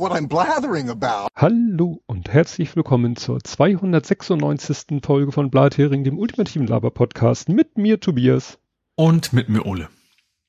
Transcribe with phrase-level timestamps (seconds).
[0.00, 1.28] what I'm blathering about.
[1.36, 5.02] Hallo und herzlich willkommen zur 296.
[5.04, 8.58] Folge von Blathering, dem ultimativen Laber-Podcast mit mir Tobias.
[8.94, 9.90] Und mit mir Ole.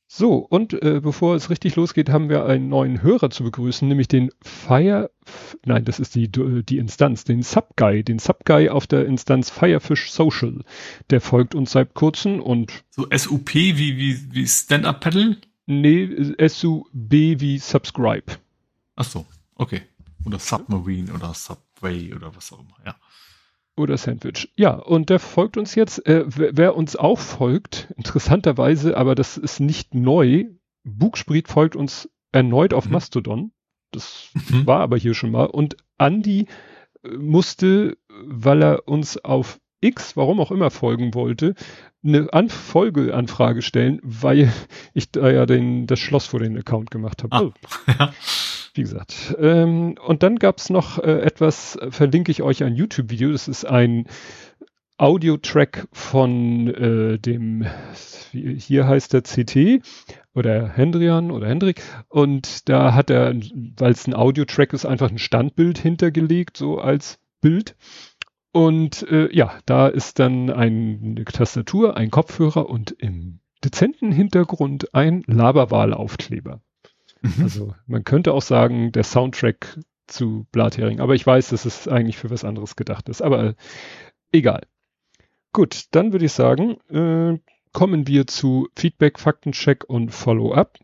[0.08, 4.08] So, und äh, bevor es richtig losgeht, haben wir einen neuen Hörer zu begrüßen, nämlich
[4.08, 5.12] den Fire,
[5.66, 10.64] nein, das ist die, die Instanz, den Subguy, den Subguy auf der Instanz Firefish Social.
[11.10, 12.86] Der folgt uns seit kurzem und...
[12.90, 15.38] So SUP wie, wie, wie Stand-Up-Paddle?
[15.66, 18.38] Nee, SUB wie Subscribe.
[18.96, 19.26] Ach so,
[19.62, 19.82] okay.
[20.26, 22.96] Oder Submarine oder Subway oder was auch immer, ja.
[23.78, 24.52] Oder Sandwich.
[24.56, 26.06] Ja, und der folgt uns jetzt.
[26.06, 30.46] Äh, wer, wer, uns auch folgt, interessanterweise, aber das ist nicht neu.
[30.84, 32.92] Bugspriet folgt uns erneut auf mhm.
[32.92, 33.52] Mastodon.
[33.92, 34.68] Das mhm.
[34.68, 35.46] war aber hier schon mal.
[35.46, 36.48] Und Andy
[37.18, 41.56] musste, weil er uns auf X, warum auch immer, folgen wollte,
[42.04, 44.52] eine An Folgeanfrage stellen, weil
[44.94, 47.36] ich da ja den, das Schloss vor den Account gemacht habe.
[47.36, 47.52] Ah, oh.
[48.00, 48.14] ja.
[48.74, 49.36] Wie gesagt.
[49.40, 53.32] Ähm, und dann gab's noch äh, etwas, äh, verlinke ich euch ein YouTube-Video.
[53.32, 54.06] Das ist ein
[54.98, 57.66] Audio-Track von äh, dem,
[58.32, 59.84] hier heißt der CT
[60.34, 61.82] oder Hendrian oder Hendrik.
[62.08, 67.20] Und da hat er, weil es ein Audio-Track ist, einfach ein Standbild hintergelegt, so als
[67.42, 67.76] Bild.
[68.52, 75.24] Und äh, ja, da ist dann eine Tastatur, ein Kopfhörer und im dezenten Hintergrund ein
[75.28, 76.62] Laberwahl-Aufkleber.
[77.22, 77.34] Mhm.
[77.44, 81.00] Also man könnte auch sagen, der Soundtrack zu Blathering.
[81.00, 83.22] Aber ich weiß, dass es eigentlich für was anderes gedacht ist.
[83.22, 83.54] Aber äh,
[84.32, 84.64] egal.
[85.54, 87.40] Gut, dann würde ich sagen, äh,
[87.74, 90.78] kommen wir zu Feedback, Faktencheck und Follow-up.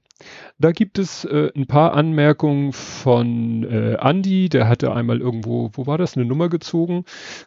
[0.59, 5.85] Da gibt es äh, ein paar Anmerkungen von äh, Andy, der hatte einmal irgendwo, wo
[5.85, 7.05] war das, eine Nummer gezogen?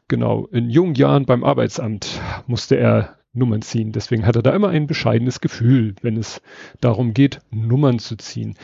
[0.08, 3.92] Genau, in jungen Jahren beim Arbeitsamt musste er Nummern ziehen.
[3.92, 6.42] Deswegen hat er da immer ein bescheidenes Gefühl, wenn es
[6.80, 8.56] darum geht, Nummern zu ziehen.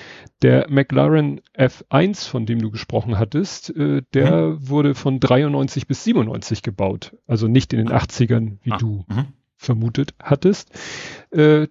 [0.42, 4.68] Der McLaren F1, von dem du gesprochen hattest, äh, der mhm.
[4.68, 7.16] wurde von 93 bis 97 gebaut.
[7.26, 8.76] Also nicht in den 80ern, wie ah.
[8.76, 9.26] du mhm.
[9.56, 10.70] vermutet hattest.
[11.30, 11.68] Äh,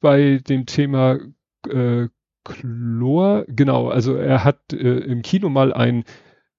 [0.00, 1.18] bei dem Thema
[1.66, 2.08] äh,
[2.44, 6.04] Chlor, genau, also er hat äh, im Kino mal einen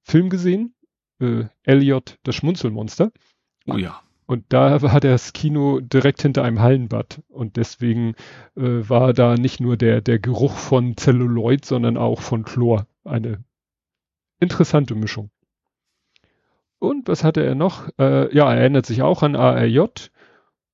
[0.03, 0.75] Film gesehen,
[1.19, 3.11] äh, Elliot, das Schmunzelmonster.
[3.67, 4.01] Oh ja.
[4.25, 7.23] Und da hat er das Kino direkt hinter einem Hallenbad.
[7.29, 8.13] Und deswegen
[8.55, 12.85] äh, war da nicht nur der, der Geruch von Zelluloid, sondern auch von Chlor.
[13.03, 13.43] Eine
[14.39, 15.31] interessante Mischung.
[16.77, 17.89] Und was hatte er noch?
[17.97, 20.09] Äh, ja, er erinnert sich auch an ARJ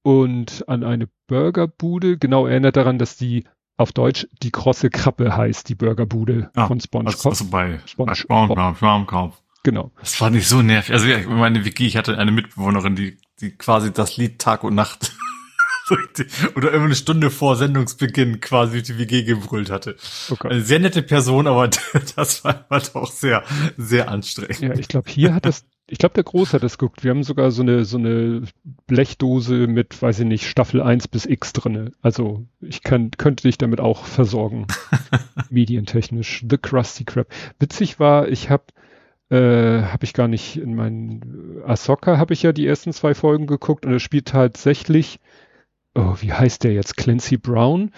[0.03, 2.17] und an eine Burgerbude.
[2.17, 3.45] Genau, er erinnert daran, dass die
[3.77, 7.25] auf Deutsch die krosse Krabbe heißt, die Burgerbude ja, von SpongeBob.
[7.25, 9.33] Also bei, Sponge bei SpongeBob.
[9.63, 9.91] Genau.
[9.99, 10.93] Das war nicht so nervig.
[10.93, 14.75] Also ja, meine Wiki, ich hatte eine Mitbewohnerin, die die quasi das Lied Tag und
[14.75, 15.11] Nacht
[16.55, 19.97] oder immer eine Stunde vor Sendungsbeginn quasi die WG gebrüllt hatte.
[20.29, 20.49] Okay.
[20.49, 21.67] Eine sehr nette Person, aber
[22.15, 23.43] das war, war doch sehr,
[23.77, 24.59] sehr anstrengend.
[24.59, 27.03] Ja, ich glaube, hier hat das, ich glaube, der Groß hat das geguckt.
[27.03, 28.43] Wir haben sogar so eine, so eine
[28.87, 31.91] Blechdose mit, weiß ich nicht, Staffel 1 bis X drinne.
[32.01, 34.65] Also ich kann, könnte dich damit auch versorgen.
[35.49, 36.43] medientechnisch.
[36.49, 37.27] The Krusty Krab.
[37.59, 38.63] Witzig war, ich habe
[39.29, 43.47] äh, habe ich gar nicht in meinen Ahsoka habe ich ja die ersten zwei Folgen
[43.47, 45.19] geguckt und er spielt tatsächlich,
[45.95, 46.97] oh, wie heißt der jetzt?
[46.97, 47.91] Clancy Brown.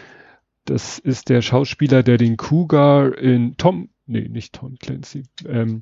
[0.66, 5.82] Das ist der Schauspieler, der den Cougar in Tom, nee, nicht Tom Clancy, ähm,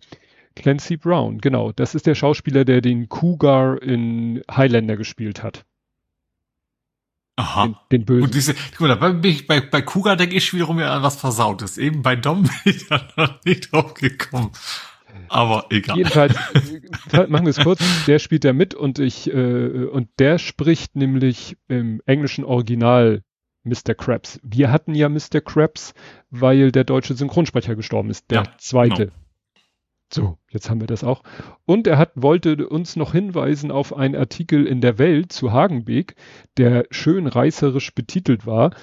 [0.56, 1.72] Clancy Brown, genau.
[1.72, 5.66] Das ist der Schauspieler, der den Cougar in Highlander gespielt hat.
[7.38, 7.66] Aha.
[7.66, 8.24] Den, den Bösen.
[8.24, 11.78] Und diese, guck mal, bei, bei, bei Cougar denke ich wiederum ja an was Versautes.
[11.78, 14.52] Eben bei Dom bin ich da noch nicht drauf gekommen.
[15.28, 15.98] Aber egal.
[15.98, 16.36] Jedenfalls,
[17.12, 20.96] äh, machen wir es kurz, der spielt da mit und ich, äh, und der spricht
[20.96, 23.24] nämlich im englischen Original
[23.64, 23.96] Mr.
[23.96, 24.40] Krabs.
[24.44, 25.42] Wir hatten ja Mr.
[25.44, 25.94] Krabs,
[26.30, 29.08] weil der deutsche Synchronsprecher gestorben ist, der ja, zweite.
[29.08, 29.25] Genau.
[30.14, 31.24] So, jetzt haben wir das auch.
[31.66, 36.16] Und er hat, wollte uns noch hinweisen auf einen Artikel in der Welt zu Hagenbeek,
[36.58, 38.76] der schön reißerisch betitelt war.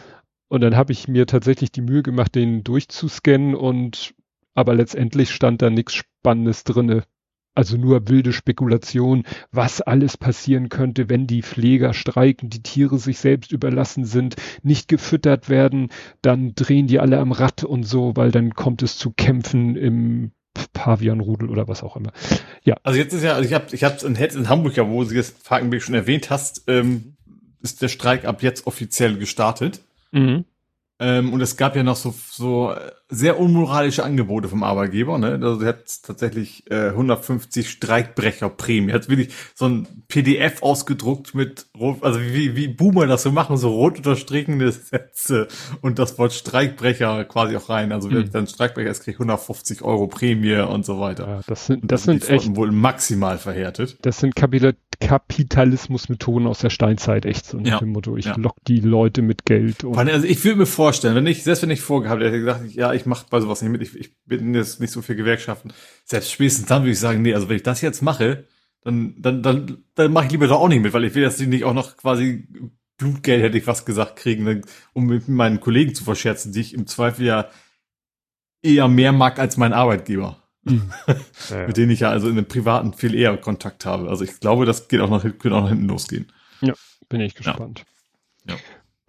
[0.49, 4.15] Und dann habe ich mir tatsächlich die Mühe gemacht, den durchzuscannen und
[4.55, 7.05] aber letztendlich stand da nichts Spannendes drinne.
[7.55, 13.19] Also nur wilde Spekulation, was alles passieren könnte, wenn die Pfleger streiken, die Tiere sich
[13.19, 15.91] selbst überlassen sind, nicht gefüttert werden,
[16.23, 20.33] dann drehen die alle am Rad und so, weil dann kommt es zu Kämpfen im
[20.73, 22.13] Pavianrudel oder was auch immer.
[22.65, 22.77] Ja.
[22.83, 25.15] Also jetzt ist ja, also ich habe ich hab's in, in Hamburg ja, wo du
[25.15, 27.17] das Falkenberg schon erwähnt hast, ähm,
[27.63, 29.81] ist der Streik ab jetzt offiziell gestartet.
[30.11, 30.45] Mhm.
[30.99, 32.75] Ähm, und es gab ja noch so, so
[33.13, 35.19] sehr unmoralische Angebote vom Arbeitgeber.
[35.19, 35.39] Ne?
[35.43, 38.91] Also er hat tatsächlich äh, 150 Streikbrecherprämie.
[38.91, 41.67] Er hat wirklich so ein PDF ausgedruckt mit,
[42.01, 45.49] also wie, wie Boomer das so machen, so rot unterstrichene Sätze
[45.83, 47.93] und das Wort Streikbrecher quasi auch rein.
[47.93, 48.33] Also wer mhm.
[48.33, 51.29] dann Streikbrecher ist, kriegt 150 Euro Prämie und so weiter.
[51.29, 53.99] Ja, das sind, das sind echt wohl maximal verhärtet.
[54.03, 57.79] Das sind Kapitel Kapitalismusmethoden aus der Steinzeit, echt so ja.
[57.79, 58.37] dem Motto, ich ja.
[58.37, 59.85] lock die Leute mit Geld.
[59.85, 62.93] Und also ich würde mir vorstellen, wenn ich, selbst wenn ich vorgehabt hätte gesagt, ja,
[62.93, 65.73] ich mache bei sowas nicht mit, ich, ich bin jetzt nicht so für Gewerkschaften,
[66.05, 68.47] selbst spätestens dann würde ich sagen, nee, also wenn ich das jetzt mache,
[68.83, 71.41] dann, dann, dann, dann mache ich lieber da auch nicht mit, weil ich will jetzt
[71.41, 72.49] nicht auch noch quasi
[72.97, 74.63] Blutgeld, hätte ich fast gesagt, kriegen,
[74.93, 77.49] um mit meinen Kollegen zu verscherzen, die ich im Zweifel ja
[78.63, 80.43] eher mehr mag als mein Arbeitgeber.
[80.65, 80.93] Mhm.
[81.51, 84.09] Ja, mit denen ich ja also in einem privaten viel eher Kontakt habe.
[84.09, 86.31] Also ich glaube, das geht auch nach, könnte auch nach hinten losgehen.
[86.61, 86.75] Ja,
[87.09, 87.85] bin ich gespannt.
[88.49, 88.57] Ja.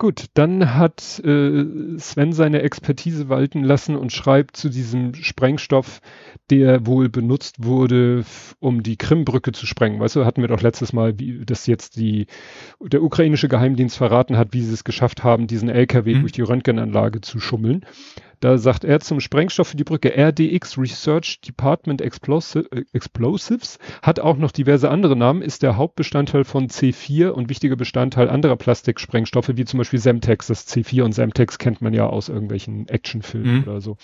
[0.04, 1.64] Gut, dann hat äh,
[1.98, 6.02] Sven seine Expertise walten lassen und schreibt zu diesem Sprengstoff,
[6.50, 8.26] der wohl benutzt wurde,
[8.60, 10.02] um die Krimbrücke zu sprengen.
[10.02, 12.28] Weißt du, hatten wir doch letztes Mal, wie das jetzt die
[12.82, 16.20] der ukrainische Geheimdienst verraten hat, wie sie es geschafft haben, diesen LKW mhm.
[16.20, 17.86] durch die Röntgenanlage zu schummeln.
[18.44, 22.10] Da sagt er zum Sprengstoff für die Brücke RDX Research Department äh,
[22.92, 28.30] Explosives hat auch noch diverse andere Namen, ist der Hauptbestandteil von C4 und wichtiger Bestandteil
[28.30, 30.48] anderer Plastiksprengstoffe, wie zum Beispiel Semtex.
[30.48, 33.64] Das C4 und Semtex kennt man ja aus irgendwelchen Actionfilmen mhm.
[33.64, 33.96] oder so.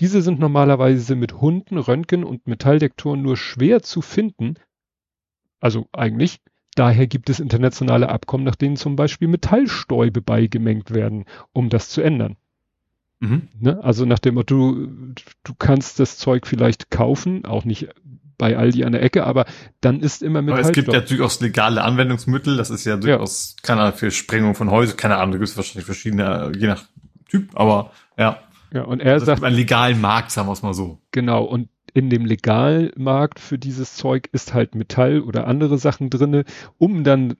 [0.00, 4.54] Diese sind normalerweise mit Hunden, Röntgen und Metalldektoren nur schwer zu finden.
[5.60, 6.40] Also eigentlich.
[6.76, 12.00] Daher gibt es internationale Abkommen, nach denen zum Beispiel Metallstäube beigemengt werden, um das zu
[12.00, 12.38] ändern.
[13.20, 13.48] Mhm.
[13.58, 13.82] Ne?
[13.82, 17.88] Also nach dem Motto, du, du kannst das Zeug vielleicht kaufen, auch nicht
[18.38, 19.46] bei Aldi an der Ecke, aber
[19.80, 20.52] dann ist immer mit.
[20.52, 23.66] Aber es gibt ja durchaus legale Anwendungsmittel, das ist ja durchaus, ja.
[23.66, 26.84] keine Ahnung, für Sprengung von Häusern, keine Ahnung, da gibt es wahrscheinlich verschiedene, je nach
[27.28, 28.40] Typ, aber ja.
[28.72, 29.42] Ja, und er also sagt.
[29.42, 31.00] Einen legalen Markt, sagen wir es mal so.
[31.12, 36.44] Genau, und in dem Legalmarkt für dieses Zeug ist halt Metall oder andere Sachen drinne,
[36.76, 37.36] um dann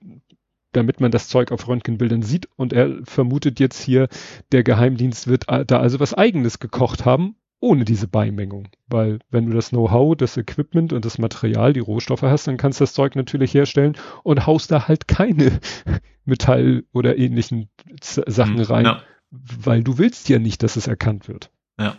[0.77, 2.47] damit man das Zeug auf Röntgenbildern sieht.
[2.55, 4.07] Und er vermutet jetzt hier,
[4.51, 8.69] der Geheimdienst wird da also was eigenes gekocht haben, ohne diese Beimengung.
[8.87, 12.79] Weil wenn du das Know-how, das Equipment und das Material, die Rohstoffe hast, dann kannst
[12.79, 15.59] du das Zeug natürlich herstellen und haust da halt keine
[16.25, 17.69] Metall oder ähnlichen
[18.01, 19.01] Sachen mhm, rein, ja.
[19.31, 21.51] weil du willst ja nicht, dass es erkannt wird.
[21.79, 21.97] Ja.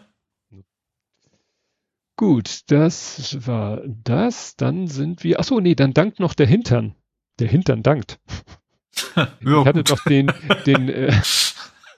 [2.19, 4.57] Gut, das war das.
[4.57, 5.39] Dann sind wir.
[5.39, 6.97] Achso, nee, dann dankt noch der Hintern.
[7.39, 8.19] Der Hintern dankt.
[9.41, 10.33] ich hatte doch den,
[10.67, 11.13] den äh,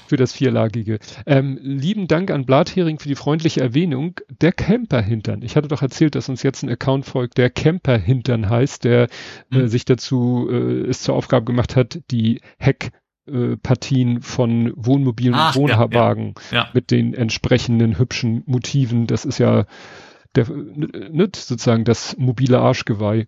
[0.06, 0.98] für das vierlagige.
[1.26, 4.20] Ähm, lieben Dank an Blathering für die freundliche Erwähnung.
[4.40, 5.42] Der Camperhintern.
[5.42, 9.08] Ich hatte doch erzählt, dass uns jetzt ein Account folgt, der Camperhintern heißt, der
[9.50, 9.68] äh, mhm.
[9.68, 12.92] sich dazu äh, es zur Aufgabe gemacht hat, die Heck
[13.26, 16.70] äh, Partien von Wohnmobilen Ach, und Wohnwagen ja, ja.
[16.72, 19.06] mit den entsprechenden hübschen Motiven.
[19.06, 19.66] Das ist ja
[20.36, 23.26] der, ne, sozusagen das mobile Arschgeweih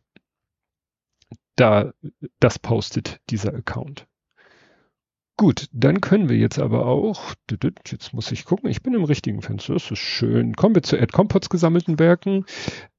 [1.59, 1.93] da,
[2.41, 4.07] das postet dieser Account.
[5.37, 7.35] Gut, dann können wir jetzt aber auch,
[7.87, 10.55] jetzt muss ich gucken, ich bin im richtigen Fenster, das ist schön.
[10.57, 12.45] Kommen wir zu Ed Compots gesammelten Werken.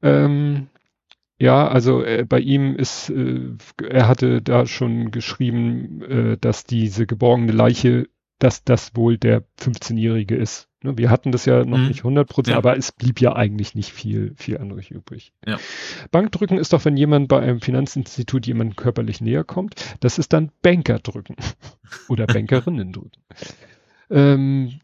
[0.02, 0.70] Ähm,
[1.38, 3.58] ja, also äh, bei ihm ist, äh,
[3.90, 8.08] er hatte da schon geschrieben, äh, dass diese geborgene Leiche,
[8.40, 10.69] dass das wohl der 15-Jährige ist.
[10.82, 11.88] Ne, wir hatten das ja noch mhm.
[11.90, 12.58] nicht 100 Prozent, ja.
[12.58, 15.34] aber es blieb ja eigentlich nicht viel, viel anderes übrig.
[15.46, 15.58] Ja.
[16.12, 20.52] Bankdrücken ist doch, wenn jemand bei einem Finanzinstitut jemand körperlich näher kommt, das ist dann
[20.62, 21.36] Bankerdrücken
[22.08, 23.22] oder Bankerinnen drücken.
[24.10, 24.80] Ähm,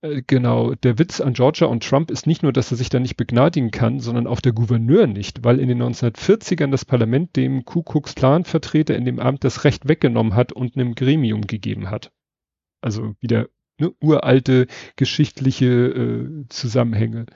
[0.00, 2.98] äh, genau, der Witz an Georgia und Trump ist nicht nur, dass er sich da
[2.98, 7.64] nicht begnadigen kann, sondern auch der Gouverneur nicht, weil in den 1940ern das Parlament dem
[7.64, 11.90] Ku Klux Klan Vertreter in dem Amt das Recht weggenommen hat und einem Gremium gegeben
[11.90, 12.10] hat.
[12.80, 14.66] Also wieder ne, uralte
[14.96, 17.26] geschichtliche äh, Zusammenhänge.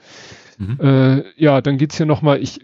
[0.57, 0.77] Mhm.
[0.79, 2.59] Äh, ja, dann geht's hier nochmal, ich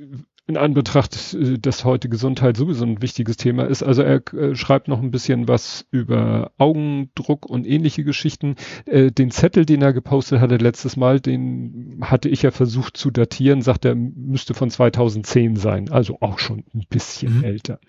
[0.50, 3.84] in Anbetracht, äh, dass heute Gesundheit sowieso ein wichtiges Thema ist.
[3.84, 8.56] Also er äh, schreibt noch ein bisschen was über Augendruck und ähnliche Geschichten.
[8.86, 13.12] Äh, den Zettel, den er gepostet hatte letztes Mal, den hatte ich ja versucht zu
[13.12, 15.90] datieren, sagt er, müsste von 2010 sein.
[15.90, 17.44] Also auch schon ein bisschen mhm.
[17.44, 17.80] älter.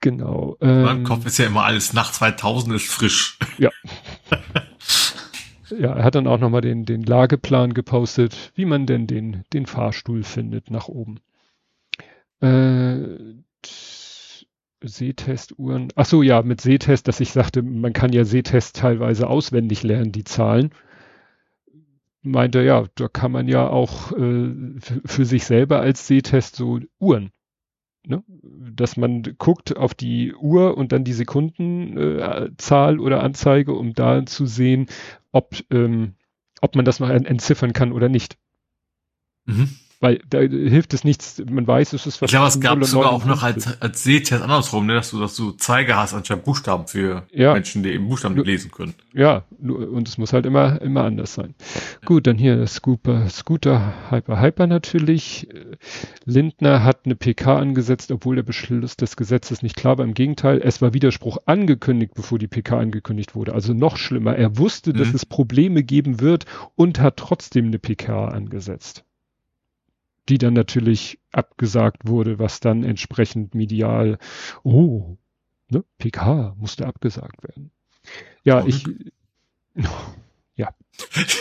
[0.00, 0.56] Genau.
[0.60, 3.38] Ähm, Im Kopf ist ja immer alles nach 2000 ist frisch.
[3.58, 3.70] Ja.
[5.70, 9.66] ja, er hat dann auch nochmal den, den Lageplan gepostet, wie man denn den, den
[9.66, 11.20] Fahrstuhl findet nach oben.
[12.40, 13.34] Äh,
[14.82, 15.88] Sehtestuhren.
[15.96, 20.12] Ach so, ja, mit Sehtest, dass ich sagte, man kann ja Sehtest teilweise auswendig lernen,
[20.12, 20.70] die Zahlen.
[22.22, 27.30] Meinte, ja, da kann man ja auch äh, für sich selber als Sehtest so Uhren
[28.06, 28.22] Ne?
[28.28, 34.24] Dass man guckt auf die Uhr und dann die Sekundenzahl äh, oder Anzeige, um da
[34.24, 34.86] zu sehen,
[35.32, 36.14] ob, ähm,
[36.60, 38.38] ob man das noch entziffern kann oder nicht.
[39.46, 39.76] Mhm.
[39.98, 42.28] Weil da hilft es nichts, man weiß, es ist was.
[42.28, 45.34] Ich glaube, es gab sogar auch noch als, als Sehtest andersrum, ne, dass du, dass
[45.36, 47.54] du Zeiger hast anstatt Buchstaben für ja.
[47.54, 48.94] Menschen, die eben Buchstaben nicht lesen können.
[49.14, 51.54] Ja, und es muss halt immer, immer anders sein.
[51.74, 51.80] Ja.
[52.06, 55.48] Gut, dann hier Scooper, Scooter Hyper Hyper natürlich.
[56.26, 60.04] Lindner hat eine PK angesetzt, obwohl der Beschluss des Gesetzes nicht klar war.
[60.04, 63.54] Im Gegenteil, es war Widerspruch angekündigt, bevor die PK angekündigt wurde.
[63.54, 64.36] Also noch schlimmer.
[64.36, 64.98] Er wusste, mhm.
[64.98, 69.06] dass es Probleme geben wird und hat trotzdem eine PK angesetzt
[70.28, 74.18] die dann natürlich abgesagt wurde, was dann entsprechend medial,
[74.62, 75.16] oh,
[75.68, 77.70] ne, PK musste abgesagt werden.
[78.42, 78.84] Ja, ich,
[80.56, 80.70] ja.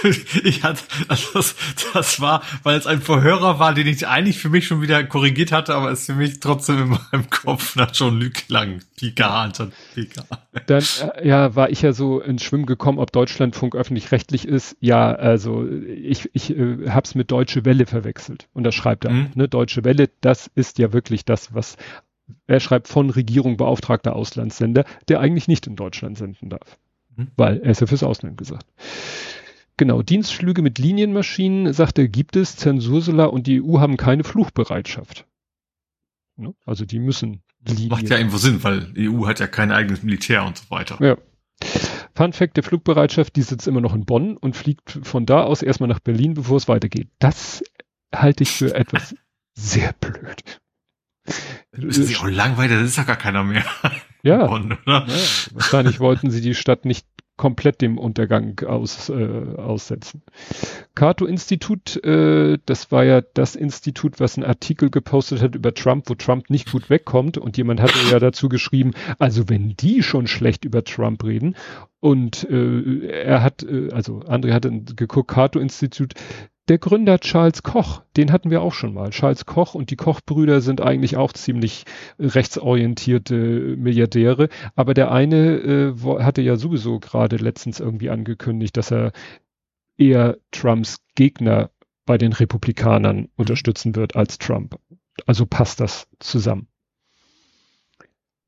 [0.43, 1.55] ich hatte, also das,
[1.93, 5.53] das war, weil es ein Verhörer war, den ich eigentlich für mich schon wieder korrigiert
[5.53, 8.81] hatte, aber es für mich trotzdem in meinem Kopf nach schon Lüg lang.
[8.97, 10.25] Pika anstatt Pika.
[10.67, 10.83] Dann,
[11.15, 14.75] äh, ja, war ich ja so ins Schwimmen gekommen, ob Deutschlandfunk öffentlich-rechtlich ist.
[14.81, 18.49] Ja, also ich, ich äh, hab's mit Deutsche Welle verwechselt.
[18.53, 19.27] Und das schreibt er mhm.
[19.31, 19.47] auch, ne?
[19.47, 21.77] Deutsche Welle, das ist ja wirklich das, was
[22.47, 26.77] er schreibt von Regierung beauftragter Auslandssender, der eigentlich nicht in Deutschland senden darf.
[27.15, 27.27] Mhm.
[27.35, 28.65] Weil er ist ja fürs Ausland gesagt.
[29.77, 32.55] Genau, Dienstflüge mit Linienmaschinen, sagt er, gibt es.
[32.55, 35.25] Zensursula und die EU haben keine Fluchbereitschaft.
[36.37, 36.53] Ne?
[36.65, 37.89] Also die müssen Linien.
[37.89, 40.97] Macht ja irgendwo Sinn, weil die EU hat ja kein eigenes Militär und so weiter.
[41.01, 41.17] Ja.
[42.13, 45.61] Fun Fact der Flugbereitschaft, die sitzt immer noch in Bonn und fliegt von da aus
[45.61, 47.09] erstmal nach Berlin, bevor es weitergeht.
[47.19, 47.63] Das
[48.13, 49.15] halte ich für etwas
[49.53, 50.61] sehr blöd.
[51.71, 53.65] Das ist ja auch langweilig, das ist ja gar keiner mehr.
[54.23, 55.05] Ja, Bonn, ja,
[55.53, 57.05] wahrscheinlich wollten sie die Stadt nicht
[57.37, 60.23] komplett dem Untergang aus, äh, aussetzen.
[60.95, 66.15] Cato-Institut, äh, das war ja das Institut, was einen Artikel gepostet hat über Trump, wo
[66.15, 67.37] Trump nicht gut wegkommt.
[67.37, 71.55] Und jemand hatte ja dazu geschrieben, also wenn die schon schlecht über Trump reden.
[71.99, 74.65] Und äh, er hat, äh, also André hat
[74.95, 76.13] geguckt, Cato-Institut,
[76.67, 79.11] der Gründer Charles Koch, den hatten wir auch schon mal.
[79.11, 81.85] Charles Koch und die Koch-Brüder sind eigentlich auch ziemlich
[82.19, 84.49] rechtsorientierte Milliardäre.
[84.75, 85.93] Aber der eine äh,
[86.23, 89.11] hatte ja sowieso gerade letztens irgendwie angekündigt, dass er
[89.97, 91.69] eher Trumps Gegner
[92.05, 93.29] bei den Republikanern mhm.
[93.35, 94.79] unterstützen wird als Trump.
[95.25, 96.67] Also passt das zusammen.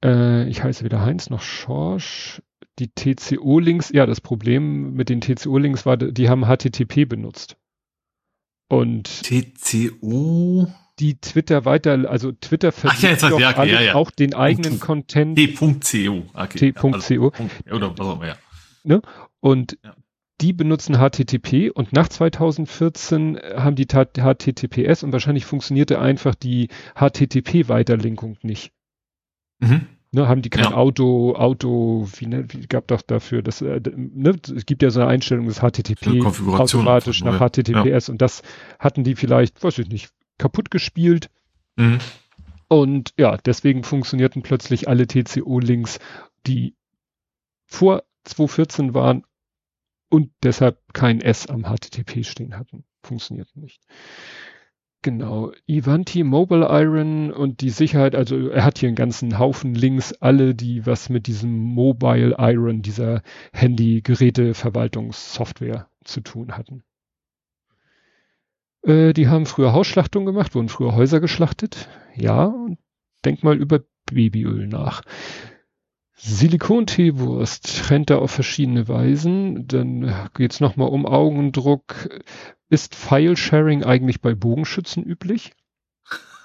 [0.04, 2.42] Äh, ich heiße weder Heinz noch Schorsch.
[2.80, 7.58] Die TCO-Links, ja, das Problem mit den TCO-Links war, die haben HTTP benutzt.
[8.70, 10.68] Und TCO
[11.00, 13.96] die Twitter weiter, also Twitter versucht ja, ja, okay, ja, ja.
[13.96, 15.38] auch den eigenen Content.
[15.38, 16.24] T.co.
[16.34, 16.58] Okay.
[16.58, 16.92] T.co.
[16.92, 17.32] Also,
[17.72, 18.38] oder was auch immer, ja.
[18.84, 19.02] Ne?
[19.40, 19.78] Und
[20.42, 28.38] die benutzen HTTP und nach 2014 haben die HTTPS und wahrscheinlich funktionierte einfach die HTTP-Weiterlinkung
[28.42, 28.72] nicht.
[29.60, 29.88] Mhm.
[30.18, 30.74] Ne, haben die kein ja.
[30.74, 35.00] Auto, Auto, wie, ne, wie gab doch dafür, das, äh, ne, es gibt ja so
[35.00, 38.12] eine Einstellung des HTTP automatisch nach HTTPS ja.
[38.12, 38.42] und das
[38.80, 40.10] hatten die vielleicht, weiß ich nicht,
[40.40, 41.30] kaputt gespielt.
[41.76, 42.00] Mhm.
[42.68, 46.00] Und ja, deswegen funktionierten plötzlich alle TCO-Links,
[46.48, 46.76] die
[47.68, 49.24] vor 2014 waren
[50.10, 52.86] und deshalb kein S am HTTP stehen hatten.
[53.04, 53.84] Funktionierten nicht.
[55.08, 60.12] Genau, Ivanti Mobile Iron und die Sicherheit, also er hat hier einen ganzen Haufen Links,
[60.12, 63.22] alle, die was mit diesem Mobile Iron, dieser
[63.54, 66.84] Handy-Geräte-Verwaltungssoftware zu tun hatten.
[68.82, 71.88] Äh, die haben früher Hausschlachtungen gemacht, wurden früher Häuser geschlachtet.
[72.14, 72.78] Ja, und
[73.24, 73.80] denk mal über
[74.12, 75.04] Babyöl nach.
[76.18, 79.68] Silikon-Teewurst trennt er auf verschiedene Weisen.
[79.68, 82.10] Dann geht's nochmal um Augendruck.
[82.70, 85.54] Ist File-Sharing eigentlich bei Bogenschützen üblich?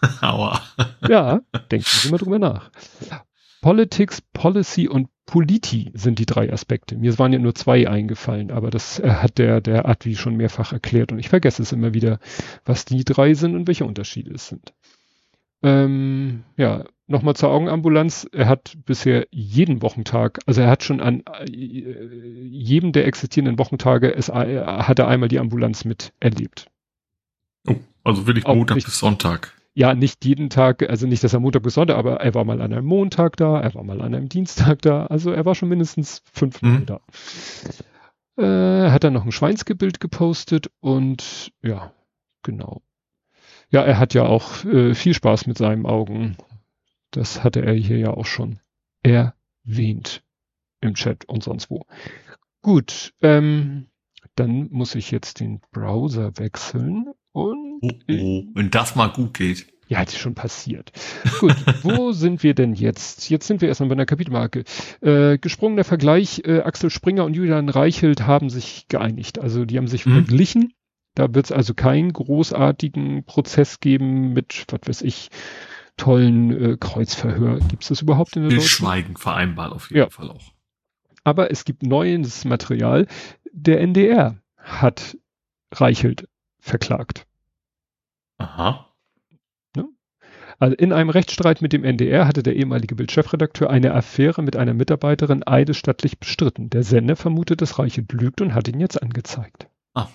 [0.21, 0.61] Aua.
[1.09, 2.71] ja, denken Sie mal drüber nach.
[3.63, 6.97] Politics, Policy und Politi sind die drei Aspekte.
[6.97, 10.73] Mir waren ja nur zwei eingefallen, aber das äh, hat der, der Advi schon mehrfach
[10.73, 12.19] erklärt und ich vergesse es immer wieder,
[12.65, 14.75] was die drei sind und welche Unterschiede es sind.
[15.63, 18.27] Ähm, ja, nochmal zur Augenambulanz.
[18.33, 24.13] Er hat bisher jeden Wochentag, also er hat schon an äh, jedem der existierenden Wochentage,
[24.13, 26.67] es, äh, hat er einmal die Ambulanz mit erlebt.
[27.69, 29.55] Oh, also wirklich Montag nicht, bis Sonntag.
[29.75, 32.61] Ja, nicht jeden Tag, also nicht, dass er Montag bis Sonntag, aber er war mal
[32.61, 35.69] an einem Montag da, er war mal an einem Dienstag da, also er war schon
[35.69, 36.87] mindestens fünfmal mhm.
[36.87, 37.01] da.
[38.37, 41.93] Äh, hat dann noch ein Schweinsgebild gepostet und ja,
[42.43, 42.83] genau.
[43.71, 46.37] Ja, er hat ja auch äh, viel Spaß mit seinen Augen.
[47.13, 48.59] Das hatte er hier ja auch schon
[49.03, 50.25] erwähnt
[50.81, 51.87] im Chat und sonst wo.
[52.63, 53.87] Gut, ähm,
[54.35, 59.67] dann muss ich jetzt den Browser wechseln und oh, oh, wenn das mal gut geht.
[59.89, 60.91] Ja, hat schon passiert.
[61.41, 63.29] Gut, wo sind wir denn jetzt?
[63.29, 64.65] Jetzt sind wir erstmal bei einer Kapitelmarke.
[65.03, 69.39] Äh, gesprungener Vergleich, äh, Axel Springer und Julian Reichelt haben sich geeinigt.
[69.39, 70.13] Also die haben sich mhm.
[70.25, 70.73] verglichen.
[71.15, 75.29] Da wird es also keinen großartigen Prozess geben mit, was weiß ich,
[75.97, 77.59] tollen äh, Kreuzverhör.
[77.69, 78.69] Gibt es das überhaupt in der Deutschen?
[78.69, 80.11] Schweigen vereinbart auf jeden ja.
[80.11, 80.53] Fall auch.
[81.25, 83.07] Aber es gibt neues Material.
[83.53, 85.17] Der NDR hat
[85.73, 87.27] Reichelt verklagt.
[88.39, 88.89] Aha.
[89.77, 89.89] Ne?
[90.59, 94.75] Also in einem Rechtsstreit mit dem NDR hatte der ehemalige Bildchefredakteur eine Affäre mit einer
[94.75, 96.71] Mitarbeiterin eidesstattlich bestritten.
[96.71, 99.69] Der Sender vermutet, dass Reichelt lügt und hat ihn jetzt angezeigt.
[99.95, 100.09] Ah.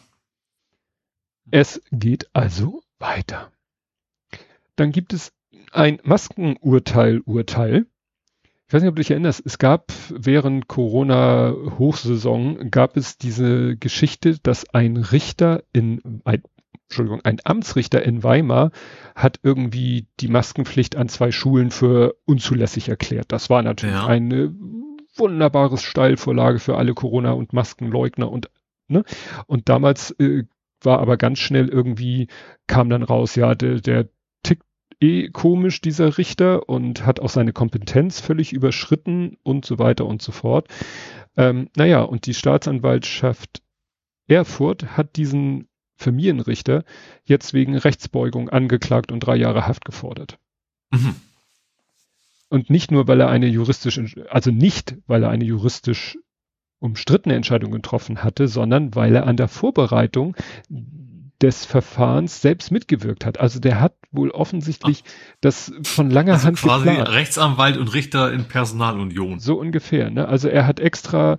[1.50, 3.52] Es geht also weiter.
[4.76, 5.34] Dann gibt es
[5.72, 7.86] ein Maskenurteil-Urteil.
[8.68, 14.38] Ich weiß nicht, ob du dich erinnerst, es gab während Corona-Hochsaison gab es diese Geschichte,
[14.44, 16.44] dass ein Richter in, ein,
[16.84, 18.72] Entschuldigung, ein Amtsrichter in Weimar
[19.16, 23.32] hat irgendwie die Maskenpflicht an zwei Schulen für unzulässig erklärt.
[23.32, 24.06] Das war natürlich ja.
[24.06, 24.54] eine
[25.16, 28.52] wunderbares Steilvorlage für alle Corona- und Maskenleugner und,
[28.88, 29.04] ne?
[29.48, 30.44] Und damals äh,
[30.82, 32.28] war aber ganz schnell irgendwie,
[32.68, 34.10] kam dann raus, ja, der, der
[35.00, 40.22] eh komisch, dieser Richter, und hat auch seine Kompetenz völlig überschritten und so weiter und
[40.22, 40.68] so fort.
[41.36, 43.62] Ähm, naja, und die Staatsanwaltschaft
[44.28, 46.84] Erfurt hat diesen Familienrichter
[47.24, 50.38] jetzt wegen Rechtsbeugung angeklagt und drei Jahre Haft gefordert.
[50.92, 51.16] Mhm.
[52.50, 54.00] Und nicht nur, weil er eine juristisch,
[54.30, 56.18] also nicht, weil er eine juristisch
[56.80, 60.36] umstrittene Entscheidung getroffen hatte, sondern weil er an der Vorbereitung
[61.42, 63.40] des Verfahrens selbst mitgewirkt hat.
[63.40, 65.38] Also der hat wohl offensichtlich Ach.
[65.42, 67.10] das von langer also Hand quasi geplant.
[67.10, 69.40] Rechtsanwalt und Richter in Personalunion.
[69.40, 70.10] So ungefähr.
[70.10, 70.28] Ne?
[70.28, 71.38] Also er hat extra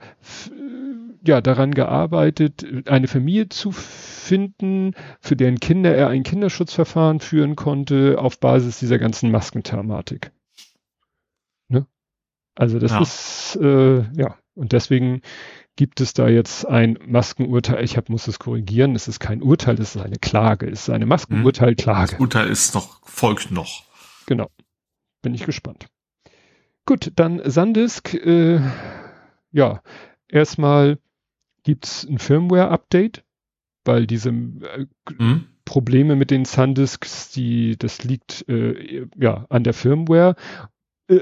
[1.25, 8.19] ja daran gearbeitet, eine Familie zu finden, für deren Kinder er ein Kinderschutzverfahren führen konnte,
[8.19, 10.31] auf Basis dieser ganzen Maskenthematik.
[11.69, 11.87] Ne?
[12.55, 13.01] Also das ja.
[13.01, 15.23] ist äh, ja und deswegen
[15.79, 17.85] gibt es da jetzt ein Maskenurteil.
[17.85, 18.97] Ich hab, muss es korrigieren.
[18.97, 20.69] Es ist kein Urteil, es ist eine Klage.
[20.69, 22.13] Es ist eine Maskenurteilklage.
[22.13, 23.85] Das Urteil ist noch, folgt noch.
[24.27, 24.51] Genau.
[25.23, 25.87] Bin ich gespannt.
[26.85, 28.13] Gut, dann Sandisk.
[28.13, 28.61] Äh,
[29.53, 29.81] ja,
[30.27, 30.99] erstmal
[31.63, 33.23] gibt's ein Firmware-Update,
[33.85, 35.47] weil diese äh, mhm.
[35.65, 40.35] Probleme mit den Sandisks, die, das liegt äh, ja an der Firmware.
[41.07, 41.21] Äh,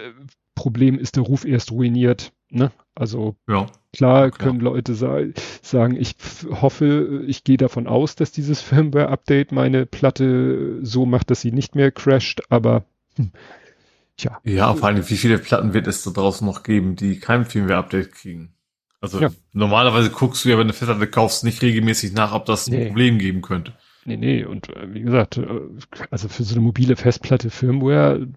[0.54, 2.32] Problem ist der Ruf erst ruiniert.
[2.50, 2.70] Ne?
[2.94, 3.66] Also ja.
[3.92, 4.72] klar können klar.
[4.74, 5.18] Leute sa
[5.62, 6.14] sagen, ich
[6.48, 11.74] hoffe, ich gehe davon aus, dass dieses Firmware-Update meine Platte so macht, dass sie nicht
[11.74, 12.84] mehr crasht, aber
[13.16, 13.32] hm,
[14.16, 14.40] tja.
[14.44, 18.12] Ja, vor allem, wie viele Platten wird es da draußen noch geben, die kein Firmware-Update
[18.12, 18.52] kriegen?
[19.00, 19.30] Also ja.
[19.52, 22.78] normalerweise guckst du ja, wenn du eine Festplatte kaufst, nicht regelmäßig nach, ob das ein
[22.78, 22.86] nee.
[22.86, 23.74] Problem geben könnte.
[24.04, 25.46] Nee, nee, und äh, wie gesagt, äh,
[26.10, 28.28] also für so eine mobile Festplatte Firmware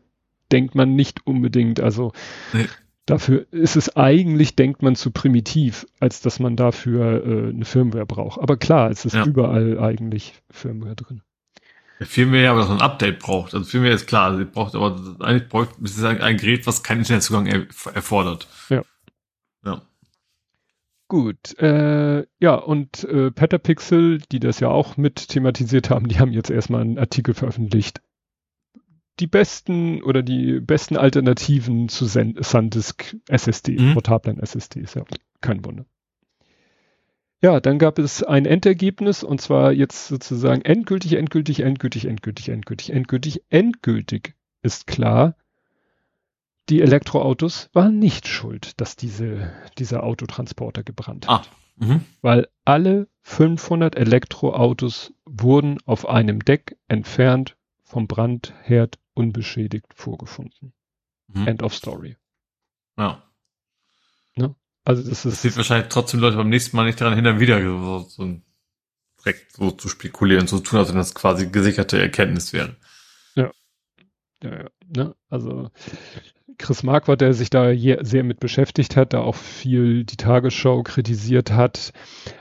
[0.51, 2.11] denkt man nicht unbedingt, also
[2.53, 2.65] nee.
[3.09, 8.05] Dafür ist es eigentlich, denkt man, zu primitiv, als dass man dafür äh, eine Firmware
[8.05, 8.39] braucht.
[8.39, 9.25] Aber klar, es ist ja.
[9.25, 11.23] überall eigentlich Firmware drin.
[11.99, 13.55] Ja, Firmware ja, aber das ein Update braucht.
[13.55, 16.83] Also Firmware ist klar, also braucht aber eigentlich braucht es ist ein, ein Gerät, was
[16.83, 18.47] keinen Internetzugang er, erfordert.
[18.69, 18.83] Ja.
[19.65, 19.81] Ja.
[21.07, 26.31] Gut, äh, ja, und äh, Petapixel, die das ja auch mit thematisiert haben, die haben
[26.31, 28.01] jetzt erstmal einen Artikel veröffentlicht
[29.19, 33.93] die besten oder die besten Alternativen zu SanDisk SSD, mhm.
[33.93, 35.03] portablen SSDs, ja,
[35.41, 35.85] kein Wunder.
[37.41, 42.91] Ja, dann gab es ein Endergebnis und zwar jetzt sozusagen endgültig, endgültig, endgültig, endgültig, endgültig,
[42.91, 45.35] endgültig, endgültig ist klar,
[46.67, 51.49] die Elektroautos waren nicht schuld, dass diese, dieser Autotransporter gebrannt hat.
[51.79, 52.01] Ah, mh.
[52.21, 60.73] Weil alle 500 Elektroautos wurden auf einem Deck entfernt vom Brandherd unbeschädigt vorgefunden.
[61.27, 61.47] Mhm.
[61.47, 62.15] End of Story.
[62.97, 63.21] Ja.
[64.35, 64.55] Ne?
[64.85, 65.33] Also das ist.
[65.33, 68.41] Das sieht wahrscheinlich trotzdem Leute beim nächsten Mal nicht daran hindern, wieder so, so
[69.19, 72.77] direkt so zu spekulieren, so zu tun, als wenn das quasi gesicherte Erkenntnis wäre.
[73.35, 73.51] Ja.
[74.41, 74.69] Ja, ja.
[74.95, 75.15] Ne?
[75.29, 75.69] Also
[76.57, 81.51] Chris Marquardt, der sich da sehr mit beschäftigt hat, da auch viel die Tagesschau kritisiert
[81.51, 81.91] hat,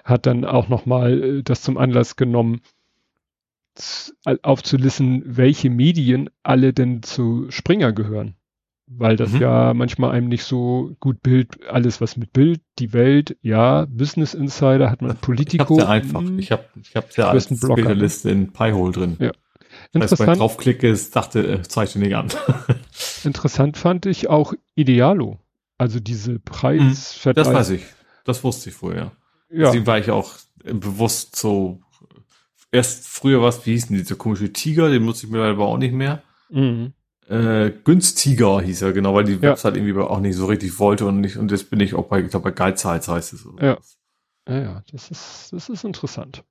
[0.04, 2.60] hat dann auch nochmal äh, das zum Anlass genommen,
[4.42, 8.34] aufzulisten, welche Medien alle denn zu Springer gehören.
[8.90, 9.40] Weil das mhm.
[9.40, 14.32] ja manchmal einem nicht so gut Bild, alles was mit Bild, die Welt, ja, Business
[14.32, 15.74] Insider hat man Politico.
[15.74, 16.22] Ich hab's ja einfach.
[16.38, 19.16] Ich habe ich hab's ja als Liste in Piehole drin.
[19.20, 19.32] Ja.
[19.92, 20.26] Interessant.
[20.26, 22.28] Wenn ich draufklicke, es dachte, äh, zeigte nicht an.
[23.24, 25.38] Interessant fand ich auch Idealo.
[25.76, 27.52] Also diese Preisverteilung.
[27.52, 27.84] Das weiß ich.
[28.24, 29.12] Das wusste ich vorher.
[29.50, 29.66] Ja.
[29.66, 30.32] Deswegen war ich auch
[30.64, 31.80] bewusst so
[32.72, 35.94] erst früher was, wie hießen diese komische Tiger, den nutze ich mir aber auch nicht
[35.94, 36.22] mehr.
[36.50, 36.92] Mhm.
[37.28, 39.42] Äh, günstiger hieß er, genau, weil die ja.
[39.42, 42.22] Website irgendwie auch nicht so richtig wollte und nicht, und jetzt bin ich auch bei,
[42.22, 43.46] ich glaube, bei Geizhals heißt es.
[43.61, 43.78] Ja.
[44.48, 46.42] Ja, ja, das ist, das ist interessant.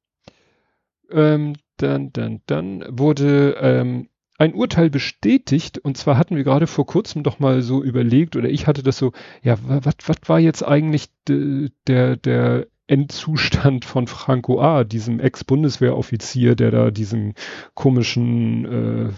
[1.09, 6.85] Ähm, dann, dann, dann wurde ähm, ein Urteil bestätigt, und zwar hatten wir gerade vor
[6.85, 9.95] kurzem doch mal so überlegt, oder ich hatte das so, ja, was
[10.27, 17.33] war jetzt eigentlich de, der, der Endzustand von Franco A., diesem Ex-Bundeswehroffizier, der da diesen
[17.73, 19.09] komischen äh,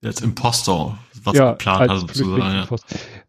[0.00, 2.40] Jetzt Impostor, was ja, geplant hat sozusagen.
[2.40, 2.66] Ja.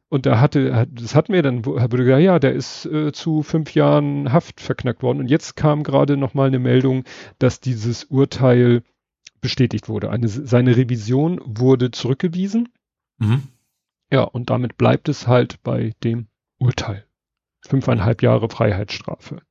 [0.09, 3.73] Und da hatte, das hatten wir dann, wurde gesagt, ja, der ist äh, zu fünf
[3.73, 5.19] Jahren Haft verknackt worden.
[5.19, 7.03] Und jetzt kam gerade nochmal eine Meldung,
[7.39, 8.83] dass dieses Urteil
[9.41, 10.09] bestätigt wurde.
[10.09, 12.69] Eine, seine Revision wurde zurückgewiesen.
[13.17, 13.43] Mhm.
[14.09, 17.05] Ja, und damit bleibt es halt bei dem Urteil.
[17.61, 19.41] Fünfeinhalb Jahre Freiheitsstrafe.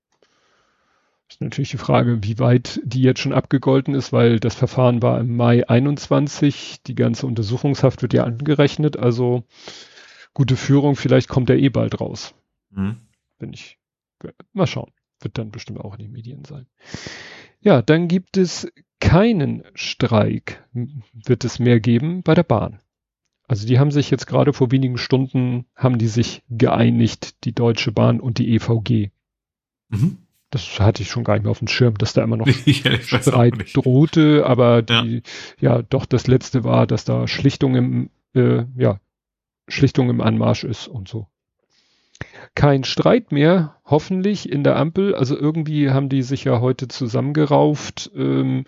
[1.28, 5.20] Ist natürlich die Frage, wie weit die jetzt schon abgegolten ist, weil das Verfahren war
[5.20, 6.82] im Mai 21.
[6.86, 8.96] Die ganze Untersuchungshaft wird ja angerechnet.
[8.96, 9.44] Also
[10.34, 12.34] gute Führung, vielleicht kommt er eh bald raus.
[12.70, 12.96] Mhm.
[13.38, 13.78] Wenn ich,
[14.52, 14.92] mal schauen.
[15.20, 16.66] Wird dann bestimmt auch in den Medien sein.
[17.60, 22.80] Ja, dann gibt es keinen Streik, wird es mehr geben bei der Bahn.
[23.48, 27.92] Also die haben sich jetzt gerade vor wenigen Stunden, haben die sich geeinigt, die Deutsche
[27.92, 29.10] Bahn und die EVG.
[29.88, 30.25] Mhm.
[30.50, 32.48] Das hatte ich schon gar nicht mehr auf dem Schirm, dass da immer noch
[33.00, 35.22] Streit drohte, aber die,
[35.60, 35.76] ja.
[35.76, 35.82] ja.
[35.82, 39.00] doch das letzte war, dass da Schlichtung im, äh, ja,
[39.68, 41.26] Schlichtung im Anmarsch ist und so.
[42.54, 45.14] Kein Streit mehr, hoffentlich in der Ampel.
[45.14, 48.10] Also irgendwie haben die sich ja heute zusammengerauft.
[48.14, 48.64] Ähm,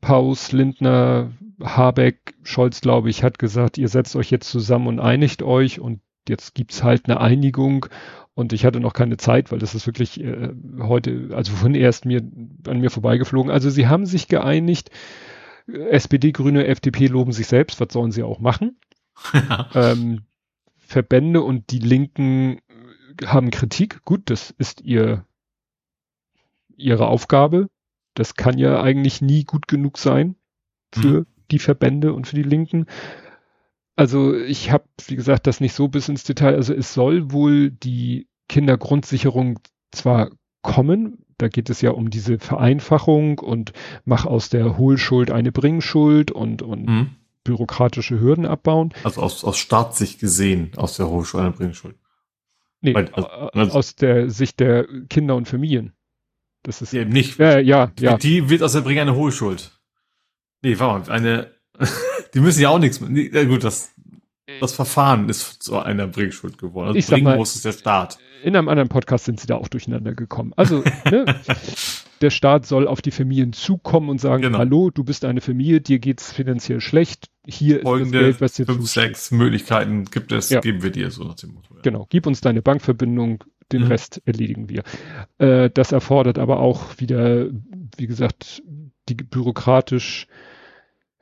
[0.00, 5.42] Paus, Lindner, Habeck, Scholz, glaube ich, hat gesagt, ihr setzt euch jetzt zusammen und einigt
[5.42, 7.86] euch und jetzt gibt's halt eine Einigung
[8.36, 12.04] und ich hatte noch keine Zeit, weil das ist wirklich äh, heute, also von erst
[12.04, 12.20] mir
[12.66, 13.50] an mir vorbeigeflogen.
[13.50, 14.90] Also sie haben sich geeinigt.
[15.66, 17.80] SPD, Grüne, FDP loben sich selbst.
[17.80, 18.78] Was sollen sie auch machen?
[19.74, 20.24] ähm,
[20.76, 22.60] Verbände und die Linken
[23.24, 24.04] haben Kritik.
[24.04, 25.24] Gut, das ist ihr
[26.76, 27.70] ihre Aufgabe.
[28.12, 30.36] Das kann ja eigentlich nie gut genug sein
[30.92, 31.26] für mhm.
[31.50, 32.84] die Verbände und für die Linken.
[33.96, 36.54] Also ich habe, wie gesagt, das nicht so bis ins Detail.
[36.54, 39.58] Also es soll wohl die Kindergrundsicherung
[39.90, 40.30] zwar
[40.62, 43.72] kommen, da geht es ja um diese Vereinfachung und
[44.04, 47.10] mach aus der Hohlschuld eine Bringschuld und, und mhm.
[47.44, 48.92] bürokratische Hürden abbauen.
[49.04, 51.96] Also aus, aus Staatssicht gesehen, aus der Hohlschuld eine Bringschuld.
[52.80, 55.92] Nee, Weil, also, also, aus der Sicht der Kinder und Familien.
[56.62, 57.38] Das ist eben nicht.
[57.38, 58.18] Ja, ja, ja.
[58.18, 59.78] Die wird aus der Bring eine Hohlschuld.
[60.62, 61.50] Nee, warte mal, eine,
[62.34, 63.92] die müssen ja auch nichts, nee, gut, das,
[64.60, 66.88] das Verfahren ist zu einer Bringschuld geworden.
[66.88, 68.18] Also ich bringen mal, muss es der Staat.
[68.42, 70.52] In einem anderen Podcast sind sie da auch durcheinander gekommen.
[70.56, 71.24] Also, ne,
[72.20, 74.58] der Staat soll auf die Familien zukommen und sagen, genau.
[74.58, 78.52] hallo, du bist eine Familie, dir geht's finanziell schlecht, hier Folgende ist das Geld, was
[78.52, 79.02] dir fünf, zusteht.
[79.02, 80.60] sechs Möglichkeiten gibt es, ja.
[80.60, 81.74] geben wir dir, so nach dem Motto.
[81.74, 81.80] Ja.
[81.82, 83.88] Genau, gib uns deine Bankverbindung, den mhm.
[83.88, 84.84] Rest erledigen wir.
[85.38, 87.48] Äh, das erfordert aber auch wieder,
[87.96, 88.62] wie gesagt,
[89.08, 90.26] die bürokratisch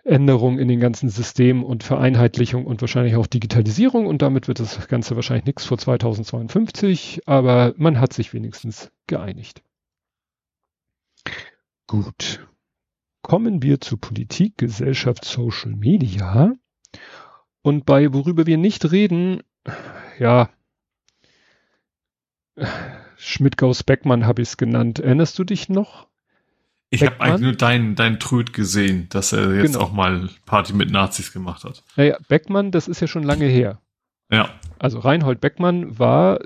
[0.05, 4.87] Änderung in den ganzen Systemen und Vereinheitlichung und wahrscheinlich auch Digitalisierung und damit wird das
[4.89, 9.63] Ganze wahrscheinlich nichts vor 2052, aber man hat sich wenigstens geeinigt.
[11.87, 12.47] Gut.
[13.23, 16.53] Kommen wir zu Politik, Gesellschaft, Social Media.
[17.63, 19.43] Und bei worüber wir nicht reden,
[20.19, 20.51] ja,
[23.17, 24.99] Schmidt-Gauss-Beckmann habe ich es genannt.
[24.99, 26.09] Erinnerst du dich noch?
[26.91, 29.87] Ich habe eigentlich nur deinen dein Tröd gesehen, dass er jetzt genau.
[29.87, 31.83] auch mal Party mit Nazis gemacht hat.
[31.97, 33.81] Naja, Beckmann, das ist ja schon lange her.
[34.31, 34.49] Ja.
[34.79, 36.41] Also Reinhold Beckmann war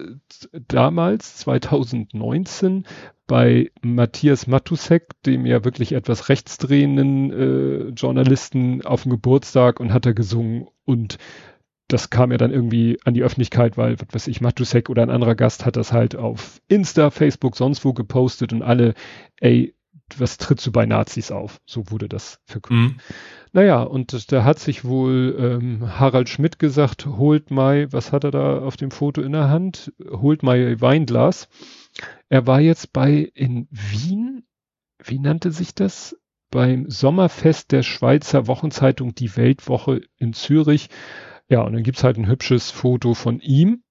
[0.53, 2.85] damals, 2019,
[3.27, 10.07] bei Matthias Matusek, dem ja wirklich etwas rechtsdrehenden äh, Journalisten, auf dem Geburtstag und hat
[10.07, 11.19] er gesungen und
[11.89, 15.11] das kam ja dann irgendwie an die Öffentlichkeit, weil, was weiß ich, Matusek oder ein
[15.11, 18.93] anderer Gast hat das halt auf Insta, Facebook, sonst wo gepostet und alle,
[19.41, 19.75] ey,
[20.19, 21.61] was trittst du bei Nazis auf?
[21.67, 22.97] So wurde das verkündet.
[22.97, 23.01] Mhm.
[23.53, 28.31] Naja, und da hat sich wohl ähm, Harald Schmidt gesagt, holt mal, was hat er
[28.31, 29.93] da auf dem Foto in der Hand?
[30.11, 31.49] Holt mal Weinglas.
[32.29, 34.47] Er war jetzt bei in Wien,
[35.03, 36.17] wie nannte sich das?
[36.51, 40.89] Beim Sommerfest der Schweizer Wochenzeitung Die Weltwoche in Zürich.
[41.49, 43.83] Ja, und dann gibt's halt ein hübsches Foto von ihm,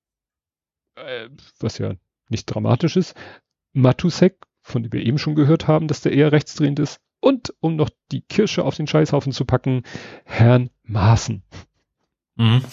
[0.95, 1.93] äh, was ja
[2.29, 3.15] nicht dramatisch ist.
[3.73, 6.99] Matusek von dem wir eben schon gehört haben, dass der eher rechtsdrehend ist.
[7.19, 9.83] Und um noch die Kirsche auf den Scheißhaufen zu packen,
[10.25, 11.41] Herrn Maaßen.
[12.35, 12.63] Mhm.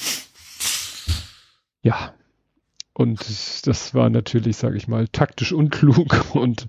[1.82, 2.14] Ja.
[2.92, 6.66] Und das war natürlich, sage ich mal, taktisch unklug und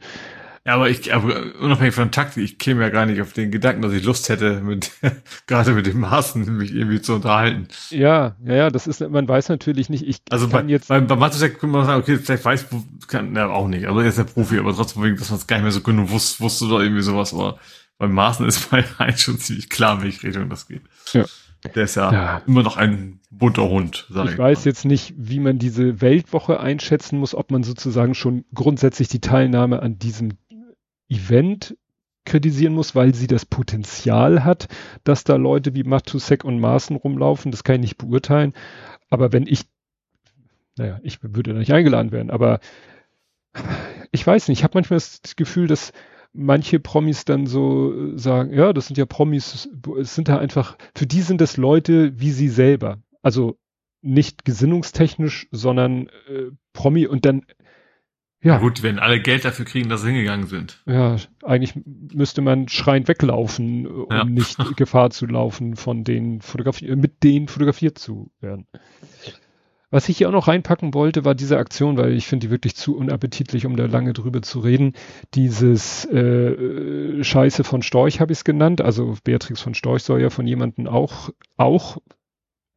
[0.65, 3.83] Ja, aber ich, aber unabhängig von Taktik, ich käme ja gar nicht auf den Gedanken,
[3.83, 4.91] dass ich Lust hätte, mit,
[5.47, 7.67] gerade mit dem Maßen mich irgendwie zu unterhalten.
[7.91, 10.87] Ja, ja, ja, das ist, man weiß natürlich nicht, ich also kann bei, jetzt.
[10.87, 12.65] Bei, bei Matusek kann man sagen, okay, vielleicht weiß,
[13.07, 15.57] kann, ja, auch nicht, also er ist ja Profi, aber trotzdem, dass man es gar
[15.57, 17.59] nicht mehr so genau wusste, wusste oder irgendwie sowas, aber
[17.99, 20.81] beim Maßen ist bei Heinz schon ziemlich klar, in welche Richtung das geht.
[21.13, 21.25] Ja.
[21.73, 22.41] Der ist ja, ja.
[22.45, 24.31] immer noch ein bunter Hund, sag ich.
[24.33, 24.65] Ich weiß mal.
[24.65, 29.81] jetzt nicht, wie man diese Weltwoche einschätzen muss, ob man sozusagen schon grundsätzlich die Teilnahme
[29.81, 30.33] an diesem
[31.09, 31.77] Event
[32.25, 34.67] kritisieren muss, weil sie das Potenzial hat,
[35.03, 37.51] dass da Leute wie Matusek und Maaßen rumlaufen.
[37.51, 38.53] Das kann ich nicht beurteilen.
[39.09, 39.61] Aber wenn ich,
[40.75, 42.59] naja, ich würde da nicht eingeladen werden, aber
[44.11, 45.93] ich weiß nicht, ich habe manchmal das Gefühl, dass
[46.33, 51.05] manche Promis dann so sagen, ja, das sind ja Promis, es sind da einfach, für
[51.05, 52.97] die sind das Leute wie sie selber.
[53.21, 53.57] Also
[54.01, 57.45] nicht gesinnungstechnisch, sondern äh, Promi und dann
[58.45, 58.59] ja.
[58.59, 60.83] Gut, wenn alle Geld dafür kriegen, dass sie hingegangen sind.
[60.85, 64.23] Ja, eigentlich müsste man schreiend weglaufen, um ja.
[64.23, 68.67] nicht Gefahr zu laufen, von denen fotografiert, mit denen fotografiert zu werden.
[69.89, 72.75] Was ich hier auch noch reinpacken wollte, war diese Aktion, weil ich finde die wirklich
[72.75, 74.93] zu unappetitlich, um da lange drüber zu reden.
[75.33, 78.79] Dieses äh, Scheiße von Storch habe ich es genannt.
[78.79, 81.97] Also Beatrix von Storch soll ja von jemandem auch, auch,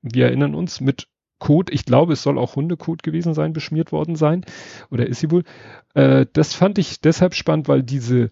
[0.00, 4.16] wir erinnern uns, mit Code, ich glaube, es soll auch Hundekot gewesen sein, beschmiert worden
[4.16, 4.44] sein.
[4.90, 5.44] Oder ist sie wohl?
[5.94, 8.30] Äh, das fand ich deshalb spannend, weil diese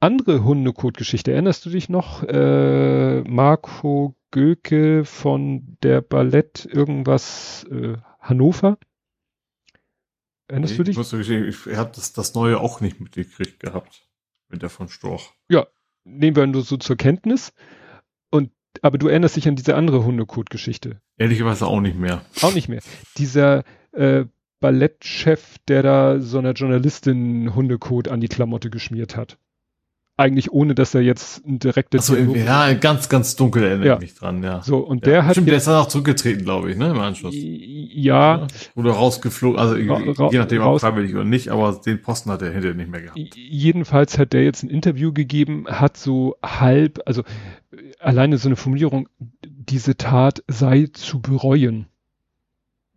[0.00, 2.22] andere Hundekot-Geschichte, erinnerst du dich noch?
[2.22, 8.78] Äh, Marco Göke von der Ballett irgendwas äh, Hannover?
[10.48, 10.92] Erinnerst nee, du dich?
[10.92, 14.06] Ich, muss ich, ich habe das, das Neue auch nicht mitgekriegt gehabt.
[14.48, 15.32] Mit der von Storch.
[15.48, 15.66] Ja,
[16.04, 17.52] nehmen wir nur so zur Kenntnis.
[18.82, 21.00] Aber du erinnerst dich an diese andere Hundekot-Geschichte.
[21.16, 22.22] Ehrlicherweise auch nicht mehr.
[22.42, 22.80] Auch nicht mehr.
[23.16, 24.24] Dieser äh,
[24.60, 29.36] Ballettchef, der da so einer Journalistin Hundekot an die Klamotte geschmiert hat.
[30.16, 32.06] Eigentlich ohne, dass er jetzt ein direktes.
[32.06, 33.94] so, ja, ganz, ganz dunkel erinnere ja.
[33.96, 34.62] ich mich dran, ja.
[34.62, 35.12] So, und ja.
[35.12, 35.32] der hat.
[35.32, 37.34] Stimmt, der ist dann auch zurückgetreten, glaube ich, ne, im Anschluss.
[37.36, 38.46] Ja.
[38.76, 42.52] Oder rausgeflogen, also ra je nachdem, ob freiwillig oder nicht, aber den Posten hat er
[42.52, 43.18] hinterher nicht mehr gehabt.
[43.34, 47.24] Jedenfalls hat der jetzt ein Interview gegeben, hat so halb, also
[48.04, 49.08] alleine so eine Formulierung,
[49.44, 51.86] diese Tat sei zu bereuen.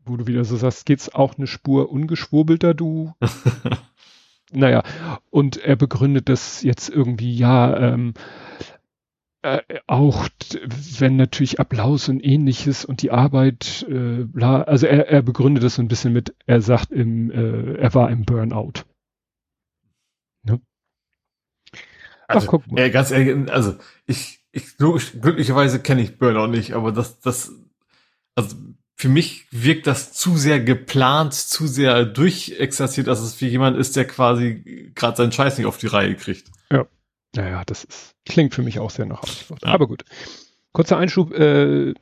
[0.06, 3.14] Wo du wieder so sagst, geht's auch eine Spur ungeschwurbelter, du
[4.52, 4.84] naja,
[5.30, 8.14] und er begründet das jetzt irgendwie, ja, ähm,
[9.42, 10.28] äh, auch
[11.00, 15.76] wenn natürlich Applaus und ähnliches und die Arbeit, äh, bla, also er, er begründet das
[15.76, 18.84] so ein bisschen mit, er sagt im, äh, er war im Burnout.
[20.44, 20.62] Ne?
[22.28, 22.82] Also, Ach, guck mal.
[22.82, 27.52] Äh, ganz ehrlich, also ich, ich glücklicherweise kenne ich Burnout nicht, aber das, das,
[28.36, 28.56] also
[28.96, 33.96] für mich wirkt das zu sehr geplant, zu sehr durchexerziert, dass es für jemand ist,
[33.96, 36.50] der quasi gerade seinen Scheiß nicht auf die Reihe kriegt.
[36.72, 36.88] Ja.
[37.36, 39.64] Naja, das ist, klingt für mich auch sehr nach Ausflucht.
[39.64, 39.70] Ja.
[39.70, 40.04] Aber gut.
[40.72, 41.94] Kurzer Einschub, äh,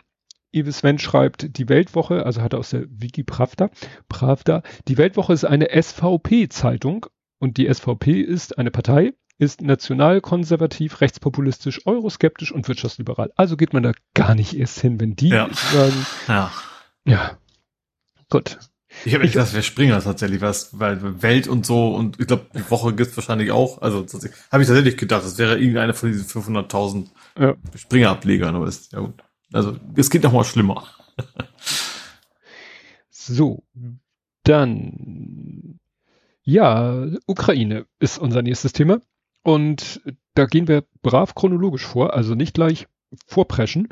[0.54, 3.70] Ives Sven schreibt, die Weltwoche, also hat er aus der Wiki Pravda,
[4.08, 7.08] Pravda, die Weltwoche ist eine SVP-Zeitung
[7.40, 13.32] und die SVP ist eine Partei, ist nationalkonservativ, rechtspopulistisch, euroskeptisch und wirtschaftsliberal.
[13.36, 15.50] Also geht man da gar nicht erst hin, wenn die ja.
[15.54, 16.52] sagen, ja.
[17.06, 17.38] Ja.
[18.30, 18.58] Gut.
[19.04, 22.46] Ich habe echt gedacht, wer Springer tatsächlich was, weil Welt und so und ich glaube,
[22.54, 23.82] die Woche gibt's wahrscheinlich auch.
[23.82, 24.06] Also
[24.52, 27.56] habe ich tatsächlich gedacht, es wäre irgendeiner von diesen 500.000 ja.
[27.76, 29.22] Springer-Ablegern, aber ist ja gut.
[29.52, 30.88] Also es geht noch mal schlimmer.
[33.10, 33.64] so,
[34.44, 35.80] dann
[36.44, 39.02] ja, Ukraine ist unser nächstes Thema
[39.46, 40.02] und
[40.34, 42.88] da gehen wir brav chronologisch vor, also nicht gleich
[43.28, 43.90] vorpreschen.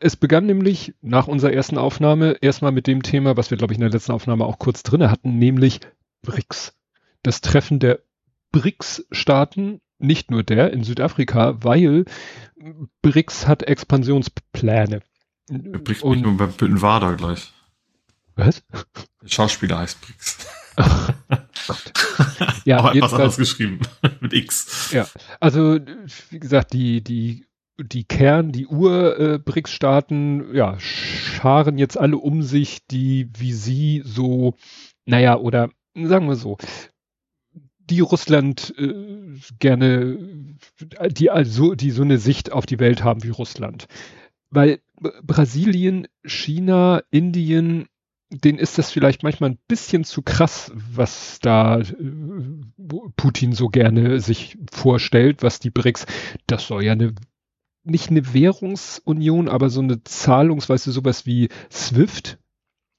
[0.00, 3.78] Es begann nämlich nach unserer ersten Aufnahme erstmal mit dem Thema, was wir, glaube ich,
[3.78, 5.80] in der letzten Aufnahme auch kurz drinne hatten, nämlich
[6.22, 6.76] BRICS.
[7.22, 8.00] Das Treffen der
[8.50, 12.04] BRICS-Staaten, nicht nur der in Südafrika, weil
[13.00, 15.02] BRICS hat Expansionspläne.
[15.48, 17.52] BRICS und nur bei Büttenwader gleich.
[18.34, 18.64] Was?
[19.22, 20.38] Der Schauspieler heißt BRICS.
[21.68, 21.92] Gott.
[22.68, 23.80] Ja, Aber etwas anderes geschrieben.
[24.20, 24.90] Mit X.
[24.92, 25.08] Ja,
[25.40, 25.78] also
[26.28, 27.46] wie gesagt, die, die
[27.80, 34.54] die Kern, die Ur-BRICS-Staaten, ja, scharen jetzt alle um sich, die wie sie so,
[35.06, 36.58] naja, oder sagen wir so,
[37.78, 40.18] die Russland äh, gerne,
[41.10, 43.86] die also, die so eine Sicht auf die Welt haben wie Russland.
[44.50, 44.80] Weil
[45.22, 47.86] Brasilien, China, Indien,
[48.30, 51.84] denen ist das vielleicht manchmal ein bisschen zu krass, was da äh,
[53.16, 56.06] Putin so gerne sich vorstellt, was die BRICS,
[56.46, 57.14] das soll ja eine
[57.84, 62.38] nicht eine Währungsunion, aber so eine Zahlungs, weißt du, sowas wie Swift,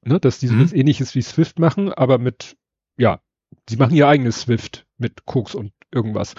[0.03, 0.59] ne, dass die mhm.
[0.59, 2.57] sowas ähnliches wie Swift machen, aber mit,
[2.97, 3.21] ja,
[3.69, 6.35] sie machen ihr eigenes Swift mit Koks und irgendwas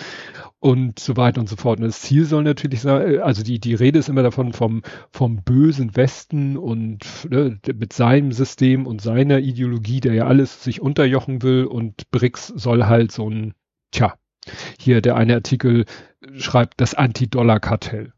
[0.58, 1.80] und so weiter und so fort.
[1.80, 4.82] Und das Ziel soll natürlich sein, äh, also die, die Rede ist immer davon vom,
[5.10, 10.80] vom bösen Westen und ne, mit seinem System und seiner Ideologie, der ja alles sich
[10.80, 13.54] unterjochen will und BRICS soll halt so ein,
[13.90, 14.14] tja,
[14.78, 15.84] hier der eine Artikel
[16.34, 18.12] schreibt das Anti-Dollar-Kartell.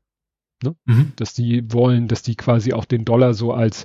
[0.62, 0.76] Ne?
[0.84, 1.12] Mhm.
[1.16, 3.84] Dass die wollen, dass die quasi auch den Dollar so als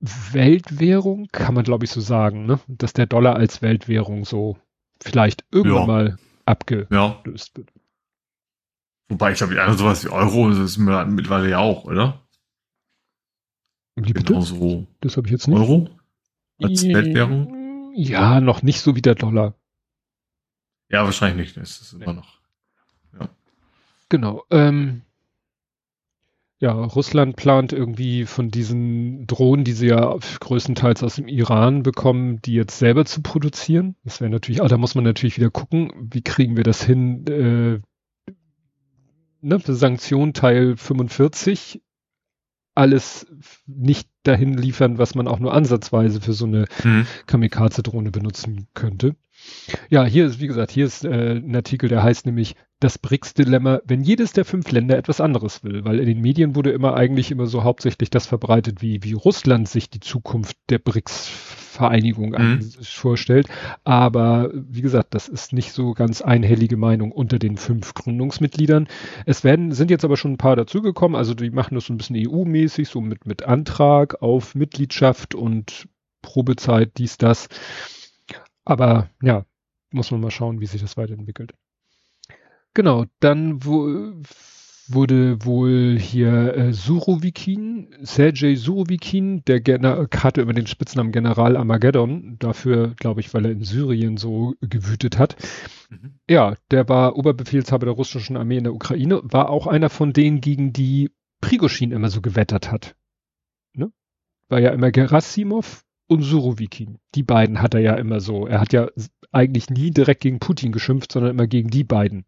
[0.00, 2.60] Weltwährung, kann man glaube ich so sagen, ne?
[2.68, 4.56] dass der Dollar als Weltwährung so
[5.00, 5.86] vielleicht irgendwann ja.
[5.86, 7.56] mal abgelöst ja.
[7.56, 7.72] wird.
[9.08, 12.26] Wobei ich glaube, ja, sowas wie Euro das ist mittlerweile ja auch, oder?
[13.94, 14.32] Wie bitte?
[14.32, 14.86] Genau so.
[15.00, 15.58] Das habe ich jetzt nicht.
[15.58, 15.88] Euro?
[16.62, 17.92] Als Weltwährung?
[17.94, 19.54] Ja, noch nicht so wie der Dollar.
[20.88, 21.56] Ja, wahrscheinlich nicht.
[21.56, 22.40] Das ist immer noch.
[23.18, 23.28] Ja.
[24.08, 24.44] Genau.
[24.50, 25.02] Ähm,
[26.58, 32.40] ja, Russland plant irgendwie von diesen Drohnen, die sie ja größtenteils aus dem Iran bekommen,
[32.42, 33.94] die jetzt selber zu produzieren.
[34.04, 37.26] Das wäre natürlich, ah, da muss man natürlich wieder gucken, wie kriegen wir das hin,
[37.26, 38.32] äh,
[39.42, 41.82] ne, Sanktion Teil 45,
[42.74, 43.26] alles
[43.66, 47.06] nicht dahin liefern, was man auch nur ansatzweise für so eine mhm.
[47.26, 49.14] Kamikaze-Drohne benutzen könnte.
[49.88, 53.80] Ja, hier ist, wie gesagt, hier ist äh, ein Artikel, der heißt nämlich das BRICS-Dilemma,
[53.86, 57.30] wenn jedes der fünf Länder etwas anderes will, weil in den Medien wurde immer eigentlich
[57.30, 62.70] immer so hauptsächlich das verbreitet, wie, wie Russland sich die Zukunft der BRICS-Vereinigung mhm.
[62.82, 63.48] vorstellt.
[63.84, 68.88] Aber wie gesagt, das ist nicht so ganz einhellige Meinung unter den fünf Gründungsmitgliedern.
[69.24, 71.96] Es werden, sind jetzt aber schon ein paar dazugekommen, also die machen das so ein
[71.96, 75.88] bisschen EU-mäßig, so mit, mit Antrag auf Mitgliedschaft und
[76.20, 77.48] Probezeit, dies, das.
[78.66, 79.46] Aber ja,
[79.90, 81.54] muss man mal schauen, wie sich das weiterentwickelt.
[82.74, 84.12] Genau, dann wo,
[84.88, 92.36] wurde wohl hier äh, Surovikin, Sergei Surovikin, der Gener hatte über den Spitznamen General Armageddon,
[92.38, 95.36] dafür, glaube ich, weil er in Syrien so gewütet hat.
[95.88, 96.18] Mhm.
[96.28, 100.40] Ja, der war Oberbefehlshaber der russischen Armee in der Ukraine, war auch einer von denen,
[100.40, 102.96] gegen die Prigoschin immer so gewettert hat.
[103.72, 103.92] Ne?
[104.48, 106.98] War ja immer Gerasimov und Surovikin.
[107.14, 108.46] Die beiden hat er ja immer so.
[108.46, 108.88] Er hat ja
[109.32, 112.24] eigentlich nie direkt gegen Putin geschimpft, sondern immer gegen die beiden.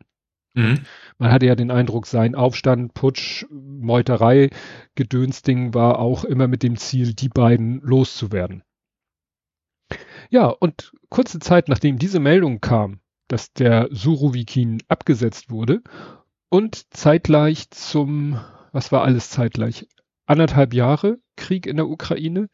[0.54, 0.80] Mhm.
[1.18, 4.50] Man hatte ja den Eindruck, sein Aufstand, Putsch, Meuterei,
[4.94, 8.62] Gedönsding war auch immer mit dem Ziel, die beiden loszuwerden.
[10.30, 15.82] Ja, und kurze Zeit nachdem diese Meldung kam, dass der Surovikin abgesetzt wurde
[16.48, 18.40] und zeitgleich zum,
[18.72, 19.86] was war alles zeitgleich?
[20.26, 22.48] Anderthalb Jahre Krieg in der Ukraine,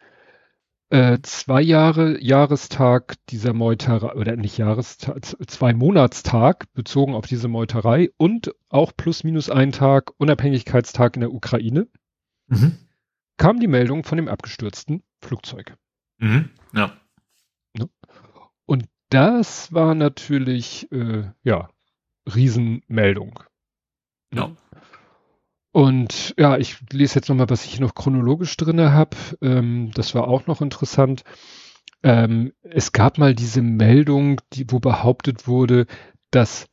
[0.91, 8.11] äh, zwei Jahre Jahrestag dieser Meuterei, oder nicht Jahrestag, zwei Monatstag bezogen auf diese Meuterei
[8.17, 11.89] und auch plus minus ein Tag Unabhängigkeitstag in der Ukraine,
[12.49, 12.79] mhm.
[13.37, 15.77] kam die Meldung von dem abgestürzten Flugzeug.
[16.19, 16.51] Mhm.
[16.73, 16.93] Ja.
[17.77, 17.89] Ne?
[18.67, 21.71] Und das war natürlich, äh, ja,
[22.33, 23.41] Riesenmeldung.
[24.33, 24.51] Ja.
[25.75, 29.17] Und ja, ich lese jetzt nochmal, was ich noch chronologisch drinne habe.
[29.43, 31.25] Ähm, das war auch noch interessant.
[32.05, 35.87] Ähm, es gab mal diese Meldung, die, wo behauptet wurde,
[36.31, 36.69] dass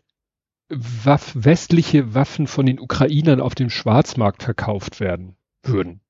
[0.70, 6.02] Waff westliche Waffen von den Ukrainern auf dem Schwarzmarkt verkauft werden würden.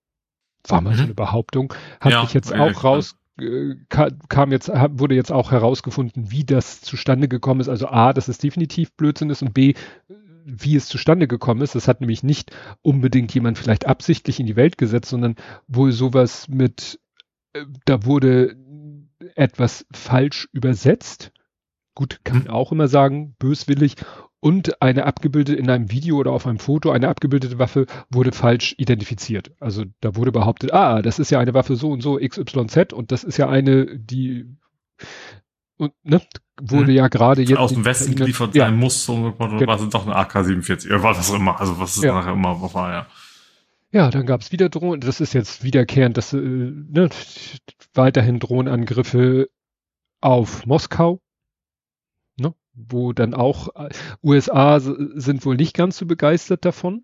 [0.68, 0.98] War mal mhm.
[0.98, 1.74] so eine Behauptung.
[2.02, 6.82] Hat ja, sich jetzt auch raus, äh, kam jetzt, wurde jetzt auch herausgefunden, wie das
[6.82, 7.70] zustande gekommen ist.
[7.70, 9.76] Also A, dass es definitiv Blödsinn ist und B,
[10.46, 11.76] wie es zustande gekommen ist.
[11.76, 12.52] Das hat nämlich nicht
[12.82, 15.36] unbedingt jemand vielleicht absichtlich in die Welt gesetzt, sondern
[15.68, 17.00] wohl sowas mit,
[17.54, 18.56] äh, da wurde
[19.36, 21.32] etwas falsch übersetzt.
[21.96, 23.96] Gut, kann man auch immer sagen, böswillig.
[24.40, 28.74] Und eine abgebildete in einem Video oder auf einem Foto, eine abgebildete Waffe wurde falsch
[28.80, 29.52] identifiziert.
[29.60, 33.12] Also da wurde behauptet, ah, das ist ja eine Waffe so und so XYZ und
[33.12, 34.48] das ist ja eine, die
[35.78, 36.22] und ne,
[36.62, 36.96] wurde hm.
[36.96, 38.66] ja gerade jetzt aus dem Westen geliefert ja.
[38.66, 39.68] sein muss, so genau.
[39.68, 42.14] war es doch eine AK-47, oder was auch immer, also was es ja.
[42.14, 43.08] nachher immer war, ja.
[43.94, 47.10] Ja, dann gab es wieder Drohnen, das ist jetzt wiederkehrend, dass äh, ne,
[47.94, 49.50] weiterhin Drohnenangriffe
[50.22, 51.20] auf Moskau,
[52.38, 53.90] ne, wo dann auch äh,
[54.24, 57.04] USA sind wohl nicht ganz so begeistert davon.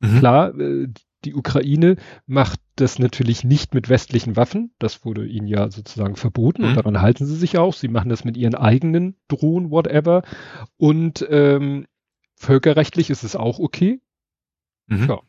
[0.00, 0.18] Mhm.
[0.18, 0.88] Klar, äh,
[1.24, 4.72] die Ukraine macht das natürlich nicht mit westlichen Waffen.
[4.78, 6.68] Das wurde ihnen ja sozusagen verboten mhm.
[6.68, 7.74] und daran halten sie sich auch.
[7.74, 10.22] Sie machen das mit ihren eigenen Drohnen, whatever.
[10.76, 11.86] Und ähm,
[12.36, 14.00] völkerrechtlich ist es auch okay.
[14.86, 15.08] Mhm.
[15.08, 15.20] Ja.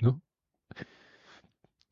[0.00, 0.20] Ne?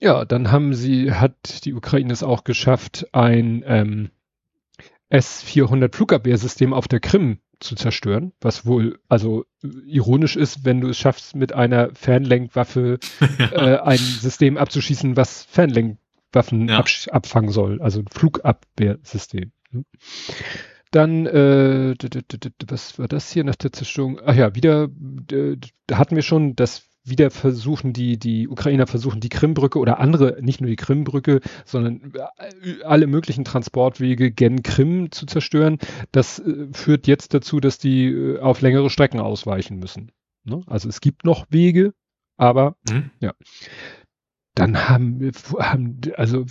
[0.01, 4.11] ja, dann haben sie, hat die Ukraine es auch geschafft, ein ähm,
[5.09, 9.45] S-400 Flugabwehrsystem auf der Krim zu zerstören, was wohl also
[9.87, 12.99] ironisch ist, wenn du es schaffst, mit einer Fernlenkwaffe
[13.39, 16.85] äh, ein System abzuschießen, was Fernlenkwaffen ja.
[17.11, 19.53] abfangen soll, also ein Flugabwehrsystem.
[19.71, 19.85] Ne?
[20.91, 21.95] Dann, äh,
[22.69, 24.21] was war das hier nach der Zerstörung?
[24.25, 24.89] Ach ja, wieder,
[25.91, 30.61] hatten wir schon, dass wieder versuchen die, die Ukrainer versuchen die Krimbrücke oder andere, nicht
[30.61, 35.79] nur die Krimbrücke, sondern äh, alle möglichen Transportwege gen Krim zu zerstören.
[36.13, 40.13] Das äh, führt jetzt dazu, dass die äh, auf längere Strecken ausweichen müssen.
[40.45, 40.63] Ne?
[40.67, 41.93] Also es gibt noch Wege,
[42.37, 43.11] aber mhm.
[43.21, 43.35] ja.
[44.55, 46.47] Dann haben, haben also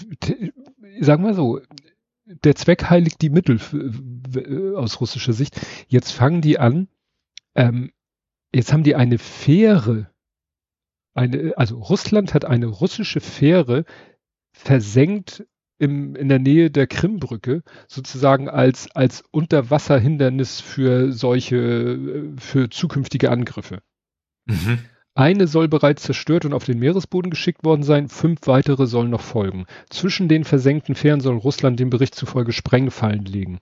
[1.00, 1.62] sagen wir so,
[2.26, 3.60] der Zweck heiligt die Mittel
[4.76, 5.60] aus russischer Sicht.
[5.88, 6.90] Jetzt fangen die an,
[7.56, 7.92] ähm,
[8.54, 10.13] jetzt haben die eine Fähre
[11.14, 13.86] eine, also Russland hat eine russische Fähre
[14.52, 15.46] versenkt
[15.80, 23.82] im, in der Nähe der Krimbrücke, sozusagen als, als Unterwasserhindernis für solche, für zukünftige Angriffe.
[24.46, 24.80] Mhm.
[25.16, 29.22] Eine soll bereits zerstört und auf den Meeresboden geschickt worden sein, fünf weitere sollen noch
[29.22, 29.66] folgen.
[29.90, 33.60] Zwischen den versenkten Fähren soll Russland dem Bericht zufolge Sprengfallen legen.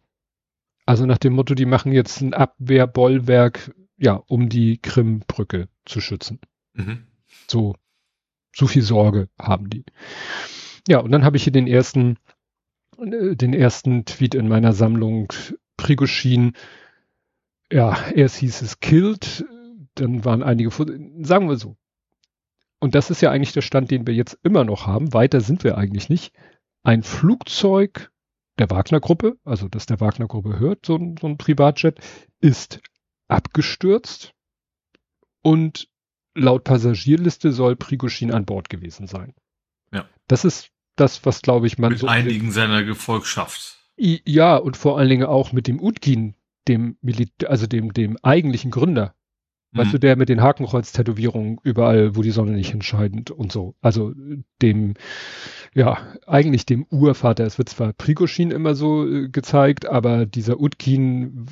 [0.86, 6.40] Also nach dem Motto, die machen jetzt ein Abwehrbollwerk, ja, um die Krimbrücke zu schützen.
[6.74, 7.08] Mhm.
[7.50, 7.76] So,
[8.56, 9.86] so viel Sorge haben die.
[10.88, 12.18] Ja, und dann habe ich hier den ersten,
[12.98, 15.32] äh, den ersten Tweet in meiner Sammlung
[15.78, 16.54] Prigoshin.
[17.72, 19.46] Ja, erst hieß es killed,
[19.96, 21.78] dann waren einige, sagen wir so.
[22.80, 25.14] Und das ist ja eigentlich der Stand, den wir jetzt immer noch haben.
[25.14, 26.34] Weiter sind wir eigentlich nicht.
[26.84, 28.12] Ein Flugzeug
[28.58, 32.00] der Wagner-Gruppe, also das der Wagner-Gruppe hört, so ein, so ein Privatjet,
[32.40, 32.82] ist
[33.28, 34.34] abgestürzt
[35.42, 35.91] und
[36.36, 39.34] laut Passagierliste soll Prigoshin an Bord gewesen sein.
[39.94, 40.06] Ja.
[40.28, 43.78] Das ist das, was glaube ich man mit so einigen seiner Gefolgschaft.
[43.98, 46.36] Ja, und vor allen Dingen auch mit dem Utkin,
[46.68, 49.14] dem Militär, also dem, dem eigentlichen Gründer.
[49.72, 49.80] Mhm.
[49.80, 53.76] Weißt du, der mit den Hakenkreuz-Tätowierungen überall, wo die Sonne nicht entscheidend und so.
[53.82, 54.14] Also
[54.62, 54.96] dem,
[55.74, 57.46] ja, eigentlich dem Urvater.
[57.46, 61.46] Es wird zwar Prigoshin immer so äh, gezeigt, aber dieser Utkin,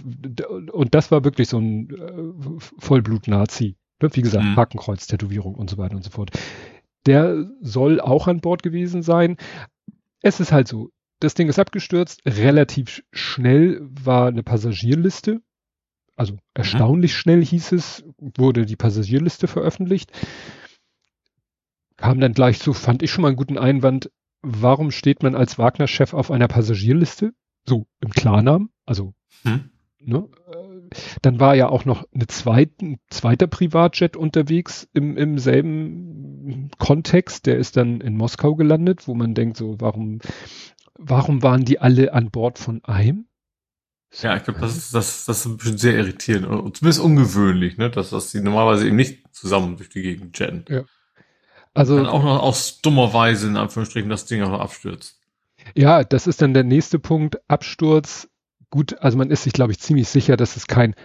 [0.71, 3.75] und das war wirklich so ein äh, Vollblut-Nazi.
[4.01, 4.55] Ne, wie gesagt, mhm.
[4.55, 6.31] Hakenkreuz-Tätowierung und so weiter und so fort.
[7.05, 9.37] Der soll auch an Bord gewesen sein.
[10.21, 15.41] Es ist halt so, das Ding ist abgestürzt, relativ schnell war eine Passagierliste,
[16.15, 16.39] also mhm.
[16.53, 17.15] erstaunlich mhm.
[17.15, 20.11] schnell hieß es, wurde die Passagierliste veröffentlicht.
[21.97, 25.57] Kam dann gleich zu, fand ich schon mal einen guten Einwand, warum steht man als
[25.57, 27.33] Wagner-Chef auf einer Passagierliste?
[27.65, 29.69] So im Klarnamen, also mhm.
[29.99, 30.29] ne,
[31.21, 37.45] dann war ja auch noch eine zweiten, zweiter Privatjet unterwegs im, im selben Kontext.
[37.45, 40.19] Der ist dann in Moskau gelandet, wo man denkt so, warum,
[40.97, 43.25] warum waren die alle an Bord von einem?
[44.21, 47.91] Ja, ich glaube, das ist, das, das ist bestimmt sehr irritierend und zumindest ungewöhnlich, ne,
[47.91, 50.65] dass, dass die normalerweise eben nicht zusammen durch die Gegend jetten.
[50.67, 50.83] Ja.
[51.75, 51.95] Also.
[51.95, 55.19] Dann auch noch aus dummer Weise, in Anführungsstrichen, das Ding auch noch abstürzt.
[55.75, 57.39] Ja, das ist dann der nächste Punkt.
[57.47, 58.29] Absturz
[58.69, 60.95] gut, also man ist sich, glaube ich, ziemlich sicher, dass es kein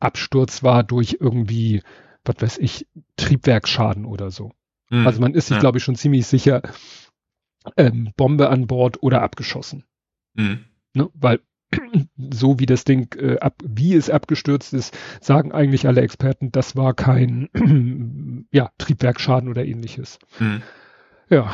[0.00, 1.82] Absturz war durch irgendwie,
[2.24, 4.52] was weiß ich, Triebwerksschaden oder so.
[4.90, 5.06] Mhm.
[5.06, 5.60] Also man ist sich, ja.
[5.60, 6.62] glaube ich, schon ziemlich sicher,
[7.76, 9.84] ähm, Bombe an Bord oder abgeschossen.
[10.34, 10.64] Mhm.
[10.94, 11.08] Ne?
[11.14, 11.40] Weil
[12.32, 16.76] so wie das Ding, äh, ab, wie es abgestürzt ist, sagen eigentlich alle Experten, das
[16.76, 17.48] war kein
[18.52, 20.18] ja, Triebwerksschaden oder ähnliches.
[20.38, 20.62] Mhm.
[21.30, 21.52] Ja,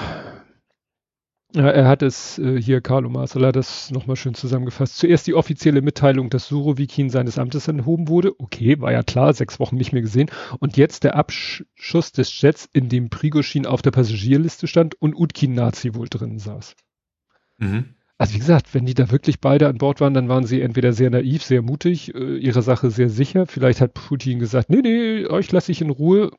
[1.55, 4.99] ja, er hat es äh, hier, Carlo Marcel hat das nochmal schön zusammengefasst.
[4.99, 8.38] Zuerst die offizielle Mitteilung, dass Surovikin seines Amtes enthoben wurde.
[8.38, 10.30] Okay, war ja klar, sechs Wochen nicht mehr gesehen.
[10.61, 15.55] Und jetzt der Abschuss des Jets, in dem Prigoshin auf der Passagierliste stand und Utkin
[15.55, 16.76] Nazi wohl drin saß.
[17.57, 17.94] Mhm.
[18.18, 20.92] Also wie gesagt, wenn die da wirklich beide an Bord waren, dann waren sie entweder
[20.92, 23.46] sehr naiv, sehr mutig, äh, ihre Sache sehr sicher.
[23.46, 26.32] Vielleicht hat Putin gesagt, nee, nee, euch lasse ich in Ruhe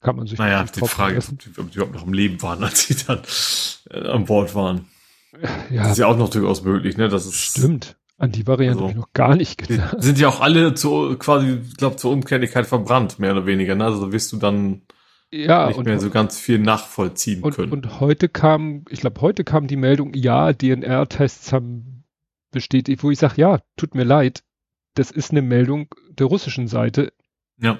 [0.00, 1.38] kann man sich Naja, die Frage ist, ob
[1.70, 3.22] die, überhaupt noch im Leben waren, als sie dann
[3.90, 4.86] äh, an Bord waren.
[5.70, 5.82] Ja.
[5.82, 7.08] Das ist ja auch noch durchaus möglich, ne?
[7.08, 7.96] Das ist, Stimmt.
[8.16, 9.96] An die Variante also, habe ich noch gar nicht gedacht.
[9.98, 13.84] Sind ja auch alle zu, quasi, ich glaube, zur Umkehrlichkeit verbrannt, mehr oder weniger, ne?
[13.84, 14.82] Also wirst du dann
[15.30, 17.70] ja, nicht mehr so ganz viel nachvollziehen und, können.
[17.70, 22.04] Und heute kam, ich glaube, heute kam die Meldung, ja, DNR-Tests haben
[22.50, 24.42] bestätigt, wo ich sage, ja, tut mir leid,
[24.94, 27.12] das ist eine Meldung der russischen Seite.
[27.60, 27.78] Ja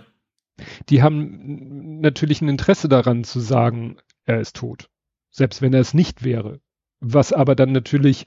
[0.89, 4.89] die haben natürlich ein Interesse daran zu sagen, er ist tot.
[5.31, 6.61] Selbst wenn er es nicht wäre.
[7.01, 8.25] Was aber dann natürlich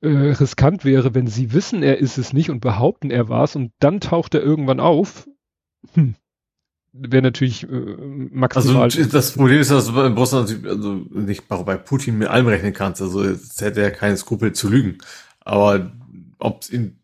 [0.00, 3.56] äh, riskant wäre, wenn sie wissen, er ist es nicht und behaupten, er war es
[3.56, 5.28] und dann taucht er irgendwann auf.
[5.94, 6.14] Hm.
[6.92, 7.96] Wäre natürlich äh,
[8.30, 8.82] maximal.
[8.82, 12.74] Also das Problem ist, dass du bei Russland also nicht bei Putin mit allem rechnen
[12.74, 13.00] kannst.
[13.00, 14.98] Also es hätte er keine Skrupel zu lügen.
[15.40, 15.90] Aber
[16.38, 16.98] ob es ihn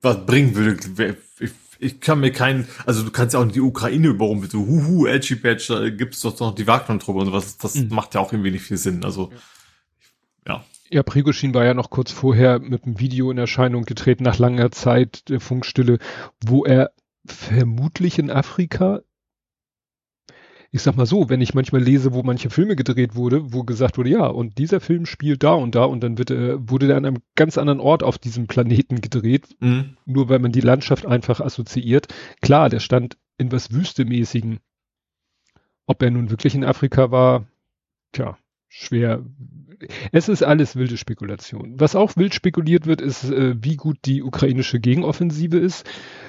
[0.00, 4.08] was bringen würde, ich ich kann mir keinen, also du kannst ja auch die Ukraine
[4.08, 7.88] überrumpeln, so huhu, edgy badge, da gibt's doch noch die Wagner-Truppe und sowas, das mhm.
[7.90, 9.32] macht ja auch irgendwie nicht viel Sinn, also,
[10.46, 10.64] ja.
[10.90, 14.70] Ja, Prigoshin war ja noch kurz vorher mit einem Video in Erscheinung getreten, nach langer
[14.70, 15.98] Zeit der Funkstille,
[16.44, 16.92] wo er
[17.26, 19.00] vermutlich in Afrika
[20.74, 23.96] ich sag mal so, wenn ich manchmal lese, wo manche Filme gedreht wurde, wo gesagt
[23.96, 26.96] wurde, ja, und dieser Film spielt da und da und dann wird, äh, wurde der
[26.96, 29.96] an einem ganz anderen Ort auf diesem Planeten gedreht, mhm.
[30.04, 32.08] nur weil man die Landschaft einfach assoziiert.
[32.42, 34.58] Klar, der stand in was Wüstemäßigen.
[35.86, 37.46] Ob er nun wirklich in Afrika war,
[38.10, 39.24] tja, schwer.
[40.10, 41.78] Es ist alles wilde Spekulation.
[41.78, 45.88] Was auch wild spekuliert wird, ist, äh, wie gut die ukrainische Gegenoffensive ist.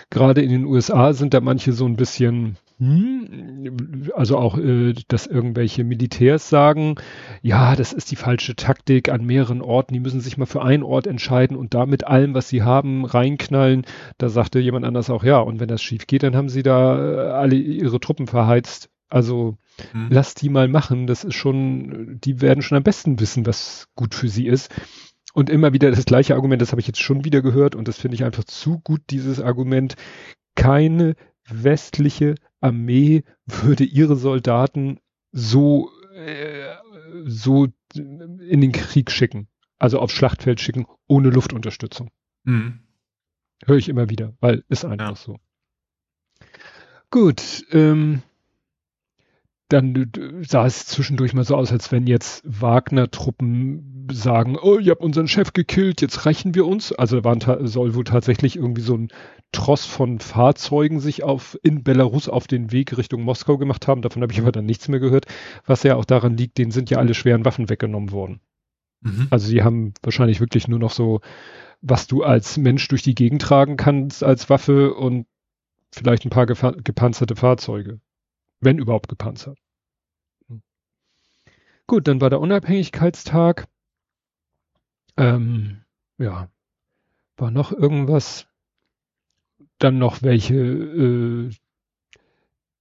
[0.09, 5.27] Gerade in den USA sind da manche so ein bisschen, hm, also auch, äh, dass
[5.27, 6.95] irgendwelche Militärs sagen,
[7.41, 9.93] ja, das ist die falsche Taktik an mehreren Orten.
[9.93, 13.05] Die müssen sich mal für einen Ort entscheiden und da mit allem, was sie haben,
[13.05, 13.85] reinknallen.
[14.17, 16.97] Da sagte jemand anders auch, ja, und wenn das schief geht, dann haben sie da
[16.97, 18.89] äh, alle ihre Truppen verheizt.
[19.09, 19.57] Also
[19.91, 20.07] hm.
[20.09, 21.07] lass die mal machen.
[21.07, 24.73] Das ist schon, die werden schon am besten wissen, was gut für sie ist.
[25.35, 27.99] Und immer wieder das gleiche Argument, das habe ich jetzt schon wieder gehört und das
[27.99, 29.95] finde ich einfach zu gut, dieses Argument.
[30.55, 31.17] Keine
[31.49, 35.01] westliche Armee würde ihre Soldaten
[35.33, 36.75] so, äh,
[37.25, 39.49] so in den Krieg schicken.
[39.77, 42.11] Also aufs Schlachtfeld schicken, ohne Luftunterstützung.
[42.45, 42.79] Mhm.
[43.65, 45.15] Höre ich immer wieder, weil ist einfach ja.
[45.15, 45.37] so.
[47.11, 48.21] Gut, ähm,
[49.69, 50.11] dann
[50.47, 55.27] sah es zwischendurch mal so aus, als wenn jetzt Wagner-Truppen sagen, oh, ihr habt unseren
[55.27, 56.91] Chef gekillt, jetzt rächen wir uns.
[56.91, 59.07] Also waren soll wohl tatsächlich irgendwie so ein
[59.51, 64.03] Tross von Fahrzeugen sich auf in Belarus auf den Weg Richtung Moskau gemacht haben.
[64.03, 65.25] Davon habe ich aber dann nichts mehr gehört.
[65.65, 68.41] Was ja auch daran liegt, denen sind ja alle schweren Waffen weggenommen worden.
[69.01, 69.27] Mhm.
[69.31, 71.21] Also sie haben wahrscheinlich wirklich nur noch so,
[71.81, 75.25] was du als Mensch durch die Gegend tragen kannst als Waffe und
[75.91, 77.99] vielleicht ein paar gepanzerte Fahrzeuge
[78.65, 79.57] wenn überhaupt gepanzert.
[81.87, 83.67] Gut, dann war der Unabhängigkeitstag.
[85.17, 85.83] Ähm,
[86.17, 86.49] ja,
[87.37, 88.47] war noch irgendwas.
[89.77, 91.51] Dann noch welche, äh,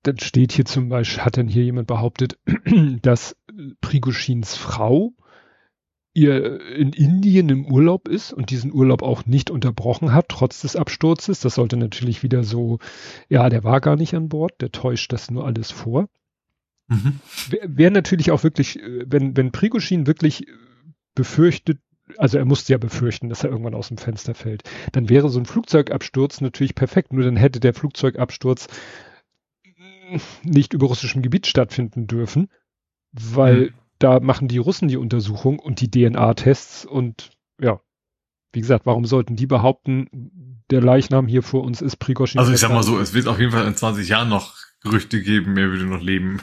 [0.02, 2.38] dann steht hier zum Beispiel, hat dann hier jemand behauptet,
[3.02, 3.36] dass
[3.80, 5.12] Prigoschins Frau
[6.14, 10.76] ihr in Indien im Urlaub ist und diesen Urlaub auch nicht unterbrochen hat, trotz des
[10.76, 11.40] Absturzes.
[11.40, 12.78] Das sollte natürlich wieder so,
[13.28, 16.08] ja, der war gar nicht an Bord, der täuscht das nur alles vor.
[16.86, 17.18] Mhm.
[17.50, 20.46] Wäre wär natürlich auch wirklich, äh, wenn, wenn Prigoschin wirklich
[21.14, 21.80] befürchtet,
[22.16, 24.62] also er musste ja befürchten, dass er irgendwann aus dem Fenster fällt,
[24.92, 28.68] dann wäre so ein Flugzeugabsturz natürlich perfekt, nur dann hätte der Flugzeugabsturz
[30.44, 32.50] nicht über russischem Gebiet stattfinden dürfen,
[33.10, 37.30] weil mhm da machen die Russen die Untersuchung und die DNA-Tests und
[37.60, 37.80] ja,
[38.52, 42.38] wie gesagt, warum sollten die behaupten, der Leichnam hier vor uns ist Prigoschin?
[42.38, 45.22] Also ich sag mal so, es wird auf jeden Fall in 20 Jahren noch Gerüchte
[45.22, 46.40] geben, er würde noch leben.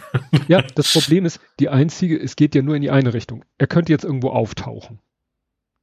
[0.48, 3.46] ja, das Problem ist, die einzige, es geht ja nur in die eine Richtung.
[3.58, 5.00] Er könnte jetzt irgendwo auftauchen.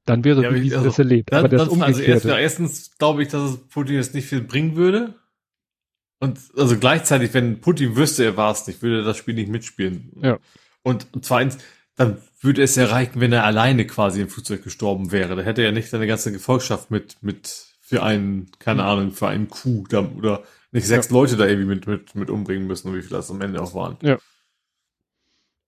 [0.05, 1.33] Dann wäre ja, bewiesen, also, dass er lebt.
[1.33, 4.27] Dann, aber das dann, also erst, ja, erstens glaube ich, dass es Putin jetzt nicht
[4.27, 5.15] viel bringen würde.
[6.19, 9.51] Und also gleichzeitig, wenn Putin wüsste, er war es nicht, würde er das Spiel nicht
[9.51, 10.11] mitspielen.
[10.21, 10.39] Ja.
[10.89, 11.59] Und zweitens,
[11.97, 15.37] dann würde es ja reichen, wenn er alleine quasi im Flugzeug gestorben wäre.
[15.37, 18.89] Da hätte er ja nicht seine ganze Gefolgschaft mit, mit für einen, keine mhm.
[18.89, 21.13] Ahnung, für einen Coup da, oder nicht sechs ja.
[21.13, 23.97] Leute da irgendwie mit, mit, mit umbringen müssen, wie viele das am Ende auch waren.
[24.03, 24.19] Ja.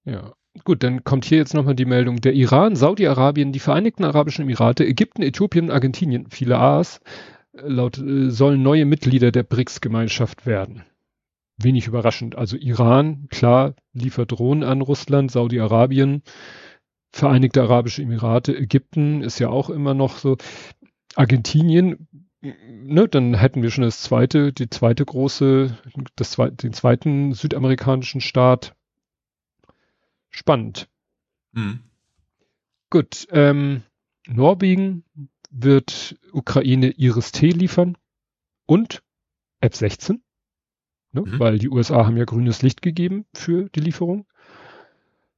[0.04, 0.32] Ja.
[0.64, 2.20] Gut, dann kommt hier jetzt nochmal die Meldung.
[2.20, 7.00] Der Iran, Saudi-Arabien, die Vereinigten Arabischen Emirate, Ägypten, Äthiopien, Argentinien, viele A's,
[7.52, 10.84] äh, laut, äh, sollen neue Mitglieder der BRICS-Gemeinschaft werden
[11.62, 12.36] wenig überraschend.
[12.36, 16.22] Also Iran, klar, liefert Drohnen an Russland, Saudi-Arabien,
[17.12, 20.36] Vereinigte Arabische Emirate, Ägypten ist ja auch immer noch so.
[21.16, 22.08] Argentinien,
[22.40, 25.76] ne, dann hätten wir schon das zweite, die zweite große,
[26.14, 28.76] das zweite, den zweiten südamerikanischen Staat.
[30.30, 30.88] Spannend.
[31.52, 31.80] Mhm.
[32.90, 33.82] Gut, ähm,
[34.28, 35.04] Norwegen
[35.50, 37.98] wird Ukraine Iris-T liefern
[38.66, 39.02] und
[39.60, 40.20] F-16.
[41.12, 41.22] Ne?
[41.22, 41.38] Mhm.
[41.38, 44.26] Weil die USA haben ja grünes Licht gegeben für die Lieferung.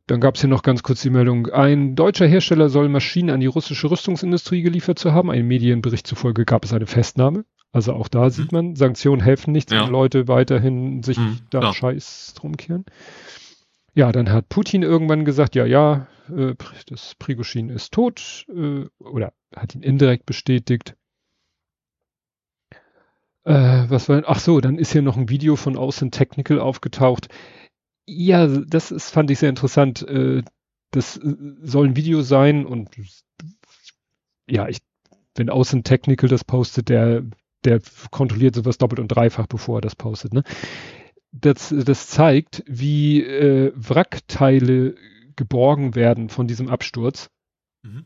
[0.06, 3.40] Dann gab es hier noch ganz kurz die Meldung, ein deutscher Hersteller soll Maschinen an
[3.40, 5.30] die russische Rüstungsindustrie geliefert zu haben.
[5.30, 7.44] Ein Medienbericht zufolge gab es eine Festnahme.
[7.72, 8.30] Also auch da mhm.
[8.30, 9.84] sieht man, Sanktionen helfen nichts, ja.
[9.84, 11.74] wenn Leute weiterhin sich mhm, da klar.
[11.74, 12.84] Scheiß drum kehren.
[13.94, 16.54] Ja, dann hat Putin irgendwann gesagt, ja, ja, äh,
[16.86, 20.96] das Prigoshin ist tot, äh, oder hat ihn indirekt bestätigt.
[23.44, 27.28] Äh, was war, ach so, dann ist hier noch ein Video von Außen Technical aufgetaucht.
[28.06, 30.02] Ja, das ist, fand ich sehr interessant.
[30.02, 30.42] Äh,
[30.90, 32.90] das äh, soll ein Video sein und
[34.48, 34.78] ja, ich,
[35.34, 37.24] wenn Außen Technical das postet, der,
[37.64, 37.80] der
[38.10, 40.42] kontrolliert sowas doppelt und dreifach, bevor er das postet, ne?
[41.34, 44.94] Das, das zeigt, wie äh, Wrackteile
[45.34, 47.30] geborgen werden von diesem Absturz.
[47.82, 48.04] Mhm.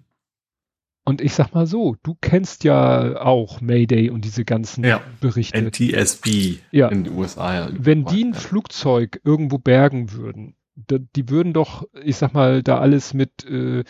[1.09, 5.01] Und ich sag mal so, du kennst ja auch Mayday und diese ganzen ja.
[5.21, 5.57] Berichte.
[5.57, 6.89] NTSB ja.
[6.89, 7.55] in den USA.
[7.55, 12.79] Ja, Wenn die ein Flugzeug irgendwo bergen würden, die würden doch, ich sag mal, da
[12.79, 13.85] alles mit äh,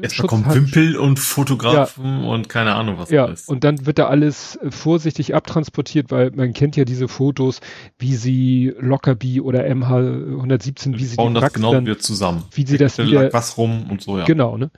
[0.00, 2.28] Erstmal kommt Wimpel und Fotografen ja.
[2.28, 3.48] und keine Ahnung was ja, alles.
[3.48, 7.60] Und dann wird da alles äh, vorsichtig abtransportiert, weil man kennt ja diese Fotos,
[7.98, 12.44] wie sie Lockerbie oder MH117, wie sie bauen die das genau dann, wieder zusammen.
[12.52, 14.24] Wie sie das wieder, was rum und so, ja.
[14.24, 14.70] Genau, ne?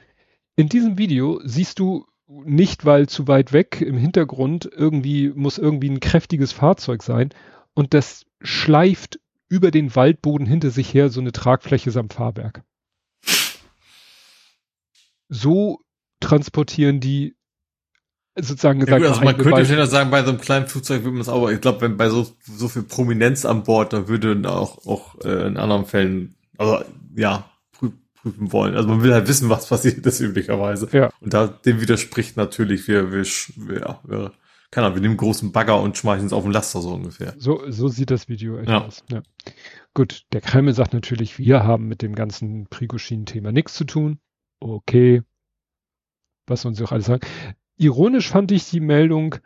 [0.57, 5.90] In diesem Video siehst du nicht, weil zu weit weg im Hintergrund irgendwie muss irgendwie
[5.90, 7.30] ein kräftiges Fahrzeug sein
[7.74, 12.62] und das schleift über den Waldboden hinter sich her so eine Tragfläche samt Fahrwerk
[15.32, 15.80] so
[16.20, 17.34] transportieren die
[18.38, 19.03] sozusagen gesagt.
[19.03, 21.28] Ja, gut, also man könnte ja sagen, bei so einem kleinen Flugzeug würde man es
[21.28, 25.20] auch, ich glaube, wenn bei so, so viel Prominenz an Bord, dann würde auch, auch
[25.24, 26.82] äh, in anderen Fällen, also
[27.14, 27.50] ja,
[28.22, 28.74] prüfen wollen.
[28.74, 30.88] Also man will halt wissen, was passiert ist üblicherweise.
[30.92, 31.10] Ja.
[31.20, 34.32] Und da dem widerspricht natürlich, wir, wir, wir, wir
[34.70, 37.34] keine Ahnung, wir nehmen großen Bagger und schmeißen es auf den Laster so ungefähr.
[37.36, 38.80] So, so sieht das Video echt ja.
[38.82, 39.04] aus.
[39.10, 39.22] Ja.
[39.92, 44.18] Gut, der Kreml sagt natürlich, wir haben mit dem ganzen Prigoshin-Thema nichts zu tun
[44.62, 45.22] okay,
[46.46, 47.26] was uns auch alles sagen.
[47.76, 49.36] Ironisch fand ich die Meldung,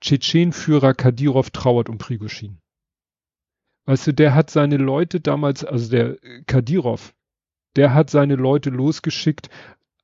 [0.00, 2.60] Tschetschenführer Kadirov trauert um Prigoshin.
[3.86, 7.14] Weißt du, der hat seine Leute damals, also der Kadirov,
[7.76, 9.48] der hat seine Leute losgeschickt,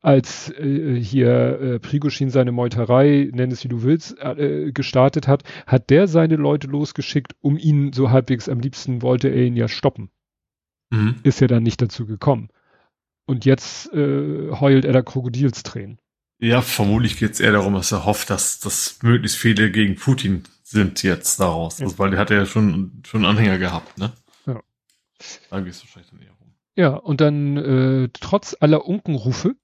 [0.02, 5.44] als äh, hier äh, Prigoshin seine Meuterei, nenn es wie du willst, äh, gestartet hat,
[5.66, 9.68] hat der seine Leute losgeschickt, um ihn so halbwegs am liebsten wollte er ihn ja
[9.68, 10.10] stoppen.
[10.90, 11.16] Mhm.
[11.22, 12.48] Ist ja dann nicht dazu gekommen.
[13.26, 15.98] Und jetzt äh, heult er da Krokodilstränen.
[16.40, 20.42] Ja, vermutlich geht es eher darum, dass er hofft, dass, dass möglichst viele gegen Putin
[20.64, 21.78] sind jetzt daraus.
[21.78, 21.84] Ja.
[21.86, 24.12] Also, weil der hat ja schon, schon Anhänger gehabt, ne?
[24.46, 24.60] Ja.
[25.50, 26.41] Da geht es wahrscheinlich dann eher.
[26.74, 29.56] Ja, und dann äh, trotz aller Unkenrufe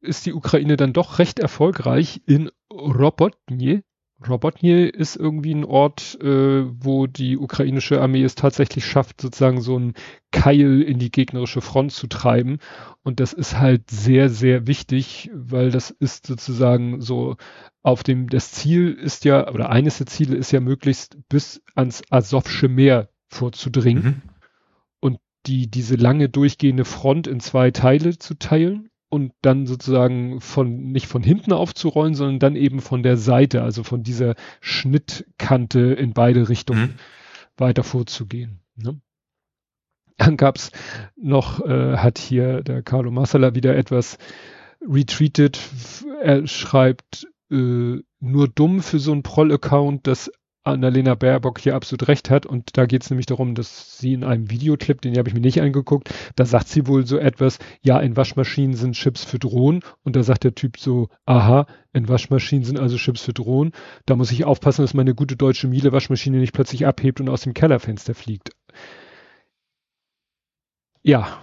[0.00, 3.82] ist die Ukraine dann doch recht erfolgreich in Robotnie
[4.28, 9.76] Robotnie ist irgendwie ein Ort, äh, wo die ukrainische Armee es tatsächlich schafft, sozusagen so
[9.76, 9.94] einen
[10.30, 12.58] Keil in die gegnerische Front zu treiben.
[13.02, 17.36] Und das ist halt sehr, sehr wichtig, weil das ist sozusagen so
[17.82, 22.02] auf dem, das Ziel ist ja, oder eines der Ziele ist ja möglichst bis ans
[22.10, 24.22] Asowsche Meer vorzudringen mhm.
[25.46, 31.06] Die, diese lange durchgehende Front in zwei Teile zu teilen und dann sozusagen von nicht
[31.06, 36.48] von hinten aufzurollen, sondern dann eben von der Seite, also von dieser Schnittkante in beide
[36.48, 36.94] Richtungen mhm.
[37.56, 38.60] weiter vorzugehen.
[38.76, 39.00] Ne?
[40.16, 40.70] Dann gab's
[41.16, 44.18] noch, äh, hat hier der Carlo Massala wieder etwas
[44.80, 45.58] retweetet.
[46.22, 50.30] Er schreibt, äh, nur dumm für so einen Proll-Account, dass
[50.62, 52.46] Annalena Baerbock hier absolut recht hat.
[52.46, 55.40] Und da geht es nämlich darum, dass sie in einem Videoclip, den habe ich mir
[55.40, 59.80] nicht angeguckt, da sagt sie wohl so etwas, ja, in Waschmaschinen sind Chips für Drohnen.
[60.02, 63.72] Und da sagt der Typ so, aha, in Waschmaschinen sind also Chips für Drohnen.
[64.06, 67.54] Da muss ich aufpassen, dass meine gute deutsche Miele-Waschmaschine nicht plötzlich abhebt und aus dem
[67.54, 68.50] Kellerfenster fliegt.
[71.02, 71.38] Ja.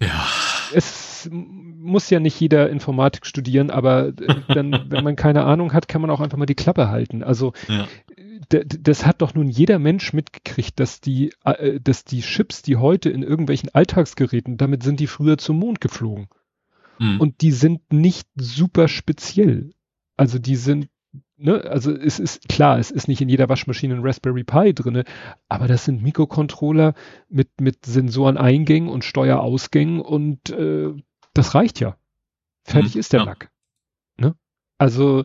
[0.00, 0.26] Ja.
[0.72, 6.00] Es muss ja nicht jeder Informatik studieren, aber dann, wenn man keine Ahnung hat, kann
[6.00, 7.22] man auch einfach mal die Klappe halten.
[7.22, 7.86] Also ja
[8.48, 13.10] das hat doch nun jeder Mensch mitgekriegt, dass die, äh, dass die Chips, die heute
[13.10, 16.28] in irgendwelchen Alltagsgeräten, damit sind die früher zum Mond geflogen.
[16.98, 17.20] Mhm.
[17.20, 19.72] Und die sind nicht super speziell.
[20.16, 20.88] Also die sind,
[21.36, 25.04] ne, also es ist klar, es ist nicht in jeder Waschmaschine ein Raspberry Pi drinne,
[25.48, 26.94] aber das sind Mikrocontroller
[27.28, 30.92] mit, mit Sensoreneingängen und Steuerausgängen und äh,
[31.34, 31.96] das reicht ja.
[32.62, 33.26] Fertig mhm, ist der ja.
[33.26, 33.50] Lack.
[34.78, 35.24] Also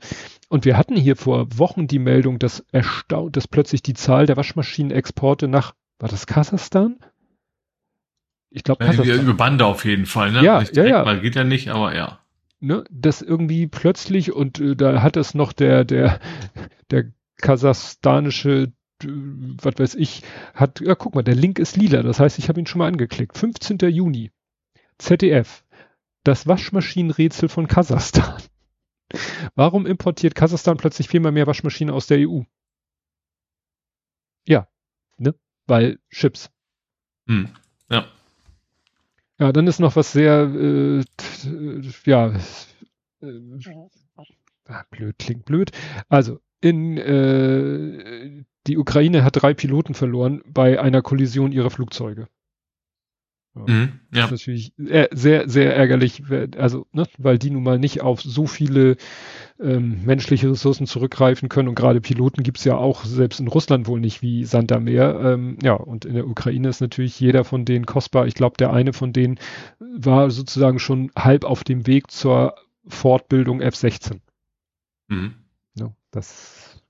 [0.50, 4.36] und wir hatten hier vor Wochen die Meldung, dass erstaunt, dass plötzlich die Zahl der
[4.36, 6.98] Waschmaschinenexporte nach, war das Kasachstan?
[8.50, 9.22] Ich glaube Kasachstan.
[9.22, 10.44] Über Bande auf jeden Fall, ne?
[10.44, 11.04] Ja, ja, ja.
[11.06, 12.20] Mal geht ja nicht, aber ja.
[12.62, 16.20] Ne, das irgendwie plötzlich und äh, da hat es noch der, der,
[16.92, 17.06] der
[17.38, 20.24] kasachstanische was weiß ich,
[20.54, 22.88] hat, ja guck mal, der Link ist lila, das heißt, ich habe ihn schon mal
[22.88, 23.38] angeklickt.
[23.38, 23.78] 15.
[23.90, 24.32] Juni,
[24.98, 25.64] ZDF,
[26.26, 28.42] das Waschmaschinenrätsel von Kasachstan.
[29.56, 32.42] Warum importiert Kasachstan plötzlich viermal mehr Waschmaschinen aus der EU?
[34.48, 34.68] Ja,
[35.18, 35.36] ne?
[35.68, 36.50] Weil Chips.
[37.28, 37.50] Hm.
[37.90, 38.08] Ja.
[39.40, 41.04] Ja, dann ist noch was sehr, äh,
[42.06, 42.34] ja,
[43.22, 43.60] äh,
[44.66, 45.72] ah, blöd, klingt blöd.
[46.10, 52.28] Also, in, äh, die Ukraine hat drei Piloten verloren bei einer Kollision ihrer Flugzeuge.
[53.56, 54.22] Mhm, ja.
[54.22, 54.74] Das ist natürlich
[55.12, 56.24] sehr, sehr ärgerlich,
[56.58, 58.96] also, ne, weil die nun mal nicht auf so viele
[59.60, 64.00] ähm, menschliche Ressourcen zurückgreifen können und gerade Piloten gibt's ja auch selbst in Russland wohl
[64.00, 65.20] nicht wie Sand am Meer.
[65.22, 68.28] Ähm, ja, und in der Ukraine ist natürlich jeder von denen kostbar.
[68.28, 69.40] Ich glaube, der eine von denen
[69.80, 72.56] war sozusagen schon halb auf dem Weg zur
[72.88, 74.20] Fortbildung F-16.
[75.10, 75.34] Mhm.
[75.76, 76.82] Ja, das,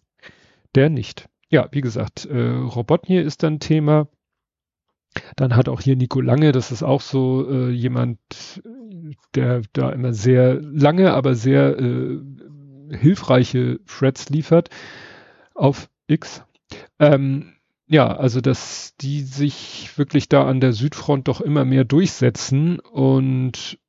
[0.75, 1.29] der nicht.
[1.49, 4.07] Ja, wie gesagt, äh, Robotnie ist dann Thema.
[5.35, 8.19] Dann hat auch hier Nico Lange, das ist auch so äh, jemand,
[9.35, 12.19] der da immer sehr lange, aber sehr äh,
[12.91, 14.69] hilfreiche Threads liefert
[15.53, 16.43] auf X.
[16.99, 17.53] Ähm,
[17.87, 23.79] ja, also dass die sich wirklich da an der Südfront doch immer mehr durchsetzen und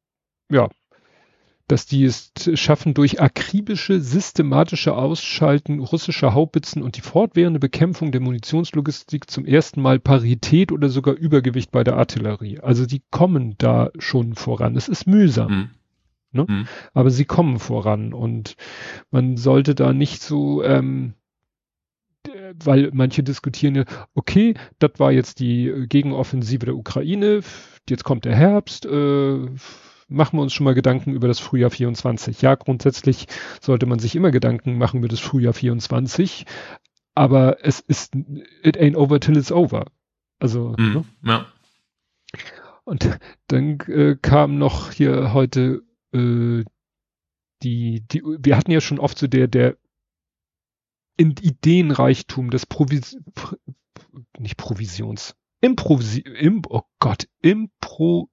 [0.50, 0.68] ja,
[1.70, 8.20] dass die es schaffen, durch akribische, systematische Ausschalten russischer Haubitzen und die fortwährende Bekämpfung der
[8.20, 12.58] Munitionslogistik zum ersten Mal Parität oder sogar Übergewicht bei der Artillerie.
[12.58, 14.76] Also die kommen da schon voran.
[14.76, 15.52] Es ist mühsam.
[15.52, 15.70] Mhm.
[16.32, 16.46] Ne?
[16.48, 16.68] Mhm.
[16.92, 18.56] Aber sie kommen voran und
[19.12, 21.14] man sollte da nicht so, ähm,
[22.64, 27.40] weil manche diskutieren ja, okay, das war jetzt die Gegenoffensive der Ukraine,
[27.88, 29.48] jetzt kommt der Herbst, äh,
[30.10, 32.42] machen wir uns schon mal Gedanken über das Frühjahr 24.
[32.42, 33.26] Ja, grundsätzlich
[33.60, 36.44] sollte man sich immer Gedanken machen über das Frühjahr 24,
[37.14, 38.14] aber es ist,
[38.62, 39.86] it ain't over till it's over.
[40.38, 41.04] Also, mm, ne?
[41.24, 41.46] ja.
[42.84, 45.82] Und dann äh, kam noch hier heute
[46.12, 46.64] äh,
[47.62, 49.76] die, die, wir hatten ja schon oft so der, der
[51.16, 53.18] in Ideenreichtum des Provis,
[54.38, 58.29] nicht Provisions, Improvisi, im, oh Gott, Impro,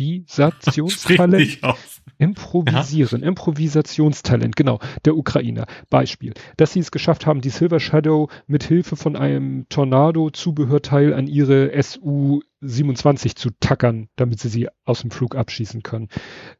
[0.00, 1.60] Improvisationstalent.
[2.18, 3.28] Improvisieren, ja.
[3.28, 5.66] Improvisationstalent, genau, der Ukrainer.
[5.88, 11.26] Beispiel, dass sie es geschafft haben, die Silver Shadow mit Hilfe von einem Tornado-Zubehörteil an
[11.26, 16.08] ihre SU-27 zu tackern, damit sie sie aus dem Flug abschießen können.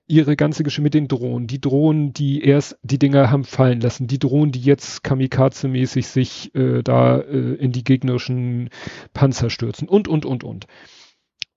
[0.07, 4.07] Ihre ganze Geschichte mit den Drohnen, die Drohnen, die erst die Dinger haben fallen lassen,
[4.07, 8.71] die Drohnen, die jetzt kamikaze-mäßig sich äh, da äh, in die gegnerischen
[9.13, 10.67] Panzer stürzen und, und, und, und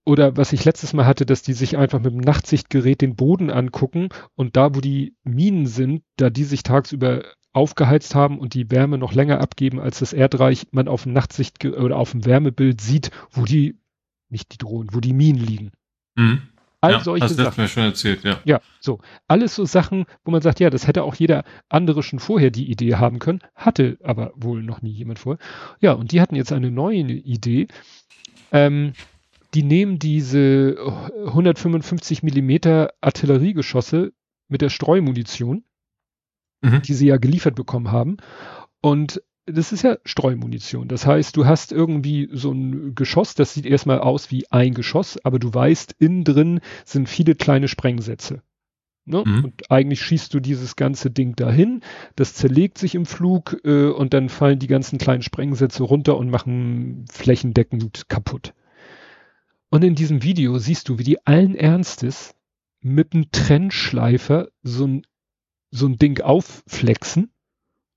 [0.06, 3.50] oder was ich letztes Mal hatte, dass die sich einfach mit dem Nachtsichtgerät den Boden
[3.50, 7.24] angucken und da, wo die Minen sind, da die sich tagsüber
[7.54, 11.64] aufgeheizt haben und die Wärme noch länger abgeben als das Erdreich, man auf dem Nachtsicht
[11.66, 13.78] oder auf dem Wärmebild sieht, wo die,
[14.30, 15.72] nicht die Drohnen, wo die Minen liegen.
[16.16, 16.42] Mhm.
[16.82, 17.62] All ja, solche hast Sachen.
[17.62, 18.42] mir schon erzählt, ja.
[18.44, 19.00] Ja, so.
[19.30, 22.70] Alles so Sachen, wo man sagt, ja, das hätte auch jeder andere schon vorher die
[22.70, 25.40] Idee haben können, hatte aber wohl noch nie jemand vorher.
[25.80, 27.68] Ja, und die hatten jetzt eine neue Idee.
[28.52, 28.92] Ähm,
[29.54, 30.78] die nehmen diese
[31.26, 34.14] 155 Millimeter Artilleriegeschosse
[34.48, 35.64] mit der Streumunition,
[36.62, 36.82] mhm.
[36.82, 38.18] die sie ja geliefert bekommen haben.
[38.82, 40.88] Und das ist ja Streumunition.
[40.88, 45.18] Das heißt, du hast irgendwie so ein Geschoss, das sieht erstmal aus wie ein Geschoss,
[45.24, 48.42] aber du weißt, innen drin sind viele kleine Sprengsätze.
[49.06, 49.24] Ne?
[49.26, 49.44] Mhm.
[49.44, 51.82] Und eigentlich schießt du dieses ganze Ding dahin,
[52.16, 56.30] das zerlegt sich im Flug äh, und dann fallen die ganzen kleinen Sprengsätze runter und
[56.30, 58.54] machen flächendeckend kaputt.
[59.74, 62.36] Und in diesem Video siehst du, wie die allen Ernstes
[62.82, 65.08] mit einem Trennschleifer so ein,
[65.72, 67.32] so ein Ding aufflexen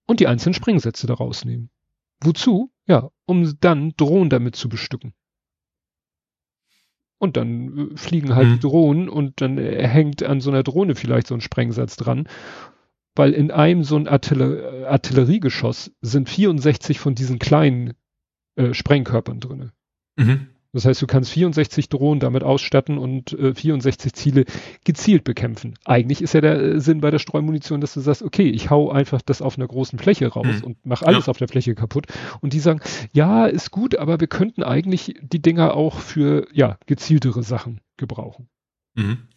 [0.07, 1.69] und die einzelnen Springsätze da rausnehmen.
[2.23, 2.73] Wozu?
[2.87, 5.13] Ja, um dann Drohnen damit zu bestücken.
[7.19, 8.61] Und dann äh, fliegen halt mhm.
[8.61, 12.27] Drohnen und dann äh, hängt an so einer Drohne vielleicht so ein Sprengsatz dran.
[13.15, 17.93] Weil in einem so ein Artiller äh, Artilleriegeschoss sind 64 von diesen kleinen
[18.55, 19.75] äh, Sprengkörpern drinne.
[20.17, 20.56] Mhm.
[20.77, 24.45] Das heißt, du kannst 64 Drohnen damit ausstatten und äh, 64 Ziele
[24.85, 25.79] gezielt bekämpfen.
[25.87, 28.91] Eigentlich ist ja der äh, Sinn bei der Streumunition, dass du sagst, okay, ich hau
[28.91, 30.65] einfach das auf einer großen Fläche raus mhm.
[30.65, 31.31] und mach alles ja.
[31.31, 32.09] auf der Fläche kaputt.
[32.43, 32.81] Und die sagen,
[33.13, 38.51] ja, ist gut, aber wir könnten eigentlich die Dinger auch für ja gezieltere Sachen gebrauchen.
[38.97, 39.29] Mhm.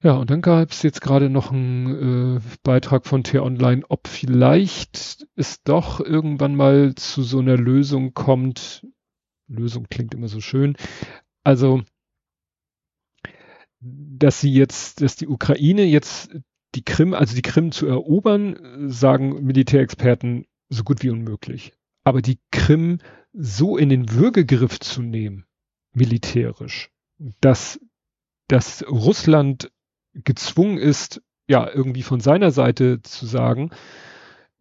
[0.00, 5.26] Ja, und dann gab es jetzt gerade noch einen äh, Beitrag von T-Online, ob vielleicht
[5.34, 8.86] es doch irgendwann mal zu so einer Lösung kommt,
[9.52, 10.76] Lösung klingt immer so schön.
[11.44, 11.82] Also,
[13.80, 16.30] dass sie jetzt, dass die Ukraine jetzt
[16.74, 21.72] die Krim, also die Krim zu erobern, sagen Militärexperten so gut wie unmöglich.
[22.04, 22.98] Aber die Krim
[23.32, 25.46] so in den Würgegriff zu nehmen,
[25.94, 26.90] militärisch,
[27.40, 27.80] dass,
[28.48, 29.70] dass Russland
[30.14, 33.70] gezwungen ist, ja, irgendwie von seiner Seite zu sagen,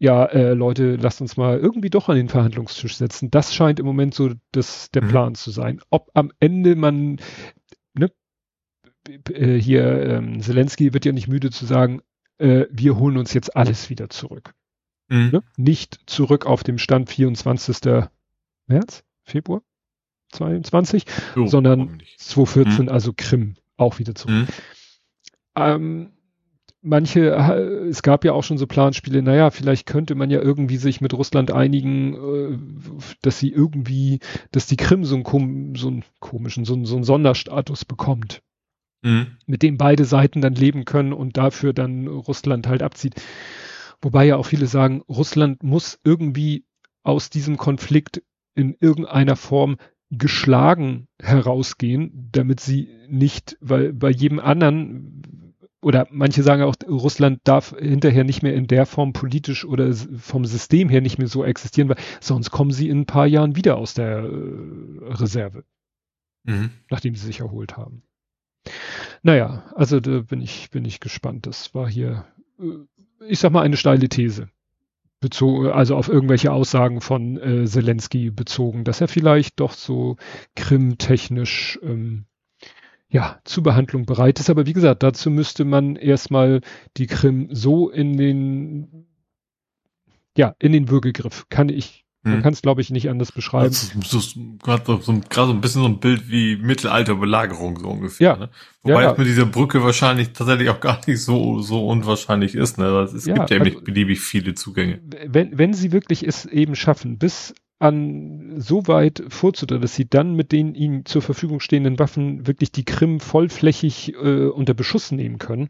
[0.02, 3.30] ja, äh, Leute, lasst uns mal irgendwie doch an den Verhandlungstisch setzen.
[3.30, 5.10] Das scheint im Moment so das, der mhm.
[5.10, 5.80] Plan zu sein.
[5.92, 7.18] Ob am Ende man,
[7.94, 8.12] ne,
[9.30, 12.02] äh, hier, ähm, Zelensky wird ja nicht müde zu sagen,
[12.40, 14.56] äh, wir holen uns jetzt alles wieder zurück.
[15.08, 15.30] Mhm.
[15.34, 15.44] Ne?
[15.56, 18.08] Nicht zurück auf dem Stand 24.
[18.66, 19.62] März, Februar
[20.32, 22.92] 22, oh, sondern 2014, mhm.
[22.92, 24.34] also Krim, auch wieder zurück.
[24.34, 24.48] Mhm.
[25.56, 26.12] Ähm,
[26.82, 30.78] manche, äh, es gab ja auch schon so Planspiele, naja, vielleicht könnte man ja irgendwie
[30.78, 32.58] sich mit Russland einigen, äh,
[33.22, 34.20] dass sie irgendwie,
[34.52, 38.42] dass die Krim so einen, so einen komischen, so einen, so einen Sonderstatus bekommt.
[39.04, 39.38] mhm.
[39.46, 43.16] mit dem beide Seiten dann leben können und dafür dann Russland halt abzieht.
[44.02, 46.66] Wobei ja auch viele sagen, Russland muss irgendwie
[47.04, 48.24] aus diesem Konflikt
[48.56, 49.78] in irgendeiner Form
[50.10, 55.51] geschlagen herausgehen, damit sie nicht, weil bei jedem anderen
[55.82, 60.46] oder manche sagen auch, Russland darf hinterher nicht mehr in der Form politisch oder vom
[60.46, 63.78] System her nicht mehr so existieren, weil sonst kommen sie in ein paar Jahren wieder
[63.78, 65.64] aus der äh, Reserve,
[66.44, 66.70] mhm.
[66.90, 68.04] nachdem sie sich erholt haben.
[69.24, 71.48] Naja, also da bin ich, bin ich gespannt.
[71.48, 72.26] Das war hier,
[72.60, 74.50] äh, ich sag mal, eine steile These.
[75.20, 80.18] Bezogen, also auf irgendwelche Aussagen von äh, Zelensky bezogen, dass er vielleicht doch so
[80.56, 82.26] krimtechnisch ähm,
[83.12, 84.50] ja, zu Behandlung bereit ist.
[84.50, 86.62] Aber wie gesagt, dazu müsste man erstmal
[86.98, 89.06] die Krim so in den,
[90.38, 91.48] ja, in den Würgegriff.
[91.50, 92.34] Kann ich, hm.
[92.34, 93.70] man kann es glaube ich nicht anders beschreiben.
[93.70, 97.88] Das ist, ist gerade so, so, so ein bisschen so ein Bild wie Mittelalterbelagerung so
[97.90, 98.28] ungefähr.
[98.28, 98.38] Ja.
[98.38, 98.50] Ne?
[98.84, 99.18] Wobei ja, ja.
[99.18, 102.78] mit dieser Brücke wahrscheinlich tatsächlich auch gar nicht so, so unwahrscheinlich ist.
[102.78, 102.86] Ne?
[102.86, 105.02] Es ja, gibt ja also, beliebig viele Zugänge.
[105.28, 110.36] Wenn, wenn sie wirklich es eben schaffen, bis an so weit vorzudringen, dass sie dann
[110.36, 115.40] mit den ihnen zur Verfügung stehenden Waffen wirklich die Krim vollflächig äh, unter Beschuss nehmen
[115.40, 115.70] können,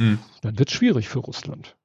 [0.00, 0.18] hm.
[0.42, 1.76] dann wird es schwierig für Russland.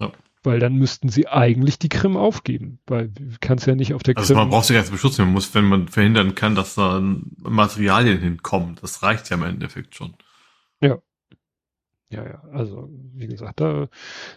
[0.00, 0.12] Ja.
[0.44, 4.16] Weil dann müssten sie eigentlich die Krim aufgeben, weil du kannst ja nicht auf der
[4.16, 4.36] also Krim.
[4.36, 7.02] Also man braucht sich als Beschutz nehmen, muss, wenn man verhindern kann, dass da
[7.38, 8.76] Materialien hinkommen.
[8.80, 10.14] Das reicht ja im Endeffekt schon.
[10.80, 10.98] Ja.
[12.10, 13.88] Ja, ja, also wie gesagt, da,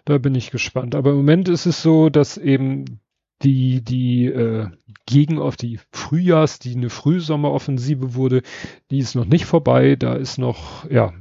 [0.06, 0.96] da bin ich gespannt.
[0.96, 3.02] Aber im Moment ist es so, dass eben
[3.44, 4.68] die, die äh,
[5.06, 8.42] gegen auf die Frühjahrs, die eine Frühsommeroffensive wurde,
[8.90, 9.96] die ist noch nicht vorbei.
[9.96, 11.14] Da ist noch, ja,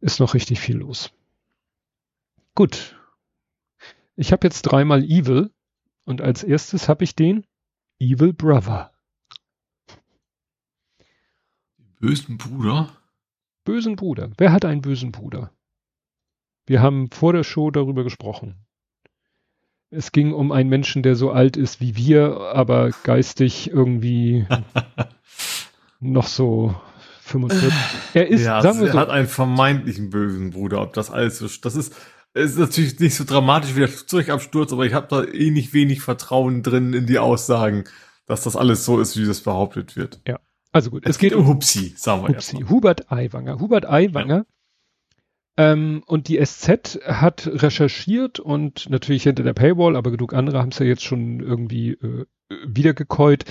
[0.00, 1.12] ist noch richtig viel los.
[2.54, 2.97] Gut.
[4.20, 5.52] Ich habe jetzt dreimal Evil
[6.04, 7.46] und als erstes habe ich den
[8.00, 8.92] Evil Brother.
[12.00, 12.90] Bösen Bruder?
[13.64, 14.32] Bösen Bruder.
[14.36, 15.52] Wer hat einen bösen Bruder?
[16.66, 18.66] Wir haben vor der Show darüber gesprochen.
[19.90, 24.48] Es ging um einen Menschen, der so alt ist wie wir, aber geistig irgendwie
[26.00, 26.74] noch so
[27.20, 27.72] 45.
[28.14, 30.82] Er ist, ja, sagen wir er so, hat einen vermeintlichen bösen Bruder.
[30.82, 31.94] Ob das alles so, das ist,
[32.38, 36.02] ist natürlich nicht so dramatisch wie der Flugzeugabsturz, aber ich habe da eh nicht wenig
[36.02, 37.84] Vertrauen drin in die Aussagen,
[38.26, 40.20] dass das alles so ist, wie das behauptet wird.
[40.26, 40.38] Ja.
[40.72, 42.64] Also gut, es, es geht, geht um Hupsi, sagen wir Hupsi.
[42.68, 43.58] Hubert Aiwanger.
[43.58, 44.44] Hubert Aiwanger ja.
[45.58, 50.68] Ähm, und die SZ hat recherchiert und natürlich hinter der Paywall, aber genug andere haben
[50.68, 52.26] es ja jetzt schon irgendwie äh,
[52.64, 53.44] wiedergekäut.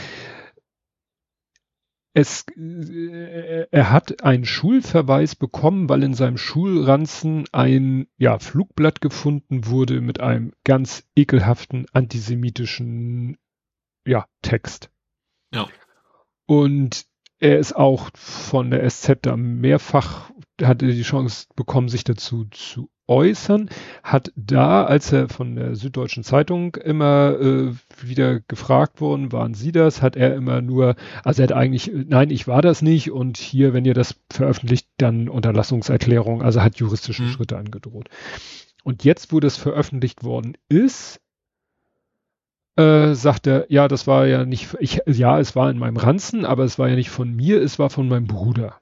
[2.20, 9.68] Es, äh, er hat einen Schulverweis bekommen, weil in seinem Schulranzen ein ja, Flugblatt gefunden
[9.68, 13.38] wurde mit einem ganz ekelhaften antisemitischen
[14.04, 14.90] ja, Text.
[15.54, 15.68] Ja.
[16.48, 17.06] Und
[17.38, 22.90] er ist auch von der SZ da mehrfach, hatte die Chance bekommen, sich dazu zu
[23.08, 23.70] äußern,
[24.04, 29.72] hat da, als er von der Süddeutschen Zeitung immer äh, wieder gefragt worden, waren Sie
[29.72, 33.38] das, hat er immer nur, also er hat eigentlich, nein, ich war das nicht und
[33.38, 37.30] hier, wenn ihr das veröffentlicht, dann Unterlassungserklärung, also hat juristische mhm.
[37.30, 38.10] Schritte angedroht.
[38.84, 41.20] Und jetzt, wo das veröffentlicht worden ist,
[42.78, 46.46] äh, sagt er, ja, das war ja nicht, ich, ja, es war in meinem Ranzen,
[46.46, 48.80] aber es war ja nicht von mir, es war von meinem Bruder.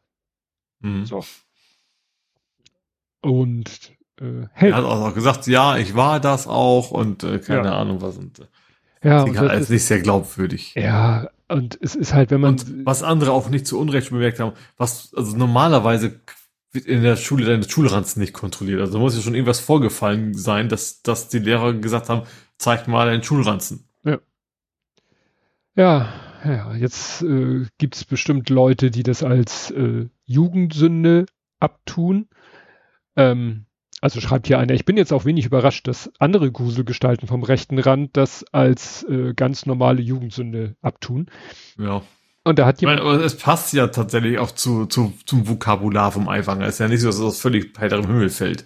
[0.82, 1.06] Mhm.
[1.06, 1.24] So.
[3.22, 4.72] Und äh, hey.
[4.72, 7.78] Er hat auch noch gesagt, ja, ich war das auch und äh, keine ja.
[7.78, 8.18] Ahnung was.
[8.18, 8.46] Und, äh,
[9.08, 10.74] ja, und das ist nicht sehr glaubwürdig.
[10.76, 12.54] Ja, und es ist halt, wenn man.
[12.54, 16.20] Und was andere auch nicht zu Unrecht bemerkt haben, was, also normalerweise
[16.72, 18.82] wird in der Schule deine Schulranzen nicht kontrolliert.
[18.82, 22.24] Also muss ja schon irgendwas vorgefallen sein, dass, dass die Lehrer gesagt haben,
[22.58, 23.88] zeig mal deinen Schulranzen.
[24.04, 24.20] Ja.
[25.76, 26.14] Ja,
[26.44, 31.26] ja jetzt äh, gibt es bestimmt Leute, die das als äh, Jugendsünde
[31.60, 32.28] abtun.
[33.16, 33.65] Ähm,
[34.06, 37.80] also schreibt hier einer, ich bin jetzt auch wenig überrascht, dass andere Gruselgestalten vom rechten
[37.80, 41.28] Rand das als äh, ganz normale Jugendsünde abtun.
[41.78, 42.02] Ja.
[42.44, 43.04] Und da hat jemand.
[43.04, 46.68] Meine, es passt ja tatsächlich auch zu, zu, zum Vokabular vom Eiwanger.
[46.68, 48.66] Es ist ja nicht so, dass es aus völlig heiterem Himmel fällt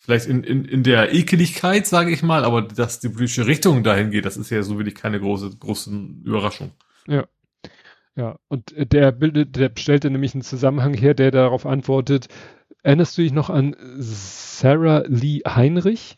[0.00, 4.10] vielleicht in, in, in der Ekeligkeit, sage ich mal, aber dass die politische Richtung dahin
[4.10, 5.90] geht, das ist ja so wirklich keine große, große
[6.24, 6.72] Überraschung.
[7.06, 7.26] Ja.
[8.16, 12.26] Ja, und der bildet, der stellte nämlich einen Zusammenhang her, der darauf antwortet,
[12.82, 16.16] erinnerst du dich noch an Sarah Lee Heinrich?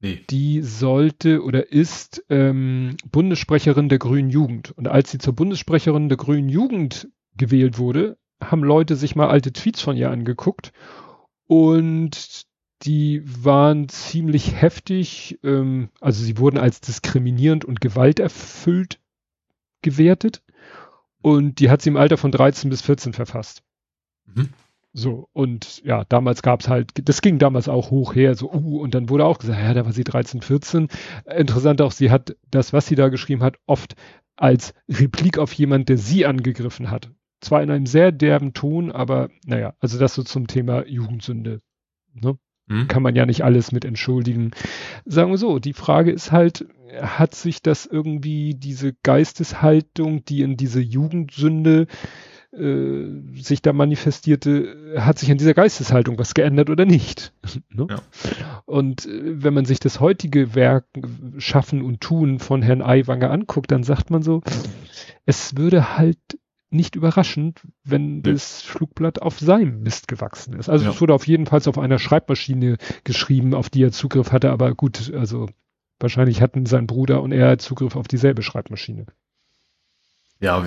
[0.00, 0.20] Nee.
[0.30, 4.72] Die sollte oder ist ähm, Bundessprecherin der Grünen Jugend.
[4.72, 9.52] Und als sie zur Bundessprecherin der Grünen Jugend gewählt wurde, haben Leute sich mal alte
[9.52, 10.72] Tweets von ihr angeguckt
[11.46, 12.46] und
[12.82, 18.98] die waren ziemlich heftig, ähm, also sie wurden als diskriminierend und gewalterfüllt
[19.82, 20.42] gewertet
[21.20, 23.62] und die hat sie im Alter von 13 bis 14 verfasst.
[24.24, 24.48] Mhm.
[24.92, 28.94] So, und ja, damals gab's halt, das ging damals auch hoch her, so, uh, und
[28.94, 30.88] dann wurde auch gesagt, ja, da war sie 13, 14.
[31.36, 33.94] Interessant auch, sie hat das, was sie da geschrieben hat, oft
[34.36, 37.10] als Replik auf jemand, der sie angegriffen hat.
[37.40, 41.62] Zwar in einem sehr derben Ton, aber naja, also das so zum Thema Jugendsünde.
[42.12, 42.36] Ne?
[42.66, 42.88] Mhm.
[42.88, 44.50] Kann man ja nicht alles mit entschuldigen.
[45.04, 46.66] Sagen wir so, die Frage ist halt,
[47.00, 51.86] hat sich das irgendwie, diese Geisteshaltung, die in diese Jugendsünde
[52.52, 53.04] äh,
[53.40, 57.32] sich da manifestierte, hat sich an dieser Geisteshaltung was geändert oder nicht?
[57.68, 57.86] ne?
[57.88, 58.62] ja.
[58.66, 60.86] Und äh, wenn man sich das heutige Werk
[61.38, 64.42] Schaffen und Tun von Herrn Aiwanger anguckt, dann sagt man so,
[65.26, 66.18] es würde halt
[66.70, 70.68] nicht überraschend, wenn das Flugblatt auf seinem Mist gewachsen ist.
[70.68, 70.90] Also ja.
[70.92, 74.74] es wurde auf jeden Fall auf einer Schreibmaschine geschrieben, auf die er Zugriff hatte, aber
[74.74, 75.48] gut, also
[75.98, 79.06] wahrscheinlich hatten sein Bruder und er Zugriff auf dieselbe Schreibmaschine.
[80.40, 80.60] Ja,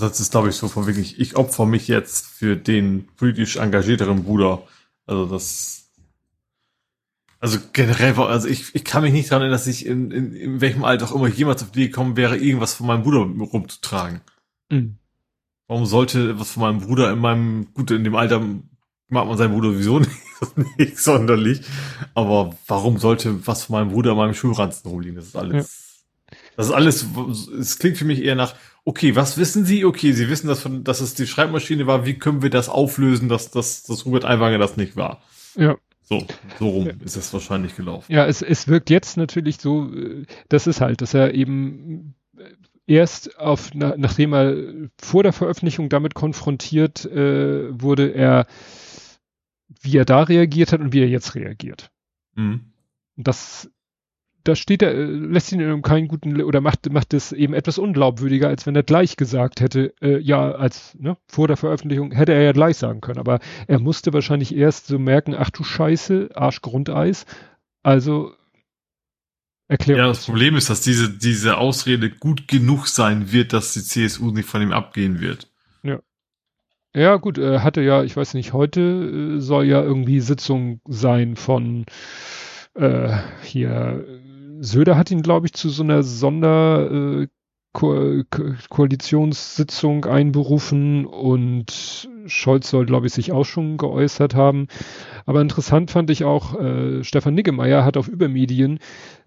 [0.00, 4.22] das ist, glaube ich, so von wirklich, ich opfer mich jetzt für den politisch engagierteren
[4.22, 4.62] Bruder.
[5.06, 5.90] Also das,
[7.40, 10.60] also generell, also ich, ich kann mich nicht daran erinnern, dass ich in, in, in
[10.60, 14.20] welchem Alter auch immer jemals auf die gekommen wäre, irgendwas von meinem Bruder rumzutragen.
[14.70, 14.98] Mhm.
[15.66, 18.40] Warum sollte was von meinem Bruder in meinem, gut, in dem Alter
[19.08, 19.98] mag man seinen Bruder sowieso
[20.56, 21.60] nicht, nicht sonderlich,
[22.14, 25.16] aber warum sollte was von meinem Bruder in meinem Schulranzen rumliegen?
[25.16, 25.87] Das ist alles, ja.
[26.58, 27.06] Das ist alles,
[27.56, 29.84] es klingt für mich eher nach, okay, was wissen Sie?
[29.84, 32.04] Okay, Sie wissen, dass, von, dass es die Schreibmaschine war.
[32.04, 35.22] Wie können wir das auflösen, dass, dass, dass Hubert Aiwanger das nicht war?
[35.54, 35.76] Ja.
[36.02, 36.26] So,
[36.58, 36.94] so rum ja.
[37.04, 38.12] ist es wahrscheinlich gelaufen.
[38.12, 42.16] Ja, es, es wirkt jetzt natürlich so, äh, das ist halt, dass er eben
[42.88, 44.56] erst auf, na, nachdem er
[45.00, 48.48] vor der Veröffentlichung damit konfrontiert äh, wurde, er,
[49.80, 51.92] wie er da reagiert hat und wie er jetzt reagiert.
[52.34, 52.72] Mhm.
[53.14, 53.70] Das,
[54.48, 58.48] da steht er, lässt ihn in keinen guten, oder macht, macht es eben etwas unglaubwürdiger,
[58.48, 62.40] als wenn er gleich gesagt hätte, äh, ja, als, ne, vor der Veröffentlichung hätte er
[62.40, 67.26] ja gleich sagen können, aber er musste wahrscheinlich erst so merken, ach du Scheiße, Arschgrundeis,
[67.82, 68.32] also
[69.68, 70.00] Erklärung.
[70.00, 74.30] Ja, das Problem ist, dass diese, diese Ausrede gut genug sein wird, dass die CSU
[74.30, 75.52] nicht von ihm abgehen wird.
[75.82, 76.00] Ja.
[76.94, 81.36] Ja, gut, er hatte ja, ich weiß nicht, heute äh, soll ja irgendwie Sitzung sein
[81.36, 81.84] von
[82.72, 84.06] äh, hier,
[84.60, 87.28] Söder hat ihn, glaube ich, zu so einer Sonder äh,
[87.72, 88.24] Ko
[90.06, 94.68] einberufen und Scholz soll, glaube ich, sich auch schon geäußert haben.
[95.26, 98.78] Aber interessant fand ich auch, äh, Stefan Niggemeier hat auf Übermedien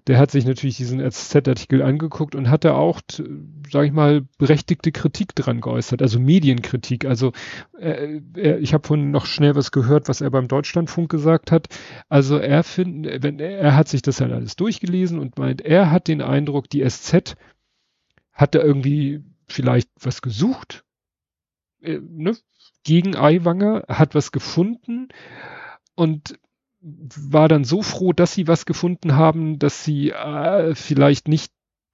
[0.07, 3.01] der hat sich natürlich diesen SZ-Artikel angeguckt und hat da auch,
[3.71, 7.05] sage ich mal, berechtigte Kritik dran geäußert, also Medienkritik.
[7.05, 7.33] Also
[7.77, 11.67] äh, er, ich habe von noch schnell was gehört, was er beim Deutschlandfunk gesagt hat.
[12.09, 16.07] Also er findet, wenn er hat sich das halt alles durchgelesen und meint, er hat
[16.07, 17.35] den Eindruck, die SZ
[18.31, 20.83] hat da irgendwie vielleicht was gesucht
[21.81, 22.35] äh, ne,
[22.83, 25.09] gegen Aiwanger, hat was gefunden
[25.95, 26.39] und
[26.81, 31.51] war dann so froh, dass sie was gefunden haben, dass sie äh, vielleicht nicht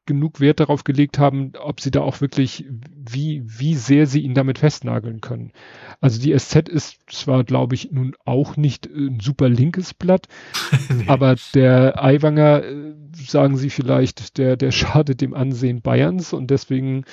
[0.07, 4.33] genug Wert darauf gelegt haben, ob sie da auch wirklich, wie, wie sehr sie ihn
[4.33, 5.51] damit festnageln können.
[5.99, 10.27] Also die SZ ist zwar, glaube ich, nun auch nicht ein super linkes Blatt,
[10.89, 11.03] nee.
[11.07, 17.03] aber der Aiwanger, äh, sagen sie vielleicht, der, der schadet dem Ansehen Bayerns und deswegen,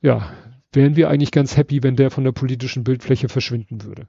[0.00, 0.32] ja,
[0.72, 4.06] wären wir eigentlich ganz happy, wenn der von der politischen Bildfläche verschwinden würde.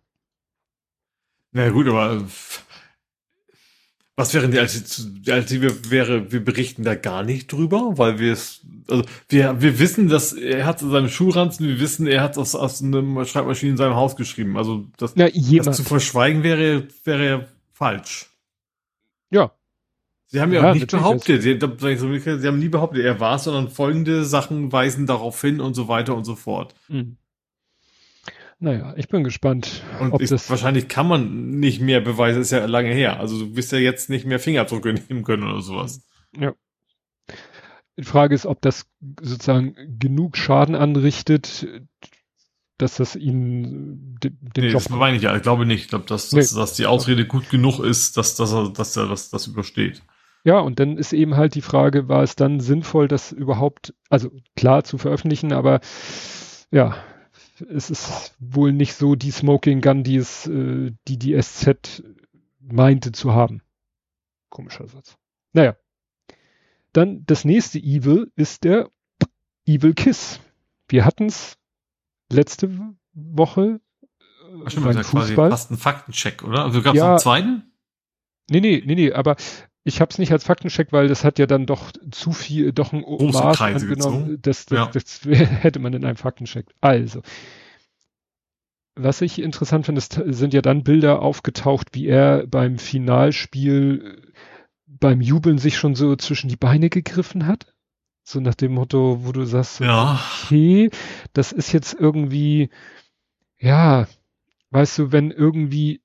[1.51, 2.23] Na gut, aber
[4.15, 5.89] was wäre die Alternative?
[5.89, 10.33] Wäre, wir berichten da gar nicht drüber, weil wir es, also wir, wir wissen, dass
[10.33, 13.95] er hat in seinem Schulranzen, wir wissen, er hat das aus einer Schreibmaschine in seinem
[13.95, 14.55] Haus geschrieben.
[14.55, 18.29] Also das, Na, das zu verschweigen wäre, wäre falsch.
[19.31, 19.51] Ja.
[20.27, 23.43] Sie haben ja, ja auch nicht behauptet, sie, sie, haben nie behauptet, er war es,
[23.43, 26.75] sondern folgende Sachen weisen darauf hin und so weiter und so fort.
[26.87, 27.17] Mhm.
[28.63, 29.83] Naja, ich bin gespannt.
[29.99, 33.19] Und ich, wahrscheinlich kann man nicht mehr beweisen, ist ja lange her.
[33.19, 36.01] Also du wirst ja jetzt nicht mehr Fingerabdrücke nehmen können oder sowas.
[36.39, 36.53] Ja.
[37.97, 38.85] Die Frage ist, ob das
[39.21, 41.67] sozusagen genug Schaden anrichtet,
[42.77, 44.81] dass das ihnen den, nee, Job.
[44.81, 45.35] Das meine ich ja.
[45.35, 45.81] Ich glaube nicht.
[45.81, 46.59] Ich glaube, dass, dass, nee.
[46.59, 50.03] dass die Ausrede gut genug ist, dass, dass er, dass er das, das übersteht.
[50.45, 54.31] Ja, und dann ist eben halt die Frage, war es dann sinnvoll, das überhaupt, also
[54.55, 55.81] klar zu veröffentlichen, aber
[56.71, 56.95] ja,
[57.69, 62.03] es ist wohl nicht so die Smoking Gun, die es, äh, die die SZ
[62.59, 63.61] meinte zu haben.
[64.49, 65.17] Komischer Satz.
[65.53, 65.75] Naja.
[66.91, 68.89] Dann das nächste Evil ist der
[69.65, 70.39] Evil Kiss.
[70.87, 71.57] Wir hatten es
[72.31, 73.79] letzte Woche.
[74.01, 74.05] Äh,
[74.65, 75.03] Ach, beim Fußball.
[75.03, 76.65] quasi fast ein Faktencheck, oder?
[76.65, 77.71] Also gab es ja, einen zweiten?
[78.49, 79.37] Nee, nee, nee, nee, aber
[79.83, 82.93] ich habe es nicht als Faktencheck, weil das hat ja dann doch zu viel, doch
[82.93, 84.39] ein Kreise angenommen.
[84.41, 84.85] Das, das, ja.
[84.93, 86.67] das, das hätte man in einem Faktencheck.
[86.79, 87.21] Also,
[88.95, 94.31] was ich interessant finde, sind ja dann Bilder aufgetaucht, wie er beim Finalspiel äh,
[94.85, 97.73] beim Jubeln sich schon so zwischen die Beine gegriffen hat.
[98.23, 100.17] So nach dem Motto, wo du sagst, ja.
[100.45, 100.89] okay,
[101.33, 102.69] das ist jetzt irgendwie,
[103.57, 104.07] ja,
[104.69, 106.01] weißt du, wenn irgendwie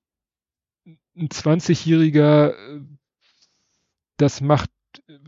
[1.16, 2.81] ein 20-Jähriger äh,
[4.19, 4.71] das macht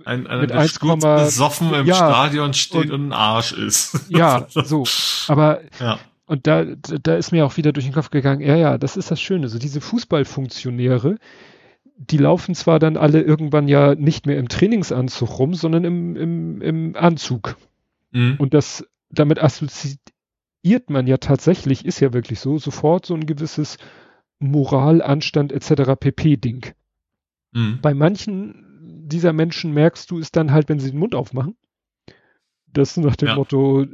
[0.04, 4.06] ein, ein mit 1, besoffen im ja, Stadion steht und, und, ein Arsch ist.
[4.10, 4.84] Ja, so.
[5.28, 5.98] Aber ja.
[6.26, 9.10] und da, da ist mir auch wieder durch den Kopf gegangen, ja, ja, das ist
[9.10, 9.48] das Schöne.
[9.48, 11.16] So diese Fußballfunktionäre,
[11.96, 16.62] die laufen zwar dann alle irgendwann ja nicht mehr im Trainingsanzug rum, sondern im, im,
[16.62, 17.56] im Anzug.
[18.12, 18.36] Mhm.
[18.38, 23.76] Und das, damit assoziiert man ja tatsächlich, ist ja wirklich so, sofort so ein gewisses
[24.38, 25.92] Moral, Anstand etc.
[26.00, 26.38] pp.
[26.38, 26.72] Ding.
[27.52, 27.80] Mhm.
[27.82, 28.69] Bei manchen
[29.10, 31.56] dieser Menschen merkst du es dann halt, wenn sie den Mund aufmachen.
[32.72, 33.34] Das nach dem ja.
[33.34, 33.84] Motto,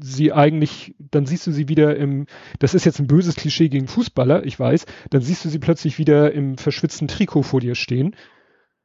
[0.00, 2.26] sie eigentlich, dann siehst du sie wieder im,
[2.58, 5.98] das ist jetzt ein böses Klischee gegen Fußballer, ich weiß, dann siehst du sie plötzlich
[5.98, 8.16] wieder im verschwitzten Trikot vor dir stehen.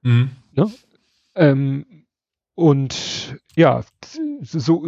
[0.01, 0.31] Mhm.
[0.51, 0.71] Ne?
[1.35, 2.05] Ähm,
[2.55, 3.83] und ja,
[4.41, 4.87] so,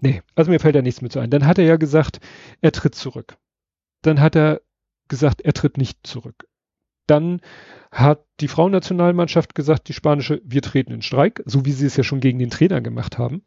[0.00, 1.30] nee, also mir fällt da nichts mit so ein.
[1.30, 2.20] Dann hat er ja gesagt,
[2.60, 3.36] er tritt zurück.
[4.02, 4.60] Dann hat er
[5.08, 6.46] gesagt, er tritt nicht zurück.
[7.12, 7.42] Dann
[7.90, 12.04] hat die Frauennationalmannschaft gesagt, die spanische, wir treten in Streik, so wie sie es ja
[12.04, 13.42] schon gegen den Trainer gemacht haben.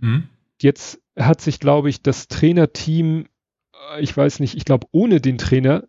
[0.00, 0.24] Mhm.
[0.60, 3.26] Jetzt hat sich, glaube ich, das Trainerteam,
[3.92, 5.84] äh, ich weiß nicht, ich glaube, ohne den Trainer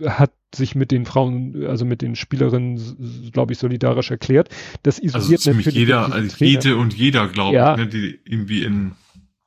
[0.00, 4.48] äh, hat sich mit den Frauen, also mit den Spielerinnen, glaube ich, solidarisch erklärt.
[4.82, 7.74] Das isoliert also ziemlich jeder, also jede und jeder, glaube ja.
[7.74, 8.92] ich, ne, die irgendwie in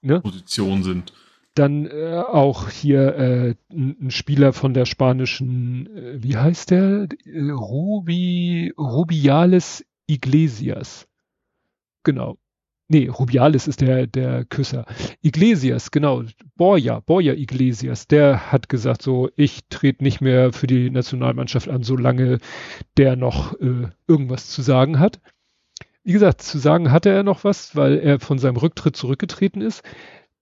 [0.01, 0.21] ne?
[0.21, 1.11] Position sind.
[1.55, 7.07] Dann äh, auch hier äh, ein Spieler von der spanischen, äh, wie heißt der?
[7.27, 11.07] Rubi, Rubiales Iglesias.
[12.03, 12.37] Genau.
[12.91, 14.85] Nee, Rubiales ist der, der Küsser.
[15.21, 16.23] Iglesias, genau.
[16.55, 21.83] Borja, Borja Iglesias, der hat gesagt so, ich trete nicht mehr für die Nationalmannschaft an,
[21.83, 22.39] solange
[22.97, 25.19] der noch äh, irgendwas zu sagen hat.
[26.03, 29.83] Wie gesagt, zu sagen hatte er noch was, weil er von seinem Rücktritt zurückgetreten ist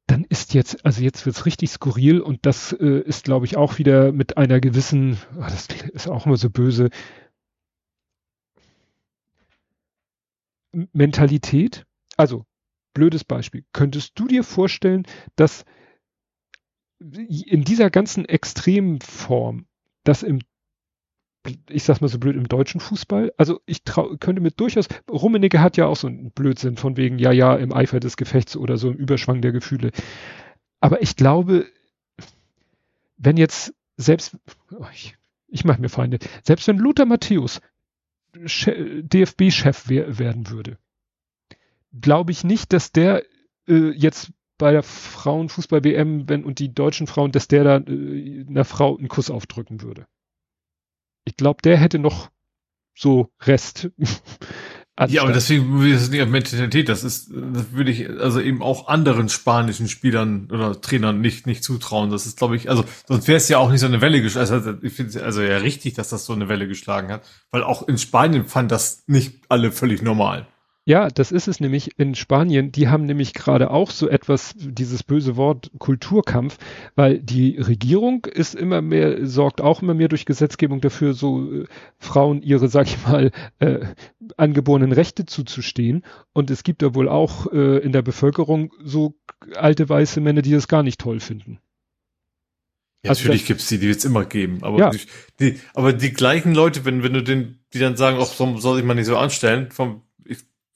[0.07, 3.77] dann ist jetzt, also jetzt wird's richtig skurril und das äh, ist, glaube ich, auch
[3.77, 6.89] wieder mit einer gewissen, oh, das ist auch immer so böse,
[10.71, 11.85] Mentalität.
[12.15, 12.45] Also,
[12.93, 13.65] blödes Beispiel.
[13.73, 15.05] Könntest du dir vorstellen,
[15.35, 15.65] dass
[16.99, 19.67] in dieser ganzen Extremform,
[20.03, 20.39] dass im
[21.69, 23.33] ich sag's mal so blöd, im deutschen Fußball.
[23.37, 27.19] Also ich trau, könnte mir durchaus, Rummenigge hat ja auch so einen Blödsinn von wegen,
[27.19, 29.91] ja, ja, im Eifer des Gefechts oder so im Überschwang der Gefühle.
[30.79, 31.65] Aber ich glaube,
[33.17, 34.37] wenn jetzt selbst,
[34.71, 35.15] oh, ich,
[35.47, 37.61] ich mache mir Feinde, selbst wenn Lothar Matthäus
[38.33, 40.77] DFB-Chef werden würde,
[41.99, 43.23] glaube ich nicht, dass der
[43.67, 48.97] äh, jetzt bei der Frauenfußball-WM, und die deutschen Frauen, dass der da äh, einer Frau
[48.97, 50.05] einen Kuss aufdrücken würde
[51.27, 52.29] ich glaube, der hätte noch
[52.95, 53.89] so Rest.
[55.09, 56.87] ja, aber deswegen ist es nicht auf Mentalität.
[56.87, 61.65] Das ist, das würde ich also eben auch anderen spanischen Spielern oder Trainern nicht, nicht
[61.65, 62.09] zutrauen.
[62.09, 64.51] Das ist, glaube ich, also sonst wäre es ja auch nicht so eine Welle geschlagen.
[64.51, 67.61] Also ich finde es also ja richtig, dass das so eine Welle geschlagen hat, weil
[67.61, 70.47] auch in Spanien fand das nicht alle völlig normal.
[70.87, 72.71] Ja, das ist es nämlich in Spanien.
[72.71, 76.57] Die haben nämlich gerade auch so etwas, dieses böse Wort Kulturkampf,
[76.95, 81.65] weil die Regierung ist immer mehr, sorgt auch immer mehr durch Gesetzgebung dafür, so äh,
[81.99, 83.79] Frauen ihre, sag ich mal, äh,
[84.37, 86.05] angeborenen Rechte zuzustehen.
[86.31, 89.13] Und es gibt da wohl auch äh, in der Bevölkerung so
[89.55, 91.59] alte weiße Männer, die das gar nicht toll finden.
[93.03, 94.59] Ja, also natürlich gibt's die, die wird's immer geben.
[94.61, 94.91] Aber, ja.
[94.91, 94.99] die,
[95.41, 98.85] die, aber die gleichen Leute, wenn, wenn du den, die dann sagen, ach, soll ich
[98.85, 100.03] mal nicht so anstellen, vom,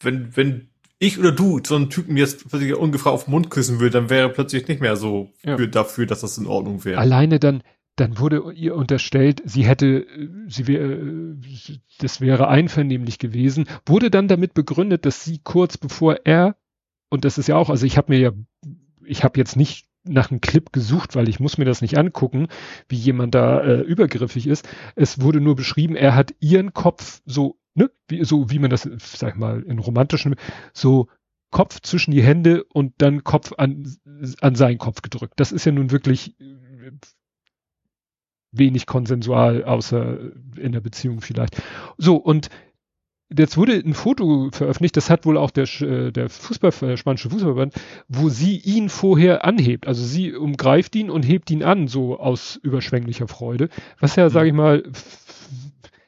[0.03, 0.69] wenn, wenn
[0.99, 4.09] ich oder du so einen Typen jetzt plötzlich ungefragt auf den Mund küssen würde, dann
[4.09, 5.57] wäre plötzlich nicht mehr so ja.
[5.57, 6.99] für, dafür, dass das in Ordnung wäre.
[6.99, 7.63] Alleine dann,
[7.95, 10.05] dann wurde ihr unterstellt, sie hätte,
[10.47, 11.37] sie wäre,
[11.99, 16.55] das wäre einvernehmlich gewesen, wurde dann damit begründet, dass sie kurz bevor er,
[17.09, 18.31] und das ist ja auch, also ich habe mir ja,
[19.03, 22.47] ich habe jetzt nicht nach einem Clip gesucht, weil ich muss mir das nicht angucken,
[22.87, 24.67] wie jemand da äh, übergriffig ist.
[24.95, 28.83] Es wurde nur beschrieben, er hat ihren Kopf so ne, wie, so wie man das,
[28.99, 30.35] sag ich mal, in romantischen,
[30.73, 31.07] so
[31.51, 33.95] Kopf zwischen die Hände und dann Kopf an,
[34.39, 35.33] an seinen Kopf gedrückt.
[35.35, 36.91] Das ist ja nun wirklich äh,
[38.51, 40.19] wenig konsensual, außer
[40.57, 41.61] in der Beziehung vielleicht.
[41.97, 42.49] So, und
[43.37, 47.29] jetzt wurde ein Foto veröffentlicht, das hat wohl auch der, äh, der Fußball, der spanische
[47.29, 47.75] Fußballverband,
[48.07, 49.87] wo sie ihn vorher anhebt.
[49.87, 53.69] Also sie umgreift ihn und hebt ihn an, so aus überschwänglicher Freude.
[53.99, 54.83] Was ja, sage ich mal,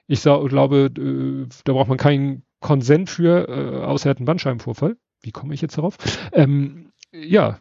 [0.08, 4.26] ich sag, glaube, äh, da braucht man keinen Konsent für, äh, außer er hat einen
[4.26, 4.98] Bandscheibenvorfall.
[5.22, 5.98] Wie komme ich jetzt darauf?
[6.34, 7.60] Ähm, Ja.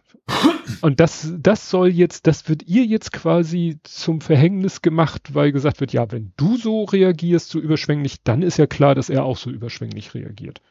[0.81, 5.81] Und das, das soll jetzt, das wird ihr jetzt quasi zum Verhängnis gemacht, weil gesagt
[5.81, 9.36] wird, ja, wenn du so reagierst, so überschwänglich, dann ist ja klar, dass er auch
[9.36, 10.62] so überschwänglich reagiert.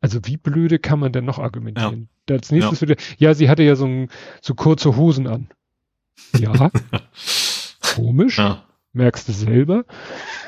[0.00, 2.08] Also wie blöde kann man denn noch argumentieren?
[2.28, 2.34] Ja.
[2.36, 2.88] Als nächstes ja.
[2.88, 4.08] Wird, ja, sie hatte ja so, ein,
[4.42, 5.48] so kurze Hosen an.
[6.36, 6.70] Ja.
[7.94, 8.38] Komisch.
[8.38, 8.65] Ja.
[8.96, 9.84] Merkst du selber.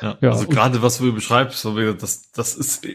[0.00, 2.86] Ja, ja also gerade was du beschreibst, so das, das ist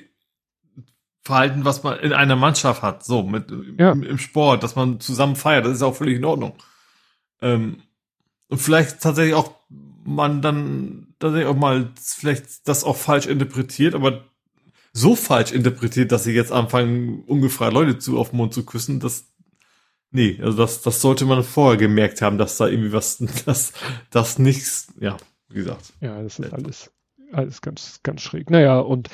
[1.21, 3.91] Verhalten, was man in einer Mannschaft hat, so mit ja.
[3.91, 6.55] im, im, Sport, dass man zusammen feiert, das ist auch völlig in Ordnung.
[7.39, 7.83] Ähm,
[8.47, 9.53] und vielleicht tatsächlich auch
[10.03, 14.23] man dann tatsächlich auch mal vielleicht das auch falsch interpretiert, aber
[14.91, 18.99] so falsch interpretiert, dass sie jetzt anfangen, ungefragt Leute zu auf den Mund zu küssen,
[18.99, 19.31] das
[20.09, 23.73] nee, also das, das sollte man vorher gemerkt haben, dass da irgendwie was, das,
[24.09, 25.17] das nichts, ja,
[25.53, 25.93] wie gesagt.
[26.01, 26.91] Ja, das ist alles,
[27.31, 28.49] alles ganz, ganz schräg.
[28.49, 29.09] Naja, und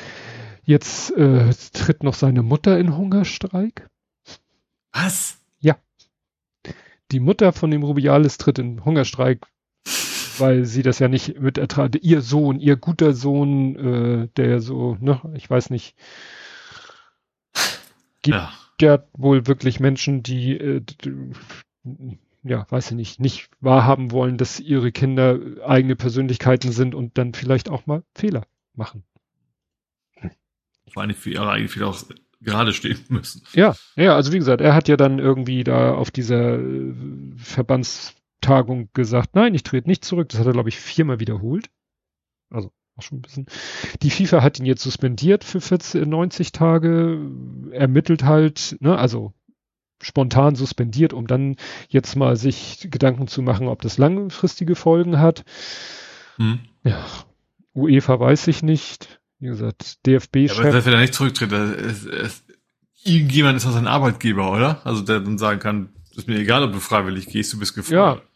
[0.69, 3.89] Jetzt äh, tritt noch seine Mutter in Hungerstreik.
[4.93, 5.39] Was?
[5.57, 5.77] Ja.
[7.11, 9.47] Die Mutter von dem Rubiales tritt in Hungerstreik,
[10.37, 11.97] weil sie das ja nicht mit ertrage.
[11.97, 15.95] Ihr Sohn, ihr guter Sohn, äh, der so, ne, ich weiß nicht,
[18.21, 20.83] gibt ja, ja wohl wirklich Menschen, die, äh,
[22.43, 27.33] ja, weiß ich nicht, nicht wahrhaben wollen, dass ihre Kinder eigene Persönlichkeiten sind und dann
[27.33, 28.43] vielleicht auch mal Fehler
[28.73, 29.03] machen
[30.89, 32.03] vor allem für ihre eigenen Fehler auch
[32.41, 33.43] gerade stehen müssen.
[33.53, 36.93] Ja, ja, also wie gesagt, er hat ja dann irgendwie da auf dieser äh,
[37.37, 40.29] Verbandstagung gesagt, nein, ich trete nicht zurück.
[40.29, 41.69] Das hat er, glaube ich, viermal wiederholt.
[42.49, 43.45] Also auch schon ein bisschen.
[44.01, 47.19] Die FIFA hat ihn jetzt suspendiert für 40, 90 Tage,
[47.71, 49.33] ermittelt halt, ne, also
[50.01, 51.55] spontan suspendiert, um dann
[51.89, 55.43] jetzt mal sich Gedanken zu machen, ob das langfristige Folgen hat.
[56.37, 56.59] Hm.
[56.83, 57.05] Ja,
[57.73, 60.57] UEFA weiß ich nicht wie gesagt, DFB-Chef.
[60.57, 62.43] Ja, aber dass er da nicht zurücktritt, es, es,
[63.03, 64.85] irgendjemand ist doch sein Arbeitgeber, oder?
[64.85, 68.17] Also der dann sagen kann, ist mir egal, ob du freiwillig gehst, du bist gefordert.
[68.17, 68.28] Ja.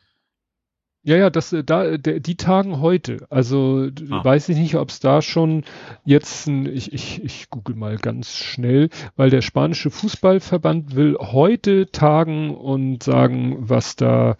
[1.05, 3.27] Ja, ja, das äh, da der, die Tagen heute.
[3.29, 4.23] Also ah.
[4.23, 5.63] weiß ich nicht, ob es da schon
[6.05, 11.91] jetzt ein, ich, ich, ich google mal ganz schnell, weil der spanische Fußballverband will heute
[11.91, 14.37] tagen und sagen, was da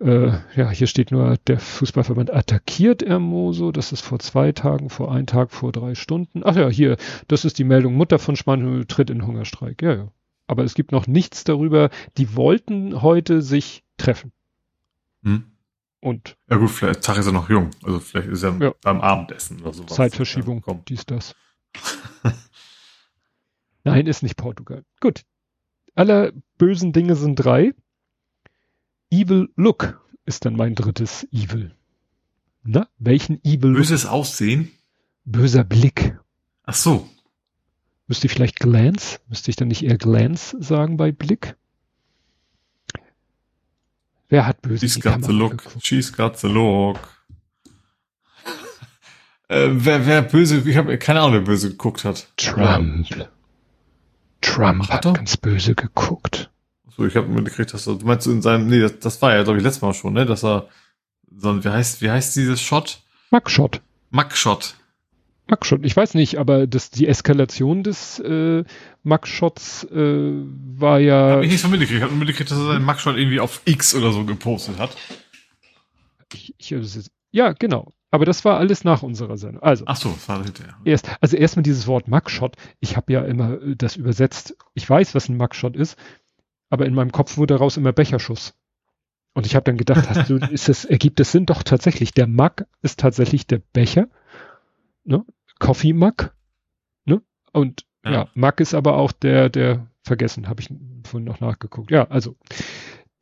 [0.00, 3.72] äh, ja, hier steht nur, der Fußballverband attackiert Hermoso.
[3.72, 6.42] Das ist vor zwei Tagen, vor einem Tag, vor drei Stunden.
[6.44, 6.96] Ach ja, hier,
[7.28, 7.94] das ist die Meldung.
[7.94, 9.82] Mutter von Spanien tritt in Hungerstreik.
[9.82, 10.08] Ja, ja.
[10.46, 11.90] Aber es gibt noch nichts darüber.
[12.16, 14.32] Die wollten heute sich treffen.
[15.22, 15.44] Hm.
[16.00, 16.36] Und.
[16.48, 17.70] Ja gut, vielleicht Tag ist er noch jung.
[17.82, 18.74] Also vielleicht ist er ja.
[18.82, 19.94] beim Abendessen oder sowas.
[19.94, 21.34] Zeitverschiebung, ja, dies, das.
[23.84, 24.84] Nein, ist nicht Portugal.
[25.00, 25.24] Gut.
[25.94, 27.74] Aller bösen Dinge sind drei.
[29.10, 31.74] Evil Look ist dann mein drittes Evil.
[32.62, 34.12] Na, welchen Evil Böses Look?
[34.12, 34.70] Aussehen?
[35.24, 36.18] Böser Blick.
[36.64, 37.08] Ach so.
[38.06, 39.18] Müsste ich vielleicht Glance?
[39.28, 41.56] Müsste ich dann nicht eher Glance sagen bei Blick?
[44.30, 45.58] Wer hat böse She's got the look.
[45.58, 45.86] Geguckt?
[45.86, 46.98] She's got the look.
[49.48, 52.28] äh, wer, wer böse, ich habe keine Ahnung, wer böse geguckt hat.
[52.36, 53.08] Trump.
[54.40, 56.50] Trump hat, hat ganz böse geguckt.
[56.96, 59.42] So, ich habe mitgekriegt, dass er, du meinst in seinem, nee, das, das war ja,
[59.42, 60.68] glaube ich, letztes Mal schon, ne, dass er,
[61.36, 63.02] so, wie heißt, wie heißt dieses Shot?
[63.30, 63.80] Mugshot.
[64.10, 64.74] Mugshot.
[65.50, 65.84] Mugshot.
[65.84, 68.64] Ich weiß nicht, aber das, die Eskalation des äh,
[69.02, 70.32] Mugshots äh,
[70.76, 71.36] war ja.
[71.36, 71.98] Hab ich nicht so mitgekriegt.
[71.98, 74.96] Ich habe mitgekriegt, dass er seinen Mugshot irgendwie auf X oder so gepostet hat.
[76.32, 77.92] Ich, ich, ja, genau.
[78.12, 79.62] Aber das war alles nach unserer Sendung.
[79.62, 79.84] Also.
[79.86, 80.76] Ach so, das war hinterher.
[80.84, 82.56] Erst, also erstmal dieses Wort Mugshot.
[82.80, 84.56] Ich habe ja immer äh, das übersetzt.
[84.74, 85.96] Ich weiß, was ein Mugshot ist
[86.70, 88.54] aber in meinem Kopf wurde daraus immer Becherschuss.
[89.34, 91.46] Und ich habe dann gedacht, hast du, ist es, ergibt es Sinn?
[91.46, 94.08] Doch tatsächlich, der Mug ist tatsächlich der Becher,
[95.04, 95.24] ne?
[95.60, 96.34] Coffee Mug,
[97.04, 97.22] ne?
[97.52, 98.12] Und ja.
[98.12, 100.68] ja, Mug ist aber auch der, der vergessen, habe ich
[101.04, 101.92] vorhin noch nachgeguckt.
[101.92, 102.36] Ja, also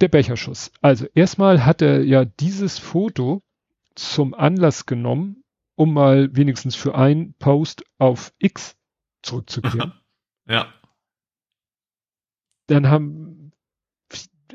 [0.01, 0.73] der Becherschuss.
[0.81, 3.43] Also erstmal hat er ja dieses Foto
[3.94, 5.44] zum Anlass genommen,
[5.74, 8.77] um mal wenigstens für einen Post auf X
[9.23, 9.93] zurückzukehren.
[10.48, 10.73] ja.
[12.69, 13.52] Dann haben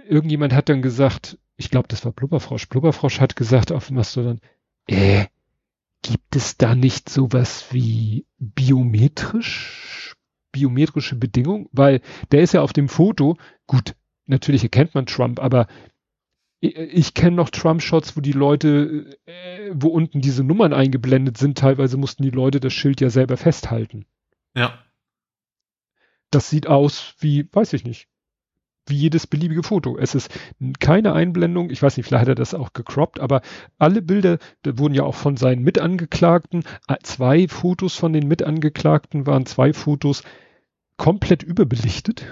[0.08, 2.68] irgendjemand hat dann gesagt, ich glaube, das war Blubberfrosch.
[2.70, 4.40] Blubberfrosch hat gesagt auf Mastodon,
[4.88, 5.26] äh,
[6.04, 10.16] gibt es da nicht sowas wie biometrisch,
[10.52, 11.68] biometrische Bedingungen?
[11.72, 12.02] Weil
[12.32, 13.96] der ist ja auf dem Foto, gut,
[14.28, 15.68] natürlich erkennt man Trump, aber
[16.60, 21.98] ich, kenne noch Trump-Shots, wo die Leute, äh, wo unten diese Nummern eingeblendet sind, teilweise
[21.98, 24.06] mussten die Leute das Schild ja selber festhalten.
[24.56, 24.82] Ja.
[26.32, 28.08] Das sieht aus wie, weiß ich nicht,
[28.88, 29.98] wie jedes beliebige Foto.
[29.98, 30.30] Es ist
[30.80, 33.42] keine Einblendung, ich weiß nicht, vielleicht hat er das auch gecroppt, aber
[33.78, 39.26] alle Bilder, da wurden ja auch von seinen Mitangeklagten, äh, zwei Fotos von den Mitangeklagten
[39.26, 40.24] waren zwei Fotos
[40.98, 42.26] komplett überbelichtet.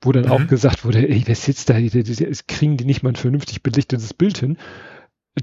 [0.00, 0.30] wo dann mhm.
[0.30, 1.74] auch gesagt wurde, ey, wer sitzt da,
[2.48, 4.58] kriegen die nicht mal ein vernünftig belichtetes Bild hin.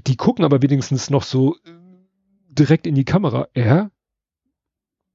[0.06, 1.70] Die gucken aber wenigstens noch so äh,
[2.48, 3.48] direkt in die Kamera.
[3.54, 3.90] Er,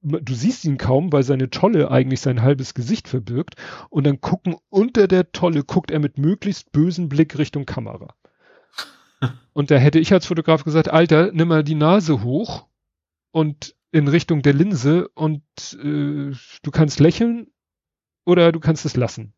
[0.02, 3.56] du siehst ihn kaum, weil seine Tolle eigentlich sein halbes Gesicht verbirgt.
[3.88, 8.14] Und dann gucken unter der Tolle, guckt er mit möglichst bösen Blick Richtung Kamera.
[9.52, 12.66] Und da hätte ich als Fotograf gesagt, Alter, nimm mal die Nase hoch
[13.32, 15.42] und in Richtung der Linse und
[15.74, 16.32] äh,
[16.62, 17.48] du kannst lächeln
[18.24, 19.34] oder du kannst es lassen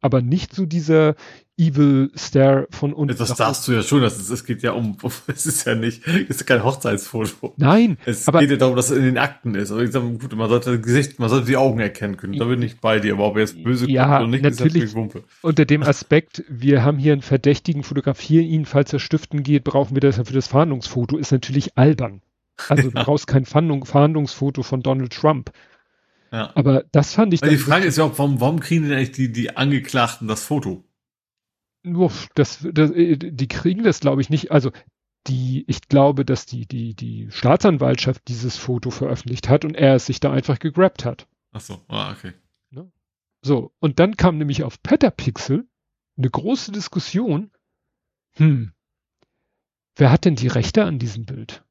[0.00, 1.14] aber nicht so dieser
[1.56, 3.16] Evil Stare von unten.
[3.16, 4.96] Das darfst du ja schon, das ist, es geht ja um,
[5.26, 7.54] es ist ja nicht, es ist kein Hochzeitsfoto.
[7.56, 7.98] Nein.
[8.04, 9.72] Es aber, geht ja darum, dass es in den Akten ist.
[9.72, 12.38] Aber ich sage, gut, man sollte Gesicht, man sollte die Augen erkennen können.
[12.38, 14.94] Da bin ich bei dir, aber ob er jetzt böse ja, und nicht, natürlich ist
[14.94, 15.24] Wumpe.
[15.42, 19.96] Unter dem Aspekt, wir haben hier einen Verdächtigen, fotografieren ihn, falls er stiften geht, brauchen
[19.96, 22.22] wir das ja für das Fahndungsfoto, ist natürlich albern.
[22.68, 25.50] Also du brauchst kein Fahndungsfoto von Donald Trump.
[26.30, 26.52] Ja.
[26.54, 27.42] Aber das fand ich.
[27.42, 30.44] Weil die Frage ist ja auch, warum, warum kriegen denn eigentlich die, die Angeklagten das
[30.44, 30.84] Foto?
[32.34, 34.50] Das, das, äh, die kriegen das, glaube ich, nicht.
[34.50, 34.70] Also
[35.26, 40.06] die, ich glaube, dass die, die, die Staatsanwaltschaft dieses Foto veröffentlicht hat und er es
[40.06, 41.26] sich da einfach gegrabt hat.
[41.52, 42.32] Ach so, ah, okay.
[42.70, 42.90] Ne?
[43.42, 45.66] So, und dann kam nämlich auf Petapixel
[46.16, 47.50] eine große Diskussion.
[48.32, 48.72] Hm,
[49.96, 51.64] wer hat denn die Rechte an diesem Bild?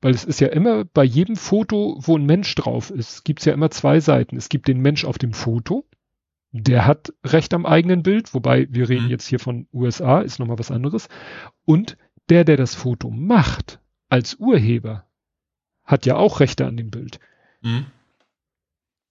[0.00, 3.46] Weil es ist ja immer bei jedem Foto, wo ein Mensch drauf ist, gibt es
[3.46, 4.36] ja immer zwei Seiten.
[4.36, 5.84] Es gibt den Mensch auf dem Foto,
[6.52, 9.10] der hat Recht am eigenen Bild, wobei wir reden mhm.
[9.10, 11.08] jetzt hier von USA, ist nochmal was anderes.
[11.64, 11.96] Und
[12.28, 15.06] der, der das Foto macht, als Urheber,
[15.84, 17.18] hat ja auch Rechte an dem Bild.
[17.62, 17.86] Mhm.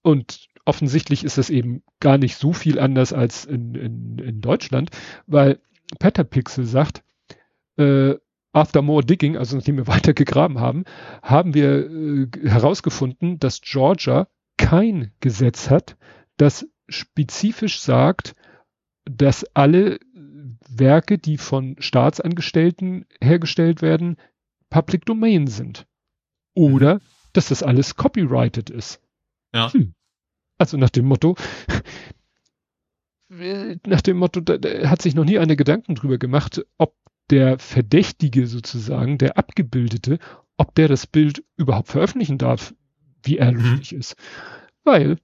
[0.02, 4.90] Und offensichtlich ist das eben gar nicht so viel anders als in, in, in Deutschland,
[5.26, 5.60] weil
[5.98, 7.02] Petapixel sagt,
[7.76, 8.14] äh,
[8.52, 10.84] after more digging, also nachdem wir weiter gegraben haben,
[11.22, 15.96] haben wir äh, herausgefunden, dass Georgia kein Gesetz hat,
[16.36, 18.34] das spezifisch sagt,
[19.04, 19.98] dass alle
[20.68, 24.16] Werke, die von Staatsangestellten hergestellt werden,
[24.70, 25.86] Public Domain sind.
[26.54, 27.00] Oder mhm.
[27.32, 29.00] dass das alles copyrighted ist.
[29.54, 29.72] Ja.
[29.72, 29.94] Hm.
[30.58, 31.36] Also nach dem Motto,
[33.28, 36.94] nach dem Motto, da, da hat sich noch nie eine Gedanken drüber gemacht, ob
[37.30, 40.18] der Verdächtige sozusagen, der Abgebildete,
[40.56, 42.74] ob der das Bild überhaupt veröffentlichen darf,
[43.22, 43.60] wie er mhm.
[43.60, 44.16] lustig ist.
[44.84, 45.18] Weil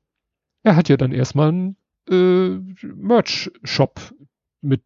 [0.63, 1.77] er hat ja dann erstmal einen
[2.09, 4.01] äh, Merch-Shop
[4.61, 4.83] mit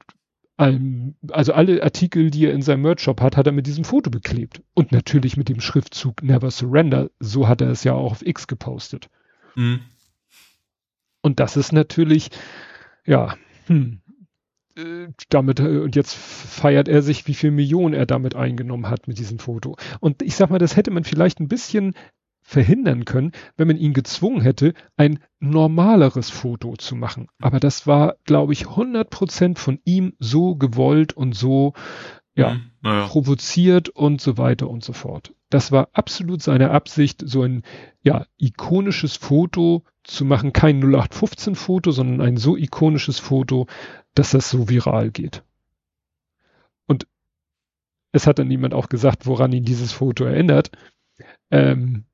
[0.57, 4.11] allem, also alle Artikel, die er in seinem Merch-Shop hat, hat er mit diesem Foto
[4.11, 4.63] beklebt.
[4.75, 7.11] Und natürlich mit dem Schriftzug Never Surrender.
[7.21, 9.09] So hat er es ja auch auf X gepostet.
[9.55, 9.81] Mhm.
[11.23, 12.31] Und das ist natürlich,
[13.05, 13.37] ja,
[13.67, 14.01] hm,
[15.29, 19.19] damit, äh, und jetzt feiert er sich, wie viel Millionen er damit eingenommen hat mit
[19.19, 19.77] diesem Foto.
[20.01, 21.95] Und ich sag mal, das hätte man vielleicht ein bisschen
[22.49, 27.29] verhindern können, wenn man ihn gezwungen hätte, ein normaleres Foto zu machen.
[27.41, 31.75] Aber das war, glaube ich, 100 Prozent von ihm so gewollt und so,
[32.35, 35.35] ja, mhm, ja, provoziert und so weiter und so fort.
[35.51, 37.65] Das war absolut seine Absicht, so ein,
[38.03, 40.55] ja, ikonisches Foto zu machen.
[40.55, 43.67] Kein 0815 Foto, sondern ein so ikonisches Foto,
[44.19, 45.45] dass das so viral geht.
[46.87, 47.07] Und
[48.11, 50.73] es hat dann niemand auch gesagt, woran ihn dieses Foto erinnert.
[51.53, 52.05] Ähm,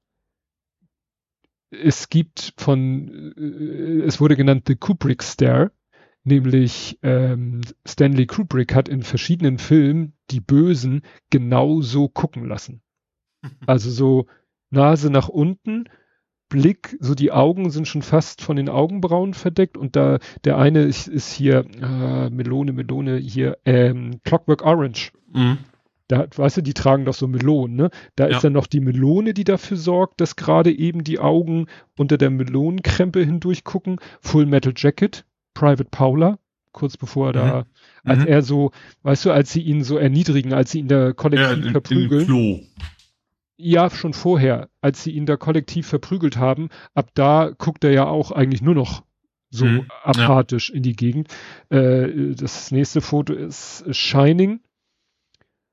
[1.70, 5.72] es gibt von, äh, es wurde genannt The Kubrick Stare,
[6.24, 12.82] nämlich ähm, Stanley Kubrick hat in verschiedenen Filmen die Bösen genauso gucken lassen.
[13.66, 14.26] Also so
[14.70, 15.84] Nase nach unten,
[16.48, 20.82] Blick, so die Augen sind schon fast von den Augenbrauen verdeckt und da der eine
[20.82, 25.12] ist, ist hier äh, Melone, Melone hier ähm, Clockwork Orange.
[25.32, 25.58] Mhm.
[26.06, 27.90] Da, weißt du, die tragen doch so Melonen, ne?
[28.14, 28.36] Da ja.
[28.36, 31.66] ist dann noch die Melone, die dafür sorgt, dass gerade eben die Augen
[31.96, 33.98] unter der Melonenkrempe hindurch gucken.
[34.20, 36.38] Full Metal Jacket, Private Paula,
[36.72, 38.10] kurz bevor er da, mhm.
[38.10, 38.26] als mhm.
[38.26, 38.70] er so,
[39.02, 42.26] weißt du, als sie ihn so erniedrigen, als sie ihn da kollektiv ja, verprügeln.
[42.26, 42.60] Klo.
[43.56, 48.06] Ja, schon vorher, als sie ihn da kollektiv verprügelt haben, ab da guckt er ja
[48.06, 49.04] auch eigentlich nur noch
[49.50, 50.76] so mhm, apathisch ja.
[50.76, 51.28] in die Gegend.
[51.68, 54.60] Äh, das nächste Foto ist Shining.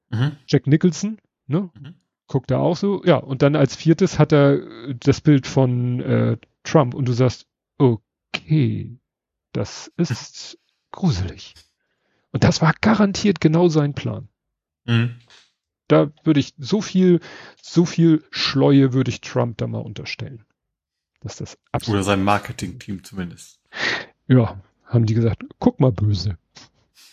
[0.10, 0.38] Mhm.
[0.46, 1.18] Jack Nicholson,
[1.48, 1.72] ne?
[1.74, 1.96] Mhm.
[2.28, 3.04] Guckt er auch so.
[3.04, 7.48] Ja, und dann als viertes hat er das Bild von äh, Trump und du sagst,
[7.80, 9.00] okay,
[9.54, 10.60] das ist
[10.92, 11.56] gruselig.
[12.32, 14.30] Und das war garantiert genau sein Plan.
[14.86, 15.16] Mhm
[15.92, 17.20] da würde ich so viel,
[17.62, 20.46] so viel Schleue würde ich Trump da mal unterstellen.
[21.22, 23.60] Dass das absolut Oder sein Marketing-Team zumindest.
[24.28, 26.38] Ja, haben die gesagt, guck mal böse.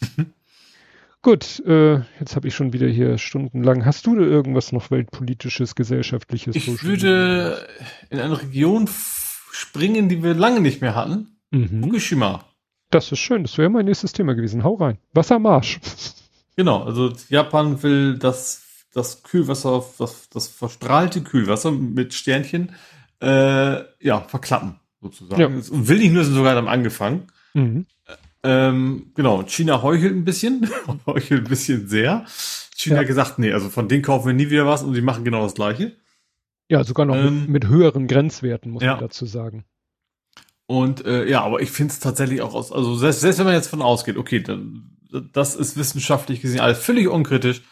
[1.22, 3.84] Gut, äh, jetzt habe ich schon wieder hier stundenlang.
[3.84, 6.54] Hast du da irgendwas noch weltpolitisches, gesellschaftliches?
[6.54, 7.66] Ich würde
[8.08, 8.88] in eine Region
[9.50, 11.36] springen, die wir lange nicht mehr hatten.
[11.50, 11.82] Mhm.
[11.82, 12.44] Fukushima.
[12.90, 14.62] Das ist schön, das wäre mein nächstes Thema gewesen.
[14.62, 14.98] Hau rein.
[15.12, 15.80] Wassermarsch.
[16.56, 18.67] Genau, also Japan will das,
[18.98, 22.72] das Kühlwasser, das, das verstrahlte Kühlwasser mit Sternchen,
[23.20, 25.40] äh, ja, verklappen, sozusagen.
[25.40, 25.46] Ja.
[25.46, 27.28] Und will nicht nur, sind sogar am angefangen.
[27.54, 27.86] Mhm.
[28.42, 30.70] Ähm, genau, China heuchelt ein bisschen,
[31.06, 32.24] heuchelt ein bisschen sehr.
[32.76, 33.00] China ja.
[33.00, 35.42] hat gesagt, nee, also von denen kaufen wir nie wieder was und die machen genau
[35.42, 35.96] das Gleiche.
[36.68, 38.92] Ja, sogar noch ähm, mit, mit, höheren Grenzwerten, muss ja.
[38.92, 39.64] man dazu sagen.
[40.66, 43.54] Und äh, ja, aber ich finde es tatsächlich auch aus, also selbst, selbst wenn man
[43.54, 44.98] jetzt von ausgeht, okay, dann
[45.32, 47.62] das ist wissenschaftlich gesehen alles völlig unkritisch,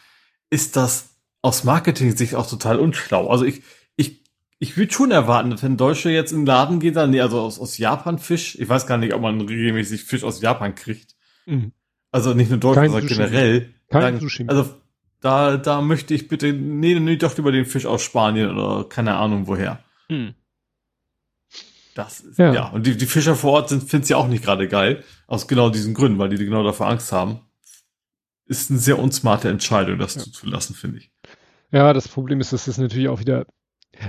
[0.51, 1.16] ist das
[1.47, 3.29] aus Marketing-Sicht auch total unschlau.
[3.29, 3.63] Also ich,
[3.97, 4.23] ich,
[4.59, 7.41] ich würde schon erwarten, dass wenn Deutsche jetzt in den Laden geht, dann, nee, also
[7.41, 11.15] aus, aus Japan Fisch, ich weiß gar nicht, ob man regelmäßig Fisch aus Japan kriegt.
[11.47, 11.73] Mhm.
[12.11, 13.75] Also nicht nur Deutschland, sondern generell.
[13.89, 14.75] Kein sagen, also
[15.21, 19.15] da, da möchte ich bitte, nee, nee, doch über den Fisch aus Spanien oder keine
[19.15, 19.85] Ahnung woher.
[20.09, 20.35] Mhm.
[21.95, 22.53] Das ist, ja.
[22.53, 22.69] ja.
[22.69, 25.05] Und die, die Fischer vor Ort sind, finden es ja auch nicht gerade geil.
[25.27, 27.41] Aus genau diesen Gründen, weil die genau davor Angst haben.
[28.45, 30.23] Ist eine sehr unsmarte Entscheidung, das ja.
[30.23, 31.11] zuzulassen, finde ich.
[31.73, 33.47] Ja, das Problem ist, das ist natürlich auch wieder,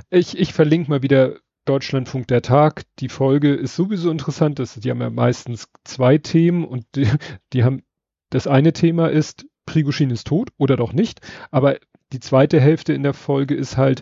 [0.10, 2.84] ich, ich verlinke mal wieder Deutschlandfunk der Tag.
[3.00, 4.60] Die Folge ist sowieso interessant.
[4.60, 7.08] Das, die haben ja meistens zwei Themen und die,
[7.54, 7.84] die haben,
[8.30, 11.20] das eine Thema ist, Prigoshin ist tot oder doch nicht.
[11.52, 11.78] Aber
[12.14, 14.02] die zweite Hälfte in der Folge ist halt,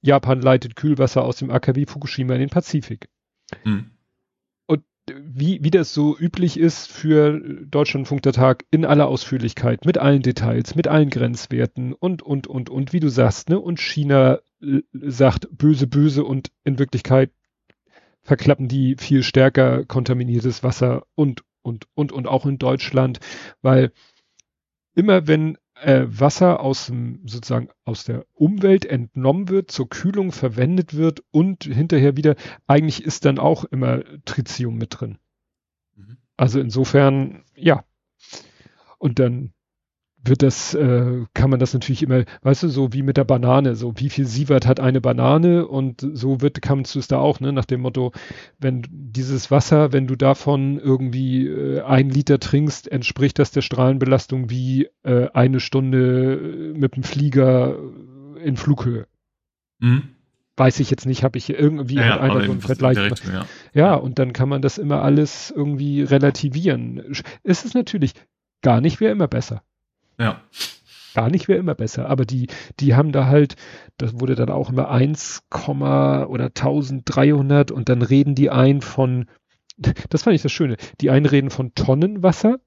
[0.00, 3.08] Japan leitet Kühlwasser aus dem AKW Fukushima in den Pazifik.
[3.64, 3.93] Mhm.
[5.10, 10.22] Wie, wie das so üblich ist für Deutschlandfunk der Tag in aller Ausführlichkeit, mit allen
[10.22, 13.60] Details, mit allen Grenzwerten und, und, und, und, wie du sagst, ne?
[13.60, 17.30] Und China äh, sagt böse, böse und in Wirklichkeit
[18.22, 23.20] verklappen die viel stärker kontaminiertes Wasser und, und, und, und auch in Deutschland,
[23.60, 23.92] weil
[24.94, 30.94] immer wenn äh, Wasser aus dem, sozusagen aus der Umwelt entnommen wird, zur Kühlung verwendet
[30.94, 32.36] wird und hinterher wieder,
[32.66, 35.18] eigentlich ist dann auch immer Tritium mit drin.
[35.96, 36.18] Mhm.
[36.36, 37.84] Also insofern, ja.
[38.98, 39.53] Und dann
[40.24, 43.74] wird das, äh, kann man das natürlich immer, weißt du, so wie mit der Banane,
[43.74, 47.40] so wie viel Sievert hat eine Banane und so wird, kannst du es da auch,
[47.40, 48.12] ne, nach dem Motto,
[48.58, 54.50] wenn dieses Wasser, wenn du davon irgendwie äh, ein Liter trinkst, entspricht das der Strahlenbelastung
[54.50, 57.76] wie äh, eine Stunde äh, mit dem Flieger
[58.42, 59.06] in Flughöhe.
[59.78, 60.02] Mhm.
[60.56, 62.98] Weiß ich jetzt nicht, habe ich irgendwie ja, einer so einen Vergleich.
[62.98, 63.44] Richtung, ja.
[63.72, 67.02] ja, und dann kann man das immer alles irgendwie relativieren.
[67.42, 68.14] Es ist natürlich
[68.62, 69.62] gar nicht mehr immer besser.
[70.18, 70.40] Ja.
[71.14, 72.48] Gar nicht wäre immer besser, aber die,
[72.80, 73.54] die haben da halt,
[73.98, 79.26] das wurde dann auch immer 1, oder 1300 und dann reden die ein von,
[79.76, 82.58] das fand ich das Schöne, die einen reden von Tonnen Wasser,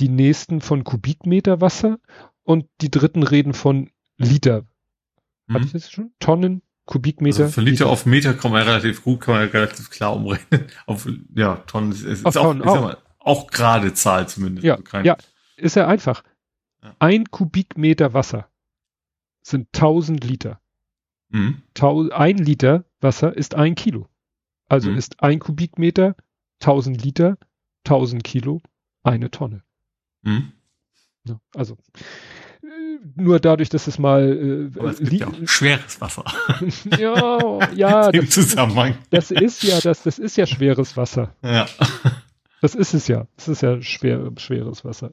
[0.00, 1.98] die nächsten von Kubikmeter Wasser
[2.42, 4.64] und die dritten reden von Liter.
[5.46, 5.54] Mhm.
[5.54, 6.12] Hatte ich das schon?
[6.18, 7.44] Tonnen, Kubikmeter.
[7.44, 9.90] Also von Liter, Liter, auf Meter kann man ja relativ gut, kann man ja relativ
[9.90, 10.64] klar umrechnen.
[10.86, 12.80] Auf, ja, Tonnen ist, ist, auch, Tonnen, auch.
[12.80, 14.64] Mal, auch gerade Zahl zumindest.
[14.64, 15.16] Ja, also ja,
[15.56, 16.22] ist ja einfach.
[16.98, 18.48] Ein Kubikmeter Wasser
[19.42, 20.60] sind 1000 Liter.
[21.30, 21.62] Mhm.
[22.12, 24.08] ein Liter Wasser ist ein Kilo.
[24.68, 24.96] Also mhm.
[24.96, 26.16] ist ein Kubikmeter
[26.60, 27.38] 1000 Liter,
[27.84, 28.60] 1000 Kilo,
[29.02, 29.62] eine Tonne.
[30.22, 30.52] Mhm.
[31.24, 31.76] Ja, also
[32.62, 32.66] äh,
[33.16, 36.24] nur dadurch, dass es mal äh, es gibt ja schweres Wasser.
[36.98, 38.96] ja, ja, das, Zusammenhang.
[39.10, 41.34] das ist ja das, das ist ja schweres Wasser.
[41.42, 41.66] Ja.
[42.60, 43.26] Das ist es ja.
[43.36, 45.12] Das ist ja schwer, schweres Wasser.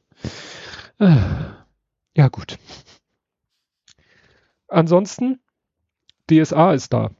[0.99, 2.57] Ja, gut.
[4.67, 5.39] Ansonsten,
[6.29, 7.11] DSA ist da.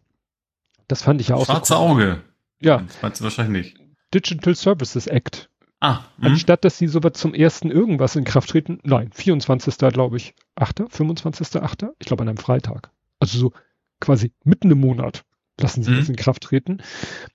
[0.87, 1.45] Das fand ich ja auch.
[1.45, 1.91] Schwarze so cool.
[1.91, 2.21] Auge.
[2.59, 2.79] Ja.
[2.79, 3.85] Das meinst du wahrscheinlich nicht.
[4.13, 5.49] Digital Services Act.
[5.79, 6.05] Ah.
[6.17, 6.27] Mh.
[6.27, 9.77] Anstatt, dass sie sowas zum ersten irgendwas in Kraft treten, nein, 24.
[9.91, 11.61] glaube ich, 8., 25.
[11.61, 12.91] 8., ich glaube an einem Freitag.
[13.19, 13.51] Also so
[13.99, 15.25] quasi mitten im Monat
[15.59, 15.97] lassen sie mhm.
[15.97, 16.81] das in Kraft treten.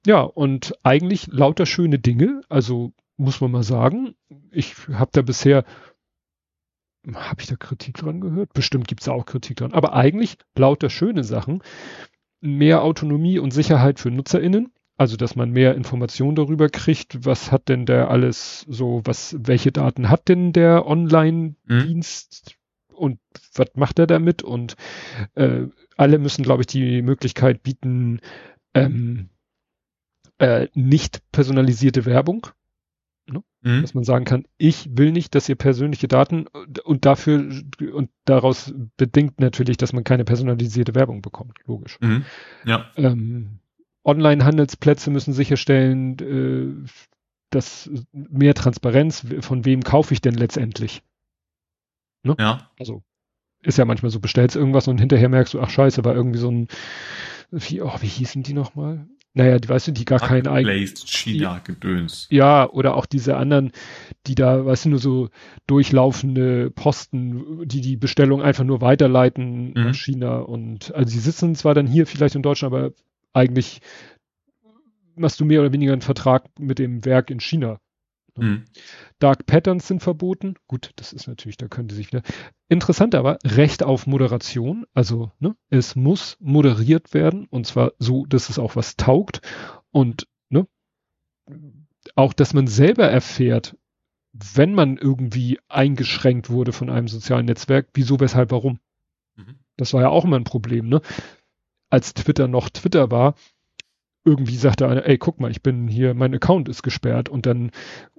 [0.06, 4.14] Ja, und eigentlich lauter schöne Dinge, also muss man mal sagen.
[4.50, 5.64] Ich habe da bisher
[7.14, 8.52] habe ich da Kritik dran gehört?
[8.52, 9.72] Bestimmt gibt es da auch Kritik dran.
[9.72, 11.62] Aber eigentlich lauter schöne Sachen.
[12.40, 14.72] Mehr Autonomie und Sicherheit für NutzerInnen.
[14.97, 19.72] Also, dass man mehr Informationen darüber kriegt, was hat denn der alles so, was, welche
[19.72, 22.56] Daten hat denn der Online-Dienst
[22.90, 22.97] mhm.
[22.97, 23.20] und
[23.55, 24.43] was macht er damit?
[24.43, 24.77] Und
[25.36, 28.20] äh, alle müssen, glaube ich, die Möglichkeit bieten,
[28.74, 29.31] ähm,
[30.36, 32.48] äh, nicht personalisierte Werbung
[33.32, 33.43] Ne?
[33.62, 33.82] Mhm.
[33.82, 36.47] Dass man sagen kann, ich will nicht, dass ihr persönliche Daten
[36.85, 37.39] und dafür
[37.93, 41.98] und daraus bedingt natürlich, dass man keine personalisierte Werbung bekommt, logisch.
[42.01, 42.24] Mhm.
[42.65, 42.90] Ja.
[42.97, 43.61] Ähm,
[44.05, 46.89] Online-Handelsplätze müssen sicherstellen, äh,
[47.51, 51.02] dass mehr Transparenz, von wem kaufe ich denn letztendlich?
[52.23, 52.36] Ne?
[52.39, 52.70] Ja.
[52.78, 53.02] Also
[53.62, 56.51] ist ja manchmal so, bestellst irgendwas und hinterher merkst du, ach scheiße, war irgendwie so
[56.51, 56.69] ein,
[57.51, 59.07] wie, oh, wie hießen die nochmal?
[59.32, 60.86] Naja, die, weißt du, die gar keinen eigenen.
[60.86, 62.27] China-Gedöns.
[62.31, 63.70] Ja, oder auch diese anderen,
[64.27, 65.28] die da, weißt du, nur so
[65.66, 69.73] durchlaufende Posten, die die Bestellung einfach nur weiterleiten mhm.
[69.74, 72.93] nach China und, also sie sitzen zwar dann hier vielleicht in Deutschland, aber
[73.32, 73.81] eigentlich
[75.15, 77.78] machst du mehr oder weniger einen Vertrag mit dem Werk in China.
[78.36, 78.65] Mhm.
[79.19, 80.55] Dark Patterns sind verboten.
[80.66, 82.23] Gut, das ist natürlich, da könnte sich wieder.
[82.69, 84.86] Interessant aber, Recht auf Moderation.
[84.94, 89.40] Also, ne, es muss moderiert werden und zwar so, dass es auch was taugt
[89.90, 90.66] und, ne,
[92.15, 93.77] auch, dass man selber erfährt,
[94.32, 98.78] wenn man irgendwie eingeschränkt wurde von einem sozialen Netzwerk, wieso, weshalb, warum.
[99.36, 99.59] Mhm.
[99.77, 101.01] Das war ja auch immer ein Problem, ne?
[101.89, 103.35] Als Twitter noch Twitter war,
[104.24, 107.70] irgendwie sagte einer, ey, guck mal, ich bin hier, mein Account ist gesperrt und dann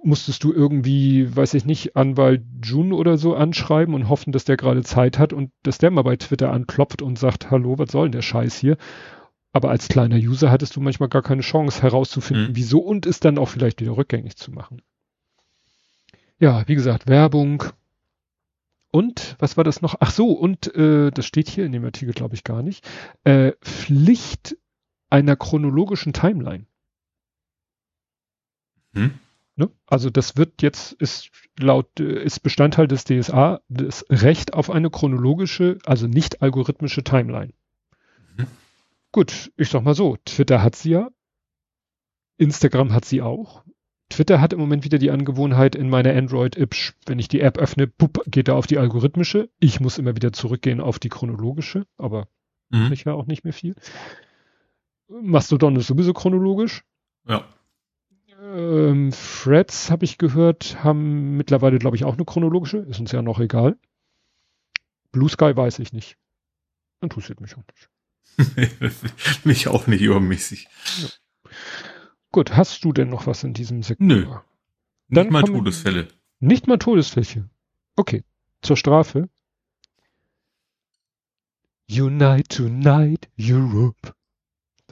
[0.02, 4.56] musstest du irgendwie, weiß ich nicht, Anwalt June oder so anschreiben und hoffen, dass der
[4.56, 8.06] gerade Zeit hat und dass der mal bei Twitter anklopft und sagt, hallo, was soll
[8.06, 8.76] denn der Scheiß hier?
[9.52, 12.56] Aber als kleiner User hattest du manchmal gar keine Chance herauszufinden, mhm.
[12.56, 14.82] wieso und es dann auch vielleicht wieder rückgängig zu machen.
[16.38, 17.62] Ja, wie gesagt, Werbung.
[18.90, 19.94] Und, was war das noch?
[20.00, 22.86] Ach so, und äh, das steht hier in dem Artikel, glaube ich, gar nicht.
[23.24, 24.56] Äh, Pflicht
[25.12, 26.66] einer chronologischen Timeline.
[28.94, 29.18] Hm?
[29.56, 29.70] Ne?
[29.86, 35.78] Also das wird jetzt, ist laut, ist Bestandteil des DSA das Recht auf eine chronologische,
[35.84, 37.52] also nicht algorithmische Timeline.
[38.36, 38.46] Mhm.
[39.12, 41.10] Gut, ich sag mal so, Twitter hat sie ja,
[42.38, 43.62] Instagram hat sie auch.
[44.08, 46.74] Twitter hat im Moment wieder die Angewohnheit in meiner Android-App,
[47.06, 49.50] wenn ich die App öffne, pup, geht er auf die algorithmische.
[49.58, 52.28] Ich muss immer wieder zurückgehen auf die chronologische, aber
[52.70, 52.92] mhm.
[52.92, 53.74] ich ja auch nicht mehr viel.
[55.20, 56.84] Mastodon ist sowieso chronologisch.
[57.26, 57.44] Ja.
[58.40, 62.78] Ähm, Threads, habe ich gehört, haben mittlerweile, glaube ich, auch eine chronologische.
[62.78, 63.78] Ist uns ja noch egal.
[65.12, 66.16] Blue Sky weiß ich nicht.
[67.00, 67.90] Interessiert mich auch nicht.
[69.44, 70.68] mich auch nicht übermäßig.
[71.02, 71.08] Ja.
[72.30, 74.06] Gut, hast du denn noch was in diesem Sektor?
[74.06, 74.26] Nö.
[75.08, 76.08] Dann nicht mal Todesfälle.
[76.40, 77.50] Nicht mal Todesfälle.
[77.96, 78.24] Okay.
[78.62, 79.28] Zur Strafe.
[81.90, 84.14] Unite tonight, Europe.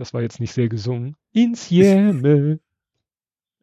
[0.01, 1.15] Das war jetzt nicht sehr gesungen.
[1.35, 2.59] Insieme.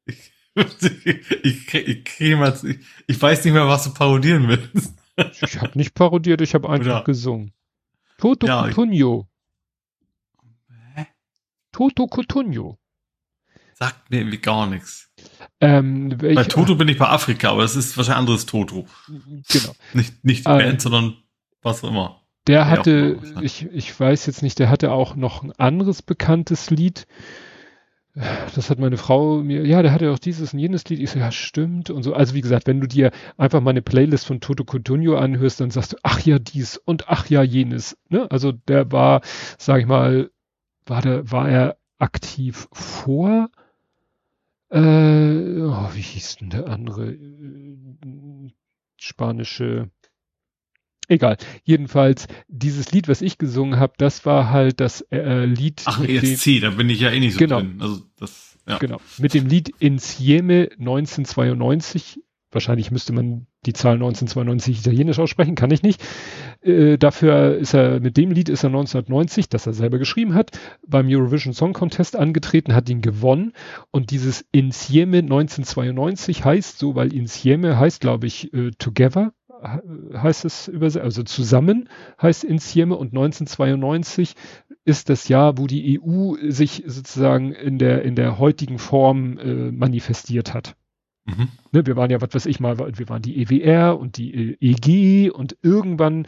[0.05, 4.93] Ich, ich, ich, ich, ich weiß nicht mehr, was du parodieren willst.
[5.41, 7.53] ich habe nicht parodiert, ich habe einfach gesungen.
[8.19, 8.69] Toto ja.
[10.93, 11.07] Hä?
[11.72, 12.77] Toto Cotugno.
[13.73, 15.11] Sagt mir irgendwie gar nichts.
[15.59, 18.85] Ähm, bei Toto bin ich bei Afrika, aber es ist wahrscheinlich anderes Toto.
[19.07, 19.76] Genau.
[19.93, 21.18] Nicht, nicht die ähm, Band, sondern
[21.64, 22.22] was auch immer.
[22.48, 27.07] Der hatte, ich, ich weiß jetzt nicht, der hatte auch noch ein anderes bekanntes Lied.
[28.56, 30.99] Das hat meine Frau mir, ja, der hatte auch dieses und jenes Lied.
[30.99, 32.14] Ich so, ja, stimmt und so.
[32.14, 35.69] Also wie gesagt, wenn du dir einfach mal eine Playlist von Toto Cotugno anhörst, dann
[35.69, 37.98] sagst du, ach ja, dies und ach ja, jenes.
[38.10, 38.30] Ne?
[38.32, 39.22] Also der war,
[39.60, 40.32] sag ich mal,
[40.86, 43.49] war der, war er aktiv vor,
[44.69, 48.52] äh, oh, wie hieß denn der andere äh,
[48.98, 49.90] spanische
[51.08, 51.38] Egal.
[51.64, 55.82] Jedenfalls, dieses Lied, was ich gesungen habe, das war halt das äh, Lied.
[55.86, 57.60] Ach, ESC, da bin ich ja eh nicht so genau.
[57.60, 57.78] drin.
[57.80, 58.78] Also das, ja.
[58.78, 59.00] Genau.
[59.18, 62.22] Mit dem Lied Insieme 1992.
[62.52, 66.02] Wahrscheinlich müsste man die Zahl 1992 italienisch aussprechen, kann ich nicht.
[66.62, 70.52] Äh, dafür ist er, mit dem Lied ist er 1990, das er selber geschrieben hat,
[70.88, 73.54] beim Eurovision Song Contest angetreten, hat ihn gewonnen.
[73.92, 80.68] Und dieses Insieme 1992 heißt so, weil Insieme heißt, glaube ich, äh, Together heißt es
[80.68, 81.90] übersetzt, also zusammen
[82.22, 84.36] heißt Insieme und 1992
[84.86, 89.72] ist das Jahr, wo die EU sich sozusagen in der, in der heutigen Form äh,
[89.72, 90.76] manifestiert hat.
[91.26, 91.50] Mhm.
[91.72, 95.30] Ne, wir waren ja, was weiß ich mal, wir waren die EWR und die EG
[95.30, 96.26] und irgendwann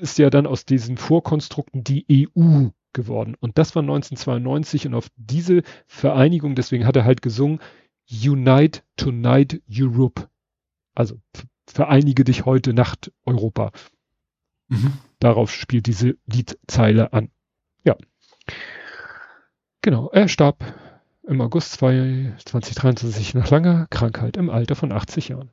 [0.00, 3.36] ist ja dann aus diesen Vorkonstrukten die EU geworden.
[3.38, 7.60] Und das war 1992 und auf diese Vereinigung, deswegen hat er halt gesungen,
[8.10, 10.28] Unite Tonight Europe.
[10.94, 11.16] Also
[11.72, 13.72] vereinige dich heute Nacht Europa.
[14.68, 14.98] Mhm.
[15.18, 17.30] Darauf spielt diese Liedzeile an.
[17.84, 17.96] Ja.
[19.82, 20.64] Genau, er starb
[21.24, 25.50] im August 2023 nach langer Krankheit im Alter von 80 Jahren.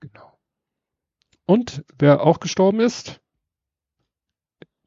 [0.00, 0.38] Genau.
[1.46, 3.20] Und wer auch gestorben ist?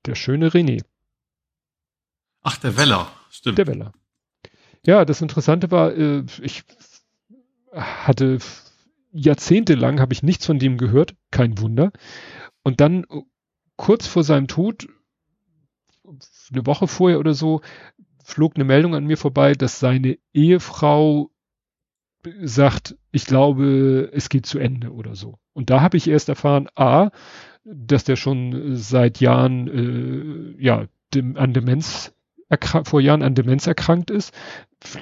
[0.06, 0.84] Der schöne René.
[2.42, 3.58] Ach, der Weller, stimmt.
[3.58, 3.92] Der Weller.
[4.86, 6.64] Ja, das Interessante war, äh, ich
[7.74, 8.40] hatte
[9.12, 11.92] jahrzehntelang habe ich nichts von dem gehört, kein Wunder.
[12.64, 13.06] Und dann
[13.76, 14.88] kurz vor seinem Tod,
[16.52, 17.62] eine Woche vorher oder so,
[18.24, 21.32] flog eine Meldung an mir vorbei, dass seine Ehefrau
[22.42, 25.40] sagt, ich glaube, es geht zu Ende oder so.
[25.54, 27.12] Und da habe ich erst erfahren, a,
[27.64, 32.14] dass der schon seit Jahren äh, ja dem, an Demenz
[32.84, 34.34] vor Jahren an Demenz erkrankt ist,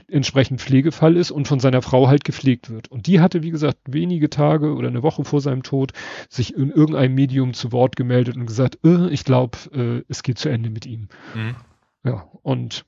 [0.07, 2.89] entsprechend Pflegefall ist und von seiner Frau halt gepflegt wird.
[2.89, 5.93] Und die hatte, wie gesagt, wenige Tage oder eine Woche vor seinem Tod
[6.29, 10.39] sich in irgendeinem Medium zu Wort gemeldet und gesagt, äh, ich glaube, äh, es geht
[10.39, 11.09] zu Ende mit ihm.
[11.35, 11.55] Mhm.
[12.03, 12.85] Ja, und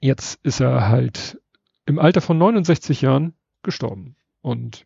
[0.00, 1.40] jetzt ist er halt
[1.86, 4.16] im Alter von 69 Jahren gestorben.
[4.40, 4.84] Und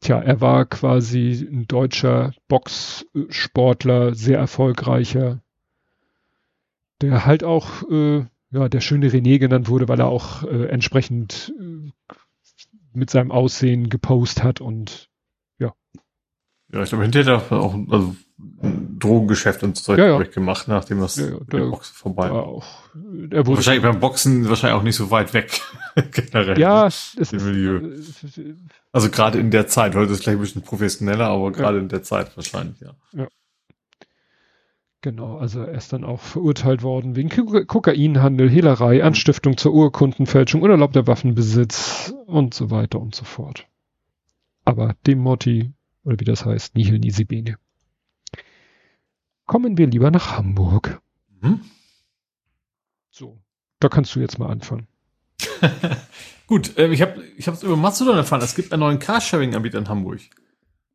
[0.00, 5.40] tja, er war quasi ein deutscher Boxsportler, sehr erfolgreicher,
[7.00, 11.52] der halt auch äh, ja, der schöne René genannt wurde, weil er auch äh, entsprechend
[11.58, 11.90] äh,
[12.92, 15.08] mit seinem Aussehen gepostet hat und
[15.58, 15.74] ja.
[16.72, 18.16] Ja, ich glaube, hinterher hat er auch also,
[18.62, 20.22] ein Drogengeschäft und Zeug ja, ja.
[20.22, 22.44] gemacht, nachdem das ja, ja, der, Boxen vorbei war.
[22.44, 25.60] Auch, er wurde wahrscheinlich beim Boxen wahrscheinlich auch nicht so weit weg,
[26.12, 26.58] generell.
[26.58, 27.96] Ja, es ist, Milieu.
[28.92, 31.88] Also gerade in der Zeit, heute ist es gleich ein bisschen professioneller, aber gerade in
[31.88, 32.94] der Zeit wahrscheinlich, ja.
[33.12, 33.28] Ja.
[35.00, 41.06] Genau, also er ist dann auch verurteilt worden wegen Kokainhandel, Hehlerei, Anstiftung zur Urkundenfälschung, unerlaubter
[41.06, 43.68] Waffenbesitz und so weiter und so fort.
[44.64, 45.72] Aber dem Motti,
[46.02, 47.58] oder wie das heißt, nihil nisi bene.
[49.46, 51.00] Kommen wir lieber nach Hamburg.
[51.40, 51.60] Mhm.
[53.10, 53.38] So,
[53.78, 54.88] da kannst du jetzt mal anfangen.
[56.48, 58.42] Gut, äh, ich habe ich es über Mastodon erfahren.
[58.42, 60.20] Es gibt einen neuen Carsharing-Anbieter in Hamburg.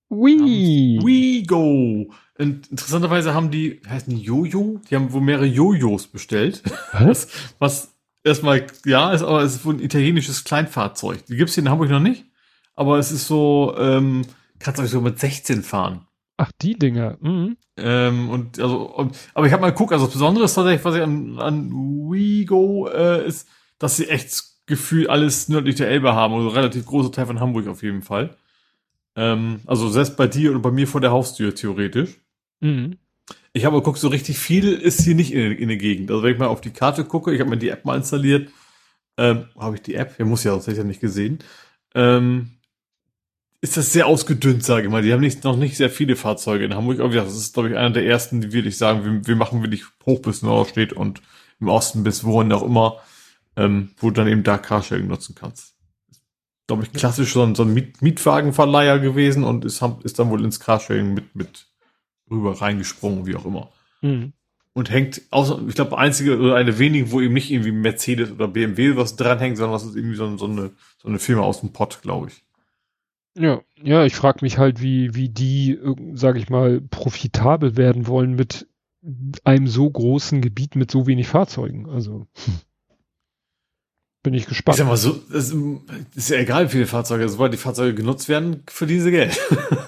[0.09, 0.99] Wii.
[1.01, 2.11] WeGo.
[2.37, 4.81] Und interessanterweise haben die, wie heißt die Jojo?
[4.89, 6.63] Die haben wohl mehrere Jojos bestellt.
[6.93, 7.27] Was?
[7.59, 7.93] was
[8.23, 11.25] erstmal, ja, ist aber es ist wohl ein italienisches Kleinfahrzeug.
[11.27, 12.25] Die gibt's hier in Hamburg noch nicht.
[12.75, 14.23] Aber es ist so, ähm,
[14.59, 16.07] kannst du so mit 16 fahren.
[16.37, 17.17] Ach, die Dinger.
[17.21, 17.57] Mhm.
[17.77, 21.01] Ähm, und also, aber ich habe mal geguckt, also das Besondere ist tatsächlich, was ich
[21.01, 23.47] an, an WeGo äh, ist,
[23.77, 27.67] dass sie echt Gefühl alles nördlich der Elbe haben, also relativ großer Teil von Hamburg
[27.67, 28.35] auf jeden Fall.
[29.15, 32.19] Ähm, also selbst bei dir und bei mir vor der Haustür theoretisch.
[32.63, 32.97] Mhm.
[33.51, 36.09] Ich habe geguckt, so richtig viel ist hier nicht in, in der Gegend.
[36.09, 38.49] Also wenn ich mal auf die Karte gucke, ich habe mir die App mal installiert.
[39.17, 40.17] Ähm, habe ich die App?
[40.17, 41.39] Ja, muss ja, sonst hätte ich ja nicht gesehen.
[41.93, 42.51] Ähm,
[43.61, 45.03] ist das sehr ausgedünnt, sage ich mal.
[45.03, 46.99] Die haben nicht, noch nicht sehr viele Fahrzeuge in Hamburg.
[46.99, 49.83] Aber das ist, glaube ich, einer der ersten, die wirklich sagen, wir, wir machen wirklich
[50.05, 51.21] hoch bis Nord steht und
[51.59, 52.97] im Osten bis wohin auch immer,
[53.55, 55.75] ähm, wo du dann eben da Carsharing nutzen kannst.
[56.67, 60.43] Glaube ich, klassisch so ein, so ein Miet Mietwagenverleiher gewesen und ist, ist dann wohl
[60.43, 61.67] ins Carsharing mit, mit
[62.29, 63.71] rüber reingesprungen, wie auch immer.
[64.01, 64.33] Mhm.
[64.73, 68.47] Und hängt, außer, ich glaube, einzige oder eine wenige, wo eben nicht irgendwie Mercedes oder
[68.47, 71.73] BMW was dranhängt, sondern was ist irgendwie so, so, eine, so eine Firma aus dem
[71.73, 72.43] Pott, glaube ich.
[73.35, 75.79] Ja, ja, ich frage mich halt, wie, wie die,
[76.13, 78.67] sage ich mal, profitabel werden wollen mit
[79.43, 81.89] einem so großen Gebiet mit so wenig Fahrzeugen.
[81.89, 82.53] Also hm.
[84.23, 84.75] bin ich gespannt.
[84.75, 85.53] Ich sag mal so, das
[86.15, 89.39] ist ja egal, wie viele Fahrzeuge, sobald die Fahrzeuge genutzt werden, für diese Geld.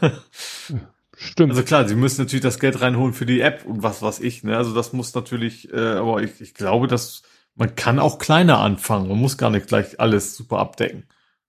[1.17, 1.51] Stimmt.
[1.51, 4.43] Also klar, sie müssen natürlich das Geld reinholen für die App und was was ich,
[4.43, 4.57] ne?
[4.57, 7.23] Also das muss natürlich, äh, aber ich, ich glaube, dass
[7.55, 9.07] man kann auch kleiner anfangen.
[9.07, 11.05] Man muss gar nicht gleich alles super abdecken.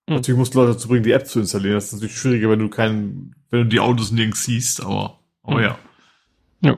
[0.07, 0.15] Mhm.
[0.15, 1.75] Natürlich musst du Leute dazu bringen, die App zu installieren.
[1.75, 5.57] Das ist natürlich schwieriger, wenn du keinen, wenn du die Autos nirgends siehst, aber, aber
[5.57, 5.63] mhm.
[5.63, 5.79] ja.
[6.61, 6.77] Ja.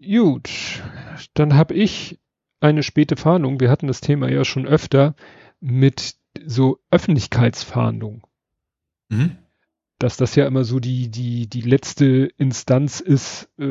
[0.00, 0.50] Gut,
[1.34, 2.20] dann habe ich
[2.60, 3.60] eine späte Fahndung.
[3.60, 5.14] Wir hatten das Thema ja schon öfter
[5.60, 6.14] mit
[6.46, 8.24] so Öffentlichkeitsfahndung.
[9.08, 9.36] Mhm
[9.98, 13.64] dass das ja immer so die, die, die letzte Instanz ist, äh,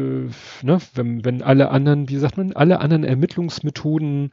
[0.62, 0.80] ne?
[0.94, 4.32] wenn, wenn alle anderen, wie sagt man, alle anderen Ermittlungsmethoden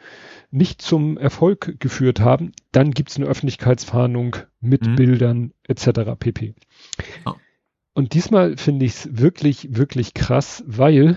[0.51, 4.97] nicht zum Erfolg geführt haben, dann gibt's eine Öffentlichkeitsfahndung mit mhm.
[4.97, 6.19] Bildern etc.
[6.19, 6.55] pp.
[7.27, 7.35] Oh.
[7.95, 11.17] Und diesmal finde ich es wirklich, wirklich krass, weil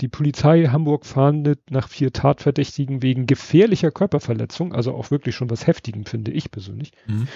[0.00, 5.68] die Polizei Hamburg fahndet nach vier Tatverdächtigen wegen gefährlicher Körperverletzung, also auch wirklich schon was
[5.68, 6.90] Heftigem, finde ich persönlich.
[7.06, 7.28] Mhm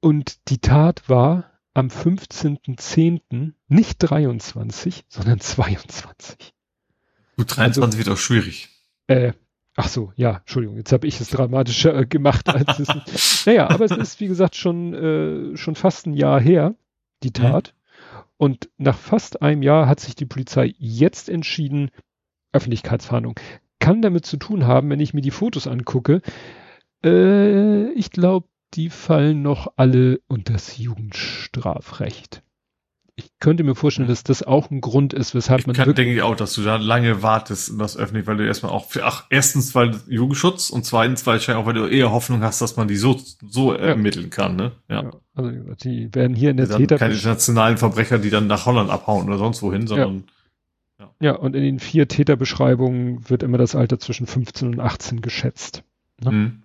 [0.00, 3.52] und die Tat war am 15.10.
[3.68, 6.54] nicht 23, sondern 22.
[7.36, 8.68] Gut, 23 also, wird auch schwierig.
[9.06, 9.32] Äh,
[9.76, 13.46] ach so, ja, Entschuldigung, jetzt habe ich es dramatischer äh, gemacht als es.
[13.46, 16.74] naja, aber es ist, wie gesagt, schon, äh, schon fast ein Jahr her,
[17.22, 17.34] die mhm.
[17.34, 17.74] Tat.
[17.74, 17.78] Mhm.
[18.38, 21.90] Und nach fast einem Jahr hat sich die Polizei jetzt entschieden,
[22.52, 23.38] Öffentlichkeitsfahndung.
[23.78, 26.22] Kann damit zu tun haben, wenn ich mir die Fotos angucke.
[27.04, 32.42] Äh, ich glaube, die fallen noch alle unter das Jugendstrafrecht.
[33.18, 35.74] Ich könnte mir vorstellen, dass das auch ein Grund ist, weshalb ich man.
[35.74, 38.70] Kann, denke ich auch, dass du da lange wartest und das öffentlich, weil du erstmal
[38.70, 42.60] auch für, ach, erstens, weil Jugendschutz und zweitens, weil auch, weil du eher Hoffnung hast,
[42.60, 43.80] dass man die so, so ja.
[43.80, 44.70] ermitteln kann, ne?
[44.88, 45.02] Ja.
[45.02, 45.10] ja.
[45.34, 45.50] Also,
[45.82, 46.96] die werden hier in der Täter.
[46.96, 50.24] Keine internationalen Verbrecher, die dann nach Holland abhauen oder sonst wohin, sondern.
[51.00, 51.06] Ja.
[51.06, 51.32] ja.
[51.32, 55.82] ja, und in den vier Täterbeschreibungen wird immer das Alter zwischen 15 und 18 geschätzt.
[56.22, 56.30] Ne?
[56.30, 56.62] Mhm.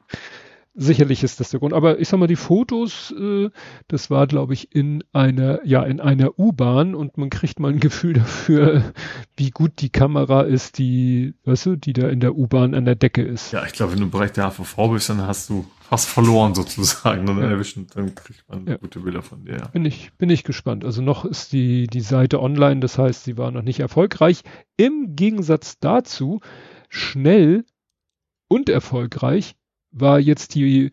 [0.75, 1.73] Sicherlich ist das der Grund.
[1.73, 3.49] Aber ich sag mal, die Fotos, äh,
[3.87, 7.79] das war, glaube ich, in einer, ja, in einer U-Bahn und man kriegt mal ein
[7.79, 8.93] Gefühl dafür,
[9.37, 12.95] wie gut die Kamera ist, die, weißt du, die da in der U-Bahn an der
[12.95, 13.51] Decke ist.
[13.51, 16.55] Ja, ich glaube, wenn du im Bereich der HVV bist, dann hast du fast verloren
[16.55, 17.25] sozusagen.
[17.25, 17.49] Dann ja.
[17.51, 18.77] erwischen, dann kriegt man ja.
[18.77, 19.57] gute Bilder von dir.
[19.57, 19.67] Ja.
[19.67, 20.85] Bin ich, bin ich gespannt.
[20.85, 24.41] Also noch ist die, die Seite online, das heißt, sie war noch nicht erfolgreich.
[24.75, 26.41] Im Gegensatz dazu,
[26.89, 27.65] schnell
[28.47, 29.55] und erfolgreich
[29.93, 30.91] war jetzt die,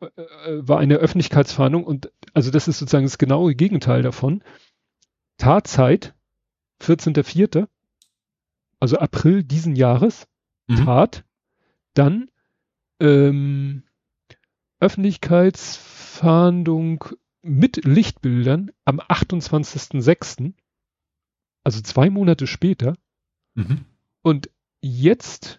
[0.00, 4.42] äh, äh, war eine Öffentlichkeitsfahndung und also das ist sozusagen das genaue Gegenteil davon.
[5.38, 6.14] Tatzeit,
[6.80, 7.66] 14.04.,
[8.78, 10.28] also April diesen Jahres,
[10.66, 10.84] mhm.
[10.84, 11.24] Tat,
[11.94, 12.30] dann
[13.00, 13.84] ähm,
[14.80, 17.04] Öffentlichkeitsfahndung
[17.42, 20.52] mit Lichtbildern am 28.06.,
[21.62, 22.94] also zwei Monate später.
[23.54, 23.86] Mhm.
[24.22, 24.50] Und
[24.82, 25.58] jetzt,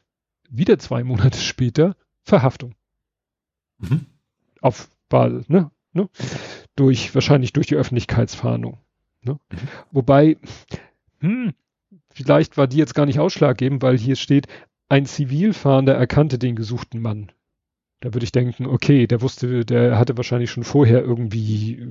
[0.50, 1.96] wieder zwei Monate später,
[2.26, 2.74] Verhaftung.
[3.78, 4.08] Mhm.
[4.62, 5.72] Auf Wahl, ne?
[5.94, 6.10] ne?
[6.76, 8.80] Durch, wahrscheinlich durch die Öffentlichkeitsfahndung.
[9.22, 9.40] Ne?
[9.52, 9.58] Mhm.
[9.92, 10.38] Wobei,
[11.20, 11.54] hm,
[12.10, 14.48] vielleicht war die jetzt gar nicht ausschlaggebend, weil hier steht,
[14.90, 17.32] ein Zivilfahnder erkannte den gesuchten Mann.
[18.02, 21.88] Da würde ich denken, okay, der wusste, der hatte wahrscheinlich schon vorher irgendwie äh,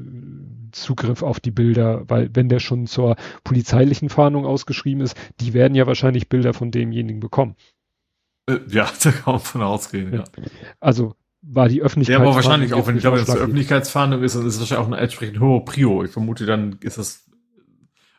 [0.70, 5.74] Zugriff auf die Bilder, weil wenn der schon zur polizeilichen Fahndung ausgeschrieben ist, die werden
[5.74, 7.56] ja wahrscheinlich Bilder von demjenigen bekommen.
[8.46, 10.24] Äh, ja, da kann man von ausgehen, ja.
[10.80, 12.20] Also war die Öffentlichkeit.
[12.20, 14.86] Ja, aber wahrscheinlich auch, wenn ich glaube, es eine Öffentlichkeitsfahndung ist, dann ist es wahrscheinlich
[14.86, 16.04] auch eine entsprechend hohe Prio.
[16.04, 17.30] Ich vermute, dann ist das,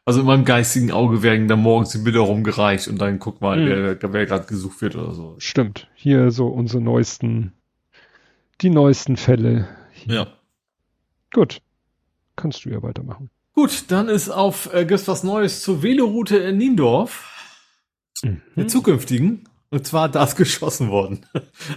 [0.06, 3.60] also in meinem geistigen Auge werden da morgens die Bilder rumgereicht und dann guck mal,
[3.60, 3.98] mhm.
[4.00, 5.36] wer, wer gerade gesucht wird oder so.
[5.40, 5.90] Stimmt.
[5.96, 7.54] Hier so unsere neuesten,
[8.62, 9.68] die neuesten Fälle.
[9.92, 10.14] Hier.
[10.14, 10.28] Ja.
[11.34, 11.62] Gut.
[12.36, 13.30] Kannst du ja weitermachen.
[13.54, 17.32] Gut, dann ist auf, äh, gibt's was Neues zur Veloroute in Niendorf.
[18.22, 18.42] Mhm.
[18.56, 19.48] Der zukünftigen.
[19.76, 21.26] Und zwar da ist geschossen worden.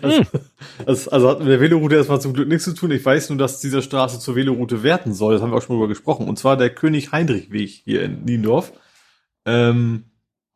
[0.03, 0.27] Also, hm.
[0.87, 2.93] also, also, hat mit der Veloroute erstmal zum Glück nichts zu tun.
[2.93, 5.33] Ich weiß nur, dass diese Straße zur Veloroute werden soll.
[5.33, 6.29] Das haben wir auch schon mal drüber gesprochen.
[6.29, 8.73] Und zwar der König-Heinrich-Weg hier in Niendorf.
[9.47, 10.05] Ähm,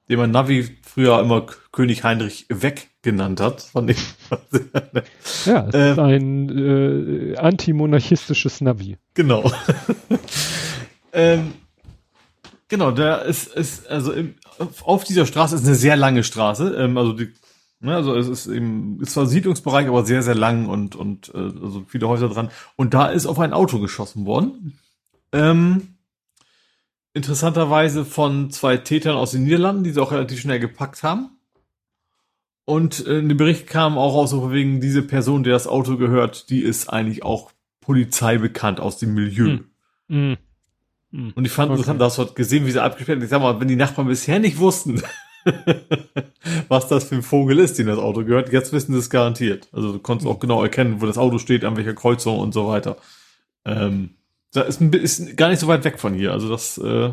[0.09, 3.62] den man Navi früher immer König Heinrich weg genannt hat.
[3.62, 3.98] Fand ich.
[5.44, 6.48] ja, es ähm, ist ein
[7.32, 8.98] äh, antimonarchistisches Navi.
[9.14, 9.51] Genau.
[11.12, 11.55] ähm,
[12.72, 14.34] genau, der ist, ist also im,
[14.80, 16.74] auf dieser Straße ist eine sehr lange Straße.
[16.74, 17.34] Ähm, also die,
[17.80, 21.38] ne, also es ist eben, ist zwar Siedlungsbereich, aber sehr, sehr lang und, und äh,
[21.38, 22.50] also viele Häuser dran.
[22.76, 24.78] Und da ist auf ein Auto geschossen worden.
[25.32, 25.98] Ähm,
[27.12, 31.28] interessanterweise von zwei Tätern aus den Niederlanden, die sie auch relativ schnell gepackt haben.
[32.64, 36.48] Und äh, in dem Bericht kam auch aus, wegen diese Person, der das Auto gehört,
[36.48, 39.58] die ist eigentlich auch Polizei bekannt aus dem Milieu.
[39.58, 39.64] Hm.
[40.08, 40.36] Hm.
[41.12, 41.32] Hm.
[41.34, 41.98] Und ich fand okay.
[41.98, 43.24] dass du gesehen, wie sie abgesperrt haben.
[43.24, 45.02] Ich sag mal, wenn die Nachbarn bisher nicht wussten,
[46.68, 49.68] was das für ein Vogel ist, den das Auto gehört, jetzt wissen sie es garantiert.
[49.72, 52.66] Also du konntest auch genau erkennen, wo das Auto steht, an welcher Kreuzung und so
[52.68, 52.97] weiter.
[53.64, 54.10] Ähm,
[54.52, 56.32] das ist, ein, ist gar nicht so weit weg von hier.
[56.32, 57.12] Also das, äh,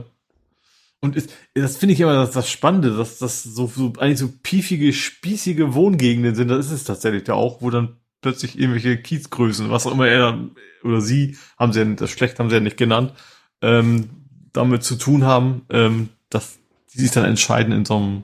[1.02, 4.30] und ist, das finde ich immer das, das Spannende, dass das so, so eigentlich so
[4.44, 6.50] piefige, spießige Wohngegenden sind.
[6.50, 10.50] Das ist es tatsächlich da auch, wo dann plötzlich irgendwelche Kiezgrößen, was auch immer er
[10.84, 13.14] oder sie, haben sie ja, das schlecht haben sie ja nicht genannt,
[13.62, 14.10] ähm,
[14.54, 16.60] damit zu tun haben, ähm, dass
[16.94, 18.24] die sich dann entscheiden, in so einem,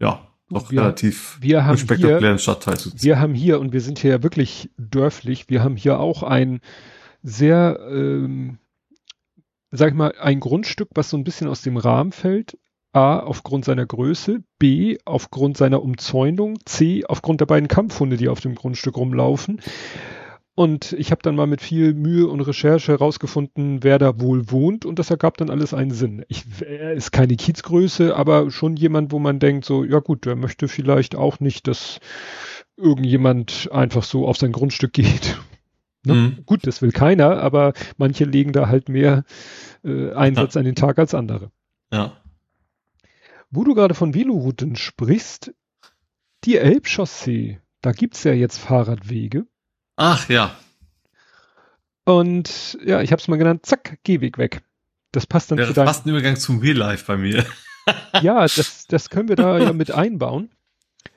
[0.00, 3.02] ja, noch wir, relativ wir haben spektakulären Stadtteil zu ziehen.
[3.02, 6.60] Wir haben hier, und wir sind hier ja wirklich dörflich, wir haben hier auch ein
[7.22, 8.58] sehr, ähm,
[9.70, 12.58] sag ich mal, ein Grundstück, was so ein bisschen aus dem Rahmen fällt.
[12.92, 18.40] A, aufgrund seiner Größe, B, aufgrund seiner Umzäunung, C, aufgrund der beiden Kampfhunde, die auf
[18.40, 19.60] dem Grundstück rumlaufen.
[20.56, 24.86] Und ich habe dann mal mit viel Mühe und Recherche herausgefunden, wer da wohl wohnt
[24.86, 26.24] und das ergab dann alles einen Sinn.
[26.28, 30.36] Ich, er ist keine Kiezgröße, aber schon jemand, wo man denkt, so, ja gut, der
[30.36, 31.98] möchte vielleicht auch nicht, dass
[32.76, 35.38] irgendjemand einfach so auf sein Grundstück geht.
[36.06, 36.12] Ne?
[36.12, 36.44] Mhm.
[36.44, 39.24] Gut, das will keiner, aber manche legen da halt mehr
[39.84, 40.58] äh, Einsatz ja.
[40.58, 41.50] an den Tag als andere.
[41.90, 42.12] Ja.
[43.50, 45.54] Wo du gerade von Velorouten sprichst,
[46.44, 49.46] die Elbchaussee, da gibt's ja jetzt Fahrradwege.
[49.96, 50.56] Ach ja.
[52.04, 54.62] Und ja, ich habe es mal genannt, zack, Gehweg weg.
[55.12, 55.86] Das passt dann Wäre zu deinem...
[55.86, 57.46] fast ein Übergang zum Real Life bei mir.
[58.22, 60.50] ja, das, das können wir da ja mit einbauen.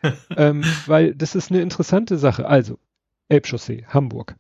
[0.37, 2.47] ähm, weil das ist eine interessante Sache.
[2.47, 2.77] Also,
[3.29, 4.35] Elbchaussee, Hamburg,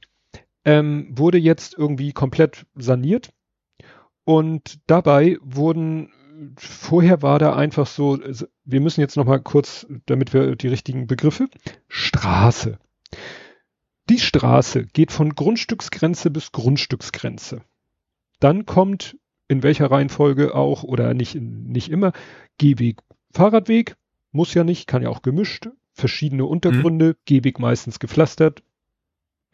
[0.65, 3.31] ähm, wurde jetzt irgendwie komplett saniert.
[4.23, 6.11] Und dabei wurden,
[6.57, 8.19] vorher war da einfach so,
[8.65, 11.47] wir müssen jetzt nochmal kurz, damit wir die richtigen Begriffe,
[11.87, 12.77] Straße.
[14.09, 17.61] Die Straße geht von Grundstücksgrenze bis Grundstücksgrenze.
[18.39, 19.17] Dann kommt
[19.47, 22.13] in welcher Reihenfolge auch oder nicht, nicht immer
[22.57, 23.01] Gehweg,
[23.31, 23.95] Fahrradweg,
[24.31, 27.15] muss ja nicht, kann ja auch gemischt, verschiedene Untergründe, mhm.
[27.25, 28.63] Gehweg meistens gepflastert,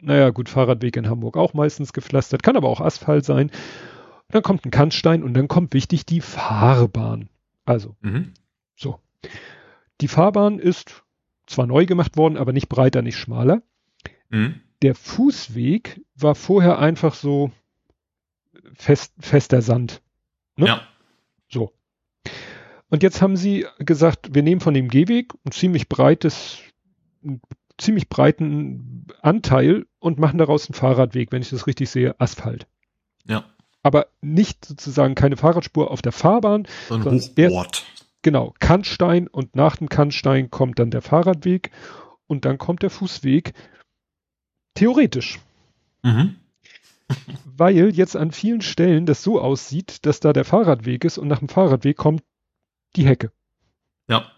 [0.00, 3.50] Naja, gut, Fahrradweg in Hamburg auch meistens gepflastert, kann aber auch Asphalt sein.
[4.28, 7.28] Dann kommt ein Kannstein und dann kommt wichtig die Fahrbahn.
[7.64, 8.32] Also, mhm.
[8.76, 8.98] so.
[10.00, 11.04] Die Fahrbahn ist
[11.46, 13.62] zwar neu gemacht worden, aber nicht breiter, nicht schmaler.
[14.34, 14.60] Mhm.
[14.82, 17.52] Der Fußweg war vorher einfach so
[18.74, 20.02] fest, fester Sand.
[20.56, 20.66] Ne?
[20.66, 20.82] Ja.
[21.48, 21.72] So.
[22.90, 26.58] Und jetzt haben sie gesagt, wir nehmen von dem Gehweg ein ziemlich breites,
[27.22, 27.40] einen
[27.78, 32.66] ziemlich breiten Anteil und machen daraus einen Fahrradweg, wenn ich das richtig sehe, Asphalt.
[33.26, 33.44] Ja.
[33.82, 37.84] Aber nicht sozusagen keine Fahrradspur auf der Fahrbahn, so sondern erst,
[38.22, 41.70] genau, Kannstein und nach dem Kannstein kommt dann der Fahrradweg
[42.26, 43.54] und dann kommt der Fußweg.
[44.74, 45.40] Theoretisch.
[46.02, 46.36] Mhm.
[47.56, 51.38] Weil jetzt an vielen Stellen das so aussieht, dass da der Fahrradweg ist und nach
[51.38, 52.22] dem Fahrradweg kommt
[52.96, 53.30] die Hecke.
[54.08, 54.30] Ja.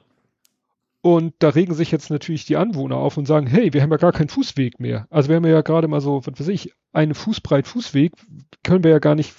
[1.02, 3.96] Und da regen sich jetzt natürlich die Anwohner auf und sagen, hey, wir haben ja
[3.96, 5.06] gar keinen Fußweg mehr.
[5.08, 8.12] Also wir haben ja gerade mal so, was weiß ich, einen Fußbreit Fußweg
[8.64, 9.32] können wir ja gar nicht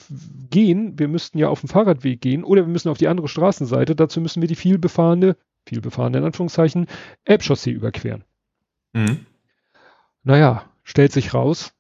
[0.50, 0.98] gehen.
[0.98, 3.98] Wir müssten ja auf dem Fahrradweg gehen oder wir müssen auf die andere Straßenseite.
[3.98, 6.88] Dazu müssen wir die vielbefahrene, vielbefahrene in Anführungszeichen,
[7.26, 8.24] Elbchaussee überqueren.
[8.94, 9.26] Mhm.
[10.24, 11.74] Naja, stellt sich raus,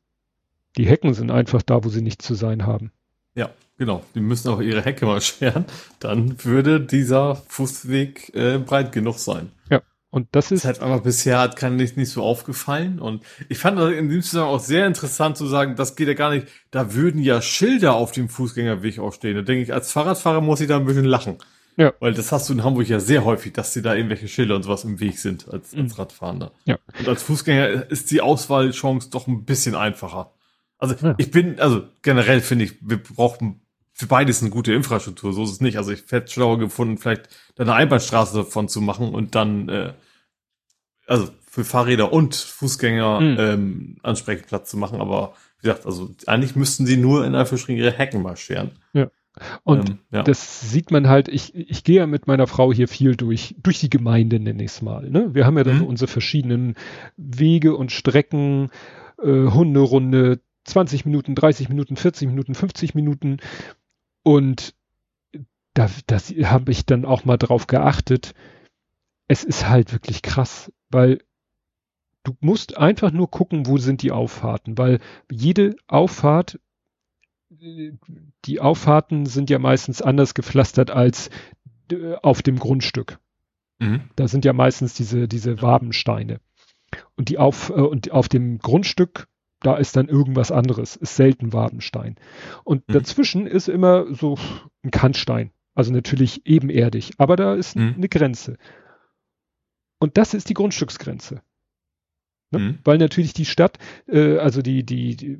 [0.77, 2.91] die Hecken sind einfach da, wo sie nicht zu sein haben.
[3.33, 4.03] Ja, genau.
[4.13, 5.65] Die müssen auch ihre Hecke mal scheren.
[5.99, 9.51] Dann würde dieser Fußweg äh, breit genug sein.
[9.71, 9.81] Ja.
[10.09, 10.65] Und das ist.
[10.65, 12.99] Das halt aber bisher hat kein nicht, nicht so aufgefallen.
[12.99, 16.13] Und ich fand das in dem Zusammenhang auch sehr interessant zu sagen, das geht ja
[16.13, 16.47] gar nicht.
[16.71, 19.35] Da würden ja Schilder auf dem Fußgängerweg auch stehen.
[19.35, 21.37] Da denke ich, als Fahrradfahrer muss ich da ein bisschen lachen.
[21.77, 21.93] Ja.
[21.99, 24.63] Weil das hast du in Hamburg ja sehr häufig, dass sie da irgendwelche Schilder und
[24.63, 25.99] sowas im Weg sind als, als mhm.
[25.99, 26.51] Radfahrender.
[26.65, 26.79] Ja.
[26.99, 30.33] Und als Fußgänger ist die Auswahlchance doch ein bisschen einfacher.
[30.79, 31.15] Also ja.
[31.17, 33.61] ich bin, also generell finde ich, wir brauchen
[33.93, 35.77] für beides eine gute Infrastruktur, so ist es nicht.
[35.77, 39.93] Also ich hätte schlauer gefunden, vielleicht da eine Einbahnstraße davon zu machen und dann, äh,
[41.07, 43.37] also für Fahrräder und Fußgänger mhm.
[43.39, 47.91] ähm, Ansprechplatz zu machen, aber wie gesagt, also eigentlich müssten sie nur in Anführungsstrichen ihre
[47.91, 48.71] Hecken marschieren.
[48.93, 49.09] Ja.
[49.63, 50.23] Und ähm, ja.
[50.23, 53.79] das sieht man halt, ich, ich gehe ja mit meiner Frau hier viel durch, durch
[53.79, 55.09] die Gemeinde, nenne ich es mal.
[55.09, 55.33] Ne?
[55.33, 55.85] Wir haben ja dann mhm.
[55.85, 56.75] unsere verschiedenen
[57.17, 58.69] Wege und Strecken,
[59.21, 63.37] äh, Hunderunde, 20 Minuten, 30 Minuten, 40 Minuten, 50 Minuten.
[64.23, 64.73] Und
[65.73, 68.33] da das habe ich dann auch mal drauf geachtet.
[69.27, 71.19] Es ist halt wirklich krass, weil
[72.23, 74.99] du musst einfach nur gucken, wo sind die Auffahrten, weil
[75.31, 76.59] jede Auffahrt,
[78.45, 81.29] die Auffahrten sind ja meistens anders gepflastert als
[82.21, 83.19] auf dem Grundstück.
[83.79, 84.09] Mhm.
[84.15, 86.39] Da sind ja meistens diese, diese Wabensteine.
[87.15, 89.27] Und die auf, äh, und auf dem Grundstück
[89.61, 92.15] da ist dann irgendwas anderes, ist selten Wabenstein.
[92.63, 92.93] Und mhm.
[92.93, 94.37] dazwischen ist immer so
[94.83, 97.95] ein Kannstein, also natürlich ebenerdig, aber da ist mhm.
[97.97, 98.57] eine Grenze.
[99.99, 101.41] Und das ist die Grundstücksgrenze.
[102.51, 102.59] Ne?
[102.59, 102.79] Mhm.
[102.83, 105.39] Weil natürlich die Stadt, äh, also die, die,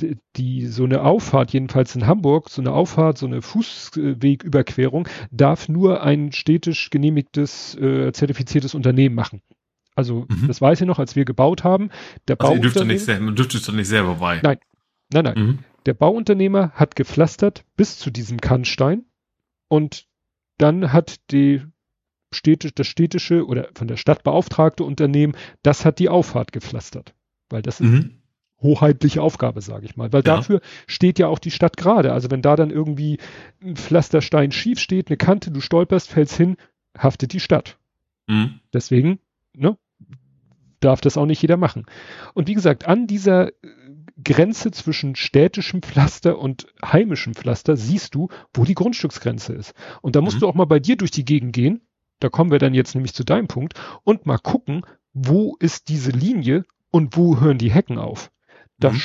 [0.00, 5.68] die, die, so eine Auffahrt, jedenfalls in Hamburg, so eine Auffahrt, so eine Fußwegüberquerung, darf
[5.68, 9.42] nur ein städtisch genehmigtes, äh, zertifiziertes Unternehmen machen.
[9.94, 10.48] Also mhm.
[10.48, 11.90] das weiß ich noch, als wir gebaut haben.
[12.26, 14.40] Der also ihr dürft nicht, man dürfte es doch nicht selber bei.
[14.42, 14.58] Nein,
[15.12, 15.38] nein, nein.
[15.38, 15.58] Mhm.
[15.86, 19.04] Der Bauunternehmer hat gepflastert bis zu diesem Kannstein
[19.68, 20.06] und
[20.58, 21.62] dann hat die
[22.32, 27.14] städtisch, das städtische oder von der Stadt beauftragte Unternehmen, das hat die Auffahrt gepflastert.
[27.48, 27.94] Weil das mhm.
[27.94, 28.06] ist
[28.62, 30.12] hoheitliche Aufgabe, sage ich mal.
[30.12, 30.36] Weil ja.
[30.36, 32.12] dafür steht ja auch die Stadt gerade.
[32.12, 33.18] Also wenn da dann irgendwie
[33.62, 36.56] ein Pflasterstein schief steht, eine Kante, du stolperst, fällst hin,
[36.96, 37.78] haftet die Stadt.
[38.26, 38.60] Mhm.
[38.72, 39.18] Deswegen,
[39.54, 39.76] ne,
[40.80, 41.86] darf das auch nicht jeder machen.
[42.34, 43.52] Und wie gesagt, an dieser äh,
[44.22, 49.74] Grenze zwischen städtischem Pflaster und heimischem Pflaster siehst du, wo die Grundstücksgrenze ist.
[50.02, 50.40] Und da musst mhm.
[50.40, 51.80] du auch mal bei dir durch die Gegend gehen.
[52.20, 53.74] Da kommen wir dann jetzt nämlich zu deinem Punkt
[54.04, 54.82] und mal gucken,
[55.12, 58.30] wo ist diese Linie und wo hören die Hecken auf.
[58.78, 59.00] Da mhm.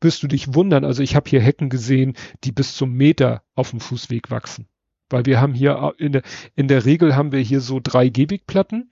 [0.00, 0.84] wirst du dich wundern.
[0.84, 2.14] Also ich habe hier Hecken gesehen,
[2.44, 4.66] die bis zum Meter auf dem Fußweg wachsen.
[5.10, 6.22] Weil wir haben hier in der,
[6.56, 8.90] in der Regel haben wir hier so drei Gehwegplatten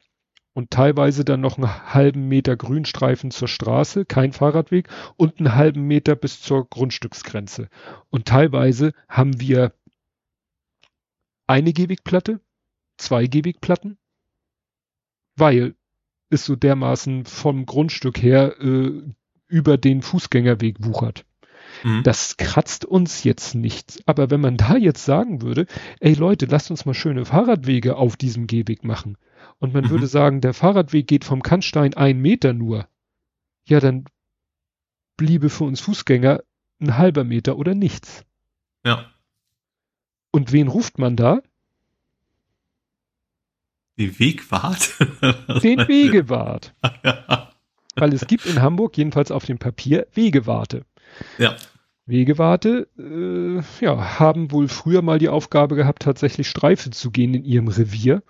[0.52, 5.86] und teilweise dann noch einen halben Meter Grünstreifen zur Straße, kein Fahrradweg und einen halben
[5.86, 7.68] Meter bis zur Grundstücksgrenze.
[8.10, 9.72] Und teilweise haben wir
[11.50, 12.40] eine Gehwegplatte,
[12.96, 13.98] zwei Gehwegplatten,
[15.36, 15.74] weil
[16.30, 19.02] es so dermaßen vom Grundstück her äh,
[19.48, 21.26] über den Fußgängerweg wuchert.
[21.82, 22.04] Mhm.
[22.04, 24.00] Das kratzt uns jetzt nicht.
[24.06, 25.66] Aber wenn man da jetzt sagen würde,
[25.98, 29.16] ey Leute, lasst uns mal schöne Fahrradwege auf diesem Gehweg machen,
[29.58, 29.90] und man mhm.
[29.90, 32.86] würde sagen, der Fahrradweg geht vom Kannstein ein Meter nur,
[33.64, 34.04] ja, dann
[35.16, 36.42] bliebe für uns Fußgänger
[36.80, 38.24] ein halber Meter oder nichts.
[38.84, 39.09] Ja.
[40.30, 41.40] Und wen ruft man da?
[43.98, 44.96] Die Wegwart?
[45.62, 46.74] Den Wegewart.
[47.04, 47.50] ja.
[47.96, 50.86] Weil es gibt in Hamburg jedenfalls auf dem Papier Wegewarte.
[51.38, 51.56] Ja.
[52.06, 57.44] Wegewarte äh, ja, haben wohl früher mal die Aufgabe gehabt, tatsächlich Streife zu gehen in
[57.44, 58.22] ihrem Revier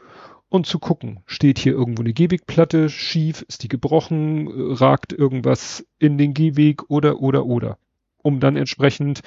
[0.48, 6.18] und zu gucken, steht hier irgendwo eine Gehwegplatte schief, ist die gebrochen, ragt irgendwas in
[6.18, 7.78] den Gehweg oder oder oder.
[8.22, 9.20] Um dann entsprechend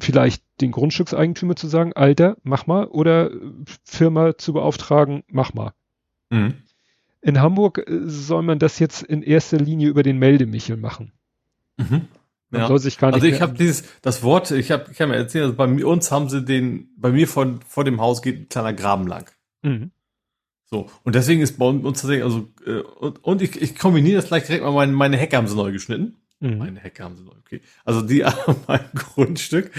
[0.00, 3.30] vielleicht den Grundstückseigentümer zu sagen, Alter, mach mal, oder
[3.84, 5.72] Firma zu beauftragen, mach mal.
[6.30, 6.54] Mhm.
[7.22, 11.12] In Hamburg äh, soll man das jetzt in erster Linie über den Meldemichel machen.
[11.76, 12.08] Mhm.
[12.52, 12.66] Ja.
[12.66, 16.10] also ich habe dieses, das Wort, ich habe ich hab mir erzählt, also bei uns
[16.10, 19.30] haben sie den, bei mir von, vor dem Haus geht ein kleiner Graben lang.
[19.62, 19.92] Mhm.
[20.64, 24.28] So, und deswegen ist bei uns tatsächlich, also, äh, und, und ich, ich kombiniere das
[24.28, 26.16] gleich direkt mal, meine, meine Hecke haben sie neu geschnitten.
[26.40, 26.58] Mhm.
[26.58, 27.60] Meine Hecke haben sie neu, okay.
[27.84, 28.34] Also die an
[28.66, 29.70] meinem Grundstück,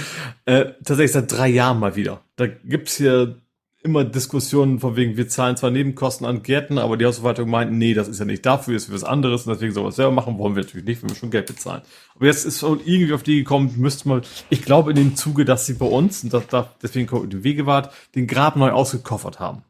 [0.46, 2.22] äh, tatsächlich seit drei Jahren mal wieder.
[2.36, 3.42] Da gibt's hier
[3.84, 7.96] immer Diskussionen von wegen, wir zahlen zwar Nebenkosten an Gärten, aber die Hausverwaltung meint, nee,
[7.96, 10.38] das ist ja nicht dafür, ist für was anderes und deswegen soll wir selber machen,
[10.38, 11.82] wollen wir natürlich nicht, wenn wir schon Geld bezahlen.
[12.16, 15.66] Aber jetzt ist irgendwie auf die gekommen, müsste man, ich glaube in dem Zuge, dass
[15.66, 19.64] sie bei uns, und das, das, deswegen die Wegewart, den Grab neu ausgekoffert haben.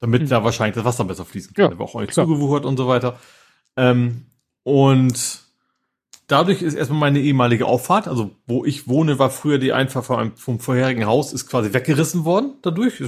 [0.00, 0.28] Damit hm.
[0.28, 1.72] da wahrscheinlich das Wasser besser fließen kann.
[1.72, 3.18] Ja, war auch nicht zugewuchert und so weiter.
[3.76, 4.26] Ähm,
[4.62, 5.40] und
[6.26, 10.36] dadurch ist erstmal meine ehemalige Auffahrt, also wo ich wohne, war früher die Einfahrt vom,
[10.36, 13.02] vom vorherigen Haus, ist quasi weggerissen worden dadurch.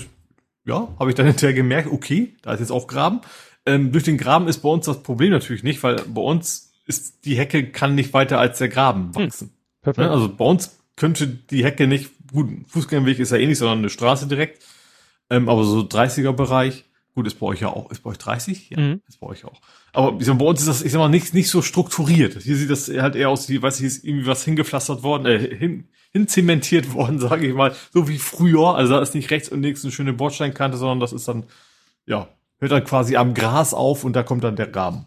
[0.65, 3.21] Ja, habe ich dann hinterher gemerkt, okay, da ist jetzt auch Graben.
[3.65, 7.25] Ähm, durch den Graben ist bei uns das Problem natürlich nicht, weil bei uns ist
[7.25, 9.49] die Hecke kann nicht weiter als der Graben hm, wachsen.
[9.49, 10.11] Hm, perfekt.
[10.11, 13.91] Also bei uns könnte die Hecke nicht, gut, Fußgängerweg ist ja eh nicht, sondern eine
[13.91, 14.63] Straße direkt.
[15.31, 16.85] Ähm, aber so 30er Bereich,
[17.15, 18.71] gut, ist bei euch ja auch, ist bei euch 30?
[18.71, 19.03] Ja, mhm.
[19.07, 19.61] ist bei euch auch.
[19.93, 22.43] Aber ich sag, bei uns ist das, ich sag mal, nicht, nicht so strukturiert.
[22.43, 25.57] Hier sieht das halt eher aus, wie, weiß ich, ist irgendwie was hingepflastert worden, äh,
[25.57, 28.75] hin, hinzementiert worden, sage ich mal, so wie früher.
[28.75, 31.45] Also da ist nicht rechts und links eine schöne Bordsteinkante, sondern das ist dann,
[32.07, 32.29] ja,
[32.59, 35.07] hört dann quasi am Gras auf und da kommt dann der Rahmen.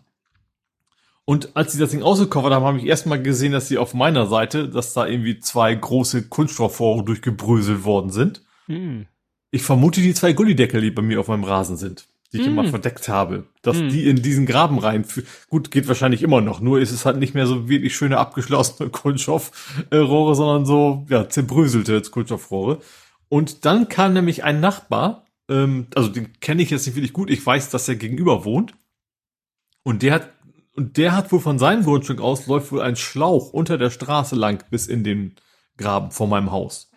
[1.26, 4.27] Und als sie das Ding ausgecovert haben, habe ich erstmal gesehen, dass sie auf meiner
[4.27, 8.44] Seite, dass da irgendwie zwei große Kunststoffrohre durchgebröselt worden sind.
[8.68, 9.07] Hm.
[9.56, 12.52] Ich vermute, die zwei Gullideckel, die bei mir auf meinem Rasen sind die ich mm.
[12.52, 12.69] immer hm.
[12.72, 13.90] verdeckt habe, dass mm.
[13.90, 15.06] die in diesen Graben rein.
[15.49, 18.90] Gut, geht wahrscheinlich immer noch, nur ist es halt nicht mehr so wirklich schöne abgeschlossene
[18.91, 22.80] Kunststoffrohre, sondern so ja zerbröselte Kunststoffrohre.
[23.30, 27.30] Und dann kam nämlich ein Nachbar, ähm, also den kenne ich jetzt nicht wirklich gut,
[27.30, 28.73] ich weiß, dass er gegenüber wohnt.
[29.84, 30.32] Und der hat
[30.76, 34.36] und der hat wohl von seinem Grundstück aus läuft wohl ein Schlauch unter der Straße
[34.36, 35.36] lang bis in den
[35.77, 36.91] Graben vor meinem Haus.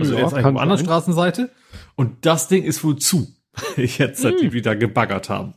[0.00, 1.50] Also ja, er ist eigentlich auf der anderen Straßenseite
[1.96, 3.28] und das Ding ist wohl zu.
[3.76, 4.52] jetzt, seit die hm.
[4.52, 5.54] wieder gebaggert haben.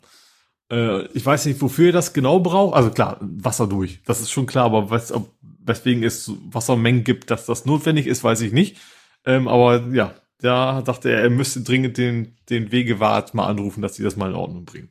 [0.72, 2.76] Äh, ich weiß nicht, wofür ihr das genau braucht.
[2.76, 4.02] Also klar, Wasser durch.
[4.06, 8.24] Das ist schon klar, aber was, ob, weswegen es Wassermengen gibt, dass das notwendig ist,
[8.24, 8.78] weiß ich nicht.
[9.26, 13.96] Ähm, aber ja, da dachte er, er müsste dringend den, den Wegewart mal anrufen, dass
[13.96, 14.90] sie das mal in Ordnung bringen.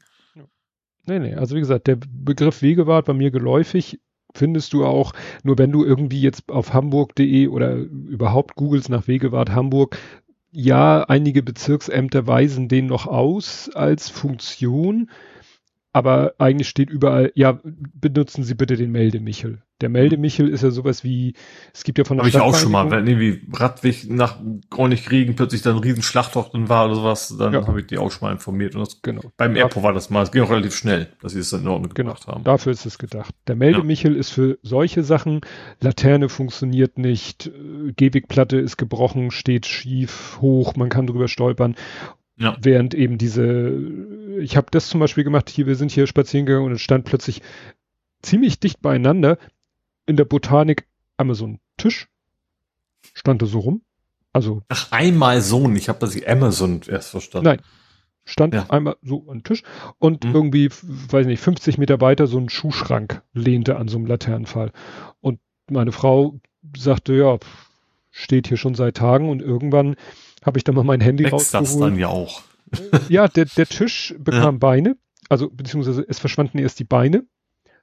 [1.09, 4.01] Nee, nee, also wie gesagt, der Begriff Wegewart bei mir geläufig
[4.37, 9.51] findest du auch, nur wenn du irgendwie jetzt auf hamburg.de oder überhaupt googelst nach Wegewart
[9.51, 9.99] Hamburg,
[10.53, 15.11] ja, einige Bezirksämter weisen den noch aus als Funktion,
[15.97, 17.59] aber eigentlich steht überall, ja,
[17.95, 19.63] benutzen Sie bitte den Meldemichel.
[19.81, 21.33] Der Meldemichel ist ja sowas wie,
[21.73, 24.39] es gibt ja von der Habe ich auch schon mal, wenn irgendwie Radweg nach
[24.77, 27.67] Regen plötzlich dann ein riesen Schlachthoch drin war oder sowas, dann ja.
[27.67, 28.75] habe ich die auch schon mal informiert.
[28.75, 29.23] Und das, genau.
[29.39, 31.69] Beim Airport war das mal, es ging auch relativ schnell, dass sie es dann in
[31.69, 32.11] Ordnung genau.
[32.11, 32.45] gemacht haben.
[32.45, 33.35] Dafür ist es gedacht.
[33.49, 34.21] Der Meldemichel ja.
[34.21, 35.41] ist für solche Sachen,
[35.81, 37.51] Laterne funktioniert nicht,
[37.97, 41.75] Gehwegplatte ist gebrochen, steht schief, hoch, man kann drüber stolpern.
[42.39, 42.57] Ja.
[42.61, 43.71] Während eben diese,
[44.41, 47.05] ich habe das zum Beispiel gemacht, hier, wir sind hier spazieren gegangen und es stand
[47.05, 47.41] plötzlich
[48.23, 49.39] ziemlich dicht beieinander
[50.05, 50.87] in der Botanik
[51.17, 52.09] einmal so ein Tisch,
[53.15, 53.83] stand da so rum.
[54.33, 54.63] Also.
[54.69, 57.47] Ach, einmal so, ich habe das Amazon erst verstanden.
[57.47, 57.63] Nein.
[58.29, 58.67] Stand ja.
[58.69, 59.63] einmal so ein Tisch
[59.99, 60.35] und mhm.
[60.35, 64.73] irgendwie, weiß nicht, 50 Meter weiter so ein Schuhschrank lehnte an so einem Laternenfall.
[65.21, 65.39] Und
[65.71, 66.39] meine Frau
[66.77, 67.39] sagte, ja,
[68.11, 69.95] steht hier schon seit Tagen und irgendwann
[70.47, 71.67] habe ich dann mal mein Handy Wächst rausgeholt.
[71.67, 72.43] das dann ja auch.
[73.09, 74.59] ja, der, der Tisch bekam ja.
[74.59, 74.97] Beine,
[75.29, 77.27] also beziehungsweise es verschwanden erst die Beine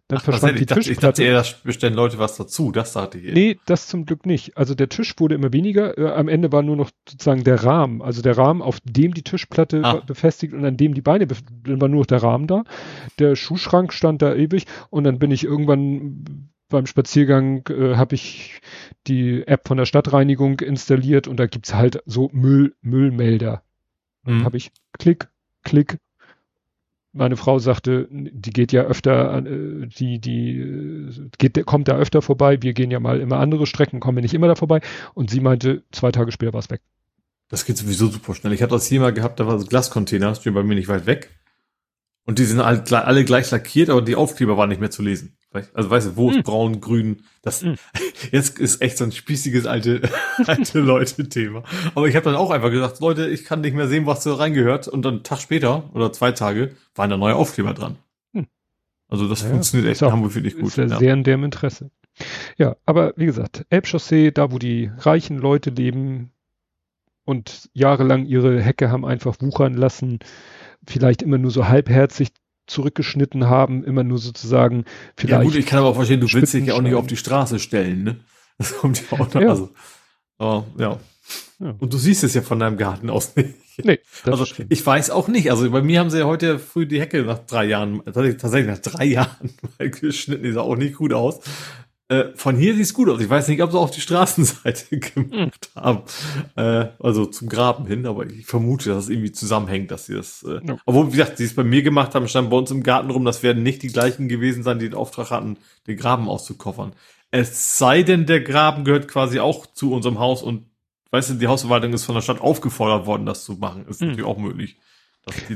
[0.10, 0.91] dann Ach, verschwand die Tischplatte.
[0.91, 3.34] Ich dachte eher, da bestellen Leute was dazu, das dachte ich.
[3.34, 4.57] Nee, das zum Glück nicht.
[4.57, 8.02] Also der Tisch wurde immer weniger, äh, am Ende war nur noch sozusagen der Rahmen,
[8.02, 10.02] also der Rahmen, auf dem die Tischplatte ah.
[10.06, 12.64] befestigt und an dem die Beine, dann war nur noch der Rahmen da.
[13.19, 18.59] Der Schuhschrank stand da ewig und dann bin ich irgendwann beim Spaziergang äh, habe ich
[19.07, 23.63] die App von der Stadtreinigung installiert und da gibt's halt so Müll, Müllmelder.
[24.25, 24.43] Mhm.
[24.45, 25.27] habe ich Klick,
[25.63, 25.99] Klick,
[27.11, 32.21] meine Frau sagte, die geht ja öfter, äh, die, die äh, geht, kommt da öfter
[32.21, 32.61] vorbei.
[32.61, 34.81] Wir gehen ja mal immer andere Strecken, kommen wir nicht immer da vorbei.
[35.13, 36.81] Und sie meinte, zwei Tage später war es weg.
[37.49, 38.53] Das geht sowieso super schnell.
[38.53, 41.05] Ich hatte das hier mal gehabt, da war so Glascontainer, steht bei mir nicht weit
[41.05, 41.29] weg.
[42.25, 45.37] Und die sind alle, alle gleich lackiert, aber die Aufkleber waren nicht mehr zu lesen.
[45.73, 46.43] Also weißt du, wo ist hm.
[46.43, 47.23] braun, grün?
[47.41, 47.75] Das hm.
[48.31, 50.01] jetzt ist echt so ein spießiges alte
[50.45, 51.63] alte Leute Thema.
[51.95, 54.34] Aber ich habe dann auch einfach gesagt, Leute, ich kann nicht mehr sehen, was da
[54.34, 54.88] reingehört.
[54.88, 57.97] Und dann einen Tag später oder zwei Tage waren da neue Aufkleber dran.
[58.34, 58.47] Hm.
[59.07, 60.67] Also das ja, funktioniert echt in Hamburg finde ich gut.
[60.67, 61.91] Ist ja, ja sehr in deren Interesse.
[62.57, 66.31] Ja, aber wie gesagt, Elbchaussee, da wo die reichen Leute leben
[67.25, 70.19] und jahrelang ihre Hecke haben einfach wuchern lassen,
[70.85, 72.30] vielleicht immer nur so halbherzig
[72.68, 74.85] zurückgeschnitten haben, immer nur sozusagen
[75.18, 75.41] vielleicht.
[75.41, 77.18] Ja gut, ich kann aber auch verstehen, du willst dich ja auch nicht auf die
[77.18, 78.15] Straße stellen, ne?
[78.60, 79.41] Das kommt ja auch noch.
[79.41, 79.49] Ja.
[79.49, 79.69] Also,
[80.38, 80.99] oh, ja.
[81.60, 81.76] ja.
[81.80, 83.56] Und du siehst es ja von deinem Garten aus nicht.
[83.84, 84.72] Nee, also stimmt.
[84.72, 85.49] ich weiß auch nicht.
[85.49, 88.77] Also bei mir haben sie ja heute früh die Hecke nach drei Jahren, tatsächlich nach
[88.77, 91.40] drei Jahren mal geschnitten, die sah auch nicht gut aus.
[92.14, 93.19] Äh, von hier sieht es gut aus.
[93.22, 95.81] Ich weiß nicht, ob sie auf die Straßenseite gemacht mhm.
[95.81, 96.03] haben.
[96.56, 100.44] Äh, also zum Graben hin, aber ich vermute, dass es irgendwie zusammenhängt, dass sie das.
[100.44, 100.77] Äh, ja.
[100.85, 103.26] Obwohl, wie gesagt, sie es bei mir gemacht haben, stand bei uns im Garten rum,
[103.26, 105.57] das werden nicht die gleichen gewesen sein, die den Auftrag hatten,
[105.88, 106.94] den Graben auszukoffern.
[107.31, 110.68] Es sei denn, der Graben gehört quasi auch zu unserem Haus und
[111.10, 113.88] weißt du, die Hausverwaltung ist von der Stadt aufgefordert worden, das zu machen.
[113.88, 114.10] Ist mhm.
[114.10, 114.77] natürlich auch möglich.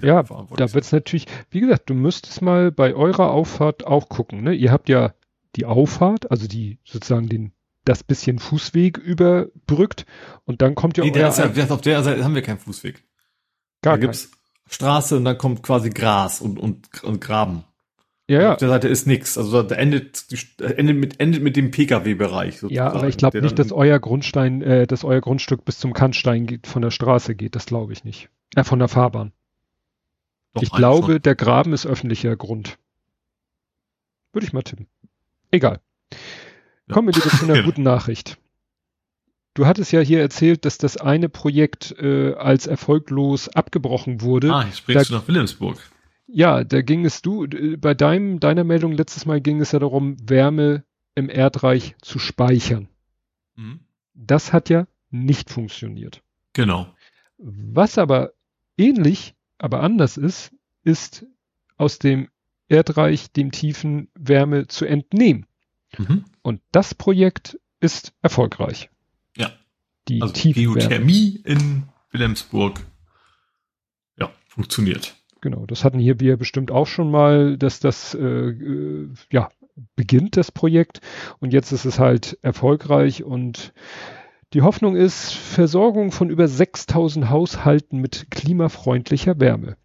[0.02, 4.42] ja, da wird es natürlich, wie gesagt, du müsstest mal bei eurer Auffahrt auch gucken.
[4.42, 4.54] Ne?
[4.54, 5.14] Ihr habt ja
[5.58, 7.52] die Auffahrt, also die sozusagen den
[7.84, 10.06] das bisschen Fußweg überbrückt
[10.46, 13.04] und dann kommt ja nee, der ist ja, auf der Seite haben wir keinen Fußweg.
[13.82, 14.32] Gar da gibt's
[14.70, 17.64] Straße und dann kommt quasi Gras und und, und Graben.
[18.30, 18.52] Ja, ja.
[18.54, 19.38] Auf der Seite ist nichts.
[19.38, 20.26] Also da endet,
[20.60, 22.62] endet mit endet mit dem PKW-Bereich.
[22.68, 26.46] Ja, aber ich glaube nicht, dass euer Grundstein, äh, dass euer Grundstück bis zum Kannstein
[26.46, 27.56] geht, von der Straße geht.
[27.56, 28.30] Das glaube ich nicht.
[28.56, 29.32] Äh, von der Fahrbahn.
[30.54, 31.22] Doch, ich glaube, schon.
[31.22, 32.78] der Graben ist öffentlicher Grund.
[34.34, 34.88] Würde ich mal tippen.
[35.52, 35.80] Egal.
[36.91, 37.65] Kommen wir lieber zu einer genau.
[37.65, 38.38] guten Nachricht.
[39.53, 44.53] Du hattest ja hier erzählt, dass das eine Projekt äh, als erfolglos abgebrochen wurde.
[44.53, 45.80] Ah, jetzt sprichst da, du nach Wilhelmsburg.
[46.28, 47.48] Ja, da ging es du,
[47.78, 50.84] bei deinem, deiner Meldung letztes Mal ging es ja darum, Wärme
[51.15, 52.88] im Erdreich zu speichern.
[53.56, 53.80] Mhm.
[54.14, 56.22] Das hat ja nicht funktioniert.
[56.53, 56.94] Genau.
[57.38, 58.34] Was aber
[58.78, 60.52] ähnlich, aber anders ist,
[60.84, 61.26] ist
[61.78, 62.30] aus dem
[62.68, 65.45] Erdreich dem tiefen Wärme zu entnehmen.
[65.98, 66.26] Mhm.
[66.41, 68.89] Und das Projekt ist erfolgreich.
[69.35, 69.52] Ja.
[70.07, 72.80] Die also Geothermie in Wilhelmsburg.
[74.18, 75.15] Ja, funktioniert.
[75.41, 79.49] Genau, das hatten hier wir bestimmt auch schon mal, dass das äh, äh, ja
[79.95, 81.02] beginnt das Projekt
[81.39, 83.73] und jetzt ist es halt erfolgreich und
[84.53, 89.77] die Hoffnung ist Versorgung von über 6000 Haushalten mit klimafreundlicher Wärme.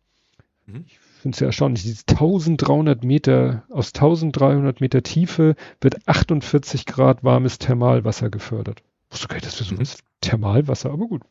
[0.67, 0.85] Mhm.
[0.87, 7.23] Ich finde es ja erstaunlich, diese 1300 Meter, aus 1300 Meter Tiefe wird 48 Grad
[7.23, 8.83] warmes Thermalwasser gefördert.
[9.11, 9.85] Wusste gar nicht, dass wir so mhm.
[10.21, 11.23] Thermalwasser, aber gut.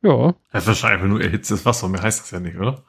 [0.00, 0.34] Ja.
[0.52, 2.84] Das ist wahrscheinlich nur erhitztes Wasser, mehr heißt das ja nicht, oder?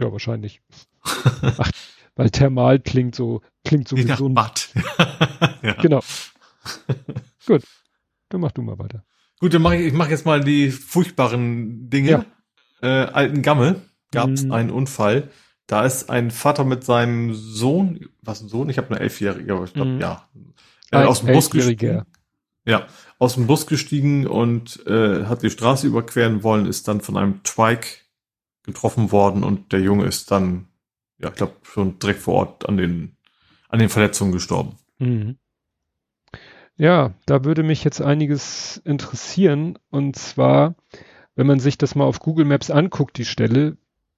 [0.00, 0.62] Ja, wahrscheinlich.
[1.04, 1.70] Ach,
[2.14, 4.36] weil Thermal klingt so, klingt so gesund.
[4.36, 4.68] Bad.
[5.62, 5.74] ja.
[5.82, 6.00] Genau.
[7.46, 7.64] gut.
[8.28, 9.04] Dann mach du mal weiter.
[9.40, 12.10] Gut, dann mache ich, ich mach jetzt mal die furchtbaren Dinge.
[12.10, 12.24] Ja.
[12.82, 13.82] Äh, alten Gammel
[14.14, 14.52] gab es mhm.
[14.52, 15.30] einen Unfall.
[15.66, 18.68] Da ist ein Vater mit seinem Sohn, was ein Sohn?
[18.68, 20.00] Ich habe eine elfjährige, aber ich glaube, mhm.
[20.00, 20.28] ja.
[20.90, 22.02] Äh, aus dem Bus gestiegen.
[22.66, 22.86] Ja,
[23.18, 27.42] aus dem Bus gestiegen und äh, hat die Straße überqueren wollen, ist dann von einem
[27.42, 27.88] Trike
[28.62, 30.68] getroffen worden und der Junge ist dann,
[31.18, 33.16] ja, ich glaube, schon direkt vor Ort an den,
[33.68, 34.76] an den Verletzungen gestorben.
[34.98, 35.36] Mhm.
[36.76, 40.74] Ja, da würde mich jetzt einiges interessieren und zwar,
[41.36, 43.76] wenn man sich das mal auf Google Maps anguckt, die Stelle,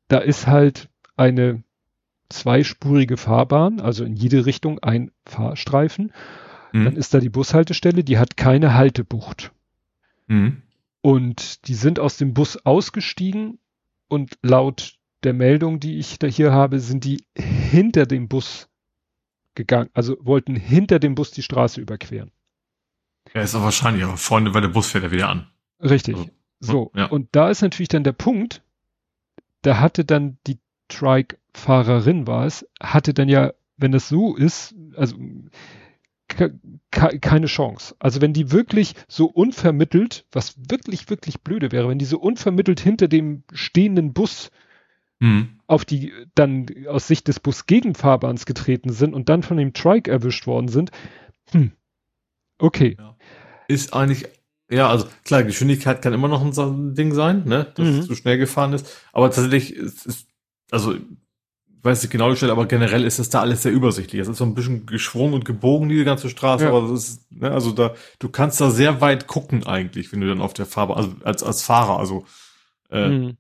[0.08, 1.62] da ist halt eine
[2.28, 6.12] zweispurige Fahrbahn, also in jede Richtung ein Fahrstreifen.
[6.72, 6.84] Mhm.
[6.84, 9.52] Dann ist da die Bushaltestelle, die hat keine Haltebucht.
[10.26, 10.62] Mhm.
[11.00, 13.58] Und die sind aus dem Bus ausgestiegen
[14.08, 18.68] und laut der Meldung, die ich da hier habe, sind die hinter dem Bus
[19.54, 22.30] gegangen, also wollten hinter dem Bus die Straße überqueren.
[23.34, 25.46] Ja, ist aber wahrscheinlich, aber Freunde, weil der Bus fährt ja wieder an.
[25.80, 26.16] Richtig.
[26.16, 26.30] Also,
[26.60, 26.92] so.
[26.94, 27.06] Ja.
[27.06, 28.62] Und da ist natürlich dann der Punkt,
[29.66, 35.16] da hatte dann die Trike-Fahrerin war es, hatte dann ja, wenn das so ist, also
[36.90, 37.94] keine Chance.
[37.98, 42.80] Also wenn die wirklich so unvermittelt, was wirklich, wirklich blöde wäre, wenn die so unvermittelt
[42.80, 44.50] hinter dem stehenden Bus
[45.18, 45.58] mhm.
[45.66, 50.46] auf die dann aus Sicht des Bus-Gegenfahrbahns getreten sind und dann von dem Trike erwischt
[50.46, 50.90] worden sind,
[51.50, 51.72] hm,
[52.58, 52.96] okay.
[52.98, 53.16] Ja.
[53.68, 54.26] Ist eigentlich
[54.70, 57.98] ja, also klar, Geschwindigkeit kann immer noch ein Ding sein, ne, dass mhm.
[58.00, 58.86] es zu schnell gefahren ist.
[59.12, 60.26] Aber tatsächlich ist, ist
[60.70, 61.02] also ich
[61.82, 64.20] weiß nicht genau die Stelle, aber generell ist das da alles sehr übersichtlich.
[64.20, 66.70] Es ist so ein bisschen geschwungen und gebogen, diese ganze Straße, ja.
[66.70, 70.26] aber das ist, ne, also da, du kannst da sehr weit gucken eigentlich, wenn du
[70.26, 72.26] dann auf der Fahrbahn, also als, als Fahrer, also
[72.90, 73.36] äh, mhm.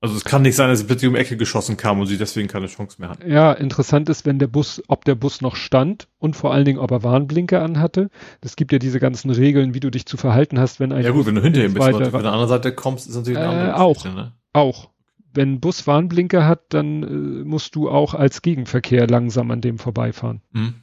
[0.00, 2.46] Also es kann nicht sein, dass sie plötzlich um Ecke geschossen kam und sie deswegen
[2.46, 3.24] keine Chance mehr hat.
[3.26, 6.78] Ja, interessant ist, wenn der Bus, ob der Bus noch stand und vor allen Dingen,
[6.78, 8.08] ob er Warnblinker anhatte.
[8.40, 11.10] Es gibt ja diese ganzen Regeln, wie du dich zu verhalten hast, wenn ein Ja
[11.10, 13.38] gut, wenn du hinter ihm bist, wenn du von der anderen Seite kommst, ist natürlich
[13.38, 14.32] eine andere äh, Auch, ne?
[14.52, 14.90] auch.
[15.34, 19.78] Wenn ein Bus Warnblinker hat, dann äh, musst du auch als Gegenverkehr langsam an dem
[19.78, 20.42] vorbeifahren.
[20.52, 20.74] Mhm.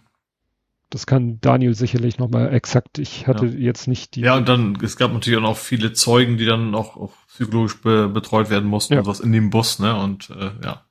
[0.96, 3.00] Das kann Daniel sicherlich nochmal exakt.
[3.00, 3.52] Ich hatte ja.
[3.52, 4.22] jetzt nicht die.
[4.22, 7.82] Ja, und dann, es gab natürlich auch noch viele Zeugen, die dann auch, auch psychologisch
[7.82, 9.00] be betreut werden mussten ja.
[9.02, 9.94] und was in dem Bus, ne?
[9.94, 10.86] Und äh, ja.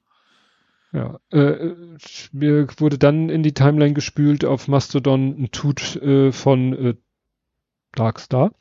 [0.92, 1.72] Ja, äh,
[2.32, 6.94] mir wurde dann in die Timeline gespült auf Mastodon ein Tut äh, von äh,
[7.94, 8.52] Darkstar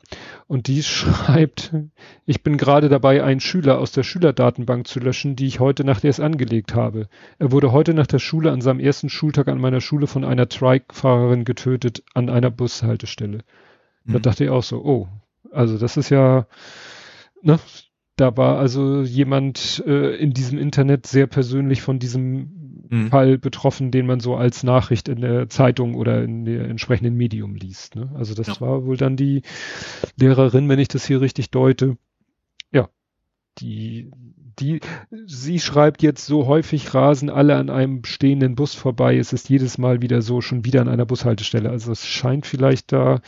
[0.46, 1.74] und die schreibt,
[2.26, 6.04] ich bin gerade dabei, einen Schüler aus der Schülerdatenbank zu löschen, die ich heute Nacht
[6.04, 7.08] erst angelegt habe.
[7.38, 10.48] Er wurde heute nach der Schule an seinem ersten Schultag an meiner Schule von einer
[10.48, 13.38] Trike-Fahrerin getötet an einer Bushaltestelle.
[14.04, 14.12] Mhm.
[14.12, 15.08] Da dachte ich auch so, oh,
[15.50, 16.46] also das ist ja,
[17.42, 17.58] ne,
[18.16, 22.63] da war also jemand äh, in diesem Internet sehr persönlich von diesem
[22.94, 23.08] mhm.
[23.08, 27.54] Fall betroffen, den man so als Nachricht in der Zeitung oder in der entsprechenden Medium
[27.54, 27.96] liest.
[27.96, 28.10] Ne?
[28.14, 28.60] Also das ja.
[28.60, 29.42] war wohl dann die
[30.16, 31.96] Lehrerin, wenn ich das hier richtig deute.
[32.72, 32.88] Ja,
[33.58, 34.10] die,
[34.58, 34.80] die,
[35.26, 39.16] sie schreibt jetzt so häufig rasen alle an einem stehenden Bus vorbei.
[39.18, 41.70] Es ist jedes Mal wieder so, schon wieder an einer Bushaltestelle.
[41.70, 43.20] Also es scheint vielleicht da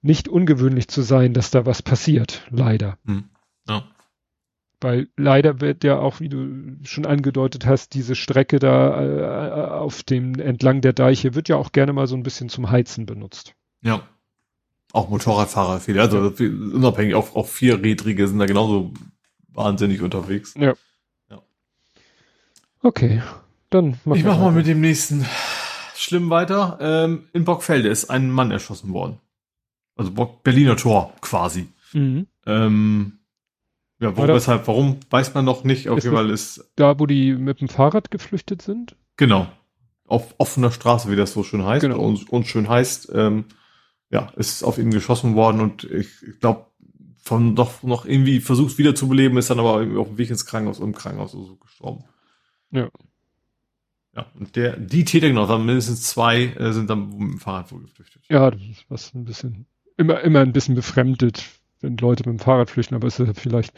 [0.00, 2.98] nicht ungewöhnlich zu sein, dass da was passiert, leider.
[3.04, 3.24] Mhm.
[4.80, 10.04] Weil leider wird ja auch, wie du schon angedeutet hast, diese Strecke da äh, auf
[10.04, 13.54] dem entlang der Deiche wird ja auch gerne mal so ein bisschen zum Heizen benutzt.
[13.82, 14.02] Ja.
[14.92, 18.94] Auch Motorradfahrer viele, also unabhängig, auch, auch Vierrädrige sind da genauso
[19.48, 20.54] wahnsinnig unterwegs.
[20.56, 20.74] Ja.
[21.28, 21.42] ja.
[22.82, 23.22] Okay,
[23.68, 25.26] dann mach Ich mach mal mit dem nächsten
[25.94, 26.78] schlimm weiter.
[26.80, 29.18] Ähm, in Bockfelde ist ein Mann erschossen worden.
[29.96, 31.66] Also Bock Berliner Tor quasi.
[31.92, 32.28] Mhm.
[32.46, 33.17] Ähm,
[34.00, 35.88] ja, wo, weshalb, warum, weiß man noch nicht.
[35.88, 36.70] Auf jeden Fall ist.
[36.76, 38.96] Da, wo die mit dem Fahrrad geflüchtet sind?
[39.16, 39.48] Genau.
[40.06, 41.82] Auf offener Straße, wie das so schön heißt.
[41.82, 42.00] Genau.
[42.00, 43.46] Und, und schön heißt, ähm,
[44.10, 46.66] ja, ist auf ihn geschossen worden und ich, ich glaube,
[47.28, 50.78] von doch noch irgendwie versucht wiederzubeleben, ist dann aber irgendwie auf dem Weg ins Krankenhaus,
[50.78, 52.04] im Krankenhaus so gestorben.
[52.70, 52.88] Ja.
[54.16, 57.70] Ja, und der, die Täter genau, dann mindestens zwei äh, sind dann mit dem Fahrrad
[57.70, 58.22] wohl geflüchtet.
[58.28, 59.66] Ja, das ist was ein bisschen,
[59.96, 61.44] immer, immer ein bisschen befremdet,
[61.80, 63.72] wenn Leute mit dem Fahrrad flüchten, aber es ist vielleicht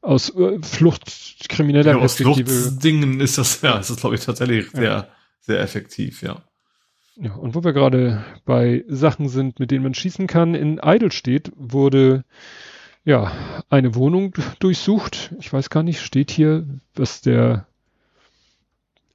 [0.00, 2.50] aus äh, Flucht krimineller ja, Perspektive.
[2.50, 4.80] Aus Fluchtdingen ist das, ja, ist das glaube ich tatsächlich ja.
[4.80, 5.08] sehr,
[5.40, 6.42] sehr effektiv, ja.
[7.16, 11.52] Ja, und wo wir gerade bei Sachen sind, mit denen man schießen kann, in Eidelstedt
[11.56, 12.24] wurde
[13.04, 13.32] ja
[13.68, 15.34] eine Wohnung durchsucht.
[15.38, 17.66] Ich weiß gar nicht, steht hier, was der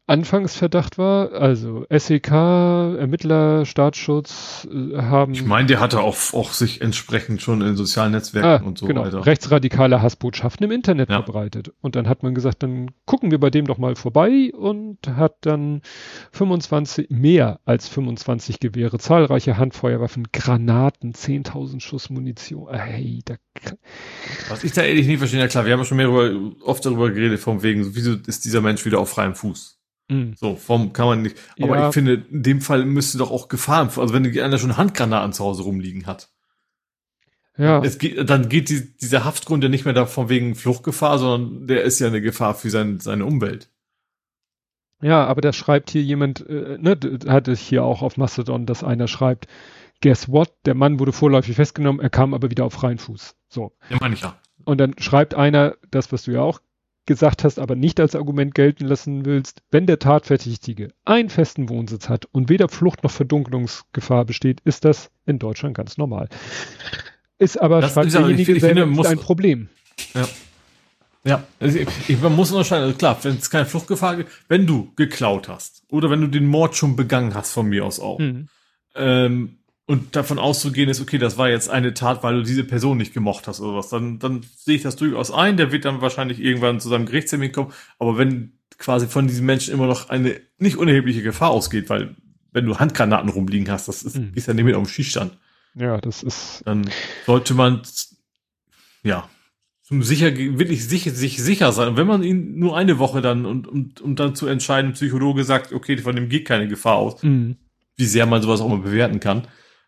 [0.07, 5.33] Anfangsverdacht war, also SEK, Ermittler, Staatsschutz äh, haben.
[5.33, 8.85] Ich meine, der hatte auch, auch sich entsprechend schon in sozialen Netzwerken ah, und so
[8.85, 9.25] genau, weiter.
[9.25, 11.21] Rechtsradikale Hassbotschaften im Internet ja.
[11.21, 11.73] verbreitet.
[11.81, 15.35] Und dann hat man gesagt, dann gucken wir bei dem doch mal vorbei und hat
[15.41, 15.81] dann
[16.31, 22.73] 25, mehr als 25 Gewehre, zahlreiche Handfeuerwaffen, Granaten, 10.000 Schuss Munition.
[22.73, 23.35] Hey, da
[24.47, 27.41] Was ich da ehrlich nicht verstehe, ja klar, wir haben schon mehrere, oft darüber geredet,
[27.41, 29.76] von wegen, wieso ist dieser Mensch wieder auf freiem Fuß?
[30.09, 30.35] Mhm.
[30.35, 31.37] So, vom kann man nicht.
[31.61, 31.87] Aber ja.
[31.87, 35.43] ich finde, in dem Fall müsste doch auch Gefahren, also wenn einer schon Handgranaten zu
[35.43, 36.29] Hause rumliegen hat.
[37.57, 37.81] Ja.
[37.83, 41.83] Es geht, dann geht die, dieser Haftgrund ja nicht mehr davon wegen Fluchtgefahr, sondern der
[41.83, 43.69] ist ja eine Gefahr für sein, seine Umwelt.
[45.01, 46.97] Ja, aber da schreibt hier jemand, äh, ne,
[47.27, 49.47] hatte ich hier auch auf Mastodon, dass einer schreibt,
[50.01, 53.35] guess what, der Mann wurde vorläufig festgenommen, er kam aber wieder auf freien Fuß.
[53.49, 53.73] So.
[53.89, 54.39] Ja, meine ich ja.
[54.63, 56.59] Und dann schreibt einer, das, was du ja auch
[57.07, 62.09] gesagt hast, aber nicht als Argument gelten lassen willst, wenn der Tatverdächtige einen festen Wohnsitz
[62.09, 66.29] hat und weder Flucht noch Verdunkelungsgefahr besteht, ist das in Deutschland ganz normal.
[67.39, 69.69] Ist aber, das ist aber ich, ich finde, muss, ein Problem.
[70.13, 70.27] Ja.
[71.23, 74.65] Ja, also ich, ich, man muss unterscheiden, also klar, wenn es keine Fluchtgefahr gibt, wenn
[74.65, 78.19] du geklaut hast oder wenn du den Mord schon begangen hast von mir aus auch,
[78.19, 78.47] mhm.
[78.95, 79.57] ähm,
[79.87, 83.13] und davon auszugehen ist, okay, das war jetzt eine Tat, weil du diese Person nicht
[83.13, 85.55] gemocht hast oder was, dann, dann sehe ich das durchaus ein.
[85.55, 87.71] Der wird dann wahrscheinlich irgendwann zu seinem Gerichtstermin kommen.
[87.97, 92.17] Aber wenn quasi von diesen Menschen immer noch eine nicht unerhebliche Gefahr ausgeht, weil
[92.51, 94.33] wenn du Handgranaten rumliegen hast, das ist, mhm.
[94.35, 95.37] ist ja nicht mehr auf dem Schießstand.
[95.73, 96.63] Ja, das ist.
[96.65, 96.89] Dann
[97.25, 97.81] sollte man,
[99.03, 99.29] ja,
[99.83, 101.87] zum sicher, wirklich sicher, sich sicher sein.
[101.87, 105.45] Und wenn man ihn nur eine Woche dann und, und, um dann zu entscheiden, Psychologe
[105.45, 107.55] sagt, okay, von dem geht keine Gefahr aus, mhm.
[107.95, 109.47] wie sehr man sowas auch mal bewerten kann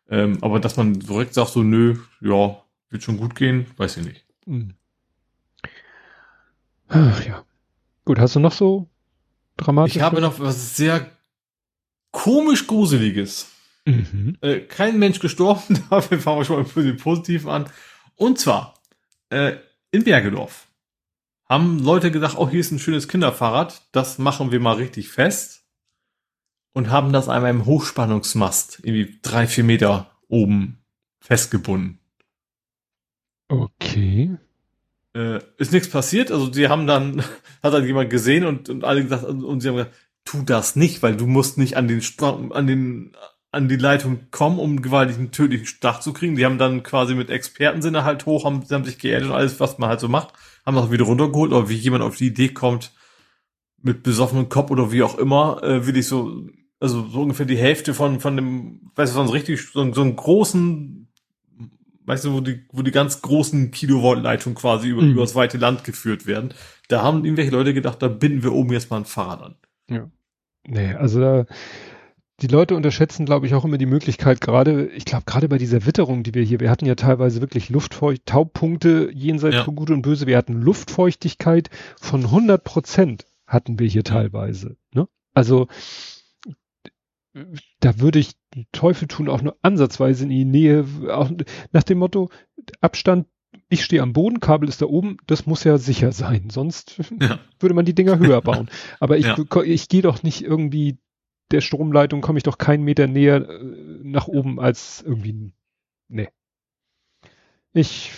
[0.09, 4.05] ähm, aber dass man direkt sagt, so, nö, ja, wird schon gut gehen, weiß ich
[4.05, 4.25] nicht.
[6.87, 7.45] Ach ja.
[8.05, 8.87] Gut, hast du noch so
[9.57, 9.95] dramatisch?
[9.95, 11.11] Ich habe noch was sehr
[12.11, 13.51] komisch Gruseliges.
[13.85, 14.37] Mhm.
[14.41, 17.69] Äh, kein Mensch gestorben, dafür fangen wir schon mal für den Positiven an.
[18.15, 18.73] Und zwar,
[19.29, 19.57] äh,
[19.91, 20.67] in Bergedorf
[21.45, 25.58] haben Leute gedacht, oh, hier ist ein schönes Kinderfahrrad, das machen wir mal richtig fest
[26.73, 30.79] und haben das einmal im Hochspannungsmast, irgendwie drei, vier Meter oben
[31.19, 31.99] festgebunden.
[33.47, 34.37] Okay.
[35.15, 37.23] Äh, ist nichts passiert, also die haben dann,
[37.63, 41.01] hat dann jemand gesehen und, und alle gesagt, und sie haben gesagt, tu das nicht,
[41.01, 43.13] weil du musst nicht an den Sprung, an den,
[43.51, 46.35] an die Leitung kommen, um gewaltigen tödlichen Stach zu kriegen.
[46.35, 49.79] Die haben dann quasi mit Expertensinne halt hoch, haben, haben sich geerdet und alles, was
[49.79, 50.33] man halt so macht,
[50.65, 52.91] haben das wieder runtergeholt, oder wie jemand auf die Idee kommt,
[53.81, 56.47] mit besoffenem Kopf oder wie auch immer, äh, will ich so,
[56.79, 60.01] also so ungefähr die Hälfte von, von dem, weißt du, so einen richtig, so, so
[60.01, 61.07] einen großen,
[62.05, 65.11] weißt du, wo die, wo die ganz großen Kilovolt-Leitungen quasi über, mhm.
[65.11, 66.53] über das weite Land geführt werden.
[66.87, 69.55] Da haben irgendwelche Leute gedacht, da binden wir oben jetzt mal ein Fahrrad an.
[69.89, 70.09] Ja.
[70.67, 71.45] Nee, also da,
[72.41, 75.85] die Leute unterschätzen, glaube ich, auch immer die Möglichkeit, gerade, ich glaube, gerade bei dieser
[75.85, 79.63] Witterung, die wir hier, wir hatten ja teilweise wirklich Luftfeucht, Taubpunkte jenseits ja.
[79.63, 81.69] von Gut und Böse, wir hatten Luftfeuchtigkeit
[81.99, 84.77] von 100 Prozent hatten wir hier teilweise.
[84.93, 85.07] Ne?
[85.33, 85.67] Also
[87.79, 88.33] da würde ich
[88.71, 91.29] Teufel tun, auch nur ansatzweise in die Nähe, auch
[91.71, 92.29] nach dem Motto,
[92.81, 93.27] Abstand,
[93.69, 97.39] ich stehe am Boden, Kabel ist da oben, das muss ja sicher sein, sonst ja.
[97.59, 98.69] würde man die Dinger höher bauen.
[98.99, 99.37] Aber ich, ja.
[99.63, 100.97] ich gehe doch nicht irgendwie
[101.51, 103.63] der Stromleitung komme ich doch keinen Meter näher äh,
[104.03, 105.53] nach oben als irgendwie,
[106.07, 106.29] nee.
[107.73, 108.11] Ich,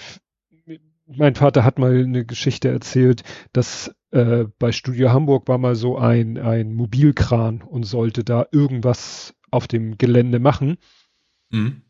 [1.06, 3.24] mein Vater hat mal eine Geschichte erzählt,
[3.54, 9.34] dass äh, bei Studio Hamburg war mal so ein, ein Mobilkran und sollte da irgendwas
[9.50, 10.78] auf dem Gelände machen.
[11.50, 11.82] Mhm.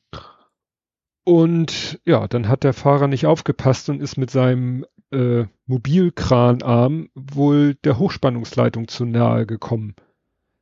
[1.23, 7.75] Und ja, dann hat der Fahrer nicht aufgepasst und ist mit seinem äh, Mobilkranarm wohl
[7.75, 9.95] der Hochspannungsleitung zu nahe gekommen.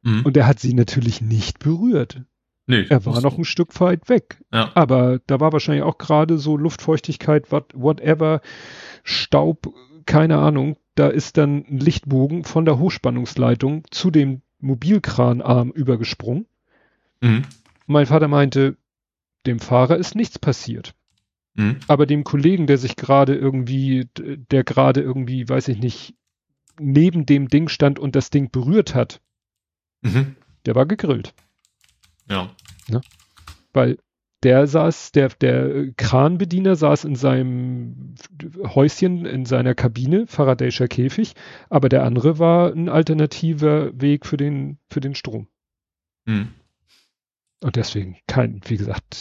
[0.02, 0.24] Mhm.
[0.26, 2.24] Und er hat sie natürlich nicht berührt.
[2.68, 4.44] Nee, er war noch ein Stück weit weg.
[4.54, 4.72] Ja.
[4.76, 8.42] Aber da war wahrscheinlich auch gerade so Luftfeuchtigkeit, what, whatever,
[9.04, 9.74] Staub,
[10.06, 10.78] keine Ahnung.
[10.96, 16.46] Da ist dann ein Lichtbogen von der Hochspannungsleitung zu dem Mobilkranarm übergesprungen.
[17.22, 17.44] Mhm.
[17.86, 18.78] Mein Vater meinte,
[19.46, 20.94] dem Fahrer ist nichts passiert.
[21.56, 21.78] Mhm.
[21.88, 26.16] Aber dem Kollegen, der sich gerade irgendwie, der gerade irgendwie, weiß ich nicht,
[26.80, 29.22] neben dem Ding stand und das Ding berührt hat,
[30.02, 30.36] Mhm.
[30.66, 31.34] Der war gegrillt.
[32.30, 32.50] Ja.
[32.88, 33.02] Ne?
[33.74, 33.98] Weil
[34.44, 38.16] der saß, der, der Kranbediener saß in seinem
[38.64, 41.34] Häuschen, in seiner Kabine, Faraday'scher Käfig,
[41.70, 45.48] aber der andere war ein alternativer Weg für den, für den Strom.
[46.26, 46.54] Mhm.
[47.62, 49.18] Und deswegen kein, wie gesagt,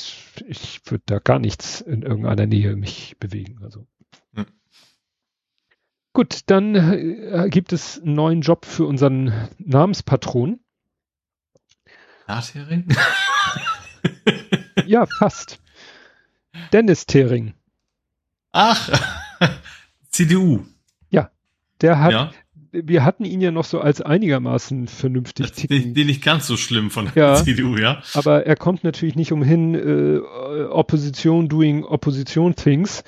[0.46, 3.58] ich würde da gar nichts in irgendeiner Nähe mich bewegen.
[3.64, 3.86] Also.
[4.32, 4.46] Mhm.
[6.12, 10.60] Gut, dann äh, gibt es einen neuen Job für unseren Namenspatron.
[12.28, 12.88] Nathering?
[14.88, 15.60] ja, fast.
[16.72, 17.54] Dennis Thering.
[18.52, 18.90] Ach,
[20.10, 20.64] CDU.
[21.10, 21.30] Ja,
[21.80, 22.30] der hat, ja.
[22.72, 25.94] wir hatten ihn ja noch so als einigermaßen vernünftig ticken.
[25.94, 28.02] Den nicht ganz so schlimm von der ja, CDU, ja.
[28.14, 33.04] Aber er kommt natürlich nicht umhin, äh, Opposition doing Opposition things.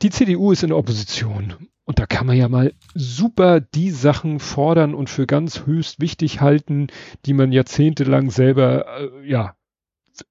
[0.00, 4.38] Die CDU ist in der Opposition und da kann man ja mal super die Sachen
[4.38, 6.86] fordern und für ganz höchst wichtig halten,
[7.26, 9.54] die man jahrzehntelang selber, äh, ja,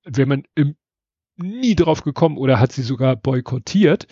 [0.03, 0.75] wenn man im,
[1.37, 4.07] nie drauf gekommen oder hat sie sogar boykottiert.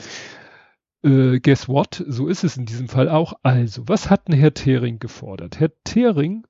[1.03, 2.03] Äh, guess what?
[2.07, 3.33] So ist es in diesem Fall auch.
[3.43, 5.59] Also, was hat denn Herr Thering gefordert?
[5.59, 6.45] Herr Thering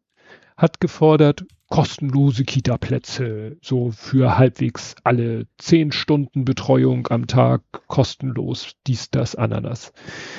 [0.58, 9.12] hat gefordert, kostenlose Kita-Plätze, so für halbwegs alle zehn Stunden Betreuung am Tag, kostenlos, dies,
[9.12, 9.94] das, Ananas.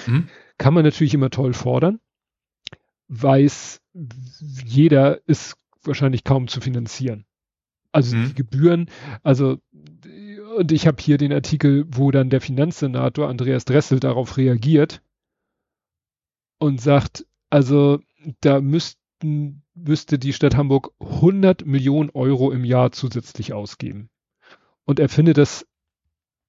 [0.06, 0.28] Mhm.
[0.58, 2.00] Kann man natürlich immer toll fordern,
[3.08, 7.24] weiß jeder ist wahrscheinlich kaum zu finanzieren.
[7.92, 8.28] Also mhm.
[8.28, 8.90] die Gebühren,
[9.22, 9.58] also
[10.56, 15.00] und ich habe hier den Artikel, wo dann der Finanzsenator Andreas Dressel darauf reagiert
[16.58, 18.00] und sagt, also
[18.40, 24.10] da müssten müsste die Stadt Hamburg 100 Millionen Euro im Jahr zusätzlich ausgeben.
[24.84, 25.66] Und er findet das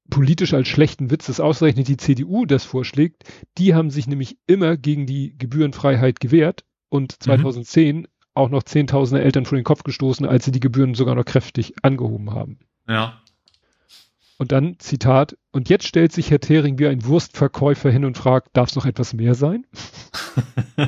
[0.10, 3.24] politisch als schlechten Witz, dass ausgerechnet die CDU das vorschlägt.
[3.58, 8.08] Die haben sich nämlich immer gegen die Gebührenfreiheit gewehrt und 2010 mhm.
[8.34, 11.74] Auch noch Zehntausende Eltern vor den Kopf gestoßen, als sie die Gebühren sogar noch kräftig
[11.82, 12.60] angehoben haben.
[12.88, 13.22] Ja.
[14.38, 18.50] Und dann, Zitat, und jetzt stellt sich Herr Thering wie ein Wurstverkäufer hin und fragt,
[18.54, 19.68] darf es noch etwas mehr sein?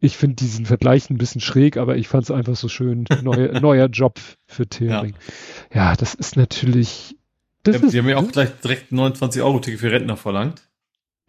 [0.00, 3.06] ich finde diesen Vergleich ein bisschen schräg, aber ich fand es einfach so schön.
[3.22, 5.14] Neue, neuer Job für Thering.
[5.72, 5.90] Ja.
[5.90, 5.96] ja.
[5.96, 7.16] das ist natürlich.
[7.62, 10.69] Das ja, ist, haben ja auch gleich direkt 29 Euro Ticket für Rentner verlangt.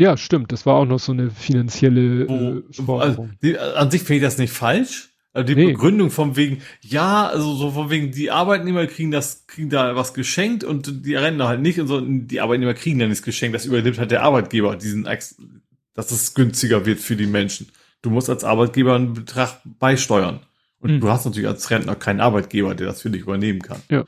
[0.02, 0.52] Ja, stimmt.
[0.52, 3.02] Das war auch noch so eine finanzielle Wo, äh, Forderung.
[3.02, 5.68] Also, die, an sich finde ich das nicht falsch, Also die nee.
[5.68, 10.16] Begründung von wegen, ja, also so von wegen, die Arbeitnehmer kriegen das, kriegen da was
[10.16, 13.68] geschenkt und die Rentner halt nicht und so, die Arbeitnehmer kriegen dann nichts geschenkt, das
[13.68, 17.68] übernimmt halt der Arbeitgeber, diesen, dass es günstiger wird für die Menschen.
[18.02, 20.40] Du musst als Arbeitgeber einen Betrag beisteuern.
[20.80, 21.00] Und hm.
[21.00, 23.84] du hast natürlich als Rentner keinen Arbeitgeber, der das für dich übernehmen kann.
[23.92, 24.06] Ja.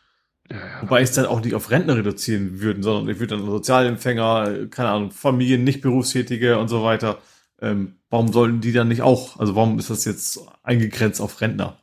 [0.52, 0.82] Ja, ja.
[0.82, 4.68] Wobei ich es dann auch nicht auf Rentner reduzieren würden, sondern ich würde dann Sozialempfänger,
[4.70, 7.20] keine Ahnung, Familien, nicht Berufstätige und so weiter
[7.64, 11.78] ähm, warum sollten die dann nicht auch, also warum ist das jetzt eingegrenzt auf Rentner?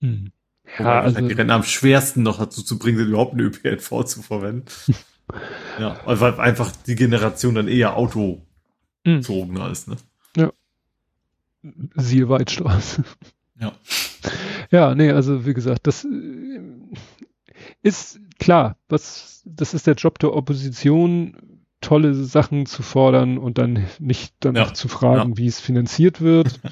[0.00, 0.30] Hm.
[0.78, 4.22] Ja, also, die Rentner am schwersten noch dazu zu bringen sind, überhaupt eine ÖPNV zu
[4.22, 4.66] verwenden.
[5.80, 8.42] ja, weil einfach die Generation dann eher Auto
[9.04, 9.72] bezogener hm.
[9.72, 9.96] ist, ne?
[10.36, 10.52] Ja.
[11.96, 13.04] Siehe Weidstraße.
[13.58, 13.72] Ja.
[14.70, 16.51] Ja, nee, also wie gesagt, das äh,
[17.82, 23.86] ist klar, was, das ist der Job der Opposition, tolle Sachen zu fordern und dann
[23.98, 25.36] nicht danach ja, zu fragen, ja.
[25.36, 26.60] wie es finanziert wird.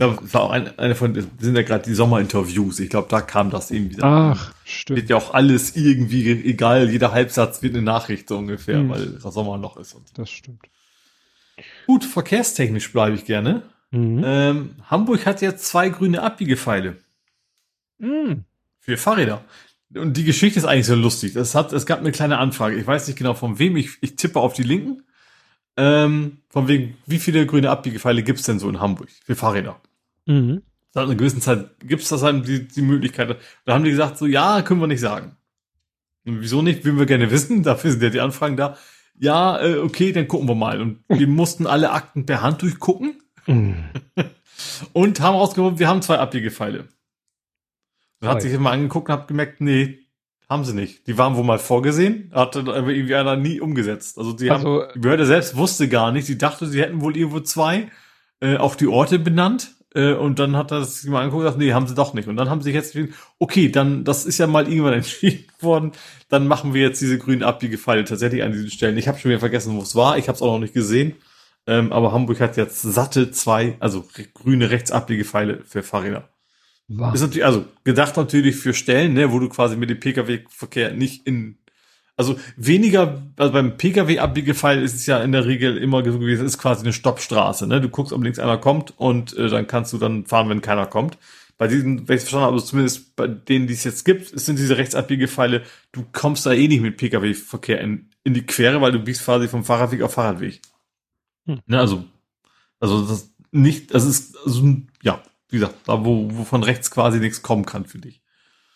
[0.00, 2.78] Das war auch eine, eine von, sind ja gerade die Sommerinterviews.
[2.78, 4.00] Ich glaube, da kam das irgendwie.
[4.00, 5.00] Ach, stimmt.
[5.00, 6.88] Wird ja auch alles irgendwie egal.
[6.88, 8.90] Jeder Halbsatz wird eine Nachricht so ungefähr, mhm.
[8.90, 9.96] weil das Sommer noch ist.
[10.14, 10.60] das stimmt.
[11.88, 13.62] Gut, verkehrstechnisch bleibe ich gerne.
[13.90, 14.22] Mhm.
[14.24, 16.98] Ähm, Hamburg hat jetzt zwei grüne Abbiegepfeile.
[17.98, 18.44] Mhm.
[18.78, 19.42] Für Fahrräder.
[19.94, 21.34] Und die Geschichte ist eigentlich so lustig.
[21.36, 22.76] Es hat, es gab eine kleine Anfrage.
[22.76, 23.76] Ich weiß nicht genau von wem.
[23.76, 25.02] Ich, ich tippe auf die Linken.
[25.76, 29.80] Ähm, von wegen, wie viele grüne Abbiegepfeile gibt's denn so in Hamburg für Fahrräder?
[30.26, 30.62] Mhm.
[30.90, 33.36] Seit einer gewissen Zeit gibt's das halt die, die Möglichkeit.
[33.64, 35.36] Da haben die gesagt, so, ja, können wir nicht sagen.
[36.26, 36.84] Und wieso nicht?
[36.84, 37.62] Würden wir gerne wissen.
[37.62, 38.76] Dafür sind ja die Anfragen da.
[39.18, 40.80] Ja, äh, okay, dann gucken wir mal.
[40.80, 43.22] Und wir mussten alle Akten per Hand durchgucken.
[43.46, 43.84] Mhm.
[44.92, 46.88] und haben rausgefunden, wir haben zwei Abbiegepfeile.
[48.20, 50.00] Dann hat sich immer angeguckt und hat gemerkt, nee,
[50.48, 51.06] haben sie nicht.
[51.06, 54.18] Die waren wohl mal vorgesehen, hat aber irgendwie einer nie umgesetzt.
[54.18, 57.16] Also die also, haben, die Behörde selbst wusste gar nicht, die dachte, sie hätten wohl
[57.16, 57.90] irgendwo zwei,
[58.40, 59.74] äh, auch die Orte benannt.
[59.94, 62.28] Äh, und dann hat er sich mal angeguckt und gesagt, nee, haben sie doch nicht.
[62.28, 62.96] Und dann haben sie jetzt,
[63.38, 65.92] okay, dann, das ist ja mal irgendwann entschieden worden,
[66.28, 68.96] dann machen wir jetzt diese grünen Abbiegepfeile tatsächlich an diesen Stellen.
[68.96, 71.14] Ich habe schon wieder vergessen, wo es war, ich habe es auch noch nicht gesehen.
[71.66, 76.30] Ähm, aber Hamburg hat jetzt satte zwei, also grüne Rechtsabbiegepfeile für Fahrräder.
[76.88, 77.14] Wow.
[77.14, 81.26] Ist natürlich, also gedacht natürlich für Stellen, ne, wo du quasi mit dem Pkw-Verkehr nicht
[81.26, 81.58] in,
[82.16, 86.56] also weniger, also beim Pkw-Abbiegefall ist es ja in der Regel immer so gewesen, ist
[86.56, 89.98] quasi eine Stoppstraße, ne, du guckst, ob links einer kommt und äh, dann kannst du
[89.98, 91.18] dann fahren, wenn keiner kommt.
[91.58, 94.26] Bei diesen, wenn ich es verstanden habe, also zumindest bei denen, die es jetzt gibt,
[94.38, 98.92] sind diese Rechtsabbiegefalle, du kommst da eh nicht mit Pkw-Verkehr in, in die Quere, weil
[98.92, 100.62] du biegst quasi vom Fahrradweg auf Fahrradweg.
[101.46, 101.60] Hm.
[101.66, 102.04] Ne, also,
[102.80, 107.18] also das nicht, das ist, also, ja, wie gesagt, da wo, wo von rechts quasi
[107.18, 108.22] nichts kommen kann für dich.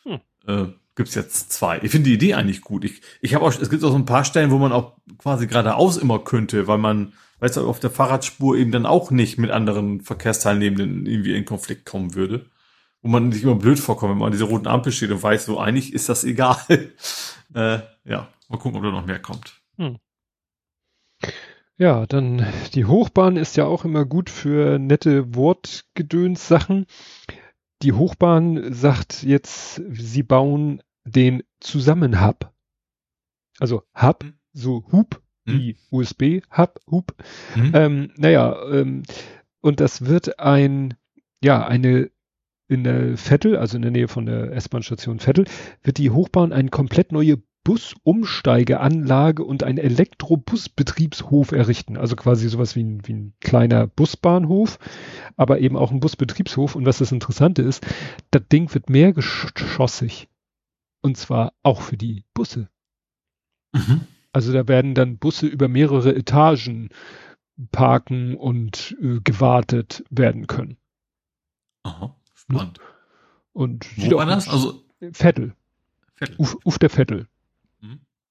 [0.05, 0.20] Hm.
[0.47, 1.81] Äh, gibt's jetzt zwei.
[1.82, 2.85] Ich finde die Idee eigentlich gut.
[2.85, 5.47] Ich, ich habe auch, es gibt auch so ein paar Stellen, wo man auch quasi
[5.47, 9.51] geradeaus immer könnte, weil man, weißt du, auf der Fahrradspur eben dann auch nicht mit
[9.51, 12.47] anderen Verkehrsteilnehmenden irgendwie in Konflikt kommen würde.
[13.01, 15.47] Wo man sich immer blöd vorkommt, wenn man an dieser roten Ampel steht und weiß,
[15.47, 16.57] so eigentlich ist das egal.
[16.69, 19.61] äh, ja, mal gucken, ob da noch mehr kommt.
[19.77, 19.97] Hm.
[21.78, 26.86] Ja, dann die Hochbahn ist ja auch immer gut für nette Wortgedöns-Sachen.
[27.82, 32.53] Die Hochbahn sagt jetzt, sie bauen den Zusammenhub.
[33.59, 34.35] Also Hub, mhm.
[34.53, 35.53] so Hub, mhm.
[35.53, 37.15] wie USB, Hub, Hub.
[37.57, 37.73] Mhm.
[37.74, 39.03] Ähm, naja, ähm,
[39.61, 40.94] und das wird ein,
[41.43, 42.11] ja, eine
[42.69, 45.44] in der Vettel, also in der Nähe von der S-Bahn-Station Vettel,
[45.82, 51.97] wird die Hochbahn eine komplett neue Busumsteigeanlage und ein Elektrobusbetriebshof errichten.
[51.97, 54.78] Also quasi sowas wie ein, wie ein kleiner Busbahnhof,
[55.36, 56.74] aber eben auch ein Busbetriebshof.
[56.74, 57.86] Und was das Interessante ist,
[58.30, 60.28] das Ding wird mehrgeschossig.
[61.02, 62.68] Und zwar auch für die Busse.
[63.72, 64.02] Mhm.
[64.32, 66.89] Also da werden dann Busse über mehrere Etagen
[67.70, 70.78] parken und äh, gewartet werden können.
[71.82, 72.80] Aha, spannend.
[73.52, 74.48] Und Wo war das?
[74.48, 75.55] Also Vettel.
[76.14, 76.36] Vettel.
[76.39, 77.28] Uf, Uf der Vettel.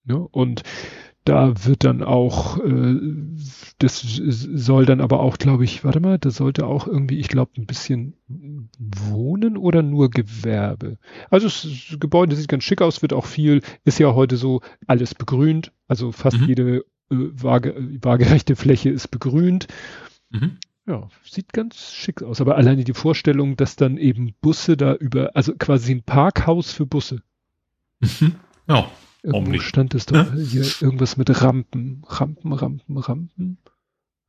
[0.04, 0.18] Ne?
[0.18, 0.64] Und
[1.24, 3.00] da wird dann auch, äh,
[3.78, 7.52] das soll dann aber auch, glaube ich, warte mal, da sollte auch irgendwie, ich glaube,
[7.58, 8.16] ein bisschen
[8.80, 10.98] Wohnen oder nur Gewerbe.
[11.30, 14.62] Also das, das Gebäude sieht ganz schick aus, wird auch viel, ist ja heute so
[14.88, 16.48] alles begrünt, also fast mhm.
[16.48, 19.68] jede äh, Waage, waagerechte Fläche ist begrünt.
[20.32, 20.58] Mhm.
[20.88, 22.42] Ja, sieht ganz schick aus.
[22.42, 26.88] Aber alleine die Vorstellung, dass dann eben Busse da über, also quasi ein Parkhaus für
[26.88, 27.22] Busse.
[28.00, 28.36] Mhm.
[28.68, 28.90] Ja.
[29.24, 32.04] Irgendwo stand es doch hier irgendwas mit Rampen.
[32.08, 33.58] Rampen, Rampen, Rampen.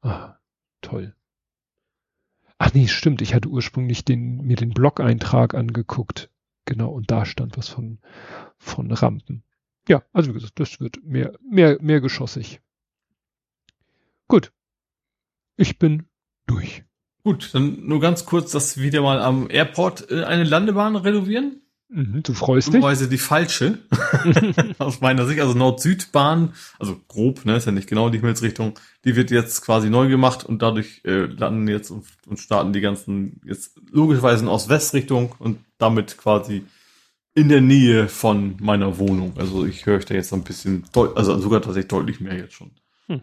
[0.03, 0.37] Ah,
[0.83, 1.15] toll.
[2.59, 3.23] Ach nee, stimmt.
[3.23, 6.31] Ich hatte ursprünglich den, mir den Blog-Eintrag angeguckt.
[6.65, 7.99] Genau, und da stand was von,
[8.59, 9.43] von Rampen.
[9.89, 12.61] Ja, also wie gesagt, das wird mehr, mehr, mehr geschossig.
[14.29, 14.53] Gut.
[15.57, 16.07] Ich bin
[16.47, 16.85] durch.
[17.25, 21.62] Gut, dann nur ganz kurz, dass wir wieder mal am Airport äh, eine Landebahn renovieren.
[21.95, 22.81] Mhm, du freust dich?
[22.83, 23.79] Weise die falsche.
[24.79, 29.15] Aus meiner Sicht, also Nord-Süd-Bahn, also grob, ne, ist ja nicht genau die Himmelsrichtung, die
[29.15, 33.43] wird jetzt quasi neu gemacht und dadurch äh, landen jetzt und, und starten die ganzen
[33.45, 36.65] jetzt logischerweise in Ost-West-Richtung und damit quasi
[37.35, 39.35] in der Nähe von meiner Wohnung.
[39.37, 42.71] Also ich höre euch da jetzt ein bisschen, also sogar tatsächlich deutlich mehr jetzt schon.
[43.09, 43.23] Hm.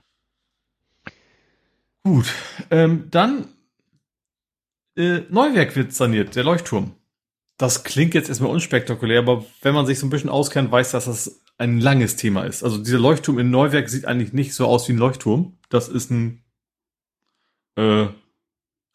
[2.04, 2.32] Gut,
[2.70, 3.48] ähm, dann
[4.96, 6.94] äh, Neuwerk wird saniert, der Leuchtturm.
[7.60, 11.06] Das klingt jetzt erstmal unspektakulär, aber wenn man sich so ein bisschen auskennt, weiß, dass
[11.06, 12.64] das ein langes Thema ist.
[12.64, 15.58] Also dieser Leuchtturm in Neuwerk sieht eigentlich nicht so aus wie ein Leuchtturm.
[15.68, 16.42] Das ist ein
[17.76, 18.08] äh,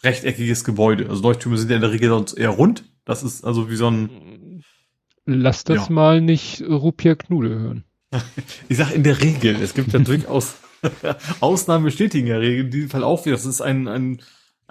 [0.02, 1.10] rechteckiges Gebäude.
[1.10, 2.84] Also Leuchttürme sind ja in der Regel sonst eher rund.
[3.04, 4.64] Das ist also wie so ein.
[5.26, 5.92] Lass das ja.
[5.92, 7.84] mal nicht Rupier Knude hören.
[8.70, 9.56] ich sag in der Regel.
[9.60, 10.54] Es gibt ja durchaus
[11.40, 12.66] Ausnahmen bestätigen ja Regeln.
[12.68, 13.36] In diesem Fall auch wieder.
[13.36, 14.22] Das ist ein, ein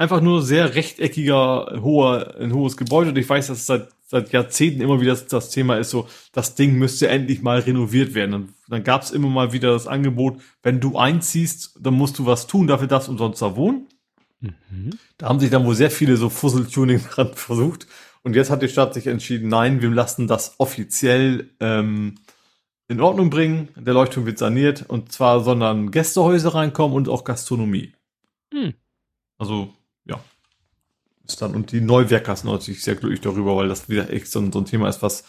[0.03, 3.09] einfach nur sehr rechteckiger, hoher, ein hohes Gebäude.
[3.09, 6.07] Und ich weiß, dass es seit, seit Jahrzehnten immer wieder das, das Thema ist, so,
[6.31, 8.33] das Ding müsste endlich mal renoviert werden.
[8.33, 12.25] Und dann gab es immer mal wieder das Angebot, wenn du einziehst, dann musst du
[12.25, 13.87] was tun, dafür darfst du umsonst da wohnen.
[14.41, 14.91] Mhm.
[15.17, 17.87] Da haben sich dann wohl sehr viele so Fusseltuning dran versucht.
[18.23, 22.15] Und jetzt hat die Stadt sich entschieden, nein, wir lassen das offiziell ähm,
[22.87, 23.69] in Ordnung bringen.
[23.75, 27.93] Der Leuchtturm wird saniert und zwar sondern Gästehäuser reinkommen und auch Gastronomie.
[28.53, 28.73] Mhm.
[29.37, 29.73] Also
[31.25, 34.39] ist dann, und die Neuwerker sind natürlich sehr glücklich darüber, weil das wieder echt so
[34.39, 35.23] ein, so ein Thema ist, was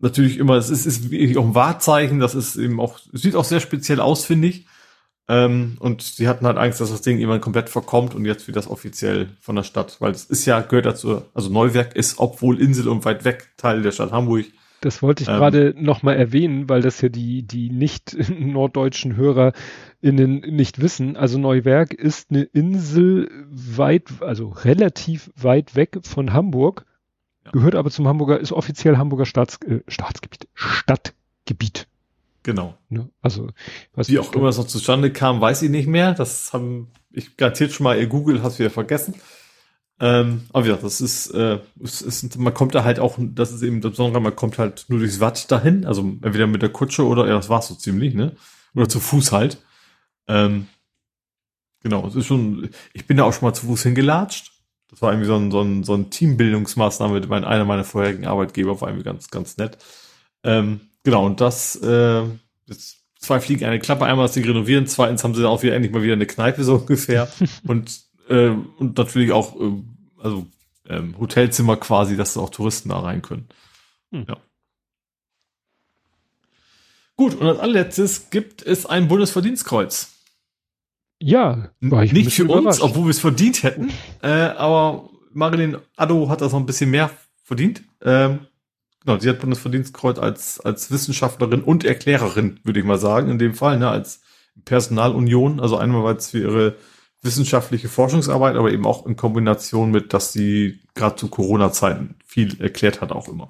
[0.00, 3.44] natürlich immer, es ist, ist wirklich auch ein Wahrzeichen, das ist eben auch, sieht auch
[3.44, 4.66] sehr speziell aus, finde ich.
[5.28, 8.56] Ähm, und sie hatten halt Angst, dass das Ding irgendwann komplett verkommt und jetzt wird
[8.56, 12.60] das offiziell von der Stadt, weil es ist ja, gehört dazu, also Neuwerk ist, obwohl
[12.60, 14.46] Insel und weit weg Teil der Stadt Hamburg.
[14.84, 19.52] Das wollte ich ähm, gerade nochmal erwähnen, weil das ja die, die nicht norddeutschen Hörer
[20.00, 21.16] innen nicht wissen.
[21.16, 26.84] Also Neuwerk ist eine Insel weit, also relativ weit weg von Hamburg,
[27.44, 27.52] ja.
[27.52, 31.86] gehört aber zum Hamburger, ist offiziell Hamburger Staats, äh, Staatsgebiet, Stadtgebiet.
[32.42, 32.74] Genau.
[32.88, 33.08] Ne?
[33.20, 33.48] Also,
[33.94, 36.12] was Wie auch immer es noch zustande kam, weiß ich nicht mehr.
[36.12, 39.14] Das haben ich garantiert schon mal, ihr Google hat wieder vergessen.
[40.02, 43.62] Ähm, aber ja, das ist, äh, es ist, man kommt da halt auch, das ist
[43.62, 47.06] eben das Besondere, man kommt halt nur durchs Watt dahin, also entweder mit der Kutsche
[47.06, 48.34] oder, ja, das war's so ziemlich, ne?
[48.74, 49.58] Oder zu Fuß halt.
[50.26, 50.66] Ähm,
[51.84, 54.50] genau, es ist schon, ich bin da auch schon mal zu Fuß hingelatscht.
[54.90, 58.26] Das war irgendwie so ein, so ein, so ein Teambildungsmaßnahme mit mein, einer meiner vorherigen
[58.26, 59.78] Arbeitgeber, war irgendwie ganz, ganz nett.
[60.42, 62.24] Ähm, genau, und das, äh,
[62.66, 64.04] jetzt zwei Fliegen eine Klappe.
[64.04, 66.74] Einmal, dass sie renovieren, zweitens haben sie auch wieder endlich mal wieder eine Kneipe so
[66.74, 67.28] ungefähr.
[67.68, 69.82] und, äh, und natürlich auch, äh,
[70.22, 70.46] also
[70.88, 73.48] ähm, Hotelzimmer quasi, dass auch Touristen da rein können.
[74.10, 74.26] Hm.
[74.28, 74.36] Ja.
[77.16, 80.08] Gut, und als allerletztes gibt es ein Bundesverdienstkreuz.
[81.20, 83.92] Ja, war ich nicht für uns, obwohl wir es verdient hätten,
[84.22, 87.10] äh, aber Marilyn Addo hat das noch ein bisschen mehr
[87.44, 87.84] verdient.
[88.02, 88.40] Ähm,
[89.04, 93.54] genau, sie hat Bundesverdienstkreuz als, als Wissenschaftlerin und Erklärerin, würde ich mal sagen, in dem
[93.54, 94.22] Fall, ne, als
[94.64, 96.76] Personalunion, also einmal weil es für ihre
[97.22, 103.00] wissenschaftliche Forschungsarbeit, aber eben auch in Kombination mit, dass sie gerade zu Corona-Zeiten viel erklärt
[103.00, 103.48] hat, auch immer.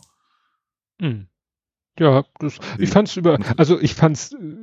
[1.01, 1.27] Hm.
[1.99, 4.57] Ja, das, ich fand's über, also ich fand's äh,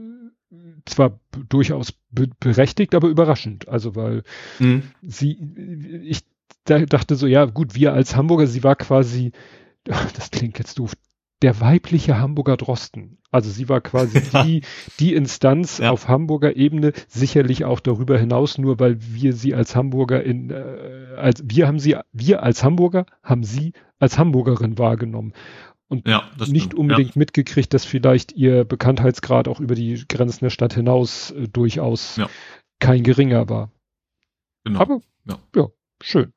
[0.85, 1.19] zwar
[1.49, 3.67] durchaus be berechtigt, aber überraschend.
[3.67, 4.23] Also weil
[4.59, 4.83] mhm.
[5.01, 5.37] sie,
[6.03, 6.23] ich
[6.65, 9.31] dachte so, ja gut, wir als Hamburger, sie war quasi,
[9.83, 10.93] das klingt jetzt doof,
[11.41, 13.17] der weibliche Hamburger Drosten.
[13.31, 14.61] Also sie war quasi die,
[14.99, 15.91] die Instanz ja.
[15.91, 21.15] auf Hamburger Ebene, sicherlich auch darüber hinaus, nur weil wir sie als Hamburger in, äh,
[21.17, 25.33] als wir haben sie, wir als Hamburger haben sie als Hamburgerin wahrgenommen
[25.89, 27.19] und ja, nicht unbedingt ja.
[27.19, 32.29] mitgekriegt, dass vielleicht ihr Bekanntheitsgrad auch über die Grenzen der Stadt hinaus äh, durchaus ja.
[32.79, 33.71] kein geringer war.
[34.63, 34.79] Genau.
[34.79, 35.67] Aber ja, ja
[36.01, 36.31] schön.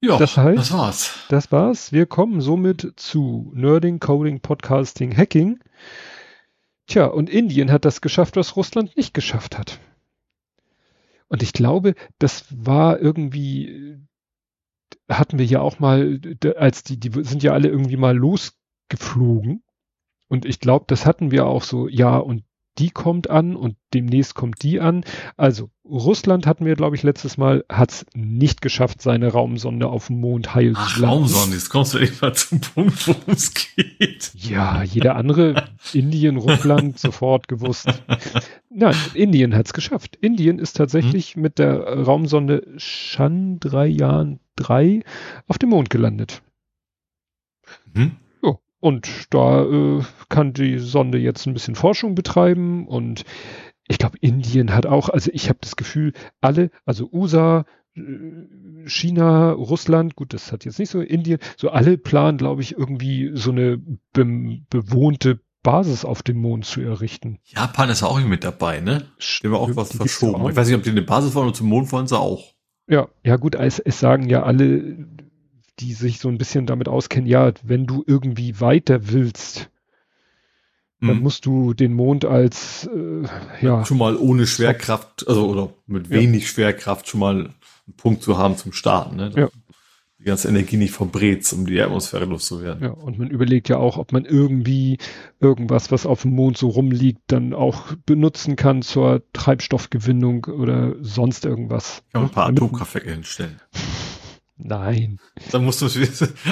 [0.00, 1.14] Ja, das, heißt, das war's.
[1.28, 1.92] Das war's.
[1.92, 5.60] Wir kommen somit zu Nerding, Coding, Podcasting, Hacking.
[6.86, 9.78] Tja, und Indien hat das geschafft, was Russland nicht geschafft hat.
[11.28, 14.00] Und ich glaube, das war irgendwie
[15.08, 16.20] hatten wir ja auch mal,
[16.56, 19.62] als die, die sind ja alle irgendwie mal losgeflogen.
[20.28, 22.44] Und ich glaube, das hatten wir auch so, ja, und
[22.78, 25.04] die kommt an und demnächst kommt die an.
[25.36, 30.06] Also Russland hatten wir, glaube ich, letztes Mal, hat es nicht geschafft, seine Raumsonde auf
[30.06, 31.16] dem Mond heil Ach, zu landen.
[31.16, 34.32] Raumsonde, jetzt kommst du mal zum Punkt, worum es geht.
[34.34, 37.88] Ja, jeder andere, Indien, Russland, sofort gewusst.
[38.70, 40.16] Nein, Indien hat es geschafft.
[40.16, 41.42] Indien ist tatsächlich hm.
[41.42, 45.02] mit der Raumsonde Chandrayaan 3
[45.48, 46.42] auf dem Mond gelandet.
[47.94, 48.16] Hm.
[48.80, 53.24] Und da äh, kann die Sonde jetzt ein bisschen Forschung betreiben und
[53.88, 58.00] ich glaube, Indien hat auch, also ich habe das Gefühl, alle, also USA, äh,
[58.86, 63.32] China, Russland, gut, das hat jetzt nicht so Indien, so alle planen, glaube ich, irgendwie
[63.34, 63.78] so eine
[64.12, 67.38] be bewohnte Basis auf dem Mond zu errichten.
[67.44, 69.04] Japan ist auch mit dabei, ne?
[69.42, 70.42] War auch was verschoben.
[70.42, 70.50] Auch.
[70.50, 72.54] Ich weiß nicht, ob die eine Basis wollen oder zum Mond wollen sie auch.
[72.88, 75.06] Ja, ja gut, es, es sagen ja alle,
[75.80, 79.70] die sich so ein bisschen damit auskennen, ja, wenn du irgendwie weiter willst,
[81.00, 81.22] dann mhm.
[81.22, 83.26] musst du den Mond als äh,
[83.64, 86.48] ja schon mal ohne Schwerkraft, also oder mit wenig ja.
[86.48, 89.32] Schwerkraft schon mal einen Punkt zu haben zum Starten, ne?
[89.34, 89.48] Ja.
[90.18, 92.82] Die ganze Energie nicht verbrät, um die Atmosphäre loszuwerden.
[92.82, 94.98] Ja, und man überlegt ja auch, ob man irgendwie
[95.40, 101.46] irgendwas, was auf dem Mond so rumliegt, dann auch benutzen kann zur Treibstoffgewinnung oder sonst
[101.46, 102.02] irgendwas.
[102.12, 103.62] Kann man ein paar Atomkraftwerke hinstellen.
[104.62, 105.18] Nein.
[105.52, 105.86] Dann musst du,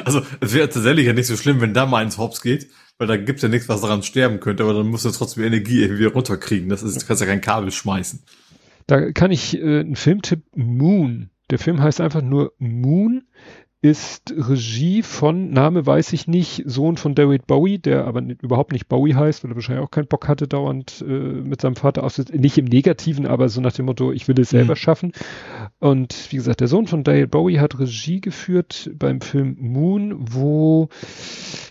[0.05, 2.68] also es wäre tatsächlich ja nicht so schlimm, wenn da mal ins Hops geht,
[2.98, 5.82] weil da gibt's ja nichts, was daran sterben könnte, aber dann musst du trotzdem Energie
[5.82, 6.68] irgendwie runterkriegen.
[6.68, 8.22] Das ist, du kannst ja kein Kabel schmeißen.
[8.86, 11.30] Da kann ich äh, einen Filmtipp Moon.
[11.51, 13.24] Der Film heißt einfach nur Moon
[13.80, 18.72] ist Regie von, Name weiß ich nicht, Sohn von David Bowie, der aber nicht, überhaupt
[18.72, 22.02] nicht Bowie heißt, weil er wahrscheinlich auch keinen Bock hatte, dauernd äh, mit seinem Vater
[22.02, 24.78] aus, nicht im Negativen, aber so nach dem Motto, ich will es selber mhm.
[24.78, 25.12] schaffen.
[25.78, 30.88] Und wie gesagt, der Sohn von David Bowie hat Regie geführt beim Film Moon, wo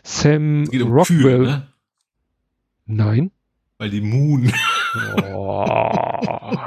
[0.03, 1.37] Sam um Rockwell.
[1.37, 1.67] Kühe, ne?
[2.85, 3.31] Nein.
[3.79, 4.51] Weil die Moon.
[5.33, 6.57] Oh.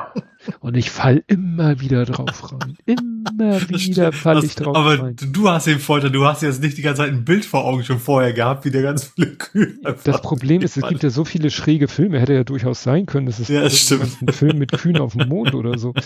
[0.61, 2.77] Und ich fall immer wieder drauf rein.
[2.87, 5.01] Immer wieder fall ich drauf aber rein.
[5.01, 7.65] Aber du hast den Folter, du hast jetzt nicht die ganze Zeit ein Bild vor
[7.65, 9.75] Augen schon vorher gehabt, wie der ganz viele Kühe.
[10.05, 13.27] Das Problem ist, es gibt ja so viele schräge Filme, hätte ja durchaus sein können,
[13.27, 15.95] das ist ja, das ein Film mit Kühen auf dem Mond oder so.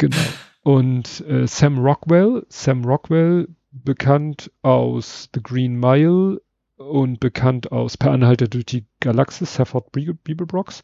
[0.00, 0.16] Genau.
[0.62, 6.40] Und äh, Sam Rockwell, Sam Rockwell, bekannt aus The Green Mile
[6.78, 10.82] und bekannt aus Per Anhalter durch die Galaxis, Safford Bibelbrox,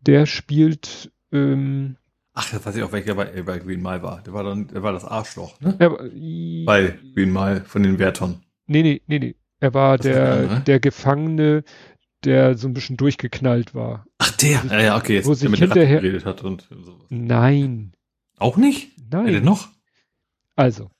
[0.00, 1.96] der spielt ähm,
[2.36, 4.20] Ach, das weiß ich auch, welcher bei, bei Green Mile war.
[4.22, 5.76] Der war dann, der war das Arschloch, ne?
[5.78, 8.42] Er, bei Green Mile von den Wärtern.
[8.66, 9.36] Nee, nee, nee, nee.
[9.60, 10.60] Er war das der, der, ne?
[10.66, 11.64] der Gefangene,
[12.24, 14.06] der so ein bisschen durchgeknallt war.
[14.18, 14.58] Ach, der?
[14.58, 15.14] Sich, ja, ja, okay.
[15.14, 17.06] Jetzt, wo sich hinterher geredet hat und sowas.
[17.08, 17.92] Nein.
[18.38, 18.90] Auch nicht?
[19.10, 19.26] Nein.
[19.26, 19.68] Wer denn noch?
[20.56, 20.90] Also,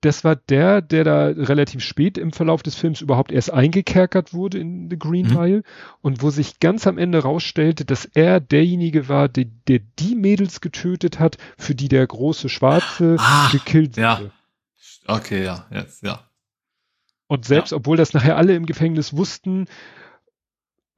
[0.00, 4.58] das war der, der da relativ spät im Verlauf des Films überhaupt erst eingekerkert wurde
[4.58, 5.34] in The Green mhm.
[5.34, 5.62] Mile
[6.02, 10.60] und wo sich ganz am Ende rausstellte, dass er derjenige war, der, der die Mädels
[10.60, 14.02] getötet hat, für die der große Schwarze ah, gekillt wurde.
[14.02, 14.30] Ja.
[15.06, 16.20] Okay, ja, jetzt, ja.
[17.26, 17.78] Und selbst, ja.
[17.78, 19.66] obwohl das nachher alle im Gefängnis wussten,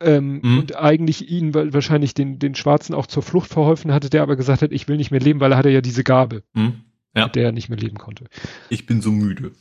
[0.02, 0.58] ähm, mhm.
[0.58, 4.62] und eigentlich ihn wahrscheinlich den, den Schwarzen auch zur Flucht verholfen hatte, der aber gesagt
[4.62, 6.42] hat, ich will nicht mehr leben, weil er hatte ja diese Gabe.
[6.54, 7.24] Mhm ja.
[7.24, 8.26] mit der er nicht mehr leben konnte.
[8.68, 9.52] Ich bin so müde.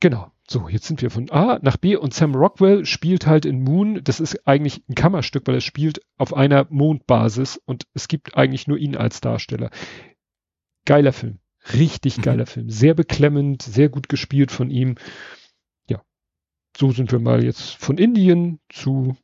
[0.00, 0.30] Genau.
[0.50, 4.02] So, jetzt sind wir von A nach B und Sam Rockwell spielt halt in Moon.
[4.02, 8.66] Das ist eigentlich ein Kammerstück, weil er spielt auf einer Mondbasis und es gibt eigentlich
[8.66, 9.70] nur ihn als Darsteller.
[10.86, 11.40] Geiler Film.
[11.74, 12.22] Richtig mhm.
[12.22, 12.48] geiler mhm.
[12.48, 12.70] Film.
[12.70, 14.94] Sehr beklemmend, sehr gut gespielt von ihm.
[15.90, 16.02] Ja.
[16.74, 19.18] So sind wir mal jetzt von Indien zu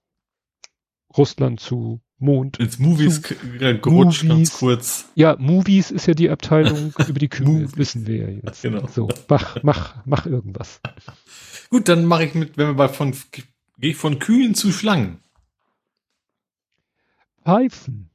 [1.17, 2.59] Russland zu Mond.
[2.59, 4.29] Ins Movies gerutscht, Movies.
[4.29, 5.09] ganz kurz.
[5.15, 8.63] Ja, Movies ist ja die Abteilung über die Kühe, wissen wir ja jetzt.
[8.63, 8.87] Genau.
[8.87, 10.81] So, mach, mach, mach irgendwas.
[11.71, 15.19] Gut, dann mache ich mit, wenn wir bei von, gehe ich von Kühen zu Schlangen.
[17.45, 18.11] Pfeifen.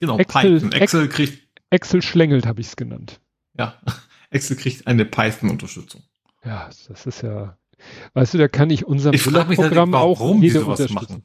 [0.00, 0.72] Genau, Excel, Python.
[0.72, 1.48] Excel kriegt.
[1.70, 3.20] Excel schlängelt, habe ich es genannt.
[3.58, 3.80] Ja,
[4.30, 6.02] Excel kriegt eine Python-Unterstützung.
[6.44, 7.56] Ja, das ist ja,
[8.14, 11.24] weißt du, da kann ich unserem ich Programm auch warum jede sowas machen.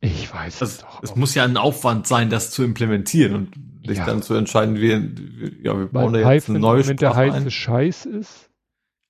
[0.00, 1.02] Ich weiß das, es doch.
[1.02, 4.06] Es muss ja ein Aufwand sein, das zu implementieren und sich ja.
[4.06, 8.06] dann zu entscheiden, wie, ja, wir bauen da jetzt eine neue Wenn der heiße Scheiß
[8.06, 8.50] ist?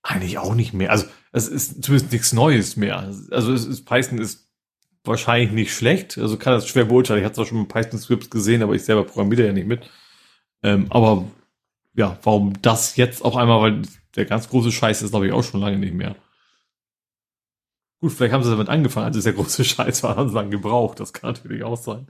[0.02, 0.90] Eigentlich auch nicht mehr.
[0.90, 2.98] Also es ist zumindest nichts Neues mehr.
[3.30, 4.48] Also es ist, Python ist
[5.04, 6.18] wahrscheinlich nicht schlecht.
[6.18, 7.20] Also kann das schwer beurteilen.
[7.20, 9.88] Ich hatte zwar schon mal Python-Scripts gesehen, aber ich selber programmiere ja nicht mit.
[10.62, 11.24] Ähm, aber
[11.94, 13.82] ja, warum das jetzt auf einmal, weil
[14.16, 16.16] der ganz große Scheiß ist, glaube ich, auch schon lange nicht mehr.
[18.04, 20.50] Gut, vielleicht haben sie damit angefangen, als es der große Scheiß war, haben sie dann
[20.50, 21.00] gebraucht.
[21.00, 22.06] Das kann natürlich auch sein.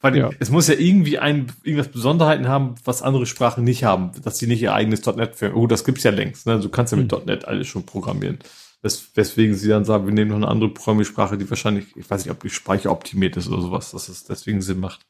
[0.00, 0.30] Weil ja.
[0.38, 4.46] es muss ja irgendwie ein, irgendwas Besonderheiten haben, was andere Sprachen nicht haben, dass sie
[4.46, 6.60] nicht ihr eigenes .NET für, oh, das gibt's ja längst, ne?
[6.60, 7.26] Du kannst ja mit hm.
[7.26, 8.38] .NET alles schon programmieren.
[8.80, 12.24] Das, weswegen sie dann sagen, wir nehmen noch eine andere Programmiersprache, die wahrscheinlich, ich weiß
[12.24, 15.04] nicht, ob die speicheroptimiert ist oder sowas, dass es deswegen Sinn macht.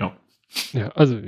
[0.00, 0.16] Ja.
[0.72, 1.20] Ja, also,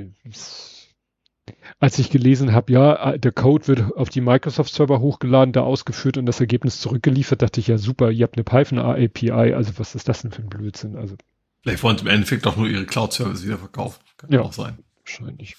[1.79, 6.17] als ich gelesen habe, ja, äh, der Code wird auf die Microsoft-Server hochgeladen, da ausgeführt
[6.17, 9.95] und das Ergebnis zurückgeliefert, dachte ich ja super, ihr habt eine Python API, also was
[9.95, 10.95] ist das denn für ein Blödsinn?
[10.95, 11.15] Also
[11.61, 14.01] vielleicht wollen sie im Endeffekt doch nur ihre Cloud-Service wieder verkaufen.
[14.17, 14.79] Kann ja auch sein.
[15.03, 15.55] Wahrscheinlich.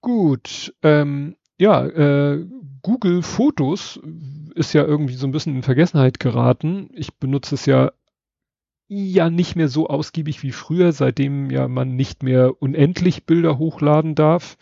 [0.00, 2.44] Gut, ähm, ja, äh,
[2.82, 4.00] Google Fotos
[4.54, 6.90] ist ja irgendwie so ein bisschen in Vergessenheit geraten.
[6.92, 7.92] Ich benutze es ja
[8.92, 14.14] ja nicht mehr so ausgiebig wie früher, seitdem ja man nicht mehr unendlich Bilder hochladen
[14.14, 14.56] darf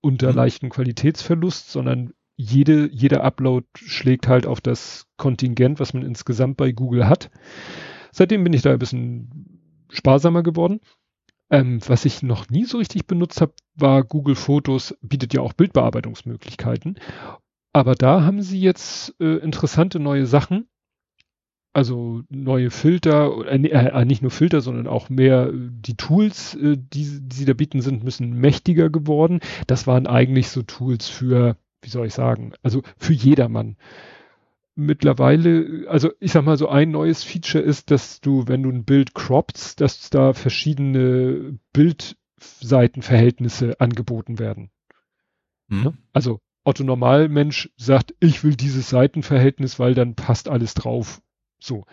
[0.00, 0.36] unter mhm.
[0.36, 6.72] leichten Qualitätsverlust, sondern jede, jeder Upload schlägt halt auf das Kontingent, was man insgesamt bei
[6.72, 7.30] Google hat.
[8.12, 10.80] Seitdem bin ich da ein bisschen sparsamer geworden.
[11.50, 15.52] Ähm, was ich noch nie so richtig benutzt habe, war Google Fotos, bietet ja auch
[15.52, 16.98] Bildbearbeitungsmöglichkeiten.
[17.72, 20.68] Aber da haben sie jetzt äh, interessante neue Sachen.
[21.72, 26.76] Also neue Filter, äh, äh, nicht nur Filter, sondern auch mehr äh, die Tools, äh,
[26.76, 29.40] die, die sie da bieten, sind ein bisschen mächtiger geworden.
[29.68, 33.76] Das waren eigentlich so Tools für, wie soll ich sagen, also für jedermann
[34.80, 38.84] mittlerweile, also ich sag mal so ein neues Feature ist, dass du, wenn du ein
[38.84, 44.70] Bild croppst, dass da verschiedene Bildseitenverhältnisse angeboten werden.
[45.68, 45.98] Mhm.
[46.12, 51.22] Also Otto Normalmensch sagt, ich will dieses Seitenverhältnis, weil dann passt alles drauf.
[51.60, 51.84] So.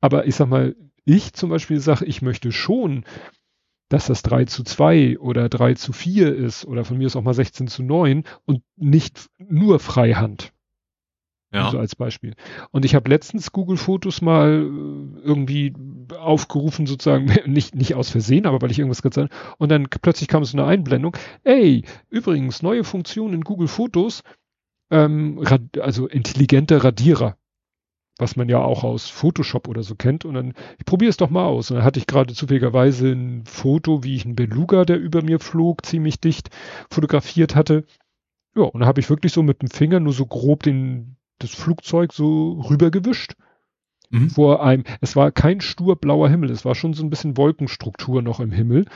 [0.00, 3.04] Aber ich sag mal, ich zum Beispiel sage, ich möchte schon,
[3.88, 7.22] dass das 3 zu 2 oder 3 zu 4 ist oder von mir ist auch
[7.22, 10.52] mal 16 zu 9 und nicht nur Freihand.
[11.50, 11.70] Ja.
[11.70, 12.34] So als Beispiel.
[12.72, 15.72] Und ich habe letztens Google Fotos mal äh, irgendwie
[16.18, 19.54] aufgerufen, sozusagen, nicht, nicht aus Versehen, aber weil ich irgendwas gesagt habe.
[19.56, 21.16] Und dann plötzlich kam so eine Einblendung.
[21.44, 24.22] Ey, übrigens, neue Funktion in Google Fotos,
[24.90, 25.42] ähm,
[25.80, 27.38] also intelligente Radierer.
[28.18, 30.24] Was man ja auch aus Photoshop oder so kennt.
[30.24, 31.70] Und dann, ich probiere es doch mal aus.
[31.70, 35.38] Und dann hatte ich gerade zufälligerweise ein Foto, wie ich einen Beluga, der über mir
[35.38, 36.50] flog, ziemlich dicht
[36.90, 37.84] fotografiert hatte.
[38.56, 41.50] Ja, und dann habe ich wirklich so mit dem Finger nur so grob den, das
[41.50, 43.34] Flugzeug so rübergewischt.
[44.10, 44.30] Mhm.
[44.30, 48.22] Vor einem, es war kein stur blauer Himmel, es war schon so ein bisschen Wolkenstruktur
[48.22, 48.86] noch im Himmel.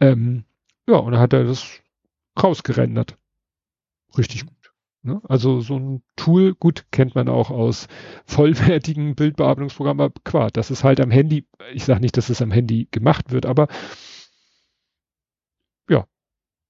[0.00, 0.44] Ähm,
[0.86, 1.80] ja, und dann hat er das
[2.40, 3.18] rausgerendert.
[4.16, 4.44] Richtig?
[5.24, 7.88] Also so ein Tool, gut, kennt man auch aus
[8.24, 12.52] vollwertigen Bildbearbeitungsprogrammen, aber klar, das ist halt am Handy, ich sage nicht, dass es am
[12.52, 13.66] Handy gemacht wird, aber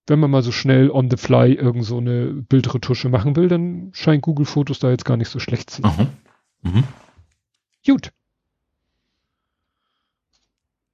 [0.06, 3.90] wenn man mal so schnell on the fly irgend so eine Bildretusche machen will, dann
[3.92, 6.08] scheint Google Fotos da jetzt gar nicht so schlecht zu sein.
[6.62, 6.84] Mhm.
[7.86, 8.12] Gut.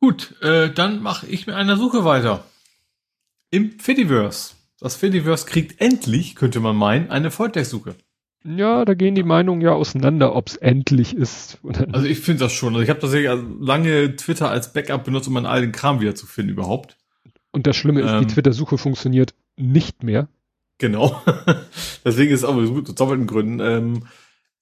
[0.00, 2.44] Gut, äh, dann mache ich mit einer Suche weiter.
[3.50, 4.54] Im Fediverse.
[4.80, 7.96] Das Fediverse kriegt endlich, könnte man meinen, eine Volltextsuche.
[8.44, 11.58] Ja, da gehen die Meinungen ja auseinander, ob es endlich ist.
[11.92, 12.74] also ich finde das schon.
[12.74, 16.26] Also ich habe tatsächlich lange Twitter als Backup benutzt, um meinen alten Kram wieder zu
[16.26, 16.96] finden überhaupt.
[17.50, 20.28] Und das Schlimme ist, ähm, die Twitter-Suche funktioniert nicht mehr.
[20.78, 21.20] Genau.
[22.04, 23.58] Deswegen ist es aber gut, aus doppelten Gründen.
[23.58, 24.02] Ähm,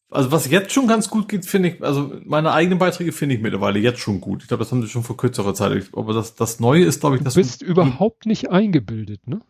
[0.09, 3.43] also was jetzt schon ganz gut geht, finde ich, also meine eigenen Beiträge finde ich
[3.43, 4.43] mittlerweile jetzt schon gut.
[4.43, 5.91] Ich glaube, das haben sie schon vor kürzerer Zeit.
[5.93, 9.41] Aber das, das Neue ist, glaube ich, dass du bist du, überhaupt nicht eingebildet, ne?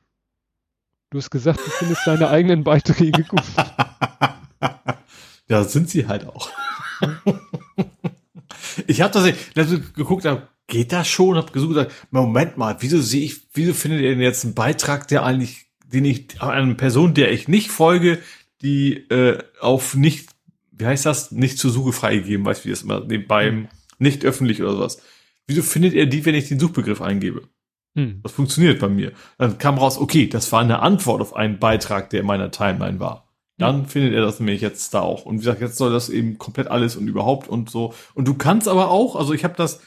[1.11, 3.43] Du hast gesagt, du findest deine eigenen Beiträge gut.
[5.49, 6.51] ja, sind sie halt auch.
[8.87, 10.27] ich habe tatsächlich geguckt,
[10.67, 11.37] geht das schon?
[11.37, 15.07] Hab gesucht, gesagt, Moment mal, wieso sehe ich, wieso findet ihr denn jetzt einen Beitrag,
[15.07, 18.19] der eigentlich, den ich, eine Person, der ich nicht folge,
[18.63, 20.31] die äh, auf nicht,
[20.73, 23.69] wie heißt das, nicht zur Suche freigegeben, weißt du, wie das immer, beim hm.
[23.99, 25.01] nicht öffentlich oder sowas.
[25.47, 27.43] Wieso findet ihr die, wenn ich den Suchbegriff eingebe?
[27.97, 28.21] Hm.
[28.23, 29.13] Das funktioniert bei mir.
[29.39, 33.01] Dann kam raus, okay, das war eine Antwort auf einen Beitrag, der in meiner Timeline
[33.01, 33.27] war.
[33.59, 33.87] Dann hm.
[33.87, 35.25] findet er das nämlich jetzt da auch.
[35.25, 37.95] Und wie gesagt, jetzt soll das eben komplett alles und überhaupt und so.
[38.15, 39.81] Und du kannst aber auch, also ich habe das,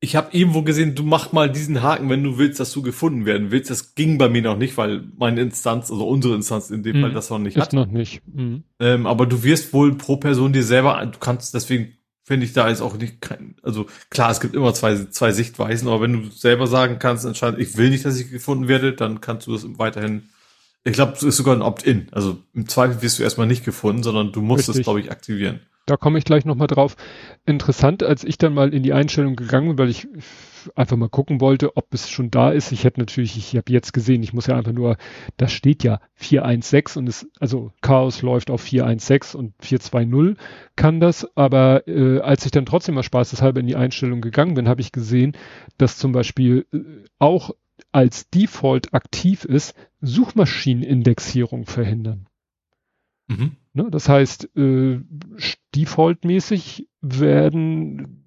[0.00, 3.26] ich habe irgendwo gesehen, du mach mal diesen Haken, wenn du willst, dass du gefunden
[3.26, 3.70] werden willst.
[3.70, 7.00] Das ging bei mir noch nicht, weil meine Instanz, also unsere Instanz in dem mhm.
[7.02, 7.72] Fall, das noch nicht Ist hat.
[7.74, 8.22] noch nicht.
[8.26, 8.64] Mhm.
[8.80, 11.96] Ähm, aber du wirst wohl pro Person dir selber, du kannst, deswegen
[12.26, 15.86] finde ich da jetzt auch nicht, kein, also klar, es gibt immer zwei, zwei Sichtweisen,
[15.86, 19.20] aber wenn du selber sagen kannst, entscheiden, ich will nicht, dass ich gefunden werde, dann
[19.20, 20.28] kannst du das weiterhin,
[20.82, 22.08] ich glaube, es ist sogar ein Opt-in.
[22.10, 24.80] Also im Zweifel wirst du erstmal nicht gefunden, sondern du musst Richtig.
[24.80, 25.60] es, glaube ich, aktivieren.
[25.86, 26.96] Da komme ich gleich nochmal drauf.
[27.44, 30.08] Interessant, als ich dann mal in die Einstellung gegangen bin, weil ich
[30.74, 32.72] einfach mal gucken wollte, ob es schon da ist.
[32.72, 34.96] Ich hätte natürlich, ich habe jetzt gesehen, ich muss ja einfach nur,
[35.36, 40.36] da steht ja 416 und es, also Chaos läuft auf 416 und 420
[40.76, 44.68] kann das, aber äh, als ich dann trotzdem mal spaßeshalber in die Einstellung gegangen bin,
[44.68, 45.36] habe ich gesehen,
[45.78, 46.78] dass zum Beispiel äh,
[47.18, 47.50] auch
[47.92, 52.26] als Default aktiv ist, Suchmaschinenindexierung verhindern.
[53.28, 53.56] Mhm.
[53.72, 53.88] Ne?
[53.90, 55.00] Das heißt, äh,
[55.74, 58.24] defaultmäßig werden,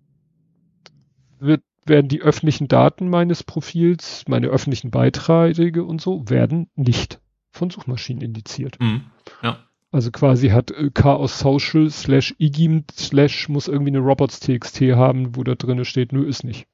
[1.39, 7.19] wird, werden die öffentlichen Daten meines Profils, meine öffentlichen Beiträge und so, werden nicht
[7.51, 8.79] von Suchmaschinen indiziert.
[8.79, 9.05] Mhm.
[9.41, 9.57] Ja.
[9.91, 15.43] Also quasi hat äh, Chaos Social slash igim slash muss irgendwie eine robots.txt haben, wo
[15.43, 16.67] da drinne steht, nö, ist nicht.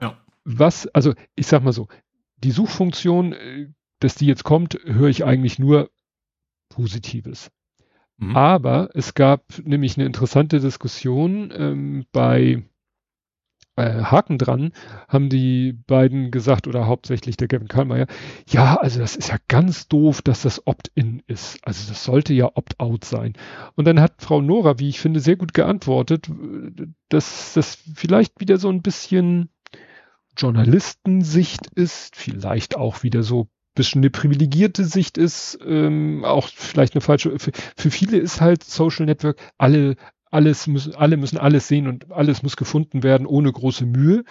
[0.00, 0.18] Ja.
[0.44, 1.86] Was, also ich sag mal so,
[2.38, 3.68] die Suchfunktion, äh,
[4.00, 5.90] dass die jetzt kommt, höre ich eigentlich nur
[6.70, 7.50] Positives.
[8.16, 8.36] Mhm.
[8.36, 12.64] Aber es gab nämlich eine interessante Diskussion ähm, bei
[13.76, 14.72] äh, Haken dran,
[15.08, 18.06] haben die beiden gesagt, oder hauptsächlich der Kevin Kallmeier,
[18.48, 21.58] ja, also das ist ja ganz doof, dass das Opt-in ist.
[21.66, 23.34] Also das sollte ja Opt-out sein.
[23.74, 26.30] Und dann hat Frau Nora, wie ich finde, sehr gut geantwortet,
[27.08, 29.50] dass das vielleicht wieder so ein bisschen
[30.36, 37.00] Journalistensicht ist, vielleicht auch wieder so bisschen eine privilegierte Sicht ist, ähm, auch vielleicht eine
[37.00, 39.96] falsche, für, für viele ist halt Social Network, alle,
[40.34, 44.24] alles müssen, alle müssen alles sehen und alles muss gefunden werden ohne große Mühe.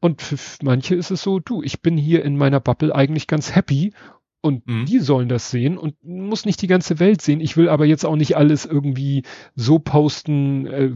[0.00, 3.54] Und für manche ist es so, du, ich bin hier in meiner Bubble eigentlich ganz
[3.54, 3.92] happy
[4.40, 4.84] und mhm.
[4.84, 7.40] die sollen das sehen und muss nicht die ganze Welt sehen.
[7.40, 9.22] Ich will aber jetzt auch nicht alles irgendwie
[9.54, 10.66] so posten.
[10.66, 10.90] Äh,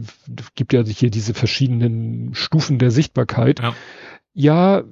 [0.53, 3.59] gibt ja hier diese verschiedenen Stufen der Sichtbarkeit.
[3.59, 3.73] Ja,
[4.33, 4.83] ja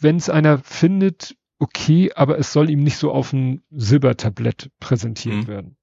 [0.00, 5.36] wenn es einer findet, okay, aber es soll ihm nicht so auf ein Silbertablett präsentiert
[5.36, 5.46] mhm.
[5.46, 5.76] werden.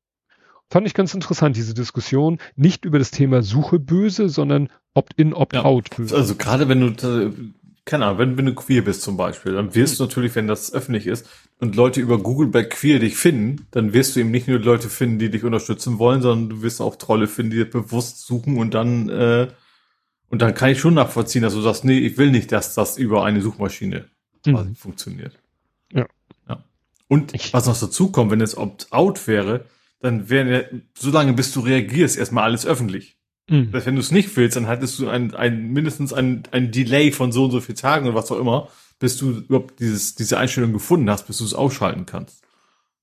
[0.74, 2.40] Fand ich ganz interessant, diese Diskussion.
[2.56, 5.98] Nicht über das Thema Suche böse, sondern Opt-in, Opt-out ja.
[5.98, 6.16] böse.
[6.16, 7.32] Also gerade wenn du, äh,
[7.86, 9.98] keine Ahnung, wenn, wenn du queer bist zum Beispiel, dann wirst mhm.
[9.98, 11.30] du natürlich, wenn das öffentlich ist
[11.60, 14.90] und Leute über Google bei queer dich finden, dann wirst du eben nicht nur Leute
[14.90, 18.74] finden, die dich unterstützen wollen, sondern du wirst auch Trolle finden, die bewusst suchen und
[18.74, 19.50] dann, äh,
[20.30, 22.98] und dann kann ich schon nachvollziehen, dass du sagst, nee, ich will nicht, dass das
[22.98, 24.06] über eine Suchmaschine
[24.44, 24.74] mhm.
[24.74, 25.38] funktioniert.
[25.92, 26.08] Ja.
[26.50, 26.64] ja.
[27.08, 29.66] Und was noch dazu kommt, wenn es Opt-out wäre,
[30.04, 33.18] dann wäre ja, solange bis du reagierst, erstmal alles öffentlich.
[33.50, 33.72] Mhm.
[33.72, 37.12] Das, wenn du es nicht willst, dann hattest du ein, ein mindestens ein, ein Delay
[37.14, 38.68] von so und so vielen Tagen oder was auch immer,
[39.00, 42.44] bis du überhaupt dieses, diese Einstellung gefunden hast, bis du es ausschalten kannst.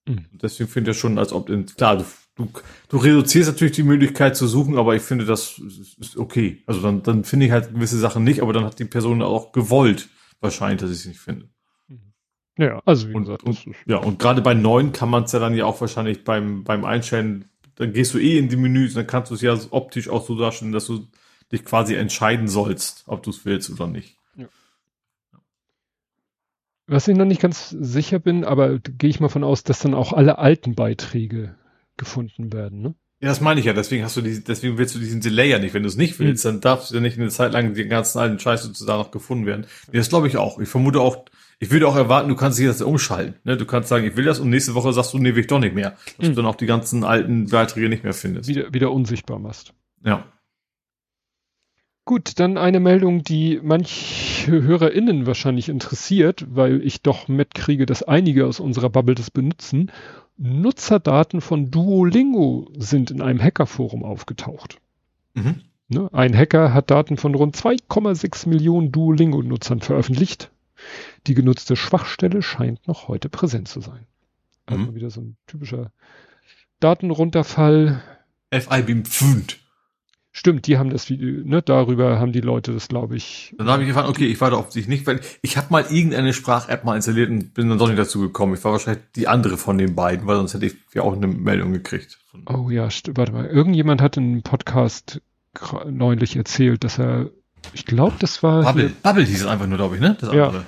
[0.07, 0.27] Mhm.
[0.33, 2.05] Deswegen finde ich das schon, als ob, in, klar, du,
[2.37, 2.51] du,
[2.91, 5.59] du reduzierst natürlich die Möglichkeit zu suchen, aber ich finde, das
[5.99, 6.63] ist okay.
[6.67, 9.53] Also dann, dann finde ich halt gewisse Sachen nicht, aber dann hat die Person auch
[9.53, 11.49] gewollt, wahrscheinlich, dass ich es nicht finde.
[12.61, 13.45] Ja, also wie und, gesagt.
[13.45, 16.63] Und, ja, und gerade bei neun kann man es ja dann ja auch wahrscheinlich beim,
[16.63, 20.11] beim Einstellen, dann gehst du eh in die Menüs, dann kannst du es ja optisch
[20.11, 21.07] auch so darstellen, dass du
[21.51, 24.19] dich quasi entscheiden sollst, ob du es willst oder nicht.
[24.37, 24.47] Ja.
[26.87, 29.95] Was ich noch nicht ganz sicher bin, aber gehe ich mal von aus, dass dann
[29.95, 31.55] auch alle alten Beiträge
[31.97, 32.95] gefunden werden, ne?
[33.23, 33.75] Ja, das meine ich ja.
[33.75, 35.75] Deswegen hast du die, deswegen willst du diesen Delay ja nicht.
[35.75, 36.49] Wenn du es nicht willst, mhm.
[36.49, 39.45] dann darfst du ja nicht eine Zeit lang den ganzen alten Scheiß sozusagen noch gefunden
[39.45, 39.67] werden.
[39.93, 40.59] Nee, das glaube ich auch.
[40.59, 41.27] Ich vermute auch,
[41.63, 43.35] ich würde auch erwarten, du kannst dich das umschalten.
[43.45, 43.59] Ne?
[43.59, 45.59] Du kannst sagen, ich will das und nächste Woche sagst du, nee, will ich doch
[45.59, 45.97] nicht mehr.
[46.17, 46.33] Dass mhm.
[46.33, 48.49] du dann auch die ganzen alten Beiträge nicht mehr findest.
[48.49, 49.75] Wieder, wieder unsichtbar machst.
[50.03, 50.25] Ja.
[52.07, 58.47] Gut, dann eine Meldung, die manche HörerInnen wahrscheinlich interessiert, weil ich doch mitkriege, dass einige
[58.47, 59.93] aus unserer Bubble das benutzen.
[60.39, 64.79] Nutzerdaten von Duolingo sind in einem Hackerforum aufgetaucht.
[65.35, 65.57] Mhm.
[65.89, 70.51] Ne, ein Hacker hat Daten von rund 2,6 Millionen Duolingo-Nutzern veröffentlicht.
[71.27, 74.07] Die genutzte Schwachstelle scheint noch heute präsent zu sein.
[74.67, 74.95] Also mhm.
[74.95, 75.93] wieder so ein typischer
[76.81, 78.03] Datenrunterfall.
[78.51, 79.59] FIB Pfund.
[80.33, 83.53] Stimmt, die haben das Video, ne, darüber haben die Leute das, glaube ich.
[83.59, 86.33] Dann habe ich gefragt, okay, ich warte auf sich nicht, weil ich habe mal irgendeine
[86.33, 88.55] Sprach-App mal installiert und bin dann doch nicht dazu gekommen.
[88.55, 91.27] Ich war wahrscheinlich die andere von den beiden, weil sonst hätte ich ja auch eine
[91.27, 92.21] Meldung gekriegt.
[92.47, 93.47] Oh ja, warte mal.
[93.47, 95.21] Irgendjemand hat in einem Podcast
[95.91, 97.31] neulich erzählt, dass er,
[97.73, 98.63] ich glaube, das war.
[98.63, 100.17] Bubble, Bubble hieß es einfach nur, glaube ich, ne?
[100.21, 100.65] Das ja.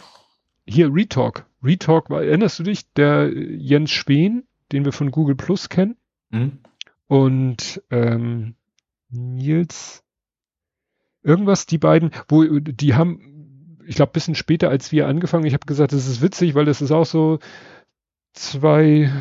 [0.66, 1.46] Hier, Retalk.
[1.62, 2.92] Retalk, erinnerst du dich?
[2.92, 5.96] Der Jens Spehn, den wir von Google Plus kennen.
[6.30, 6.58] Mhm.
[7.06, 8.54] Und ähm,
[9.10, 10.02] Nils,
[11.22, 15.66] irgendwas, die beiden, wo die haben, ich glaube, bisschen später als wir angefangen, ich habe
[15.66, 17.38] gesagt, das ist witzig, weil das ist auch so
[18.32, 19.12] zwei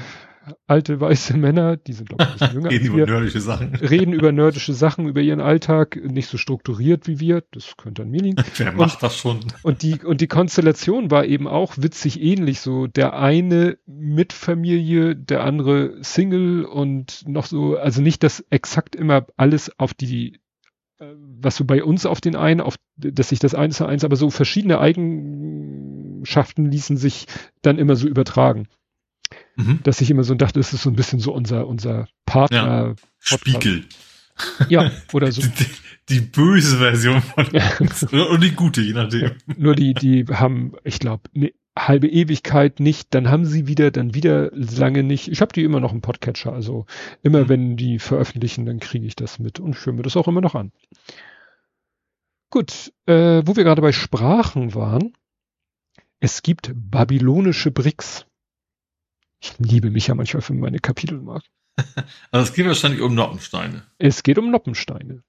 [0.68, 2.70] alte weiße Männer, die sind glaube ich ein bisschen jünger.
[2.72, 3.76] reden über nerdische Sachen.
[3.76, 7.44] Reden über nerdische Sachen, über ihren Alltag, nicht so strukturiert wie wir.
[7.52, 8.44] Das könnte an mir liegen.
[8.58, 9.40] Wer macht das schon?
[9.64, 12.61] Und die, und die Konstellation war eben auch witzig ähnlich.
[12.61, 18.95] So der eine mit Familie, der andere Single und noch so, also nicht, dass exakt
[18.95, 20.40] immer alles auf die
[21.00, 24.03] äh, was so bei uns auf den einen, auf, dass sich das eins zu eins,
[24.03, 27.28] aber so verschiedene Eigenschaften ließen sich
[27.61, 28.68] dann immer so übertragen.
[29.56, 29.80] Mhm.
[29.84, 32.88] Dass ich immer so dachte, das ist so ein bisschen so unser, unser Partner.
[32.88, 32.95] Ja.
[33.19, 33.85] Spiegel.
[34.69, 35.42] Ja, oder so.
[35.42, 35.66] Die,
[36.10, 37.48] die böse Version von
[37.80, 38.03] uns.
[38.03, 39.32] Und die gute, je nachdem.
[39.58, 44.14] Nur die, die haben, ich glaube, eine halbe Ewigkeit nicht, dann haben sie wieder, dann
[44.14, 45.30] wieder lange nicht.
[45.30, 46.85] Ich habe die immer noch im Podcatcher, also
[47.24, 47.50] immer mhm.
[47.50, 50.72] wenn die veröffentlichen, dann kriege ich das mit und mir das auch immer noch an.
[52.50, 55.14] Gut, äh, wo wir gerade bei Sprachen waren,
[56.19, 58.26] es gibt babylonische Bricks.
[59.42, 61.50] Ich liebe mich ja manchmal für meine Kapitelmarken.
[62.32, 63.84] also es geht wahrscheinlich um Noppensteine.
[63.98, 65.24] Es geht um Noppensteine.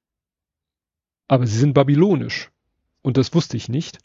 [1.29, 2.51] Aber sie sind babylonisch.
[3.01, 3.99] Und das wusste ich nicht.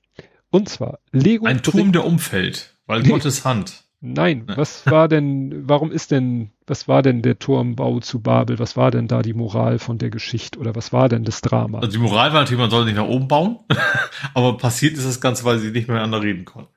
[0.50, 1.46] Und zwar Lego.
[1.46, 3.10] Ein Turm, der umfällt, weil nee.
[3.10, 3.84] Gottes Hand.
[4.00, 8.60] Nein, was war denn, warum ist denn was war denn der Turmbau zu Babel?
[8.60, 11.80] Was war denn da die Moral von der Geschichte oder was war denn das Drama?
[11.80, 13.60] Also die Moral war natürlich, man soll nicht nach oben bauen,
[14.34, 16.77] aber passiert ist das Ganze, weil sie nicht mehr miteinander reden konnten.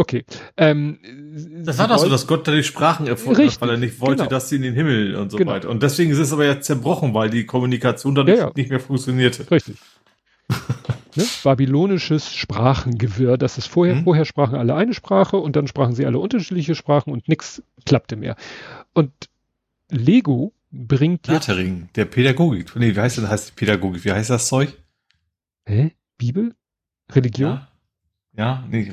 [0.00, 0.24] Okay.
[0.56, 0.98] Ähm,
[1.62, 4.22] das war doch so, dass Gott da die Sprachen erfunden hat, weil er nicht wollte,
[4.22, 4.30] genau.
[4.30, 5.52] dass sie in den Himmel und so genau.
[5.52, 5.68] weiter.
[5.68, 8.52] Und deswegen ist es aber ja zerbrochen, weil die Kommunikation dann ja, nicht, ja.
[8.56, 9.50] nicht mehr funktionierte.
[9.50, 9.76] Richtig.
[11.16, 11.24] ne?
[11.44, 13.36] Babylonisches Sprachengewirr.
[13.36, 14.04] Das ist vorher, mhm.
[14.04, 18.16] vorher sprachen alle eine Sprache und dann sprachen sie alle unterschiedliche Sprachen und nichts klappte
[18.16, 18.36] mehr.
[18.94, 19.12] Und
[19.90, 22.74] Lego bringt Lettering, der Pädagogik.
[22.74, 23.28] Nee, wie heißt das?
[23.28, 24.02] Heißt Pädagogik?
[24.06, 24.72] Wie heißt das Zeug?
[25.66, 25.92] Hä?
[26.16, 26.54] Bibel?
[27.12, 27.50] Religion?
[27.50, 27.68] Ja,
[28.34, 28.90] ja nee,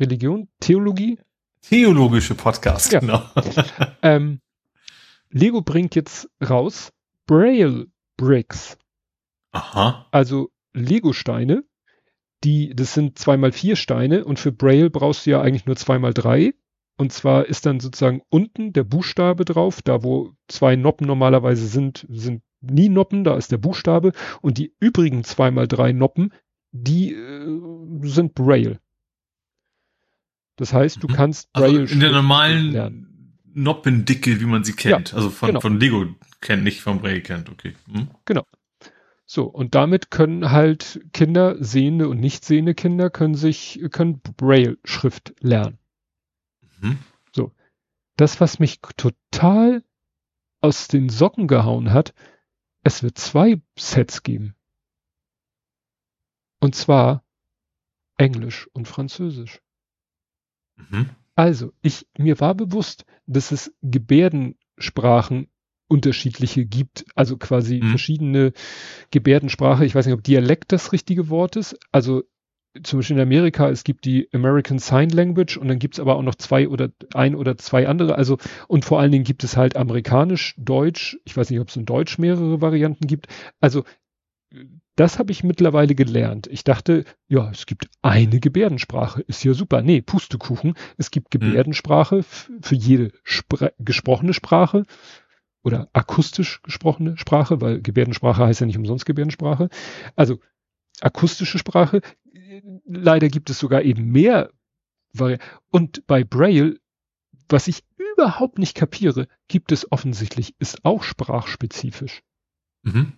[0.00, 1.18] Religion, Theologie.
[1.62, 3.00] Theologische Podcast, ja.
[3.00, 3.22] genau.
[4.02, 4.40] ähm,
[5.30, 6.90] Lego bringt jetzt raus
[7.26, 8.78] Braille Bricks.
[9.52, 10.06] Aha.
[10.10, 11.64] Also Lego-Steine,
[12.44, 16.14] die, das sind zweimal vier Steine und für Braille brauchst du ja eigentlich nur zweimal
[16.14, 16.54] drei.
[16.96, 22.06] Und zwar ist dann sozusagen unten der Buchstabe drauf, da wo zwei Noppen normalerweise sind,
[22.10, 24.12] sind nie Noppen, da ist der Buchstabe
[24.42, 26.32] und die übrigen zweimal drei Noppen,
[26.72, 27.60] die äh,
[28.02, 28.80] sind Braille.
[30.60, 31.12] Das heißt, du mhm.
[31.14, 33.38] kannst Braille also in der normalen lernen.
[33.54, 35.12] Noppendicke, wie man sie kennt.
[35.12, 35.60] Ja, also von, genau.
[35.60, 37.72] von Lego kennt, nicht von Braille kennt, okay.
[37.90, 38.10] Hm?
[38.26, 38.46] Genau.
[39.24, 45.32] So, und damit können halt Kinder, sehende und nicht sehende Kinder, können sich, können Braille-Schrift
[45.40, 45.78] lernen.
[46.82, 46.98] Mhm.
[47.34, 47.52] So.
[48.16, 49.82] Das, was mich total
[50.60, 52.12] aus den Socken gehauen hat,
[52.82, 54.54] es wird zwei Sets geben.
[56.60, 57.24] Und zwar
[58.18, 59.62] Englisch und Französisch.
[60.88, 61.10] Mhm.
[61.34, 65.48] Also, ich, mir war bewusst, dass es Gebärdensprachen
[65.88, 67.88] unterschiedliche gibt, also quasi mhm.
[67.88, 68.52] verschiedene
[69.10, 69.84] Gebärdensprache.
[69.84, 71.76] Ich weiß nicht, ob Dialekt das richtige Wort ist.
[71.90, 72.22] Also
[72.84, 76.14] zum Beispiel in Amerika, es gibt die American Sign Language und dann gibt es aber
[76.14, 78.14] auch noch zwei oder ein oder zwei andere.
[78.14, 81.18] Also und vor allen Dingen gibt es halt amerikanisch, Deutsch.
[81.24, 83.26] Ich weiß nicht, ob es in Deutsch mehrere Varianten gibt.
[83.60, 83.82] Also
[85.00, 86.46] das habe ich mittlerweile gelernt.
[86.48, 89.80] Ich dachte, ja, es gibt eine Gebärdensprache, ist ja super.
[89.80, 90.74] Nee, Pustekuchen.
[90.98, 91.40] Es gibt hm.
[91.40, 94.84] Gebärdensprache für jede Spre gesprochene Sprache
[95.62, 99.70] oder akustisch gesprochene Sprache, weil Gebärdensprache heißt ja nicht umsonst Gebärdensprache.
[100.16, 100.38] Also
[101.00, 102.02] akustische Sprache.
[102.84, 104.50] Leider gibt es sogar eben mehr.
[105.70, 106.78] Und bei Braille,
[107.48, 112.20] was ich überhaupt nicht kapiere, gibt es offensichtlich, ist auch sprachspezifisch.
[112.82, 113.14] Mhm.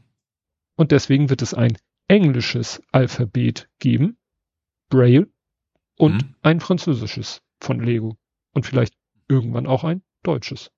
[0.83, 1.79] Und deswegen wird es ein
[2.09, 4.17] englisches Alphabet geben,
[4.89, 5.29] Braille,
[5.97, 6.35] und mhm.
[6.43, 8.19] ein französisches von Lego.
[8.51, 8.95] Und vielleicht
[9.29, 10.73] irgendwann auch ein deutsches.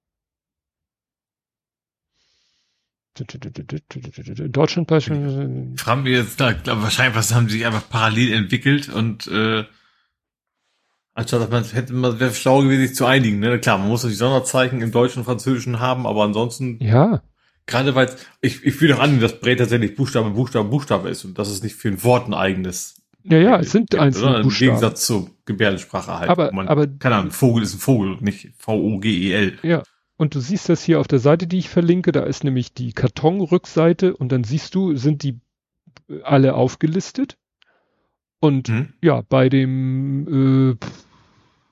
[3.15, 5.73] Deutschland beispielsweise.
[5.79, 9.65] Fragen wir jetzt da, glaub, wahrscheinlich, was haben sie sich einfach parallel entwickelt und äh,
[11.15, 13.39] anstatt man hätte man wäre schlau gewesen, sich zu einigen.
[13.39, 13.59] Ne?
[13.59, 16.79] Klar, man muss die Sonderzeichen im Deutschen und Französischen haben, aber ansonsten.
[16.85, 17.23] Ja.
[17.67, 21.39] Gerade weil ich, ich fühle auch an, dass Brett tatsächlich Buchstabe, Buchstabe, Buchstabe ist und
[21.39, 22.97] dass es nicht für ein Wort ein eigenes.
[23.23, 24.51] Ja, ja, es sind einzelne Buchstaben.
[24.51, 26.29] Im Gegensatz zur Gebärdensprache halt.
[26.29, 29.59] Aber, man, aber, keine Ahnung, Vogel ist ein Vogel, nicht V-O-G-E-L.
[29.63, 29.83] Ja.
[30.17, 32.93] Und du siehst das hier auf der Seite, die ich verlinke, da ist nämlich die
[32.93, 35.41] Kartonrückseite und dann siehst du, sind die
[36.23, 37.37] alle aufgelistet.
[38.41, 38.93] Und hm.
[39.01, 40.87] ja, bei dem, äh,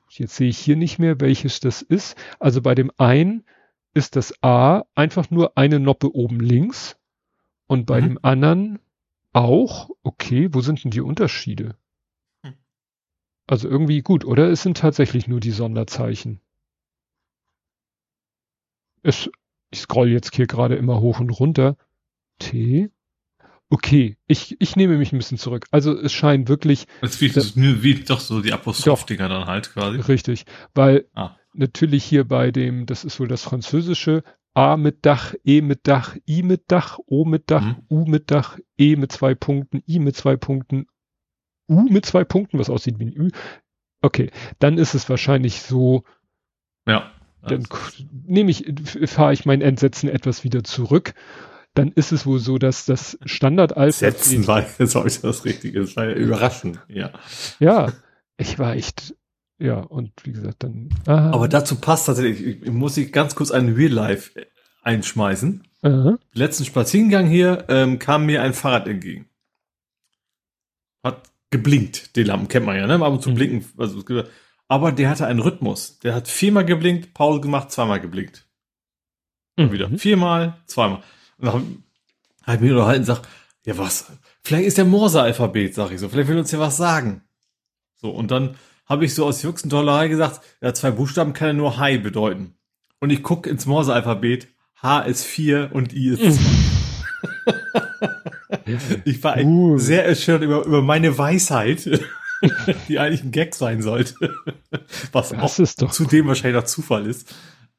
[0.08, 2.16] jetzt sehe ich hier nicht mehr, welches das ist.
[2.40, 3.44] Also bei dem einen
[3.94, 6.96] ist das A einfach nur eine Noppe oben links
[7.66, 8.04] und bei mhm.
[8.04, 8.78] dem anderen
[9.32, 9.90] auch.
[10.02, 11.76] Okay, wo sind denn die Unterschiede?
[12.44, 12.54] Hm.
[13.46, 14.50] Also irgendwie gut, oder?
[14.50, 16.40] Es sind tatsächlich nur die Sonderzeichen.
[19.02, 19.30] Es,
[19.70, 21.76] ich scroll jetzt hier gerade immer hoch und runter.
[22.38, 22.90] T.
[23.68, 25.66] Okay, ich, ich nehme mich ein bisschen zurück.
[25.70, 26.86] Also es scheint wirklich.
[27.00, 27.34] Es wie,
[27.82, 29.98] wie doch so die Apostroph-Dinger dann halt quasi.
[29.98, 34.22] Richtig, weil ah natürlich hier bei dem, das ist wohl das Französische,
[34.54, 37.86] A mit Dach, E mit Dach, I mit Dach, O mit Dach, mhm.
[37.88, 40.86] U mit Dach, E mit zwei Punkten, I mit zwei Punkten,
[41.68, 43.30] U mit zwei Punkten, was aussieht wie ein Ü.
[44.02, 46.04] Okay, dann ist es wahrscheinlich so.
[46.86, 47.12] Ja.
[47.44, 47.66] Dann
[48.24, 48.72] nehme ich,
[49.06, 51.14] fahre ich mein Entsetzen etwas wieder zurück.
[51.74, 54.18] Dann ist es wohl so, dass das Standardalphabet.
[54.18, 55.80] Setzen war jetzt heute das Richtige.
[55.80, 57.10] Das war ja überraschend, ja.
[57.58, 57.92] Ja,
[58.36, 59.16] ich war echt
[59.62, 60.88] ja, und wie gesagt, dann.
[61.06, 61.30] Aha.
[61.30, 64.32] Aber dazu passt tatsächlich, ich, muss ich ganz kurz einen Real Life
[64.82, 65.62] einschmeißen.
[65.82, 66.18] Aha.
[66.32, 69.28] Letzten Spaziergang hier ähm, kam mir ein Fahrrad entgegen.
[71.04, 72.94] Hat geblinkt, die Lampen kennt man ja, ne?
[72.94, 73.34] Aber zu mhm.
[73.34, 74.02] blinken, also,
[74.66, 75.98] aber der hatte einen Rhythmus.
[76.00, 78.48] Der hat viermal geblinkt, Pause gemacht, zweimal geblinkt.
[79.56, 79.72] Und mhm.
[79.72, 81.02] wieder viermal, zweimal.
[81.38, 81.84] Und dann
[82.42, 83.22] habe ich mich unterhalten und sag,
[83.64, 84.10] ja was,
[84.42, 87.22] vielleicht ist der Morse-Alphabet, sag ich so, vielleicht will uns ja was sagen.
[87.94, 88.56] So, und dann
[88.92, 92.54] habe ich so aus Juxentollerei gesagt, ja, zwei Buchstaben kann ja nur Hi bedeuten.
[93.00, 94.48] Und ich gucke ins Morse-Alphabet,
[94.82, 96.38] H ist 4 und I ist
[98.64, 98.66] 2.
[99.06, 99.78] ich war uh.
[99.78, 101.86] sehr erschüttert über, über meine Weisheit,
[102.88, 104.14] die eigentlich ein Gag sein sollte.
[105.10, 107.34] Was das auch zudem wahrscheinlich noch Zufall ist,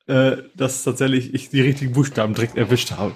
[0.08, 3.14] äh, dass tatsächlich ich die richtigen Buchstaben direkt erwischt habe.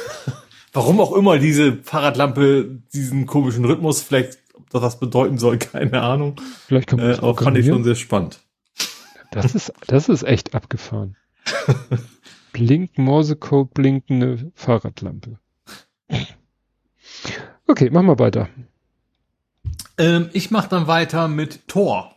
[0.72, 4.38] Warum auch immer diese Fahrradlampe diesen komischen Rhythmus, vielleicht
[4.70, 6.40] das was bedeuten soll, keine Ahnung.
[6.66, 8.40] Vielleicht kann man äh, aber fand ich schon sehr spannend.
[9.30, 11.16] Das ist, das ist echt abgefahren.
[12.52, 15.38] Blink, Morsecode, blinkende Fahrradlampe.
[17.68, 18.48] Okay, machen wir weiter.
[19.98, 22.16] Ähm, ich mache dann weiter mit Tor.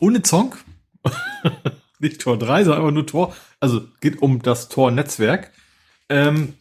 [0.00, 0.62] Ohne Zonk.
[2.00, 3.34] Nicht Tor 3, sondern einfach nur Tor.
[3.60, 5.52] Also geht um das Tor-Netzwerk.
[6.10, 6.54] Ähm,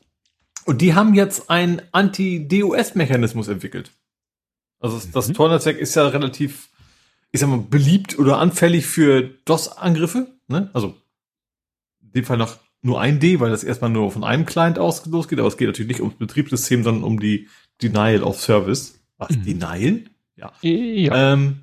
[0.66, 3.92] und die haben jetzt einen Anti-DOS-Mechanismus entwickelt.
[4.84, 5.34] Also das, mhm.
[5.34, 6.70] Tor-Netzwerk ist ja relativ,
[7.32, 10.28] ich sag mal, beliebt oder anfällig für DOS-Angriffe.
[10.50, 10.70] Ne?
[10.74, 10.96] Also
[12.02, 15.06] in dem Fall noch nur ein D, weil das erstmal nur von einem Client aus
[15.06, 17.48] losgeht, aber es geht natürlich nicht ums Betriebssystem, sondern um die
[17.82, 19.00] Denial of Service.
[19.18, 19.30] Was?
[19.30, 19.46] Mhm.
[19.46, 20.02] Denial?
[20.36, 20.52] Ja.
[20.62, 21.34] ja.
[21.34, 21.62] Ähm,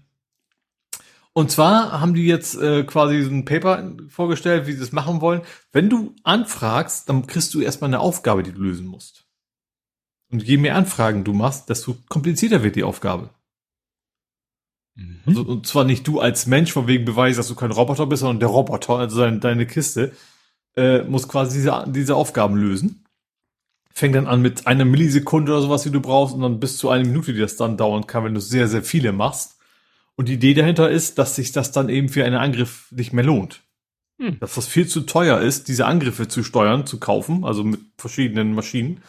[1.35, 5.21] und zwar haben die jetzt äh, quasi so ein Paper vorgestellt, wie sie das machen
[5.21, 5.43] wollen.
[5.73, 9.27] Wenn du anfragst, dann kriegst du erstmal eine Aufgabe, die du lösen musst.
[10.31, 13.31] Und je mehr Anfragen du machst, desto komplizierter wird die Aufgabe.
[14.95, 15.21] Mhm.
[15.27, 18.21] Also, und zwar nicht du als Mensch, von wegen Beweis, dass du kein Roboter bist,
[18.21, 20.13] sondern der Roboter, also deine, deine Kiste,
[20.77, 23.05] äh, muss quasi diese, diese Aufgaben lösen.
[23.93, 26.91] Fängt dann an mit einer Millisekunde oder sowas, wie du brauchst, und dann bis zu
[26.91, 29.59] einer Minute, die das dann dauern kann, wenn du sehr, sehr viele machst.
[30.15, 33.25] Und die Idee dahinter ist, dass sich das dann eben für einen Angriff nicht mehr
[33.25, 33.63] lohnt.
[34.19, 34.39] Hm.
[34.39, 38.55] Dass das viel zu teuer ist, diese Angriffe zu steuern, zu kaufen, also mit verschiedenen
[38.55, 39.03] Maschinen.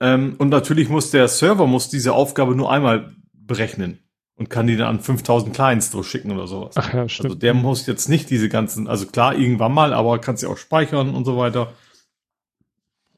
[0.00, 3.98] Ähm, und natürlich muss der Server muss diese Aufgabe nur einmal berechnen
[4.36, 6.74] und kann die dann an 5000 Clients durchschicken oder sowas.
[6.76, 7.26] Ach ja, stimmt.
[7.26, 10.56] Also der muss jetzt nicht diese ganzen, also klar, irgendwann mal, aber kann sie auch
[10.56, 11.72] speichern und so weiter.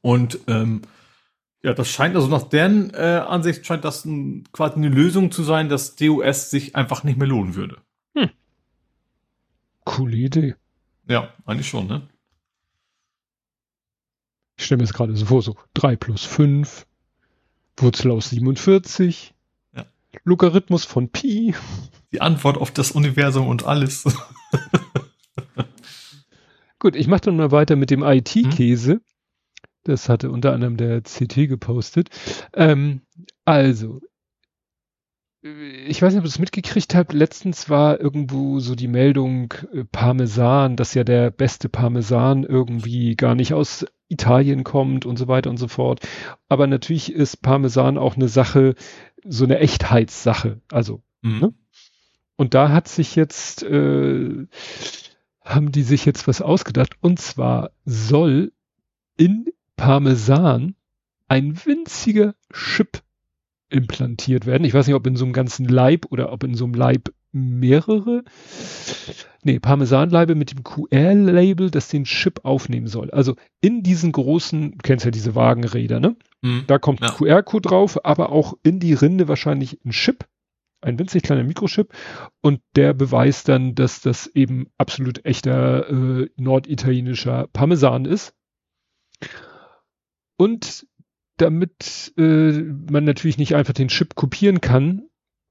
[0.01, 0.83] Und ähm,
[1.63, 5.43] ja, das scheint also nach deren äh, Ansicht scheint das ein, quasi eine Lösung zu
[5.43, 7.77] sein, dass DOS sich einfach nicht mehr lohnen würde.
[8.15, 8.29] Hm.
[9.83, 10.55] Coole Idee.
[11.09, 12.07] Ja, eigentlich schon, ne?
[14.57, 16.85] Ich stelle mir jetzt gerade so vor, so 3 plus 5,
[17.77, 19.33] Wurzel aus 47,
[19.75, 19.85] ja.
[20.23, 21.53] Logarithmus von Pi.
[22.11, 24.03] Die Antwort auf das Universum und alles.
[26.79, 28.93] Gut, ich mache dann mal weiter mit dem IT-Käse.
[28.93, 29.01] Hm?
[29.83, 32.09] Das hatte unter anderem der CT gepostet.
[32.53, 33.01] Ähm,
[33.45, 34.01] also,
[35.41, 37.13] ich weiß nicht, ob ihr es mitgekriegt habt.
[37.13, 43.35] Letztens war irgendwo so die Meldung äh, Parmesan, dass ja der beste Parmesan irgendwie gar
[43.35, 46.07] nicht aus Italien kommt und so weiter und so fort.
[46.49, 48.75] Aber natürlich ist Parmesan auch eine Sache,
[49.25, 50.61] so eine Echtheitssache.
[50.71, 51.39] Also, mhm.
[51.39, 51.53] ne?
[52.35, 54.47] Und da hat sich jetzt, äh,
[55.43, 56.95] haben die sich jetzt was ausgedacht.
[57.01, 58.53] Und zwar soll
[59.17, 60.75] in Parmesan
[61.27, 63.01] ein winziger Chip
[63.69, 64.63] implantiert werden.
[64.63, 67.09] Ich weiß nicht, ob in so einem ganzen Leib oder ob in so einem Leib
[67.37, 68.23] mehrere.
[69.43, 73.11] Nee, Parmesanleibe mit dem QR-Label, das den Chip aufnehmen soll.
[73.11, 76.15] Also in diesen großen, du kennst ja diese Wagenräder, ne?
[76.41, 77.11] Mhm, da kommt ja.
[77.11, 80.25] QR-Code drauf, aber auch in die Rinde wahrscheinlich ein Chip,
[80.81, 81.93] ein winzig kleiner Mikrochip
[82.41, 88.33] und der beweist dann, dass das eben absolut echter äh, norditalienischer Parmesan ist.
[90.37, 90.87] Und
[91.37, 92.51] damit äh,
[92.91, 95.09] man natürlich nicht einfach den Chip kopieren kann,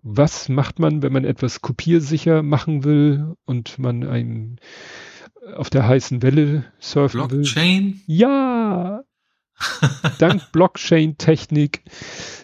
[0.09, 4.61] was macht man, wenn man etwas kopiersicher machen will und man ein
[5.57, 7.33] auf der heißen Welle surfen Blockchain?
[7.33, 7.43] will?
[7.43, 8.01] Blockchain?
[8.07, 9.03] Ja!
[10.19, 11.83] Dank Blockchain-Technik,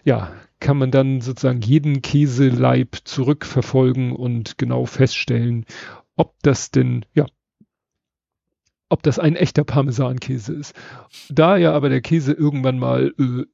[0.03, 5.65] ja, kann man dann sozusagen jeden Käseleib zurückverfolgen und genau feststellen,
[6.17, 7.27] ob das denn, ja,
[8.89, 10.75] ob das ein echter Parmesankäse ist.
[11.29, 13.45] Da ja aber der Käse irgendwann mal äh,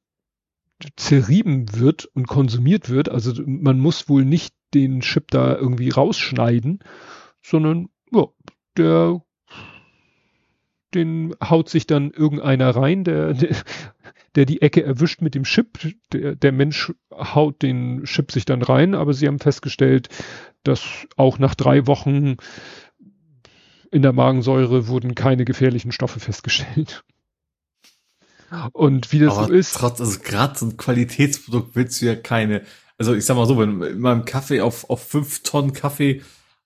[0.97, 6.81] zerrieben wird und konsumiert wird, also man muss wohl nicht den Chip da irgendwie rausschneiden,
[7.43, 8.27] sondern ja,
[8.77, 9.23] der
[10.95, 13.35] den haut sich dann irgendeiner rein, der,
[14.35, 15.79] der, die Ecke erwischt mit dem Chip.
[16.13, 20.09] Der, der Mensch haut den Chip sich dann rein, aber sie haben festgestellt,
[20.63, 22.37] dass auch nach drei Wochen
[23.91, 27.05] in der Magensäure wurden keine gefährlichen Stoffe festgestellt.
[28.73, 29.75] Und wie das Aber so ist.
[29.75, 32.63] Trotz, also gerade so ein Qualitätsprodukt willst du ja keine,
[32.97, 36.23] also ich sag mal so, wenn in meinem Kaffee auf, auf fünf Tonnen Kaffee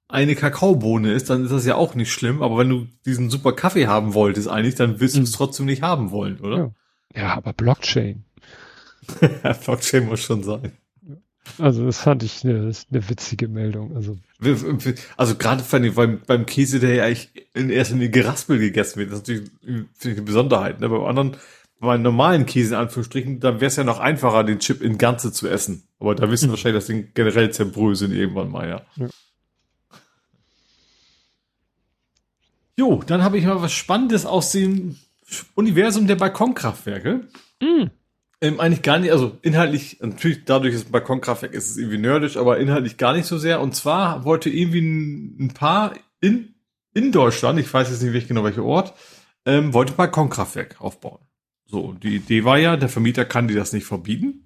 [0.08, 2.42] eine Kakaobohne ist, dann ist das ja auch nicht schlimm.
[2.42, 5.34] Aber wenn du diesen super Kaffee haben wolltest eigentlich, dann wirst du es mhm.
[5.34, 6.72] trotzdem nicht haben wollen, oder?
[7.14, 8.24] Ja, ja aber Blockchain.
[9.64, 10.72] Blockchain muss schon sein.
[11.58, 13.96] Also das fand ich eine, eine witzige Meldung.
[13.96, 14.16] Also,
[15.16, 19.10] also gerade ich beim, beim Käse, der ja eigentlich in erster Linie geraspelt gegessen wird,
[19.10, 19.50] das ist natürlich
[20.00, 20.80] ich, eine Besonderheit.
[20.80, 20.88] Ne?
[20.88, 21.36] Beim anderen,
[21.82, 25.32] bei normalen Käse in Anführungsstrichen, da wäre es ja noch einfacher, den Chip in Ganze
[25.32, 25.82] zu essen.
[25.98, 26.50] Aber da wissen mhm.
[26.52, 28.82] wahrscheinlich, dass die generell zerbröseln irgendwann mal, ja.
[28.96, 29.08] ja.
[32.76, 34.96] Jo, dann habe ich mal was Spannendes aus dem
[35.54, 37.26] Universum der Balkonkraftwerke.
[37.60, 37.90] Mhm.
[38.40, 42.58] Ähm, eigentlich gar nicht, also inhaltlich, natürlich dadurch ist Balkonkraftwerk, ist es irgendwie nerdisch, aber
[42.58, 43.60] inhaltlich gar nicht so sehr.
[43.60, 46.54] Und zwar wollte irgendwie ein, ein Paar in,
[46.94, 48.94] in Deutschland, ich weiß jetzt nicht genau welcher Ort,
[49.44, 51.18] ähm, wollte Balkonkraftwerk aufbauen.
[51.72, 54.44] So, die Idee war ja, der Vermieter kann dir das nicht verbieten.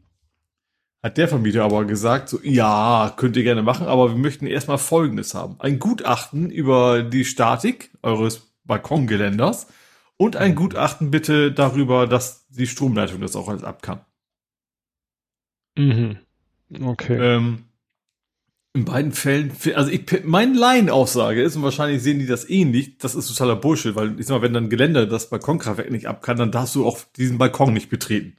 [1.02, 4.78] Hat der Vermieter aber gesagt, so, ja, könnt ihr gerne machen, aber wir möchten erstmal
[4.78, 5.56] Folgendes haben.
[5.58, 9.66] Ein Gutachten über die Statik eures Balkongeländers
[10.16, 14.04] und ein Gutachten bitte darüber, dass die Stromleitung das auch alles ab kann.
[15.76, 16.18] Mhm.
[16.80, 17.18] Okay.
[17.18, 17.64] Ähm,
[18.76, 23.14] in beiden Fällen, also ich, meine Laienaussage ist, und wahrscheinlich sehen die das ähnlich, das
[23.14, 26.36] ist totaler Bullshit, weil ich sag mal, wenn dann Geländer das Balkonkraftwerk nicht ab kann,
[26.36, 28.36] dann darfst du auch diesen Balkon nicht betreten.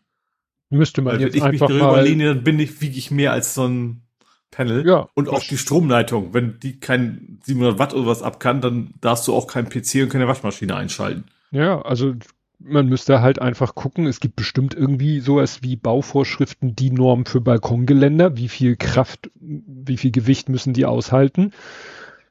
[0.70, 3.10] Müsste man weil jetzt wenn ich einfach mich darüber lehne, dann bin ich, wiege ich
[3.12, 4.04] mehr als so ein
[4.52, 4.88] Panel.
[4.88, 5.08] Ja.
[5.14, 9.28] Und auch die Stromleitung, wenn die kein 700 Watt oder was ab kann, dann darfst
[9.28, 11.26] du auch kein PC und keine Waschmaschine einschalten.
[11.52, 12.16] Ja, also
[12.60, 17.42] man müsste halt einfach gucken, es gibt bestimmt irgendwie sowas wie Bauvorschriften, die Norm für
[17.42, 21.52] Balkongeländer, wie viel Kraft, wie viel Gewicht müssen die aushalten.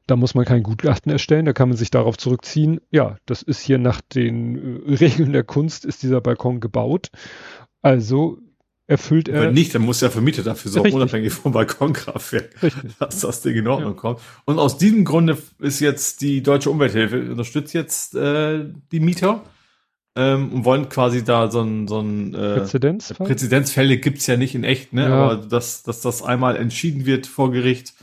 [0.07, 2.81] Da muss man kein Gutachten erstellen, da kann man sich darauf zurückziehen.
[2.91, 7.11] Ja, das ist hier nach den äh, Regeln der Kunst ist dieser Balkon gebaut.
[7.83, 8.39] Also
[8.89, 9.43] erfüllt er.
[9.43, 12.97] Wenn nicht, dann muss der Vermieter dafür sorgen, unabhängig vom Balkonkraftwerk, Richtig.
[12.99, 14.01] dass das Ding in Ordnung ja.
[14.01, 14.21] kommt.
[14.45, 19.43] Und aus diesem Grunde ist jetzt die Deutsche Umwelthilfe unterstützt jetzt äh, die Mieter
[20.17, 23.27] ähm, und wollen quasi da so ein, so ein äh, Präzedenzfall?
[23.27, 25.09] Präzedenzfälle gibt's ja nicht in echt, ne?
[25.09, 25.15] Ja.
[25.15, 27.95] Aber dass, dass das einmal entschieden wird vor Gericht,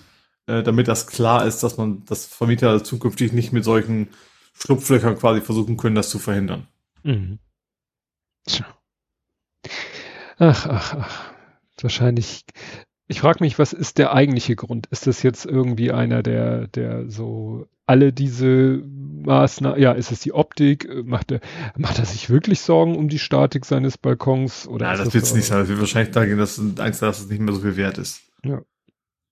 [0.46, 4.10] äh, damit das klar ist, dass man, dass Vermieter zukünftig nicht mit solchen
[4.54, 6.68] Schlupflöchern quasi versuchen können, das zu verhindern.
[7.02, 7.40] Mhm.
[8.46, 8.66] Tja.
[10.38, 11.34] Ach, ach, ach.
[11.82, 12.46] Wahrscheinlich.
[13.08, 14.88] Ich frage mich, was ist der eigentliche Grund?
[14.88, 18.82] Ist das jetzt irgendwie einer, der, der so alle diese
[19.26, 20.88] Maßnahmen, ja, ist es die Optik?
[21.06, 21.42] Macht er,
[21.76, 24.68] macht er sich wirklich Sorgen um die Statik seines Balkons?
[24.68, 25.60] Oder ja, das wird es nicht sein.
[25.60, 28.22] Das wird wahrscheinlich dahin, dass eins, dass es nicht mehr so viel wert ist.
[28.44, 28.62] Ja.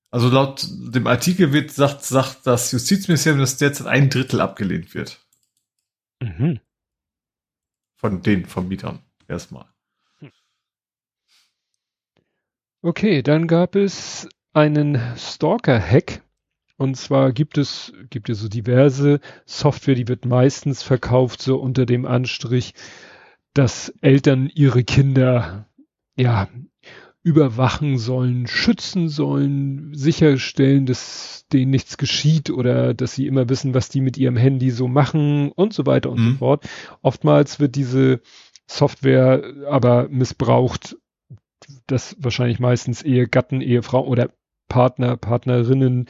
[0.09, 5.25] Also laut dem Artikel wird sagt, sagt das Justizministerium, dass derzeit ein Drittel abgelehnt wird.
[6.21, 6.59] Mhm.
[7.95, 9.65] Von den Vermietern erstmal.
[12.83, 16.23] Okay, dann gab es einen Stalker-Hack.
[16.81, 21.85] Und zwar gibt es, gibt es so diverse Software, die wird meistens verkauft, so unter
[21.85, 22.73] dem Anstrich,
[23.53, 25.67] dass Eltern ihre Kinder,
[26.15, 26.47] ja,
[27.21, 33.89] überwachen sollen, schützen sollen, sicherstellen, dass denen nichts geschieht oder dass sie immer wissen, was
[33.89, 36.31] die mit ihrem Handy so machen und so weiter und mhm.
[36.31, 36.67] so fort.
[37.03, 38.21] Oftmals wird diese
[38.65, 40.97] Software aber missbraucht,
[41.85, 44.31] das wahrscheinlich meistens Ehegatten, Ehefrau oder
[44.67, 46.07] Partner, Partnerinnen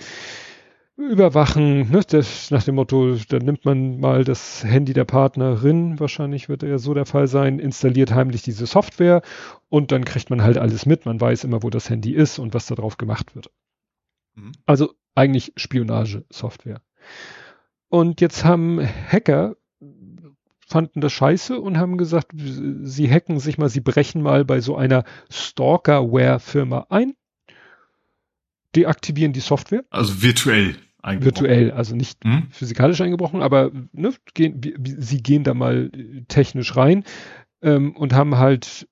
[1.10, 6.50] überwachen, ne, das, nach dem Motto, da nimmt man mal das Handy der Partnerin, wahrscheinlich
[6.50, 9.22] wird ja so der Fall sein, installiert heimlich diese Software
[9.70, 12.54] und dann kriegt man halt alles mit, man weiß immer, wo das Handy ist und
[12.54, 13.52] was da drauf gemacht wird.
[14.36, 14.54] Mhm.
[14.66, 16.82] Also eigentlich Spionage-Software.
[17.90, 19.56] Und jetzt haben Hacker
[20.66, 24.78] fanden das scheiße und haben gesagt, sie hacken sich mal, sie brechen mal bei so
[24.78, 27.14] einer Stalkerware-Firma ein,
[28.76, 29.84] deaktivieren die Software.
[29.90, 30.78] Also virtuell.
[31.04, 32.48] Virtuell, also nicht hm?
[32.52, 35.92] physikalisch eingebrochen, aber ne, gehen, sie gehen da mal
[36.28, 37.04] technisch rein
[37.62, 38.88] ähm, und haben halt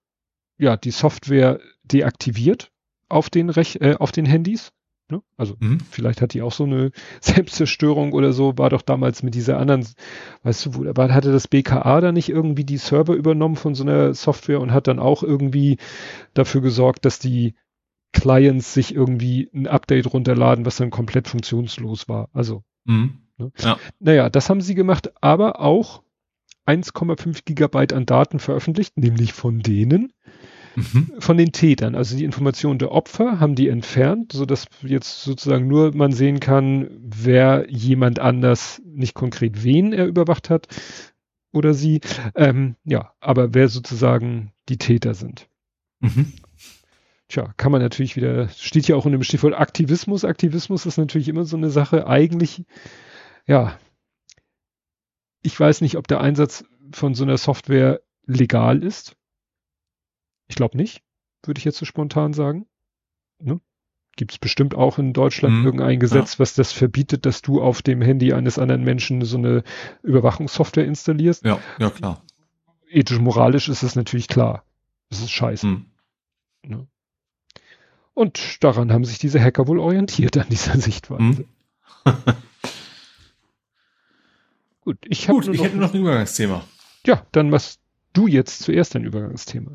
[0.58, 2.72] ja die Software deaktiviert
[3.10, 4.72] auf den Rech äh, auf den Handys
[5.12, 5.24] Ne?
[5.38, 5.80] Also mhm.
[5.90, 9.86] vielleicht hat die auch so eine Selbstzerstörung oder so, war doch damals mit dieser anderen,
[10.44, 13.84] weißt du, wo, aber hatte das BKA da nicht irgendwie die Server übernommen von so
[13.84, 15.78] einer Software und hat dann auch irgendwie
[16.34, 17.56] dafür gesorgt, dass die
[18.12, 22.30] Clients sich irgendwie ein Update runterladen, was dann komplett funktionslos war.
[22.34, 23.20] Also, mhm.
[23.38, 23.52] ne?
[23.60, 23.78] ja.
[24.00, 26.04] naja, das haben sie gemacht, aber auch
[26.66, 30.14] 1,5 Gigabyte an Daten veröffentlicht, nämlich von denen,
[30.76, 31.12] mhm.
[31.20, 31.96] von den Tätern.
[31.96, 36.40] Also die Informationen der Opfer haben die entfernt, so dass jetzt sozusagen nur man sehen
[36.40, 40.68] kann, wer jemand anders, nicht konkret wen er überwacht hat
[41.52, 42.02] oder sie,
[42.36, 45.50] ähm, ja, aber wer sozusagen die Täter sind.
[46.00, 46.34] Mhm.
[47.30, 50.26] Tja, kann man natürlich wieder, steht ja auch in dem Stichwort Aktivismus.
[50.26, 52.66] Aktivismus ist natürlich immer so eine Sache, eigentlich,
[53.46, 53.78] ja,
[55.44, 59.16] ich weiß nicht, ob der Einsatz von so einer Software legal ist.
[60.48, 61.04] Ich glaube nicht,
[61.46, 62.66] würde ich jetzt so spontan sagen.
[63.38, 63.62] Ne?
[64.16, 65.66] Gibt es bestimmt auch in Deutschland mhm.
[65.66, 66.40] irgendein Gesetz, ja.
[66.40, 69.64] was das verbietet, dass du auf dem Handy eines anderen Menschen so eine
[70.02, 71.46] Überwachungssoftware installierst?
[71.46, 72.24] Ja, ja klar.
[72.90, 74.64] Ethisch, moralisch ist es natürlich klar.
[75.10, 75.68] Das ist scheiße.
[75.68, 75.86] Mhm.
[76.64, 76.88] Ne?
[78.20, 81.24] Und daran haben sich diese Hacker wohl orientiert an dieser Sichtweise.
[81.24, 81.46] Mhm.
[84.82, 86.66] Gut, ich habe ich hätte noch ein Übergangsthema.
[87.06, 87.80] Ja, dann machst
[88.12, 89.72] du jetzt zuerst ein Übergangsthema.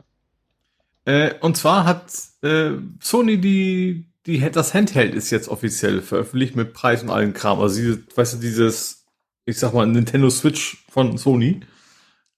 [1.07, 6.75] Äh, und zwar hat äh, Sony die, die, das Handheld ist jetzt offiziell veröffentlicht mit
[6.75, 7.61] Preis und allen Kram.
[7.61, 9.07] Also, diese, weißt du, dieses,
[9.47, 11.61] ich sag mal, Nintendo Switch von Sony.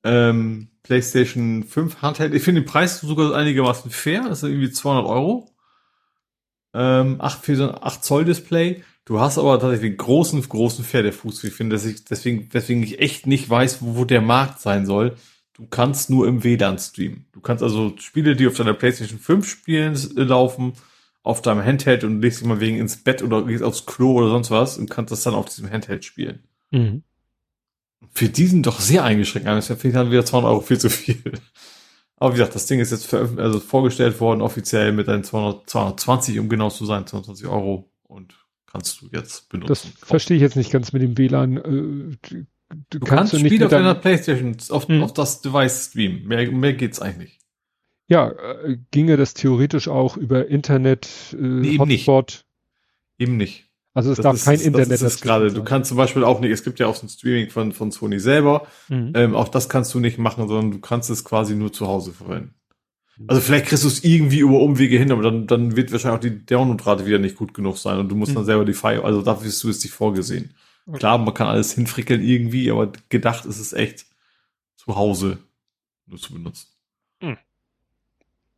[0.04, 2.32] Ähm, PlayStation 5 Handheld.
[2.32, 4.22] Ich finde den Preis sogar einigermaßen fair.
[4.28, 5.50] Das ist irgendwie 200 Euro.
[6.78, 8.82] Ähm, 8, für so ein 8 Zoll Display.
[9.06, 11.44] Du hast aber tatsächlich einen großen, großen Pferdefuß.
[11.44, 14.84] Ich finde, dass ich, deswegen, deswegen ich echt nicht weiß, wo, wo der Markt sein
[14.84, 15.16] soll.
[15.55, 17.24] Du kannst nur im WLAN streamen.
[17.32, 20.74] Du kannst also Spiele, die auf deiner PlayStation 5 spielen, äh, laufen,
[21.22, 24.28] auf deinem Handheld und legst dich mal wegen ins Bett oder gehst aufs Klo oder
[24.28, 26.44] sonst was und kannst das dann auf diesem Handheld spielen.
[26.72, 27.02] Mhm.
[28.12, 29.48] Für diesen doch sehr eingeschränkt.
[29.48, 31.22] Das finde ich dann wieder 200 Euro viel zu viel.
[32.16, 36.38] Aber wie gesagt, das Ding ist jetzt also vorgestellt worden, offiziell mit einem 200, 220,
[36.38, 38.34] um genau zu sein, 220 Euro und
[38.66, 39.92] kannst du jetzt benutzen.
[40.00, 41.56] Das verstehe ich jetzt nicht ganz mit dem WLAN.
[41.58, 42.46] Äh, du,
[42.90, 45.02] du kannst, kannst Spiele auf deiner Playstation auf, hm.
[45.02, 46.26] auf, das Device streamen.
[46.26, 47.40] Mehr, mehr geht's eigentlich nicht.
[48.08, 52.44] Ja, äh, ginge das theoretisch auch über Internet, äh, nee, eben Hotspot?
[53.18, 53.28] Nicht.
[53.28, 53.65] Eben nicht.
[53.97, 54.91] Also es das darf ist, kein Internet.
[54.91, 55.50] Das ist gerade.
[55.50, 56.50] Du kannst zum Beispiel auch nicht.
[56.50, 58.66] Es gibt ja auch so ein Streaming von von Sony selber.
[58.89, 59.12] Mhm.
[59.15, 62.12] Ähm, auch das kannst du nicht machen, sondern du kannst es quasi nur zu Hause
[62.12, 62.55] verwenden.
[63.26, 66.20] Also vielleicht kriegst du es irgendwie über Umwege hin, aber dann, dann wird wahrscheinlich auch
[66.20, 68.36] die Downloadrate wieder nicht gut genug sein und du musst mhm.
[68.36, 70.55] dann selber die File, also dafür ist du es nicht vorgesehen.
[70.84, 70.99] Okay.
[70.99, 74.05] Klar, man kann alles hinfrickeln irgendwie, aber gedacht ist es echt
[74.76, 75.39] zu Hause
[76.05, 76.68] nur zu benutzen.
[77.23, 77.39] Hm.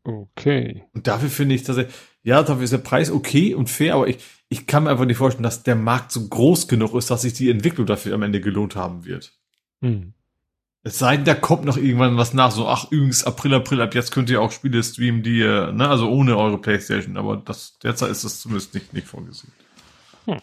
[0.08, 0.84] Okay.
[0.94, 1.86] Und dafür finde ich, dass er,
[2.22, 5.18] ja, dafür ist der Preis okay und fair, aber ich, ich kann mir einfach nicht
[5.18, 8.40] vorstellen, dass der Markt so groß genug ist, dass sich die Entwicklung dafür am Ende
[8.40, 9.34] gelohnt haben wird.
[9.82, 10.14] Hm.
[10.82, 13.94] Es sei denn, da kommt noch irgendwann was nach, so, ach, übrigens, April, April, ab
[13.94, 18.10] jetzt könnt ihr auch Spiele streamen, die, ne, also ohne eure Playstation, aber das, derzeit
[18.10, 19.52] ist das zumindest nicht, nicht vorgesehen.
[20.24, 20.40] Hm.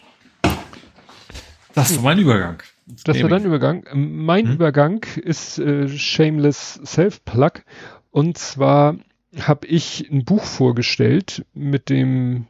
[1.74, 2.62] Das war mein Übergang.
[3.04, 3.84] Das war dein Übergang.
[3.92, 4.52] Mein hm?
[4.54, 7.64] Übergang ist äh, Shameless Self-Plug.
[8.12, 8.96] Und zwar
[9.38, 12.46] habe ich ein Buch vorgestellt mit dem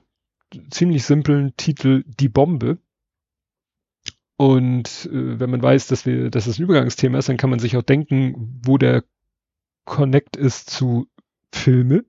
[0.71, 2.79] ziemlich simplen Titel Die Bombe.
[4.37, 7.59] Und äh, wenn man weiß, dass wir, dass es ein Übergangsthema ist, dann kann man
[7.59, 9.05] sich auch denken, wo der
[9.85, 11.09] Connect ist zu
[11.53, 12.05] Filme.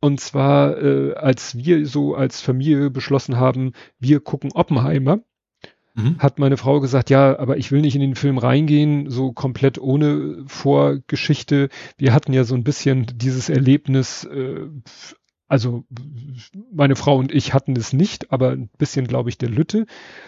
[0.00, 5.20] Und zwar, äh, als wir so als Familie beschlossen haben, wir gucken Oppenheimer,
[5.94, 6.18] mhm.
[6.18, 9.78] hat meine Frau gesagt, ja, aber ich will nicht in den Film reingehen, so komplett
[9.78, 11.68] ohne Vorgeschichte.
[11.96, 14.66] Wir hatten ja so ein bisschen dieses Erlebnis, äh,
[15.46, 15.84] also
[16.72, 19.86] meine Frau und ich hatten es nicht, aber ein bisschen, glaube ich, der Lütte.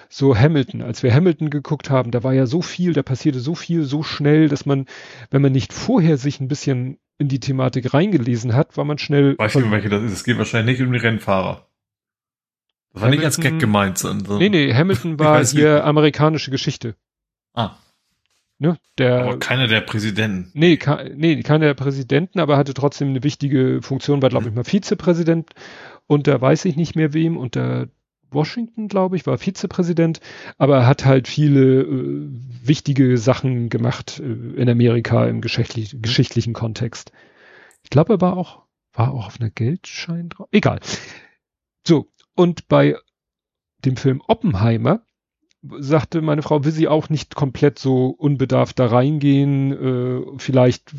[0.09, 3.55] So Hamilton, als wir Hamilton geguckt haben, da war ja so viel, da passierte so
[3.55, 4.87] viel, so schnell, dass man,
[5.31, 9.37] wenn man nicht vorher sich ein bisschen in die Thematik reingelesen hat, war man schnell.
[9.39, 10.13] Weißt du, welche das ist?
[10.13, 11.67] Es geht wahrscheinlich nicht um die Rennfahrer.
[12.97, 13.99] War Hamilton, nicht als Gag gemeint.
[13.99, 16.97] Sondern nee, nee, Hamilton war hier amerikanische Geschichte.
[17.53, 17.77] Ah.
[18.59, 20.51] Ne, der, aber keiner der Präsidenten.
[20.55, 24.55] Nee, ke nee, keiner der Präsidenten, aber hatte trotzdem eine wichtige Funktion, war, glaube ich,
[24.55, 25.51] mal Vizepräsident
[26.07, 27.89] und da weiß ich nicht mehr wem, unter
[28.31, 30.21] Washington, glaube ich, war Vizepräsident,
[30.57, 32.29] aber er hat halt viele äh,
[32.63, 37.13] wichtige Sachen gemacht äh, in Amerika im geschichtlich, geschichtlichen Kontext.
[37.83, 38.63] Ich glaube, er war auch,
[38.95, 40.49] war auch auf einer Geldschein drauf.
[40.51, 40.81] Egal.
[41.87, 42.97] So, und bei
[43.85, 45.03] dem Film Oppenheimer
[45.79, 49.73] sagte meine Frau, will sie auch nicht komplett so unbedarft da reingehen.
[49.73, 50.93] Äh, vielleicht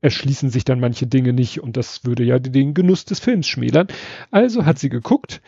[0.00, 3.86] erschließen sich dann manche Dinge nicht und das würde ja den Genuss des Films schmälern.
[4.30, 5.40] Also hat sie geguckt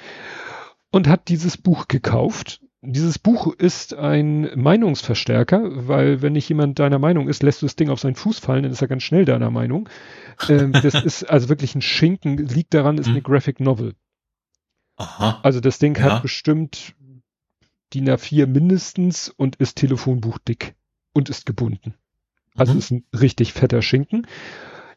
[0.91, 2.61] und hat dieses Buch gekauft.
[2.81, 7.77] Dieses Buch ist ein Meinungsverstärker, weil wenn nicht jemand deiner Meinung ist, lässt du das
[7.77, 9.89] Ding auf seinen Fuß fallen, dann ist er ganz schnell deiner Meinung.
[10.49, 13.25] Ähm, das ist also wirklich ein Schinken, liegt daran, ist eine mhm.
[13.25, 13.95] Graphic Novel.
[14.97, 15.41] Aha.
[15.43, 16.05] Also das Ding ja.
[16.05, 16.95] hat bestimmt
[17.93, 20.75] DIN A4 mindestens und ist Telefonbuch dick
[21.13, 21.95] und ist gebunden.
[22.57, 22.79] Also mhm.
[22.79, 24.27] ist ein richtig fetter Schinken.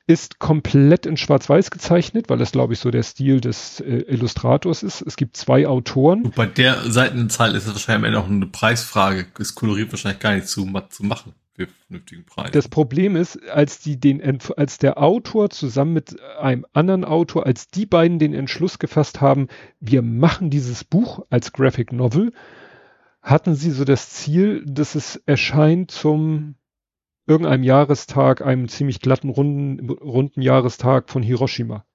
[0.10, 4.82] Ist komplett in Schwarz-Weiß gezeichnet, weil das, glaube ich, so der Stil des äh, Illustrators
[4.82, 5.02] ist.
[5.02, 6.24] Es gibt zwei Autoren.
[6.24, 9.28] Und bei der Seitenzahl ist es wahrscheinlich auch eine Preisfrage.
[9.38, 11.34] Ist koloriert wahrscheinlich gar nicht zu, zu machen
[11.66, 12.52] vernünftigen Preis.
[12.52, 14.22] Das Problem ist, als die den,
[14.56, 19.48] als der Autor zusammen mit einem anderen Autor, als die beiden den Entschluss gefasst haben,
[19.80, 22.32] wir machen dieses Buch als Graphic Novel,
[23.22, 26.56] hatten sie so das Ziel, dass es erscheint zum
[27.26, 31.86] irgendeinem Jahrestag, einem ziemlich glatten, runden, runden Jahrestag von Hiroshima.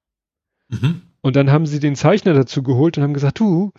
[0.69, 1.03] Mhm.
[1.23, 3.73] Und dann haben sie den Zeichner dazu geholt und haben gesagt, du,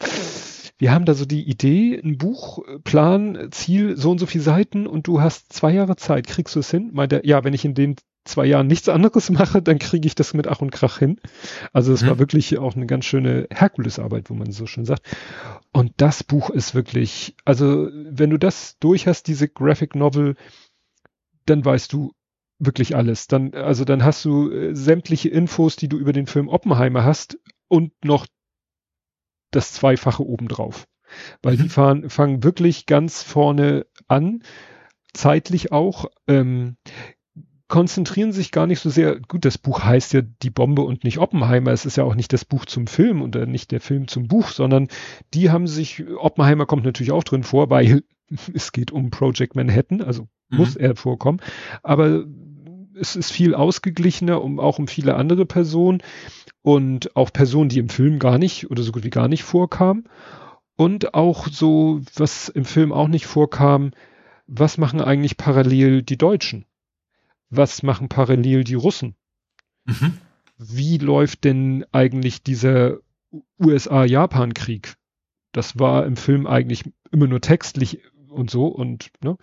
[0.83, 5.07] wir haben da so die Idee, ein Buchplan, Ziel, so und so viele Seiten und
[5.07, 6.89] du hast zwei Jahre Zeit, kriegst du es hin?
[6.91, 7.95] Meint er, ja, wenn ich in den
[8.25, 11.21] zwei Jahren nichts anderes mache, dann kriege ich das mit Ach und Krach hin.
[11.71, 12.07] Also es mhm.
[12.07, 15.03] war wirklich auch eine ganz schöne Herkulesarbeit, wo man so schön sagt.
[15.71, 20.35] Und das Buch ist wirklich, also wenn du das durch hast, diese Graphic Novel,
[21.45, 22.11] dann weißt du
[22.59, 23.27] wirklich alles.
[23.27, 27.39] Dann, also dann hast du äh, sämtliche Infos, die du über den Film Oppenheimer hast
[27.69, 28.27] und noch
[29.55, 30.85] das Zweifache obendrauf.
[31.41, 31.61] Weil mhm.
[31.63, 34.43] die fahren, fangen wirklich ganz vorne an,
[35.13, 36.77] zeitlich auch, ähm,
[37.67, 41.17] konzentrieren sich gar nicht so sehr, gut, das Buch heißt ja Die Bombe und nicht
[41.17, 44.27] Oppenheimer, es ist ja auch nicht das Buch zum Film oder nicht der Film zum
[44.27, 44.89] Buch, sondern
[45.33, 48.03] die haben sich, Oppenheimer kommt natürlich auch drin vor, weil
[48.53, 50.57] es geht um Project Manhattan, also mhm.
[50.57, 51.39] muss er vorkommen,
[51.81, 52.25] aber
[52.95, 56.03] es ist viel ausgeglichener, um auch um viele andere Personen
[56.63, 60.05] und auch Personen, die im Film gar nicht oder so gut wie gar nicht vorkamen.
[60.75, 63.91] Und auch so, was im Film auch nicht vorkam,
[64.47, 66.65] was machen eigentlich parallel die Deutschen?
[67.49, 69.15] Was machen parallel die Russen?
[69.85, 70.17] Mhm.
[70.57, 72.97] Wie läuft denn eigentlich dieser
[73.59, 74.95] USA-Japan-Krieg?
[75.51, 79.37] Das war im Film eigentlich immer nur textlich und so und ne?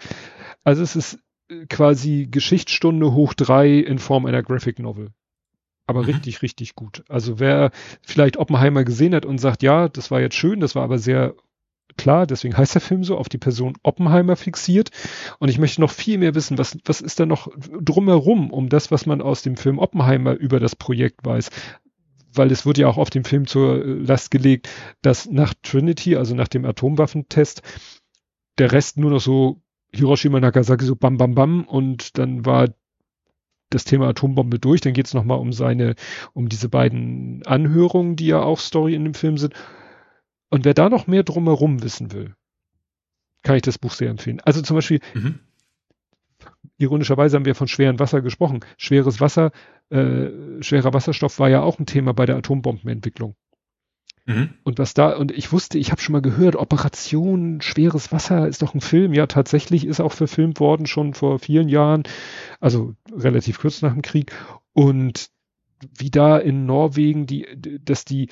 [0.64, 1.20] Also es ist
[1.68, 5.10] quasi Geschichtsstunde hoch drei in Form einer Graphic Novel.
[5.90, 6.06] Aber mhm.
[6.06, 7.04] richtig, richtig gut.
[7.08, 7.70] Also wer
[8.02, 11.34] vielleicht Oppenheimer gesehen hat und sagt, ja, das war jetzt schön, das war aber sehr
[11.96, 14.90] klar, deswegen heißt der Film so, auf die Person Oppenheimer fixiert.
[15.38, 17.48] Und ich möchte noch viel mehr wissen, was, was ist da noch
[17.80, 21.50] drumherum, um das, was man aus dem Film Oppenheimer über das Projekt weiß.
[22.32, 24.68] Weil es wurde ja auch auf dem Film zur Last gelegt,
[25.02, 27.62] dass nach Trinity, also nach dem Atomwaffentest,
[28.58, 29.60] der Rest nur noch so
[29.92, 32.68] Hiroshima, Nagasaki so bam, bam, bam und dann war
[33.70, 34.80] das Thema Atombombe durch.
[34.80, 35.94] Dann geht es nochmal um seine,
[36.32, 39.54] um diese beiden Anhörungen, die ja auch Story in dem Film sind.
[40.50, 42.34] Und wer da noch mehr drumherum wissen will,
[43.42, 44.40] kann ich das Buch sehr empfehlen.
[44.40, 45.38] Also zum Beispiel, mhm.
[46.76, 48.60] ironischerweise haben wir von schwerem Wasser gesprochen.
[48.76, 49.52] Schweres Wasser,
[49.90, 50.28] äh,
[50.60, 53.36] schwerer Wasserstoff war ja auch ein Thema bei der Atombombenentwicklung.
[54.26, 54.50] Mhm.
[54.62, 58.62] Und was da, und ich wusste, ich habe schon mal gehört, Operation Schweres Wasser ist
[58.62, 59.12] doch ein Film.
[59.12, 62.02] Ja, tatsächlich ist auch verfilmt worden, schon vor vielen Jahren,
[62.60, 64.32] also relativ kurz nach dem Krieg.
[64.72, 65.30] Und
[65.98, 67.46] wie da in Norwegen, die,
[67.84, 68.28] dass die,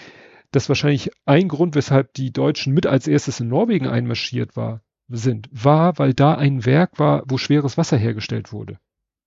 [0.50, 5.49] das wahrscheinlich ein Grund, weshalb die Deutschen mit als erstes in Norwegen einmarschiert war, sind,
[5.50, 8.78] war, weil da ein Werk war, wo schweres Wasser hergestellt wurde.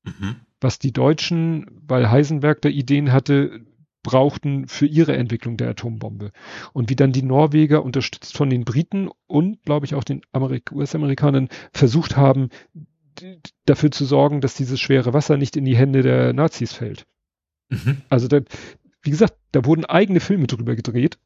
[0.04, 0.36] Mhm.
[0.60, 3.62] Was die Deutschen, weil Heisenberg da Ideen hatte,
[4.04, 6.32] brauchten für ihre Entwicklung der Atombombe.
[6.74, 11.50] Und wie dann die Norweger unterstützt von den Briten und, glaube ich, auch den US-Amerikanern
[11.74, 12.50] versucht haben,
[13.66, 17.06] dafür zu sorgen, dass dieses schwere Wasser nicht in die Hände der Nazis fällt.
[17.70, 18.02] Mhm.
[18.10, 18.42] Also da,
[19.02, 21.18] wie gesagt, da wurden eigene Filme drüber gedreht.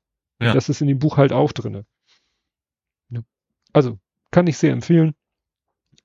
[0.42, 0.54] Ja.
[0.54, 1.86] Das ist in dem Buch halt auch drinne.
[3.76, 4.00] Also
[4.32, 5.16] kann ich sehr empfehlen.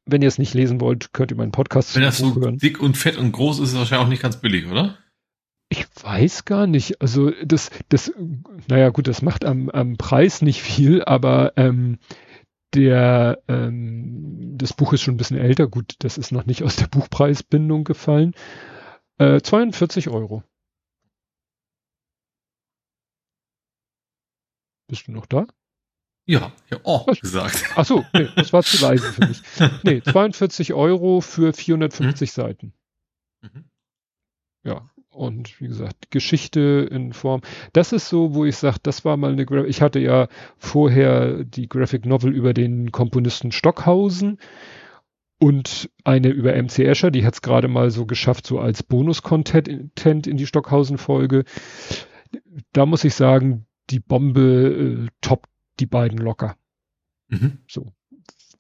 [0.05, 2.59] Wenn ihr es nicht lesen wollt, könnt ihr meinen Podcast Wenn das so hören.
[2.59, 4.99] dick und fett und groß ist, ist es wahrscheinlich auch nicht ganz billig, oder?
[5.73, 7.01] Ich weiß gar nicht.
[7.01, 8.13] Also das, das,
[8.69, 11.99] naja gut, das macht am, am Preis nicht viel, aber ähm,
[12.75, 15.69] der, ähm, das Buch ist schon ein bisschen älter.
[15.69, 18.35] Gut, das ist noch nicht aus der Buchpreisbindung gefallen.
[19.19, 20.43] Äh, 42 Euro.
[24.89, 25.47] Bist du noch da?
[26.27, 27.21] Ja, ja, oh, Was?
[27.21, 27.65] gesagt.
[27.77, 29.43] Ach so, nee, das war zu leise für mich.
[29.85, 32.33] Nee, 42 Euro für 450 mhm.
[32.33, 32.73] Seiten.
[33.43, 33.71] Mhm.
[34.65, 37.43] Ja, und wie gesagt, Geschichte in Form.
[37.73, 41.45] Das ist so, wo ich sage, das war mal eine, Gra ich hatte ja vorher
[41.45, 44.39] die Graphic Novel über den Komponisten Stockhausen
[45.39, 50.27] und eine über MC Escher, die hat es gerade mal so geschafft, so als Bonus-Content
[50.27, 51.45] in die Stockhausen-Folge.
[52.73, 55.49] Da muss ich sagen, die Bombe äh, toppt
[55.81, 56.57] die beiden locker.
[57.29, 57.59] Mhm.
[57.67, 57.93] So.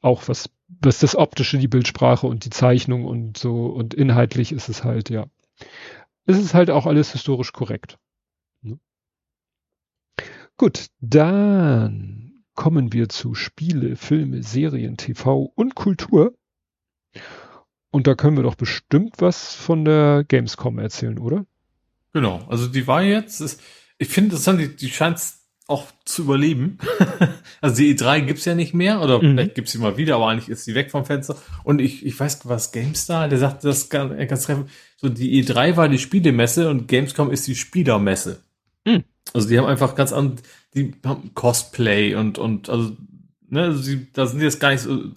[0.01, 4.69] Auch was, was das Optische, die Bildsprache und die Zeichnung und so und inhaltlich ist
[4.69, 5.27] es halt, ja
[6.27, 7.99] ist es halt auch alles historisch korrekt.
[8.63, 8.79] Ne?
[10.57, 16.37] Gut, dann kommen wir zu Spiele, Filme, Serien, TV und Kultur.
[17.91, 21.47] Und da können wir doch bestimmt was von der Gamescom erzählen, oder?
[22.13, 23.63] Genau, also die war jetzt,
[23.99, 25.19] ich finde die, die scheint
[25.71, 26.79] auch zu überleben.
[27.61, 29.33] also die E3 gibt's ja nicht mehr, oder mhm.
[29.33, 31.37] vielleicht gibt's sie mal wieder, aber eigentlich ist sie weg vom Fenster.
[31.65, 35.77] Und ich, ich weiß, was GameStar, der sagt das ganz, ganz treffend, so die E3
[35.77, 38.43] war die Spielemesse und Gamescom ist die Spielermesse.
[38.85, 39.05] Mhm.
[39.33, 40.37] Also die haben einfach ganz an,
[40.75, 42.97] die haben Cosplay und, und, also,
[43.49, 45.11] ne, also die, da sind jetzt gar nicht so,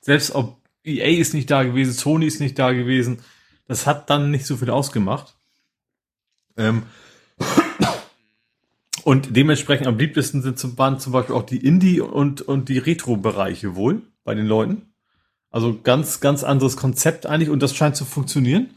[0.00, 3.18] selbst ob EA ist nicht da gewesen, Sony ist nicht da gewesen,
[3.66, 5.34] das hat dann nicht so viel ausgemacht.
[6.56, 6.84] Ähm,
[9.04, 12.78] Und dementsprechend am beliebtesten sind zum Band zum Beispiel auch die Indie- und, und die
[12.78, 14.92] Retro-Bereiche wohl bei den Leuten.
[15.50, 18.70] Also ganz, ganz anderes Konzept eigentlich und das scheint zu funktionieren.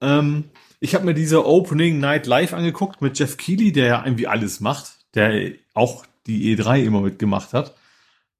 [0.00, 0.44] Ähm,
[0.80, 4.60] ich habe mir diese Opening Night Live angeguckt mit Jeff Keighley, der ja irgendwie alles
[4.60, 7.76] macht, der auch die E3 immer mitgemacht hat.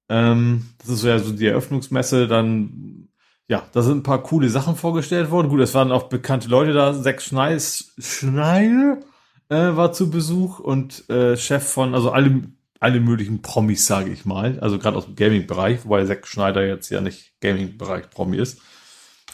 [0.09, 3.07] Ähm, das ist ja so die Eröffnungsmesse, dann
[3.47, 5.49] ja, da sind ein paar coole Sachen vorgestellt worden.
[5.49, 6.93] Gut, es waren auch bekannte Leute da.
[7.01, 8.99] Zack Schneis, Schneider
[9.51, 12.43] äh, war zu Besuch und äh, Chef von, also alle,
[12.79, 14.57] alle möglichen Promis, sage ich mal.
[14.59, 18.61] Also gerade aus dem Gaming-Bereich, wobei Zack Schneider jetzt ja nicht Gaming-Bereich Promi ist.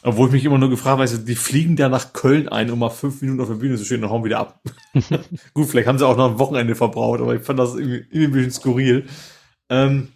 [0.03, 2.89] Obwohl ich mich immer nur gefragt habe, die fliegen da nach Köln ein, um mal
[2.89, 4.61] fünf Minuten auf der Bühne zu stehen und hauen wieder ab.
[5.53, 8.25] Gut, vielleicht haben sie auch noch ein Wochenende verbraucht, aber ich fand das irgendwie, irgendwie
[8.25, 9.05] ein bisschen skurril.
[9.69, 10.09] Ähm,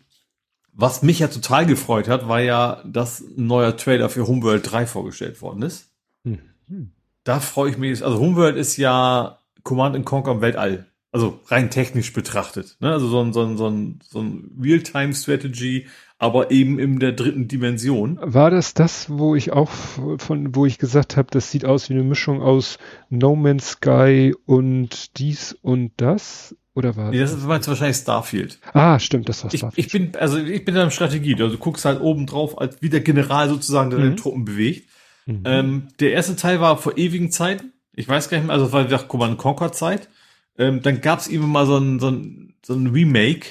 [0.73, 4.87] was mich ja total gefreut hat, war ja, dass ein neuer Trailer für Homeworld 3
[4.87, 5.91] vorgestellt worden ist.
[6.23, 6.93] Mhm.
[7.23, 8.03] Da freue ich mich.
[8.03, 10.87] Also Homeworld ist ja Command Conquer im Weltall.
[11.13, 12.77] Also rein technisch betrachtet.
[12.79, 12.91] Ne?
[12.91, 17.49] Also so ein, so ein, so ein, so ein Real-Time-Strategy, aber eben in der dritten
[17.49, 18.17] Dimension.
[18.21, 21.95] War das das, wo ich auch von, wo ich gesagt habe, das sieht aus wie
[21.95, 22.77] eine Mischung aus
[23.09, 26.55] No Man's Sky und dies und das?
[26.73, 28.59] Oder war nee, das ist meinst wahrscheinlich Starfield.
[28.71, 29.77] Ah, stimmt, das war Starfield.
[29.77, 31.33] Ich, ich bin, also ich bin da in Strategie.
[31.33, 33.97] Also du guckst halt oben drauf, als wie der General sozusagen mhm.
[33.97, 34.87] deine Truppen bewegt.
[35.25, 35.41] Mhm.
[35.43, 37.73] Ähm, der erste Teil war vor ewigen Zeiten.
[37.93, 40.09] Ich weiß gar nicht mehr, also es war wieder Command Conquer Zeit.
[40.57, 43.47] Ähm, dann gab es eben mal so ein, so ein, so ein Remake,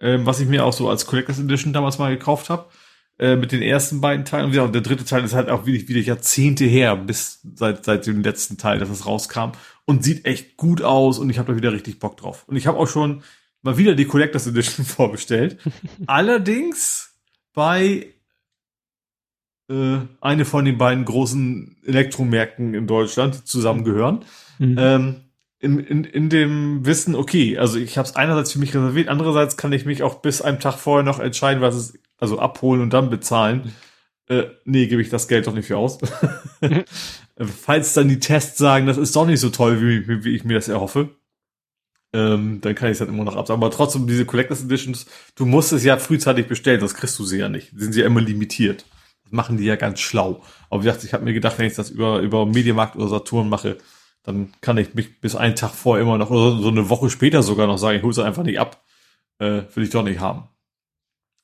[0.00, 2.66] ähm, was ich mir auch so als Collectors Edition damals mal gekauft habe.
[3.16, 4.46] Äh, mit den ersten beiden Teilen.
[4.46, 7.84] Und ja, und der dritte Teil ist halt auch wieder, wieder Jahrzehnte her, bis seit,
[7.84, 9.52] seit dem letzten Teil, dass es rauskam.
[9.84, 12.44] Und sieht echt gut aus und ich habe da wieder richtig Bock drauf.
[12.48, 13.22] Und ich habe auch schon
[13.62, 15.58] mal wieder die Collectors Edition vorbestellt.
[16.06, 17.14] Allerdings
[17.52, 18.13] bei
[19.68, 24.24] äh, eine von den beiden großen Elektromärkten in Deutschland zusammengehören.
[24.58, 24.76] Mhm.
[24.78, 25.16] Ähm,
[25.58, 29.56] in, in, in dem Wissen, okay, also ich habe es einerseits für mich reserviert, andererseits
[29.56, 32.92] kann ich mich auch bis einem Tag vorher noch entscheiden, was es, also abholen und
[32.92, 33.72] dann bezahlen.
[34.28, 35.98] Äh, nee, gebe ich das Geld doch nicht für aus.
[36.60, 36.84] Mhm.
[37.46, 40.54] Falls dann die Tests sagen, das ist doch nicht so toll, wie, wie ich mir
[40.54, 41.08] das erhoffe,
[42.12, 43.62] ähm, dann kann ich es halt immer noch absagen.
[43.62, 47.38] Aber trotzdem, diese Collectors Editions, du musst es ja frühzeitig bestellen, sonst kriegst du sie
[47.38, 47.72] ja nicht.
[47.74, 48.84] Sind sie ja immer limitiert.
[49.24, 50.42] Das machen die ja ganz schlau.
[50.70, 53.48] Aber wie gesagt, ich habe mir gedacht, wenn ich das über, über Mediamarkt oder Saturn
[53.48, 53.78] mache,
[54.22, 57.42] dann kann ich mich bis einen Tag vorher immer noch, oder so eine Woche später
[57.42, 58.82] sogar noch sagen, ich hole es einfach nicht ab.
[59.38, 60.48] Äh, will ich doch nicht haben.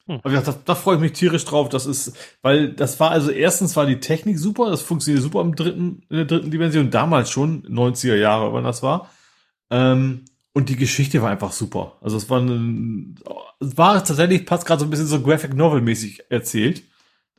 [0.07, 0.21] Hm.
[0.23, 1.69] Aber da, da freue ich mich tierisch drauf.
[1.69, 5.55] Das ist, weil das war also erstens war die Technik super, das funktioniert super im
[5.55, 9.11] dritten, in der dritten Dimension, damals schon, 90er Jahre, wann das war.
[9.71, 11.97] Ähm, und die Geschichte war einfach super.
[12.01, 13.17] Also es war, ein,
[13.61, 16.83] es war tatsächlich, passt gerade so ein bisschen so Graphic Novel mäßig erzählt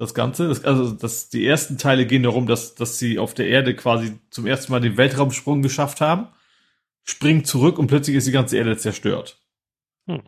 [0.02, 0.48] das Ganze.
[0.48, 4.14] Das, also das, die ersten Teile gehen darum, dass, dass sie auf der Erde quasi
[4.32, 6.28] zum ersten Mal den Weltraumsprung geschafft haben,
[7.04, 9.40] springen zurück und plötzlich ist die ganze Erde zerstört.
[10.08, 10.24] Hm.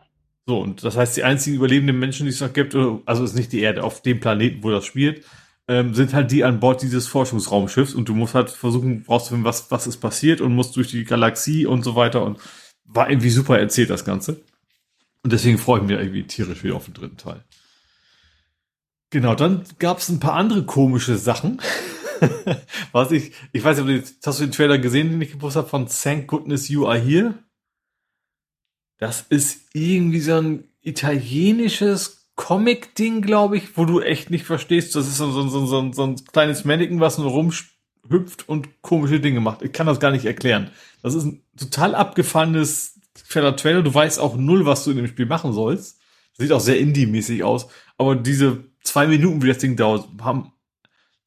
[0.46, 3.50] So, und das heißt, die einzigen überlebenden Menschen, die es noch gibt, also ist nicht
[3.50, 5.24] die Erde, auf dem Planeten, wo das spielt,
[5.66, 9.72] ähm, sind halt die an Bord dieses Forschungsraumschiffs und du musst halt versuchen, rauszufinden, was,
[9.72, 12.38] was ist passiert und musst durch die Galaxie und so weiter und
[12.84, 14.40] war irgendwie super erzählt, das Ganze.
[15.24, 17.42] Und deswegen freue ich mich irgendwie tierisch wieder auf den dritten Teil.
[19.14, 21.62] Genau, dann gab es ein paar andere komische Sachen.
[22.90, 25.86] Was ich, ich weiß nicht, hast du den Trailer gesehen, den ich gepostet habe von
[25.86, 27.34] Thank Goodness You Are Here?
[28.98, 34.96] Das ist irgendwie so ein italienisches Comic-Ding, glaube ich, wo du echt nicht verstehst.
[34.96, 39.20] Das ist so, so, so, so, so ein kleines Mannequin, was nur rumhüpft und komische
[39.20, 39.62] Dinge macht.
[39.62, 40.72] Ich kann das gar nicht erklären.
[41.04, 43.82] Das ist ein total abgefahrenes Trailer.
[43.82, 46.00] Du weißt auch null, was du in dem Spiel machen sollst.
[46.36, 47.68] Sieht auch sehr indie-mäßig aus.
[47.96, 50.52] Aber diese zwei Minuten, wie das Ding dauert, haben,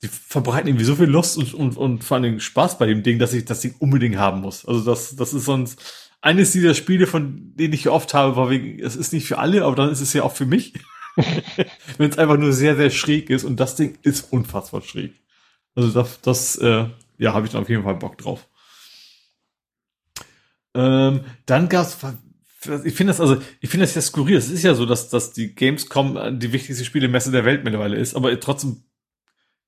[0.02, 3.20] die verbreiten irgendwie so viel Lust und, und, und vor allem Spaß bei dem Ding,
[3.20, 4.66] dass ich das Ding unbedingt haben muss.
[4.66, 5.82] Also das, das ist sonst
[6.22, 9.64] eines dieser Spiele, von denen ich oft habe, war wegen, es ist nicht für alle,
[9.64, 10.74] aber dann ist es ja auch für mich.
[11.98, 15.14] Wenn es einfach nur sehr, sehr schräg ist und das Ding ist unfassbar schräg.
[15.76, 16.86] Also das, das äh,
[17.18, 18.48] ja, habe ich dann auf jeden Fall Bock drauf.
[20.76, 21.98] Ähm, dann gab's,
[22.84, 24.38] ich finde das also, ich finde das ja skurril.
[24.38, 28.16] Es ist ja so, dass, dass die Gamescom die wichtigste Spielemesse der Welt mittlerweile ist,
[28.16, 28.84] aber trotzdem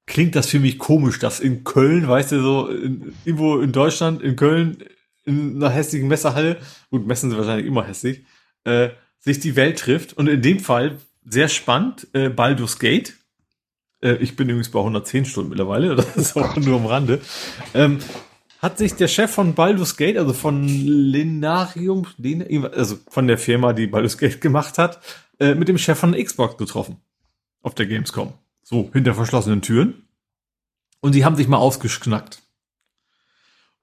[0.10, 4.22] klingt das für mich komisch, dass in Köln, weißt du, so in, irgendwo in Deutschland,
[4.22, 4.84] in Köln,
[5.24, 6.58] in einer hässlichen Messerhalle,
[6.90, 8.24] gut, Messen sind wahrscheinlich immer hässlich,
[8.64, 10.14] äh, sich die Welt trifft.
[10.14, 13.14] Und in dem Fall sehr spannend, äh, Baldur's Gate.
[14.02, 17.22] Äh, ich bin übrigens bei 110 Stunden mittlerweile, das ist auch nur am Rande.
[17.76, 18.00] Ähm,
[18.60, 22.06] hat sich der Chef von Baldur's Gate, also von Linarium,
[22.74, 25.00] also von der Firma, die Baldur's Gate gemacht hat,
[25.40, 26.98] äh, mit dem Chef von Xbox getroffen.
[27.62, 28.34] Auf der Gamescom.
[28.62, 30.08] So, hinter verschlossenen Türen.
[31.00, 32.42] Und die haben sich mal ausgeschnackt.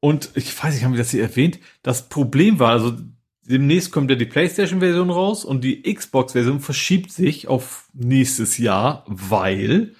[0.00, 1.58] Und ich weiß nicht, haben wir das hier erwähnt?
[1.82, 2.96] Das Problem war, also
[3.42, 9.94] demnächst kommt ja die PlayStation-Version raus und die Xbox-Version verschiebt sich auf nächstes Jahr, weil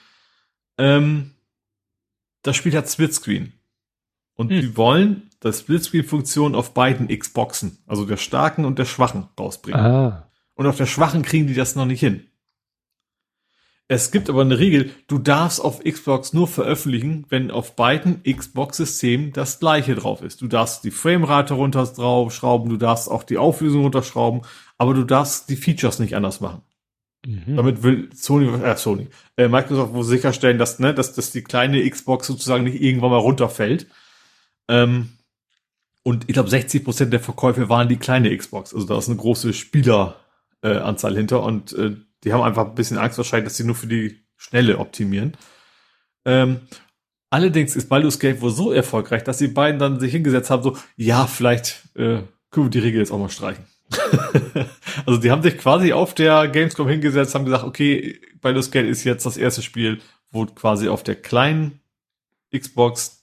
[0.76, 1.34] ähm,
[2.42, 3.55] das Spiel hat Splitscreen.
[4.36, 4.60] Und hm.
[4.60, 9.80] die wollen das Splitscreen-Funktion auf beiden Xboxen, also der starken und der schwachen, rausbringen.
[9.80, 10.30] Ah.
[10.54, 12.26] Und auf der schwachen kriegen die das noch nicht hin.
[13.88, 19.32] Es gibt aber eine Regel, du darfst auf Xbox nur veröffentlichen, wenn auf beiden Xbox-Systemen
[19.32, 20.42] das gleiche drauf ist.
[20.42, 24.42] Du darfst die Framerate runterschrauben, du darfst auch die Auflösung runterschrauben,
[24.76, 26.62] aber du darfst die Features nicht anders machen.
[27.24, 27.56] Mhm.
[27.56, 29.06] Damit will Sony, äh, Sony,
[29.36, 33.18] äh, Microsoft wohl sicherstellen, dass, ne, dass, dass die kleine Xbox sozusagen nicht irgendwann mal
[33.18, 33.86] runterfällt.
[34.68, 35.10] Ähm,
[36.02, 38.72] und ich glaube, 60 Prozent der Verkäufe waren die kleine Xbox.
[38.72, 42.98] Also da ist eine große Spieleranzahl äh, hinter und äh, die haben einfach ein bisschen
[42.98, 45.36] Angst wahrscheinlich, dass sie nur für die Schnelle optimieren.
[46.24, 46.60] Ähm,
[47.30, 50.76] allerdings ist Baldur's Gate wohl so erfolgreich, dass die beiden dann sich hingesetzt haben, so,
[50.96, 53.64] ja, vielleicht äh, können wir die Regel jetzt auch mal streichen.
[55.06, 59.04] also die haben sich quasi auf der Gamescom hingesetzt, haben gesagt, okay, Baldur's Gate ist
[59.04, 61.80] jetzt das erste Spiel, wo quasi auf der kleinen
[62.56, 63.15] Xbox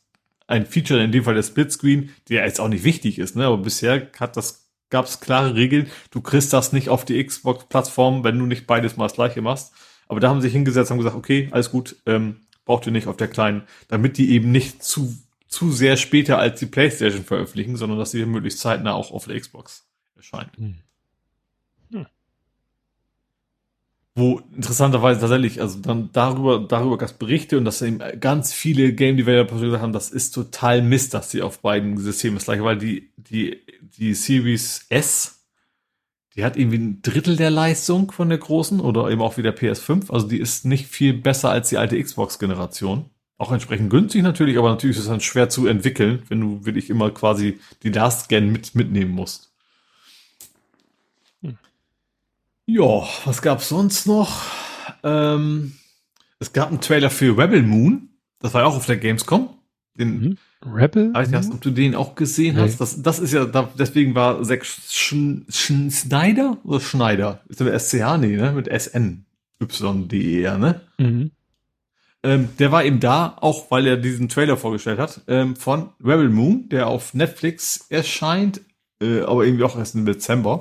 [0.47, 3.57] ein Feature, in dem Fall der Splitscreen, der jetzt auch nicht wichtig ist, ne, aber
[3.57, 4.63] bisher hat das
[4.93, 5.89] gab es klare Regeln.
[6.11, 9.73] Du kriegst das nicht auf die Xbox-Plattform, wenn du nicht beides mal das gleiche machst.
[10.07, 13.07] Aber da haben sie sich hingesetzt und gesagt, okay, alles gut, ähm, braucht ihr nicht
[13.07, 17.75] auf der kleinen, damit die eben nicht zu, zu sehr später als die PlayStation veröffentlichen,
[17.75, 20.55] sondern dass sie möglichst zeitnah auch auf der Xbox erscheint.
[20.57, 20.75] Hm.
[21.91, 22.05] Hm.
[24.15, 28.93] Wo interessanterweise tatsächlich, also dann darüber, darüber gab es Berichte und dass eben ganz viele
[28.93, 32.63] Game Developer gesagt haben, das ist total Mist, dass sie auf beiden Systemen das gleiche,
[32.63, 33.59] weil die, die
[33.97, 35.43] die Series S,
[36.35, 39.55] die hat irgendwie ein Drittel der Leistung von der großen oder eben auch wie der
[39.55, 40.11] PS5.
[40.11, 43.09] Also die ist nicht viel besser als die alte Xbox-Generation.
[43.37, 46.89] Auch entsprechend günstig natürlich, aber natürlich ist es dann schwer zu entwickeln, wenn du wirklich
[46.89, 49.51] immer quasi die Last Gen mit mitnehmen musst.
[51.41, 51.57] Hm.
[52.65, 54.41] Ja, was gab's sonst noch?
[55.03, 55.73] Ähm,
[56.39, 58.09] es gab einen Trailer für Rebel Moon.
[58.39, 59.49] Das war ja auch auf der Gamescom.
[59.95, 60.37] Den mhm.
[60.65, 61.13] Rebel?
[61.13, 62.61] Weiß nicht, ob du den auch gesehen nee.
[62.61, 62.79] hast.
[62.79, 65.13] Das, das ist ja, deswegen war Zack Sch
[65.49, 67.41] Sch Schneider oder Schneider?
[67.47, 68.17] Ist der SCH?
[68.19, 68.53] Nee, ne?
[68.53, 69.25] Mit SN.
[69.61, 70.81] Y-D-E-R, ne?
[70.97, 71.31] Mhm.
[72.23, 76.29] Ähm, der war eben da, auch weil er diesen Trailer vorgestellt hat, ähm, von Rebel
[76.29, 78.61] Moon, der auf Netflix erscheint,
[79.01, 80.59] äh, aber irgendwie auch erst im Dezember.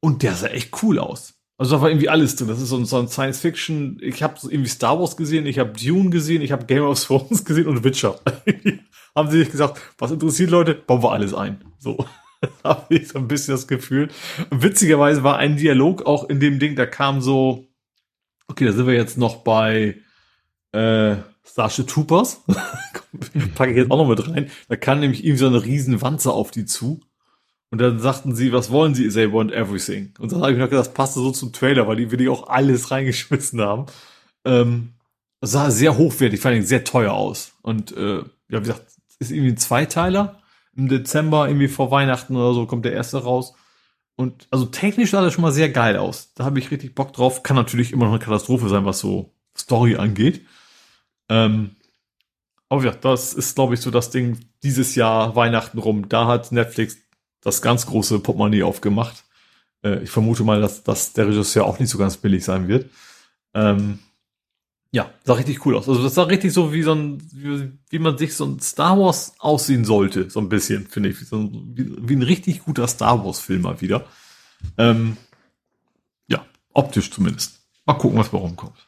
[0.00, 1.34] Und der sah echt cool aus.
[1.58, 2.48] Also da war irgendwie alles drin.
[2.48, 3.98] Das ist so ein, so ein Science Fiction.
[4.00, 7.44] Ich habe irgendwie Star Wars gesehen, ich habe Dune gesehen, ich habe Game of Thrones
[7.44, 8.20] gesehen und Witcher.
[9.14, 11.64] haben sie sich gesagt, was interessiert Leute, bauen wir alles ein.
[11.78, 12.06] So
[12.64, 14.08] habe ich so ein bisschen das Gefühl.
[14.50, 17.66] Und witzigerweise war ein Dialog auch in dem Ding, da kam so,
[18.46, 19.96] okay, da sind wir jetzt noch bei
[20.70, 22.44] äh, Starship Troopers.
[23.56, 24.50] Packe ich jetzt auch noch mit rein.
[24.68, 27.00] Da kam nämlich irgendwie so eine riesen Wanze auf die zu.
[27.70, 29.08] Und dann sagten sie, was wollen sie?
[29.08, 30.14] They want everything.
[30.18, 32.48] Und dann habe ich mir gedacht, das passte so zum Trailer, weil die wirklich auch
[32.48, 33.86] alles reingeschmissen haben.
[34.44, 34.94] Ähm,
[35.40, 37.52] sah sehr hochwertig, vor allem sehr teuer aus.
[37.62, 38.86] Und äh, ja, wie gesagt,
[39.18, 40.40] ist irgendwie ein Zweiteiler.
[40.76, 43.54] Im Dezember, irgendwie vor Weihnachten oder so, kommt der erste raus.
[44.16, 46.32] Und also technisch sah das schon mal sehr geil aus.
[46.34, 47.42] Da habe ich richtig Bock drauf.
[47.42, 50.46] Kann natürlich immer noch eine Katastrophe sein, was so Story angeht.
[51.28, 51.76] Ähm,
[52.68, 56.08] aber ja, das ist, glaube ich, so das Ding dieses Jahr, Weihnachten rum.
[56.08, 56.98] Da hat Netflix
[57.42, 59.24] das ganz große Portemonnaie aufgemacht.
[59.82, 62.90] Äh, ich vermute mal, dass, dass der Regisseur auch nicht so ganz billig sein wird.
[63.54, 63.98] Ähm,
[64.90, 65.88] ja, sah richtig cool aus.
[65.88, 68.98] Also das sah richtig so wie so ein, wie, wie man sich so ein Star
[68.98, 71.18] Wars aussehen sollte, so ein bisschen, finde ich.
[71.28, 74.06] So ein, wie, wie, ein richtig guter Star Wars-Film mal wieder.
[74.78, 75.18] Ähm,
[76.26, 77.60] ja, optisch zumindest.
[77.84, 78.87] Mal gucken, was bei rumkommt.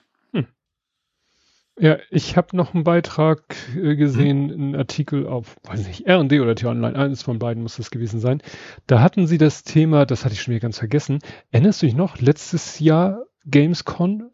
[1.79, 3.43] Ja, ich habe noch einen Beitrag
[3.75, 4.61] äh, gesehen, hm.
[4.61, 8.43] einen Artikel auf, weiß nicht, R&D oder T-Online, eines von beiden muss das gewesen sein.
[8.87, 11.21] Da hatten sie das Thema, das hatte ich schon wieder ganz vergessen.
[11.51, 14.31] Erinnerst du dich noch, letztes Jahr Gamescom,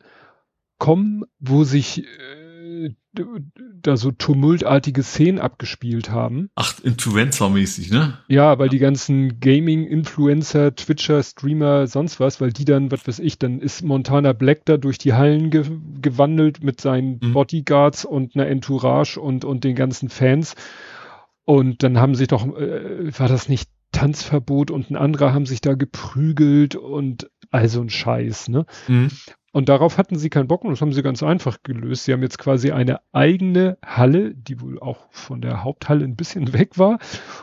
[1.38, 2.45] wo sich äh,
[3.82, 6.50] da so tumultartige Szenen abgespielt haben.
[6.54, 8.18] Ach, Influencer-mäßig, ne?
[8.28, 13.38] Ja, weil die ganzen Gaming-Influencer, Twitcher, Streamer, sonst was, weil die dann, was weiß ich,
[13.38, 15.64] dann ist Montana Black da durch die Hallen ge
[16.00, 17.32] gewandelt mit seinen mhm.
[17.32, 20.54] Bodyguards und einer Entourage und, und den ganzen Fans.
[21.44, 25.60] Und dann haben sich doch, äh, war das nicht Tanzverbot und ein anderer haben sich
[25.60, 28.66] da geprügelt und also ein Scheiß, ne?
[28.88, 29.08] Mhm.
[29.56, 32.04] Und darauf hatten sie keinen Bock und das haben sie ganz einfach gelöst.
[32.04, 36.52] Sie haben jetzt quasi eine eigene Halle, die wohl auch von der Haupthalle ein bisschen
[36.52, 36.98] weg war.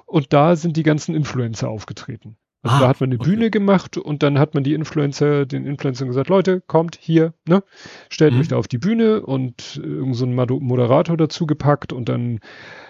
[0.06, 2.38] Und da sind die ganzen Influencer aufgetreten.
[2.62, 3.32] Also ah, da hat man eine okay.
[3.32, 7.64] Bühne gemacht und dann hat man die Influencer, den Influencern gesagt, Leute, kommt hier, ne,
[8.10, 8.42] stellt mhm.
[8.42, 12.42] euch da auf die Bühne und irgend so Moderator dazu gepackt und dann,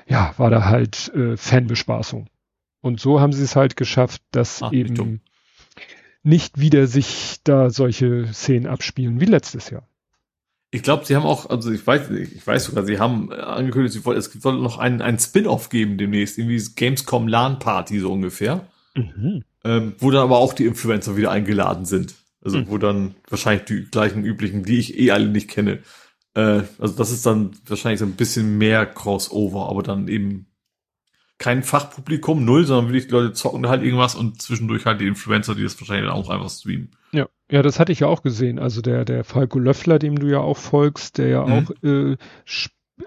[0.05, 2.27] ja, war da halt äh, Fanbespaßung.
[2.81, 5.21] Und so haben sie es halt geschafft, dass Ach, eben
[6.23, 9.87] nicht wieder sich da solche Szenen abspielen wie letztes Jahr.
[10.71, 14.05] Ich glaube, sie haben auch, also ich weiß, ich weiß sogar, sie haben angekündigt, sie
[14.05, 18.67] wollen, es soll noch einen, einen Spin-off geben demnächst, irgendwie Gamescom LAN Party so ungefähr.
[18.95, 19.43] Mhm.
[19.63, 22.15] Ähm, wo dann aber auch die Influencer wieder eingeladen sind.
[22.41, 22.69] Also mhm.
[22.69, 25.79] wo dann wahrscheinlich die gleichen üblichen, die ich eh alle nicht kenne.
[26.33, 30.47] Äh, also das ist dann wahrscheinlich so ein bisschen mehr Crossover, aber dann eben
[31.43, 35.55] kein Fachpublikum, null, sondern wirklich die Leute zocken halt irgendwas und zwischendurch halt die Influencer,
[35.55, 36.91] die das wahrscheinlich auch einfach streamen.
[37.11, 38.59] Ja, ja, das hatte ich ja auch gesehen.
[38.59, 41.51] Also der, der Falco Löffler, dem du ja auch folgst, der ja mhm.
[41.51, 42.15] auch äh,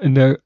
[0.03, 0.39] in der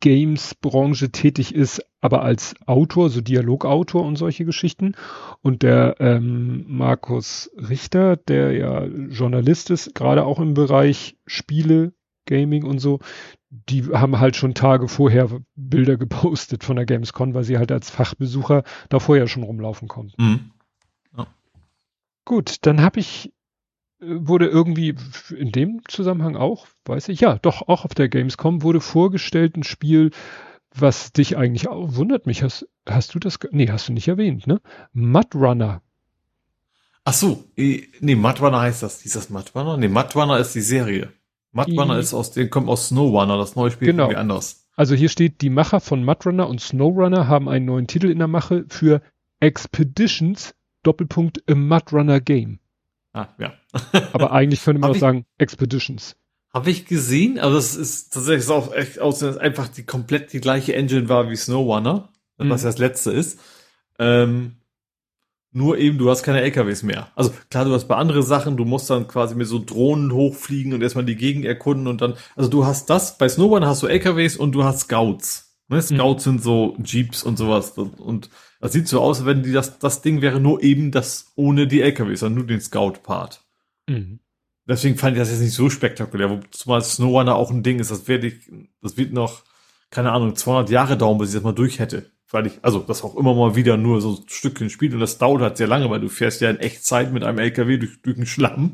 [0.00, 4.94] Games-Branche tätig ist, aber als Autor, so Dialogautor und solche Geschichten.
[5.42, 11.92] Und der ähm, Markus Richter, der ja Journalist ist, gerade auch im Bereich Spiele,
[12.24, 13.00] Gaming und so,
[13.50, 17.90] die haben halt schon Tage vorher Bilder gepostet von der Gamescom, weil sie halt als
[17.90, 20.22] Fachbesucher da vorher schon rumlaufen konnten.
[20.22, 20.50] Mhm.
[21.16, 21.26] Ja.
[22.24, 23.32] Gut, dann habe ich
[24.00, 24.94] wurde irgendwie
[25.36, 29.64] in dem Zusammenhang auch, weiß ich, ja, doch, auch auf der Gamescom wurde vorgestellt ein
[29.64, 30.12] Spiel,
[30.74, 32.42] was dich eigentlich auch wundert mich.
[32.42, 34.60] Hast, hast du das, nee, hast du nicht erwähnt, ne?
[34.92, 35.82] Mud Runner.
[37.04, 39.04] Ach so, nee, Mud Runner heißt das.
[39.04, 39.76] Ist das Mud Runner?
[39.76, 41.12] Nee, Mud Runner ist die Serie.
[41.66, 44.04] Mud Runner ist aus, den kommt aus Snow Runner, das neue Spiel genau.
[44.04, 44.68] irgendwie anders.
[44.76, 48.10] Also hier steht, die Macher von Mud Runner und Snow Runner haben einen neuen Titel
[48.10, 49.02] in der Mache für
[49.40, 52.60] Expeditions Doppelpunkt im Mud Runner Game.
[53.12, 53.52] Ah, ja.
[54.12, 56.16] Aber eigentlich könnte man auch sagen Expeditions.
[56.54, 60.40] Habe ich gesehen, aber das ist tatsächlich auch echt aus, dass einfach die komplett die
[60.40, 62.48] gleiche Engine war wie SnowRunner, mhm.
[62.48, 63.38] was ja das letzte ist.
[63.98, 64.56] Ähm,
[65.58, 67.08] nur eben, du hast keine LKWs mehr.
[67.14, 70.72] Also klar, du hast bei anderen Sachen, du musst dann quasi mit so Drohnen hochfliegen
[70.72, 73.86] und erstmal die Gegend erkunden und dann, also du hast das, bei SnowRunner hast du
[73.86, 75.58] LKWs und du hast Scouts.
[75.68, 75.76] Ne?
[75.76, 75.82] Mhm.
[75.82, 76.30] Scouts mhm.
[76.30, 78.30] sind so Jeeps und sowas und
[78.60, 81.82] das sieht so aus, wenn die das, das Ding wäre nur eben das ohne die
[81.82, 83.42] LKWs, sondern nur den Scout-Part.
[83.88, 84.20] Mhm.
[84.66, 87.90] Deswegen fand ich das jetzt nicht so spektakulär, wo zumal SnowRunner auch ein Ding ist,
[87.90, 88.50] das werde ich,
[88.82, 89.42] das wird noch,
[89.90, 92.10] keine Ahnung, 200 Jahre dauern, bis ich das mal durch hätte.
[92.30, 95.18] Weil ich, also, das auch immer mal wieder nur so ein Stückchen spielt und das
[95.18, 98.16] dauert halt sehr lange, weil du fährst ja in Echtzeit mit einem LKW durch, durch
[98.16, 98.72] den Schlamm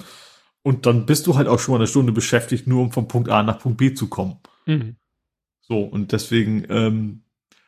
[0.63, 3.29] und dann bist du halt auch schon mal eine Stunde beschäftigt, nur um von Punkt
[3.29, 4.39] A nach Punkt B zu kommen.
[4.67, 4.97] Mhm.
[5.61, 7.21] So, und deswegen, ähm,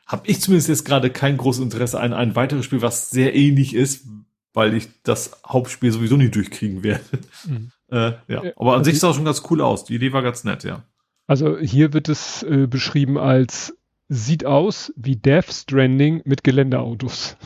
[0.07, 3.75] habe ich zumindest jetzt gerade kein großes Interesse an ein weiteres Spiel, was sehr ähnlich
[3.75, 4.07] ist,
[4.53, 7.03] weil ich das Hauptspiel sowieso nicht durchkriegen werde.
[7.45, 7.71] Mhm.
[7.89, 9.85] Äh, ja, aber an also sich sah es schon ganz cool aus.
[9.85, 10.83] Die Idee war ganz nett, ja.
[11.25, 13.76] Also hier wird es äh, beschrieben als
[14.09, 17.37] sieht aus wie Death Stranding mit Geländeautos.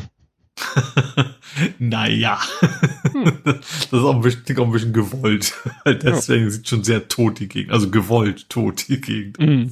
[1.80, 2.40] naja,
[3.11, 3.40] hm.
[3.43, 5.53] das ist auch ein bisschen, auch ein bisschen gewollt.
[5.85, 6.49] Deswegen ja.
[6.49, 9.40] sieht schon sehr tot die Gegend, also gewollt tot die Gegend.
[9.40, 9.72] Mhm.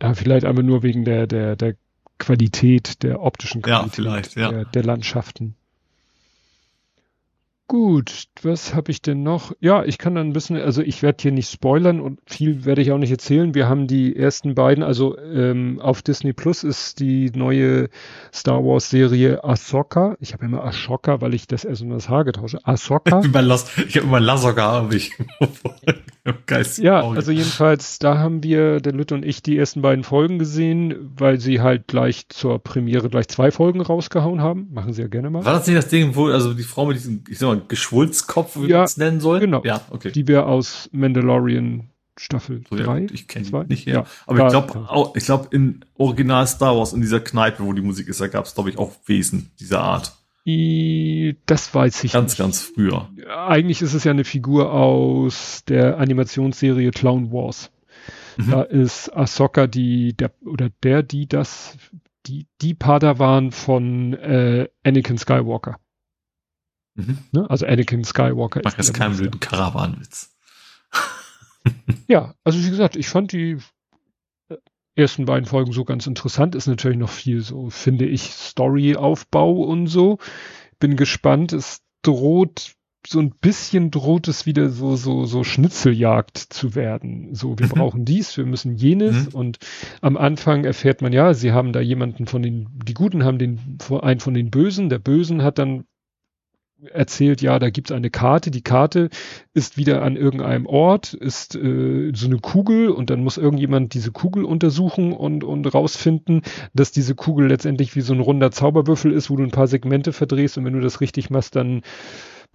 [0.00, 1.76] Ja, vielleicht aber nur wegen der, der, der
[2.18, 4.50] Qualität, der optischen Qualität ja, ja.
[4.50, 5.54] Der, der Landschaften.
[7.68, 9.50] Gut, was habe ich denn noch?
[9.58, 12.80] Ja, ich kann dann ein bisschen, also ich werde hier nicht spoilern und viel werde
[12.80, 13.56] ich auch nicht erzählen.
[13.56, 17.88] Wir haben die ersten beiden, also ähm, auf Disney Plus ist die neue
[18.32, 20.16] Star Wars Serie Ahsoka.
[20.20, 22.64] Ich habe immer Ashoka, weil ich das erst um das Haar getausche.
[22.64, 23.22] Ahsoka.
[23.88, 25.10] ich habe immer Lasoka, habe ich.
[26.78, 31.12] ja, also jedenfalls, da haben wir, der Lütte und ich, die ersten beiden Folgen gesehen,
[31.16, 34.68] weil sie halt gleich zur Premiere gleich zwei Folgen rausgehauen haben.
[34.72, 35.44] Machen sie ja gerne mal.
[35.44, 38.56] War das nicht das Ding, wo, also die Frau mit diesem, ich sag mal, Geschwulzkopf,
[38.56, 39.40] wie ja, man es nennen soll?
[39.40, 39.62] Genau.
[39.64, 40.12] Ja, okay.
[40.12, 42.98] Die wir aus Mandalorian Staffel 3.
[42.98, 43.94] Ja, ich kenne nicht, ja.
[43.94, 44.06] ja.
[44.26, 47.82] Aber da, ich glaube, ich glaube, in Original Star Wars, in dieser Kneipe, wo die
[47.82, 50.16] Musik ist, da gab es, glaube ich, auch Wesen dieser Art.
[50.46, 52.38] Das weiß ich ganz, nicht.
[52.38, 53.10] Ganz, ganz früher.
[53.28, 57.72] Eigentlich ist es ja eine Figur aus der Animationsserie Clown Wars.
[58.36, 58.50] Mhm.
[58.52, 61.76] Da ist Ahsoka die, der, oder der, die das,
[62.26, 65.80] die, die Padawan von äh, Anakin Skywalker.
[66.94, 67.18] Mhm.
[67.32, 67.50] Ne?
[67.50, 68.60] Also Anakin Skywalker.
[68.62, 70.32] Mach jetzt keinen blöden Karawanwitz.
[72.06, 73.58] ja, also wie gesagt, ich fand die
[74.96, 76.54] ersten beiden Folgen so ganz interessant.
[76.54, 80.18] Ist natürlich noch viel so, finde ich, Storyaufbau und so.
[80.78, 81.52] Bin gespannt.
[81.52, 82.76] Es droht
[83.08, 87.34] so ein bisschen droht es wieder so, so, so Schnitzeljagd zu werden.
[87.34, 87.70] So, wir mhm.
[87.70, 89.26] brauchen dies, wir müssen jenes.
[89.26, 89.34] Mhm.
[89.34, 89.58] Und
[90.00, 93.78] am Anfang erfährt man ja, sie haben da jemanden von den, die Guten haben den,
[94.00, 94.88] einen von den Bösen.
[94.88, 95.84] Der Bösen hat dann
[96.92, 98.50] erzählt, ja, da gibt es eine Karte.
[98.50, 99.10] Die Karte
[99.54, 104.12] ist wieder an irgendeinem Ort, ist äh, so eine Kugel und dann muss irgendjemand diese
[104.12, 106.42] Kugel untersuchen und, und rausfinden,
[106.74, 110.12] dass diese Kugel letztendlich wie so ein runder Zauberwürfel ist, wo du ein paar Segmente
[110.12, 111.82] verdrehst und wenn du das richtig machst, dann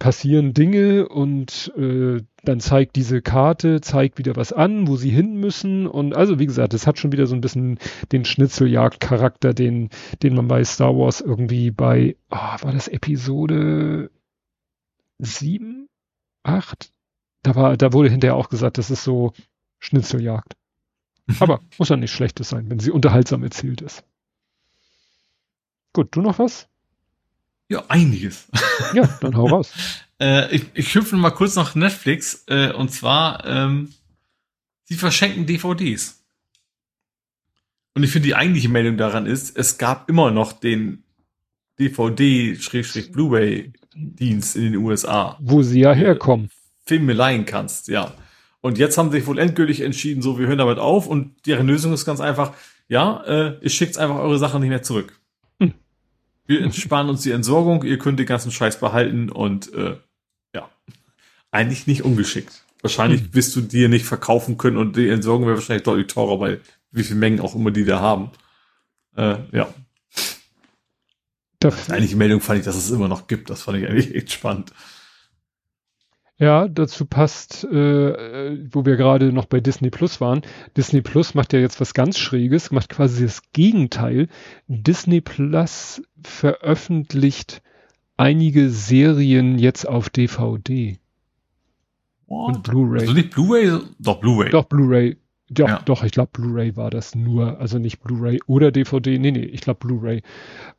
[0.02, 5.36] passieren Dinge und äh, dann zeigt diese Karte, zeigt wieder was an, wo sie hin
[5.36, 5.86] müssen.
[5.86, 7.78] Und also, wie gesagt, es hat schon wieder so ein bisschen
[8.10, 9.90] den Schnitzeljagd-Charakter, den,
[10.22, 14.10] den man bei Star Wars irgendwie bei, oh, war das Episode
[15.22, 15.88] sieben,
[16.42, 16.92] acht?
[17.42, 19.32] Da war, da wurde hinterher auch gesagt, das ist so
[19.78, 20.56] Schnitzeljagd.
[21.40, 24.04] Aber muss ja nicht Schlechtes sein, wenn sie unterhaltsam erzählt ist.
[25.92, 26.68] Gut, du noch was?
[27.68, 28.48] Ja, einiges.
[28.94, 29.72] Ja, dann hau raus.
[30.20, 33.94] äh, ich, ich hüpfe mal kurz nach Netflix äh, und zwar, ähm,
[34.84, 36.24] sie verschenken DVDs.
[37.94, 41.04] Und ich finde, die eigentliche Meldung daran ist, es gab immer noch den
[43.94, 45.36] DVD-Blu-ray-Dienst in den USA.
[45.40, 46.50] Wo sie ja herkommen.
[46.84, 48.12] Filme leihen kannst, ja.
[48.60, 51.66] Und jetzt haben sie sich wohl endgültig entschieden, so, wir hören damit auf und deren
[51.66, 52.52] Lösung ist ganz einfach,
[52.88, 55.18] ja, äh, ihr schickt einfach eure Sachen nicht mehr zurück.
[56.44, 59.96] Wir entsparen uns die Entsorgung, ihr könnt den ganzen Scheiß behalten und äh,
[60.54, 60.68] ja,
[61.50, 62.64] eigentlich nicht ungeschickt.
[62.82, 63.34] Wahrscheinlich hm.
[63.34, 67.04] wirst du dir nicht verkaufen können und die Entsorgung wäre wahrscheinlich deutlich teurer, weil wie
[67.04, 68.30] viel Mengen auch immer die da haben.
[69.16, 69.72] Äh, ja.
[71.70, 73.50] Das eigentliche Meldung fand ich, dass es immer noch gibt.
[73.50, 74.72] Das fand ich eigentlich echt spannend.
[76.38, 80.42] Ja, dazu passt, äh, wo wir gerade noch bei Disney Plus waren.
[80.76, 84.28] Disney Plus macht ja jetzt was ganz Schräges, macht quasi das Gegenteil.
[84.66, 87.62] Disney Plus veröffentlicht
[88.16, 90.98] einige Serien jetzt auf DVD.
[92.26, 92.56] What?
[92.56, 93.00] Und Blu-ray.
[93.02, 94.50] Also nicht Blu-ray, doch Blu-ray.
[94.50, 95.18] Doch Blu-ray.
[95.52, 95.82] Doch, ja.
[95.84, 99.18] doch, ich glaube Blu-ray war das nur, also nicht Blu-ray oder DVD.
[99.18, 100.22] Nee, nee, ich glaube Blu-ray.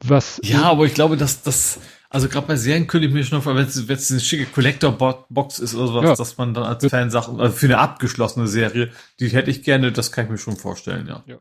[0.03, 0.40] Was.
[0.43, 1.80] Ja, aber ich glaube, dass das
[2.14, 5.74] also gerade bei Serien könnte ich mir schon noch, wenn es eine schicke Collector-Box ist
[5.74, 6.16] oder sowas, ja.
[6.16, 9.92] dass man dann als Fan sagt, also für eine abgeschlossene Serie, die hätte ich gerne,
[9.92, 11.24] das kann ich mir schon vorstellen, ja.
[11.26, 11.38] ja.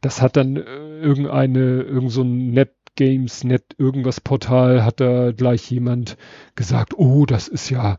[0.00, 5.70] Das hat dann äh, irgendeine, irgend so ein Netgames, Net irgendwas Portal, hat da gleich
[5.70, 6.16] jemand
[6.54, 7.98] gesagt, oh, das ist ja,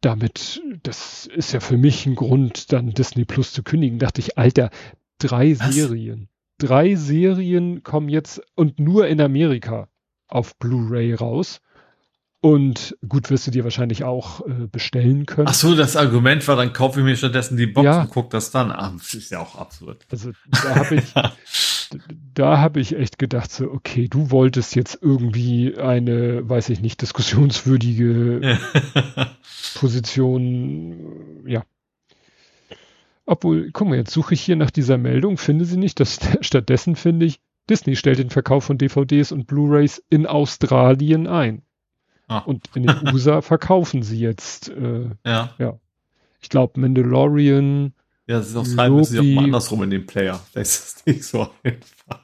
[0.00, 3.98] damit, das ist ja für mich ein Grund, dann Disney Plus zu kündigen.
[3.98, 4.70] Dachte ich, Alter,
[5.18, 5.74] drei Was?
[5.74, 6.28] Serien.
[6.58, 9.88] Drei Serien kommen jetzt und nur in Amerika
[10.26, 11.60] auf Blu-ray raus.
[12.40, 15.48] Und gut, wirst du dir wahrscheinlich auch äh, bestellen können.
[15.48, 18.02] Ach so, das Argument war, dann kaufe ich mir stattdessen die Box ja.
[18.02, 18.98] und guck das dann an.
[18.98, 20.06] Das ist ja auch absurd.
[20.08, 21.14] Also da habe ich,
[22.34, 27.02] da habe ich echt gedacht so, okay, du wolltest jetzt irgendwie eine, weiß ich nicht,
[27.02, 28.56] diskussionswürdige
[29.74, 31.64] Position, ja.
[33.26, 35.98] Obwohl, guck mal, jetzt suche ich hier nach dieser Meldung, finde sie nicht.
[35.98, 41.62] Das, stattdessen finde ich, Disney stellt den Verkauf von DVDs und Blu-rays in Australien ein.
[42.28, 42.38] Ah.
[42.38, 44.68] Und in den USA verkaufen sie jetzt.
[44.68, 45.54] Äh, ja.
[45.58, 45.78] ja.
[46.40, 47.94] Ich glaube, Mandalorian.
[48.26, 50.40] Ja, das ist ist ja auch mal andersrum in den Player.
[50.52, 52.20] Das ist nicht so einfach.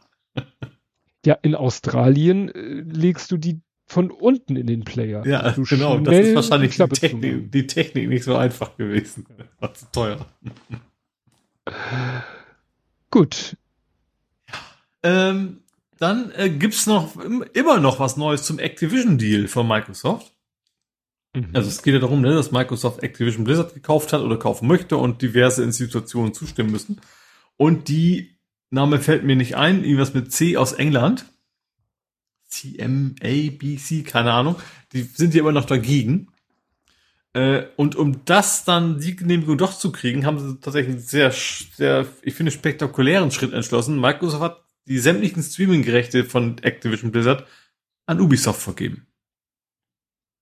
[1.25, 5.27] Ja, in Australien äh, legst du die von unten in den Player.
[5.27, 5.99] Ja, also genau.
[5.99, 9.27] Das ist wahrscheinlich die Technik, die Technik nicht so einfach gewesen.
[9.59, 10.27] War zu teuer.
[13.11, 13.57] Gut,
[15.05, 15.61] ähm,
[15.99, 17.17] dann äh, gibt's noch
[17.53, 20.33] immer noch was Neues zum Activision-Deal von Microsoft.
[21.35, 21.51] Mhm.
[21.53, 24.97] Also es geht ja darum, ne, dass Microsoft Activision Blizzard gekauft hat oder kaufen möchte
[24.97, 27.01] und diverse Institutionen zustimmen müssen.
[27.57, 28.37] Und die
[28.71, 31.27] Name fällt mir nicht ein, irgendwas mit C aus England.
[32.49, 34.57] CMABC, keine Ahnung.
[34.93, 36.29] Die sind ja immer noch dagegen.
[37.33, 41.33] Äh, und um das dann die Genehmigung doch zu kriegen, haben sie tatsächlich einen sehr,
[41.33, 44.01] sehr, ich finde, spektakulären Schritt entschlossen.
[44.01, 47.47] Microsoft hat die sämtlichen Streaming-Gerechte von Activision Blizzard
[48.07, 49.07] an Ubisoft vergeben.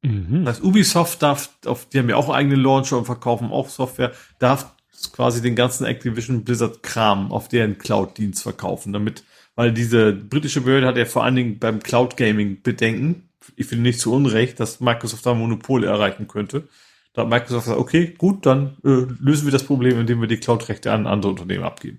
[0.03, 0.45] Mhm.
[0.45, 4.13] Das heißt, Ubisoft darf, auf, die haben ja auch eigene Launcher und verkaufen auch Software,
[4.39, 4.75] darf
[5.13, 10.87] quasi den ganzen Activision Blizzard Kram auf deren Cloud-Dienst verkaufen, damit, weil diese britische Behörde
[10.87, 13.29] hat ja vor allen Dingen beim Cloud Gaming Bedenken.
[13.57, 16.69] Ich finde nicht zu Unrecht, dass Microsoft da Monopole erreichen könnte.
[17.13, 20.39] Da hat Microsoft gesagt, okay, gut, dann äh, lösen wir das Problem, indem wir die
[20.39, 21.99] Cloud-Rechte an andere Unternehmen abgeben.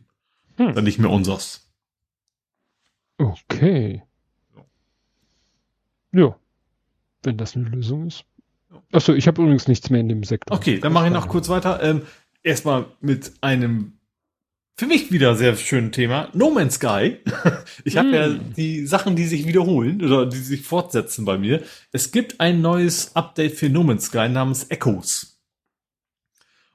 [0.58, 0.74] Hm.
[0.74, 1.62] Dann nicht mehr unseres.
[3.24, 4.03] Okay.
[6.11, 6.35] Ja.
[7.24, 8.26] Wenn das eine Lösung ist.
[8.92, 10.56] Achso, ich habe übrigens nichts mehr in dem Sektor.
[10.56, 11.82] Okay, dann mache ich noch kurz weiter.
[11.82, 12.03] Ähm,
[12.43, 13.93] erstmal mit einem
[14.76, 16.30] für mich wieder sehr schönen Thema.
[16.34, 17.19] No Man's Sky.
[17.85, 18.14] Ich habe mm.
[18.14, 18.53] ja hm.
[18.56, 21.64] die Sachen, die sich wiederholen oder die sich fortsetzen bei mir.
[21.92, 25.40] Es gibt ein neues Update für No Man's Sky namens Echoes.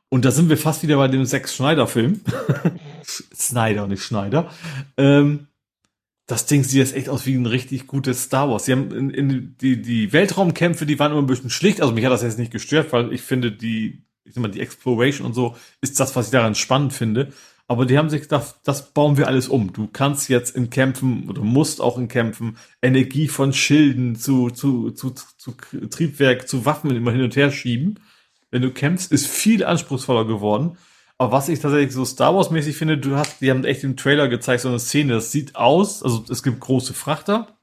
[0.09, 2.21] Und da sind wir fast wieder bei dem Sex Schneider Film.
[3.05, 4.51] Snyder, nicht Schneider.
[4.97, 5.48] Ähm,
[6.29, 8.67] das Ding sieht jetzt echt aus wie ein richtig gutes Star Wars.
[8.67, 11.81] Sie haben in, in die, die Weltraumkämpfe, die waren immer ein bisschen schlicht.
[11.81, 14.61] Also mich hat das jetzt nicht gestört, weil ich finde, die, ich sag mal, die
[14.61, 17.33] Exploration und so ist das, was ich daran spannend finde.
[17.67, 19.73] Aber die haben sich gedacht, das bauen wir alles um.
[19.73, 24.91] Du kannst jetzt in Kämpfen oder musst auch in Kämpfen Energie von Schilden zu, zu,
[24.91, 25.55] zu, zu
[25.89, 28.01] Triebwerk, zu Waffen immer hin und her schieben.
[28.51, 30.77] Wenn du kämpfst, ist viel anspruchsvoller geworden.
[31.19, 33.97] Aber was ich tatsächlich so Star Wars mäßig finde, du hast, die haben echt im
[33.97, 37.59] Trailer gezeigt, so eine Szene, das sieht aus, also es gibt große Frachter.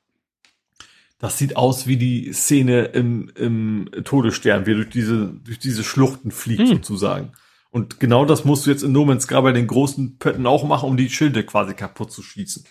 [1.18, 5.86] Das sieht aus wie die Szene im, im Todesstern, wie er durch diese, durch diese
[5.86, 6.68] Schluchten fliegt, hm.
[6.68, 7.32] sozusagen.
[7.72, 10.66] Und genau das musst du jetzt in No Man's Sky bei den großen Pötten auch
[10.66, 12.66] machen, um die Schilde quasi kaputt zu schießen.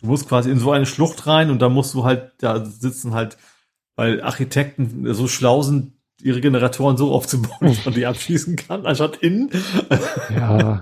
[0.00, 3.12] Du musst quasi in so eine Schlucht rein und da musst du halt, da sitzen
[3.12, 3.36] halt,
[3.96, 9.16] weil Architekten so schlau sind, ihre Generatoren so aufzubauen, dass man die abschießen kann, anstatt
[9.16, 9.50] innen.
[10.34, 10.80] Ja.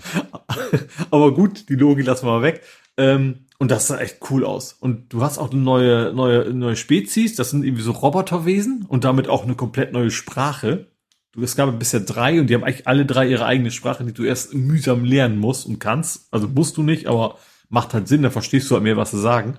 [1.10, 2.62] Aber gut, die Logik lassen wir mal weg.
[2.96, 4.72] Ähm, und das sah echt cool aus.
[4.72, 9.04] Und du hast auch eine neue, neue, neue Spezies, das sind irgendwie so Roboterwesen und
[9.04, 10.88] damit auch eine komplett neue Sprache.
[11.30, 14.12] Du, es gab bisher drei und die haben eigentlich alle drei ihre eigene Sprache, die
[14.12, 16.26] du erst mühsam lernen musst und kannst.
[16.32, 17.38] Also musst du nicht, aber
[17.68, 19.54] macht halt Sinn, da verstehst du halt mehr, was sie sagen.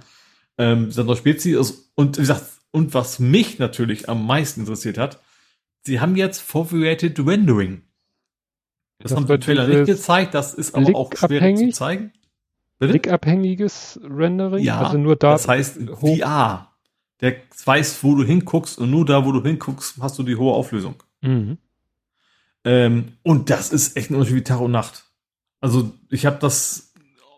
[0.58, 5.20] Ähm, sind noch Spezies und wie gesagt, und was mich natürlich am meisten interessiert hat,
[5.84, 7.84] sie haben jetzt Foveated Rendering.
[9.00, 12.14] Das, das haben sie im Trailer nicht gezeigt, das ist aber auch schwer zu zeigen.
[12.80, 14.64] Blickabhängiges Rendering?
[14.64, 16.70] Ja, also nur da das heißt VR.
[17.22, 20.54] Der weiß, wo du hinguckst und nur da, wo du hinguckst, hast du die hohe
[20.54, 20.96] Auflösung.
[21.22, 21.58] Mhm.
[22.66, 25.06] Ähm, und das ist echt ein Unterschied wie Tag und Nacht.
[25.62, 26.94] Also ich habe das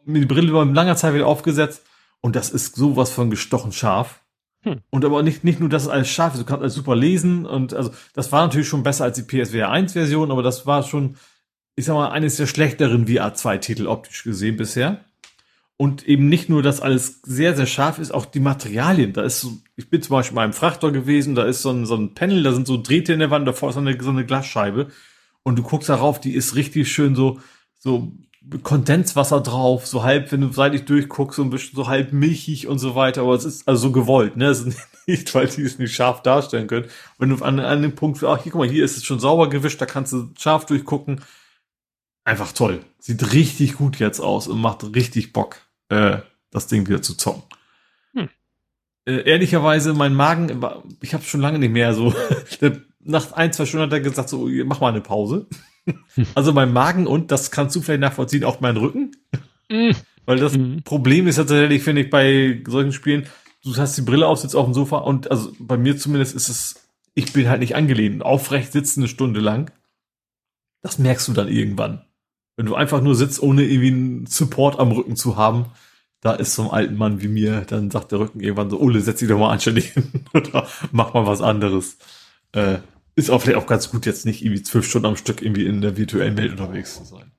[0.05, 1.83] mit die Brille über langer Zeit wieder aufgesetzt
[2.21, 4.21] und das ist sowas von gestochen scharf.
[4.65, 4.81] Hm.
[4.89, 7.45] Und aber nicht, nicht nur, dass es alles scharf ist, du kannst alles super lesen
[7.45, 10.81] und also das war natürlich schon besser als die PSVR 1 Version, aber das war
[10.81, 11.17] schon,
[11.75, 15.05] ich sag mal, eines der schlechteren VR 2 Titel optisch gesehen bisher.
[15.77, 19.11] Und eben nicht nur, dass alles sehr, sehr scharf ist, auch die Materialien.
[19.11, 21.85] Da ist so, ich bin zum Beispiel mal im Frachter gewesen, da ist so ein,
[21.85, 24.09] so ein Panel, da sind so Drähte in der Wand, davor ist so eine, so
[24.09, 24.87] eine Glasscheibe.
[25.43, 27.39] Und du guckst darauf, die ist richtig schön so,
[27.77, 28.13] so
[28.63, 32.79] Kondenswasser drauf, so halb, wenn du seitlich durchguckst, so ein bisschen so halb milchig und
[32.79, 34.47] so weiter, aber es ist also so gewollt, ne?
[34.47, 36.87] Es ist nicht, weil die es nicht scharf darstellen können.
[37.17, 39.49] Wenn du an, an dem Punkt, ach, hier, guck mal, hier ist es schon sauber
[39.49, 41.21] gewischt, da kannst du scharf durchgucken.
[42.23, 42.81] Einfach toll.
[42.99, 45.57] Sieht richtig gut jetzt aus und macht richtig Bock
[45.89, 46.17] äh,
[46.51, 47.43] das Ding wieder zu zocken.
[48.13, 48.29] Hm.
[49.05, 50.63] Äh, ehrlicherweise, mein Magen,
[51.01, 52.13] ich habe schon lange nicht mehr so.
[52.99, 55.47] nach ein, zwei Stunden hat er gesagt, so, mach mal eine Pause.
[56.35, 59.11] also mein Magen und, das kannst du vielleicht nachvollziehen, auch mein Rücken.
[59.71, 59.95] Hm.
[60.25, 60.83] Weil das mhm.
[60.83, 63.27] Problem ist tatsächlich, finde ich, bei solchen Spielen,
[63.63, 66.49] du hast die Brille auf, sitzt auf dem Sofa und also bei mir zumindest ist
[66.49, 68.23] es, ich bin halt nicht angelehnt.
[68.23, 69.71] Aufrecht sitzen eine Stunde lang.
[70.81, 72.05] Das merkst du dann irgendwann.
[72.57, 75.67] Wenn du einfach nur sitzt, ohne irgendwie einen Support am Rücken zu haben,
[76.21, 79.01] da ist so ein alten Mann wie mir, dann sagt der Rücken irgendwann so, Ole,
[79.01, 81.97] setz dich doch mal anständig hin oder mach mal was anderes.
[82.51, 82.79] Äh,
[83.15, 85.81] ist auch vielleicht auch ganz gut, jetzt nicht irgendwie zwölf Stunden am Stück irgendwie in
[85.81, 87.31] der virtuellen Welt unterwegs zu sein.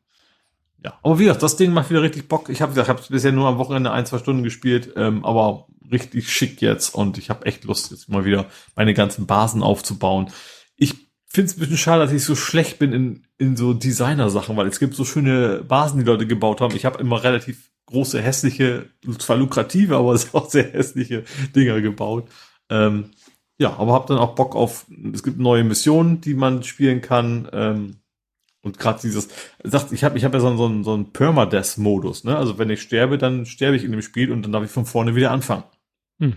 [0.83, 2.49] Ja, aber wie gesagt, das Ding macht wieder richtig Bock.
[2.49, 6.61] Ich habe habe bisher nur am Wochenende ein, zwei Stunden gespielt, ähm, aber richtig schick
[6.61, 10.31] jetzt und ich habe echt Lust, jetzt mal wieder meine ganzen Basen aufzubauen.
[10.77, 10.95] Ich
[11.27, 14.69] finde es ein bisschen schade, dass ich so schlecht bin in, in so Designer-Sachen, weil
[14.69, 16.75] es gibt so schöne Basen, die Leute gebaut haben.
[16.75, 21.25] Ich habe immer relativ große, hässliche, zwar lukrative, aber auch sehr hässliche
[21.55, 22.29] Dinger gebaut.
[22.69, 23.11] Ähm,
[23.59, 27.49] ja, aber habe dann auch Bock auf, es gibt neue Missionen, die man spielen kann.
[27.53, 27.97] Ähm,
[28.63, 29.29] und gerade dieses,
[29.63, 32.37] sagt, ich habe ich hab ja so, so, so einen Permadeath-Modus, ne?
[32.37, 34.87] Also wenn ich sterbe, dann sterbe ich in dem Spiel und dann darf ich von
[34.87, 35.65] vorne wieder anfangen.
[36.19, 36.37] Hm.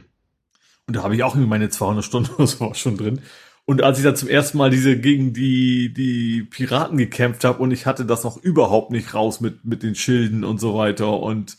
[0.87, 3.21] Und da habe ich auch irgendwie meine 200 Stunden oder so schon drin.
[3.65, 7.71] Und als ich dann zum ersten Mal diese gegen die, die Piraten gekämpft habe und
[7.71, 11.57] ich hatte das noch überhaupt nicht raus mit, mit den Schilden und so weiter und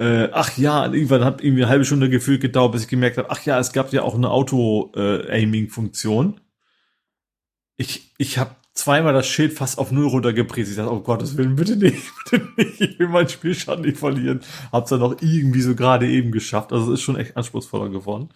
[0.00, 3.28] äh, ach ja, irgendwann hat irgendwie eine halbe Stunde gefühlt gedauert, bis ich gemerkt habe,
[3.30, 6.40] ach ja, es gab ja auch eine Auto-Aiming-Funktion.
[7.76, 10.72] ich ich habe zweimal das Schild fast auf Null runtergepriesen.
[10.72, 14.40] Ich dachte, oh Gottes Willen, bitte nicht, bitte nicht, ich will meinen Spielstand nicht verlieren.
[14.72, 16.72] Hab's dann auch irgendwie so gerade eben geschafft.
[16.72, 18.30] Also es ist schon echt anspruchsvoller geworden.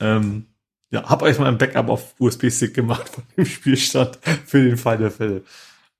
[0.00, 0.46] Ähm,
[0.90, 4.96] ja, hab euch mal ein Backup auf USB-Stick gemacht von dem Spielstand für den Fall
[4.96, 5.42] der Fälle.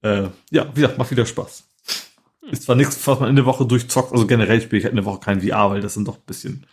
[0.00, 1.64] Äh, ja, wie gesagt, macht wieder Spaß.
[2.50, 4.96] Ist zwar nichts, was man in der Woche durchzockt, also generell spiele ich halt in
[4.96, 6.66] der Woche kein VR, weil das dann doch ein bisschen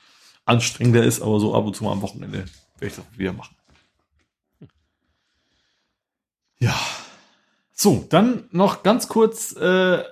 [0.45, 2.45] anstrengender ist, aber so ab und zu mal am Wochenende
[2.80, 3.56] werde ich das wieder machen.
[6.59, 6.75] Ja.
[7.72, 10.03] So, dann noch ganz kurz äh,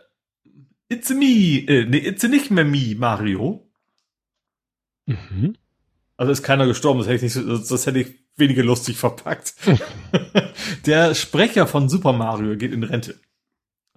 [0.90, 3.68] It's a me, äh, nee, It's nicht mehr me, Mario.
[5.06, 5.56] Mhm.
[6.16, 9.56] Also ist keiner gestorben, das hätte ich, nicht, das hätte ich weniger lustig verpackt.
[10.86, 13.20] der Sprecher von Super Mario geht in Rente.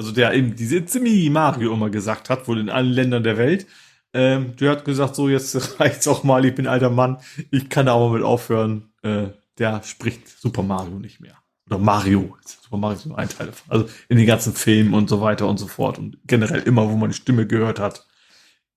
[0.01, 3.67] Also der eben diese Zimmi Mario immer gesagt hat, wohl in allen Ländern der Welt.
[4.15, 7.19] Ähm, der hat gesagt, so jetzt reicht's auch mal, ich bin alter Mann,
[7.51, 8.95] ich kann da auch mal mit aufhören.
[9.03, 9.27] Äh,
[9.59, 11.35] der spricht Super Mario nicht mehr.
[11.67, 13.71] oder Mario, Super Mario ist nur ein Teil davon.
[13.71, 16.97] Also in den ganzen Filmen und so weiter und so fort und generell immer, wo
[16.97, 18.07] man die Stimme gehört hat.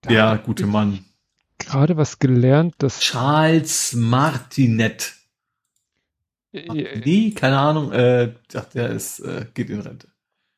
[0.10, 1.06] Der gute Mann.
[1.58, 5.14] Gerade was gelernt, dass Charles Martinet.
[6.52, 8.34] Nee, keine Ahnung, äh,
[8.74, 10.13] der ist, äh, geht in Rente.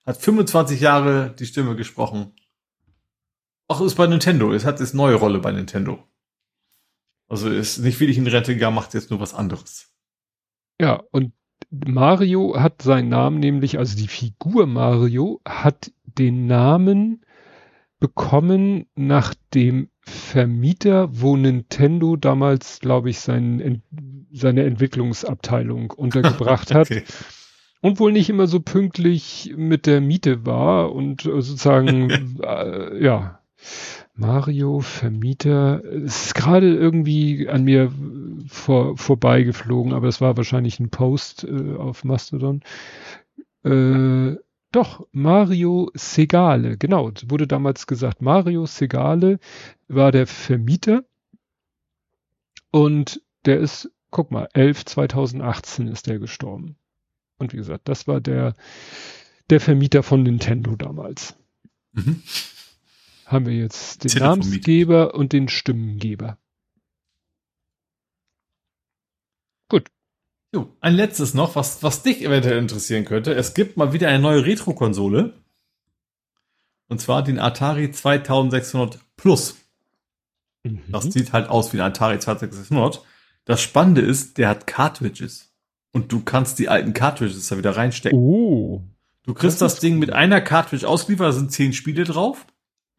[0.05, 2.33] Hat 25 Jahre die Stimme gesprochen.
[3.67, 4.53] Ach, ist bei Nintendo.
[4.53, 6.03] Es hat jetzt neue Rolle bei Nintendo.
[7.27, 9.91] Also ist nicht wirklich in Rente gegangen, macht jetzt nur was anderes.
[10.79, 11.33] Ja, und
[11.71, 17.25] Mario hat seinen Namen nämlich, also die Figur Mario hat den Namen
[17.99, 23.81] bekommen nach dem Vermieter, wo Nintendo damals, glaube ich, sein,
[24.31, 26.89] seine Entwicklungsabteilung untergebracht hat.
[27.85, 32.09] Und wohl nicht immer so pünktlich mit der Miete war und sozusagen,
[32.41, 33.41] äh, ja,
[34.15, 37.91] Mario, Vermieter, es ist gerade irgendwie an mir
[38.47, 42.63] vor, vorbeigeflogen, aber es war wahrscheinlich ein Post äh, auf Mastodon.
[43.63, 44.37] Äh,
[44.71, 48.19] doch, Mario Segale, genau, wurde damals gesagt.
[48.19, 49.37] Mario Segale
[49.87, 51.03] war der Vermieter
[52.71, 56.77] und der ist, guck mal, 11 2018 ist der gestorben.
[57.37, 58.55] Und wie gesagt, das war der,
[59.49, 61.35] der Vermieter von Nintendo damals.
[61.93, 62.21] Mhm
[63.25, 66.37] haben wir jetzt den Namensgeber und den Stimmengeber.
[69.67, 69.89] Gut.
[70.53, 73.33] Jo, ein letztes noch, was, was dich eventuell interessieren könnte.
[73.33, 75.33] Es gibt mal wieder eine neue Retro-Konsole.
[76.87, 79.55] Und zwar den Atari 2600 Plus.
[80.63, 80.83] Mhm.
[80.89, 83.03] Das sieht halt aus wie ein Atari 2600.
[83.43, 85.51] Das Spannende ist, der hat Cartridges.
[85.95, 88.19] Und du kannst die alten Cartridges da wieder reinstecken.
[88.19, 88.83] Oh.
[89.23, 92.45] Du kriegst das, das Ding mit einer Cartridge ausgeliefert, da sind zehn Spiele drauf.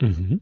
[0.00, 0.40] Mhm.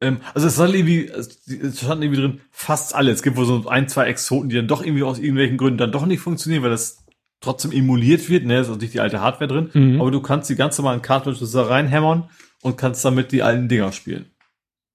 [0.00, 1.38] Ähm, also es soll irgendwie, es
[1.78, 3.12] stand irgendwie drin, fast alle.
[3.12, 5.92] Es gibt wohl so ein, zwei Exoten, die dann doch irgendwie aus irgendwelchen Gründen dann
[5.92, 7.04] doch nicht funktionieren, weil das
[7.38, 10.00] trotzdem emuliert wird, ne, ist also nicht die alte Hardware drin, mhm.
[10.00, 12.30] aber du kannst die ganz normalen Cartridges da reinhämmern
[12.62, 14.26] und kannst damit die alten Dinger spielen.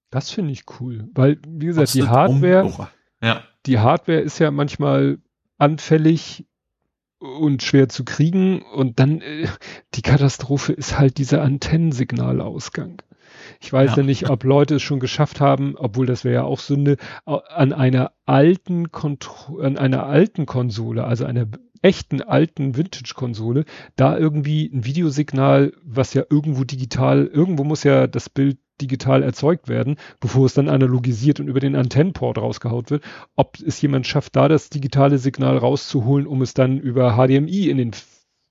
[0.09, 2.89] Das finde ich cool, weil, wie gesagt, die Hardware,
[3.23, 3.43] ja.
[3.65, 5.19] die Hardware ist ja manchmal
[5.57, 6.45] anfällig
[7.19, 9.47] und schwer zu kriegen und dann äh,
[9.93, 13.01] die Katastrophe ist halt dieser Antennensignalausgang.
[13.61, 13.97] Ich weiß ja.
[13.97, 17.73] ja, nicht, ob Leute es schon geschafft haben, obwohl das wäre ja auch Sünde, an
[17.73, 21.47] einer alten Kontro an einer alten Konsole, also einer
[21.81, 28.29] echten alten Vintage-Konsole, da irgendwie ein Videosignal, was ja irgendwo digital, irgendwo muss ja das
[28.29, 33.03] Bild digital erzeugt werden, bevor es dann analogisiert und über den Antennenport rausgehaut wird,
[33.35, 37.77] ob es jemand schafft, da das digitale Signal rauszuholen, um es dann über HDMI in
[37.77, 37.91] den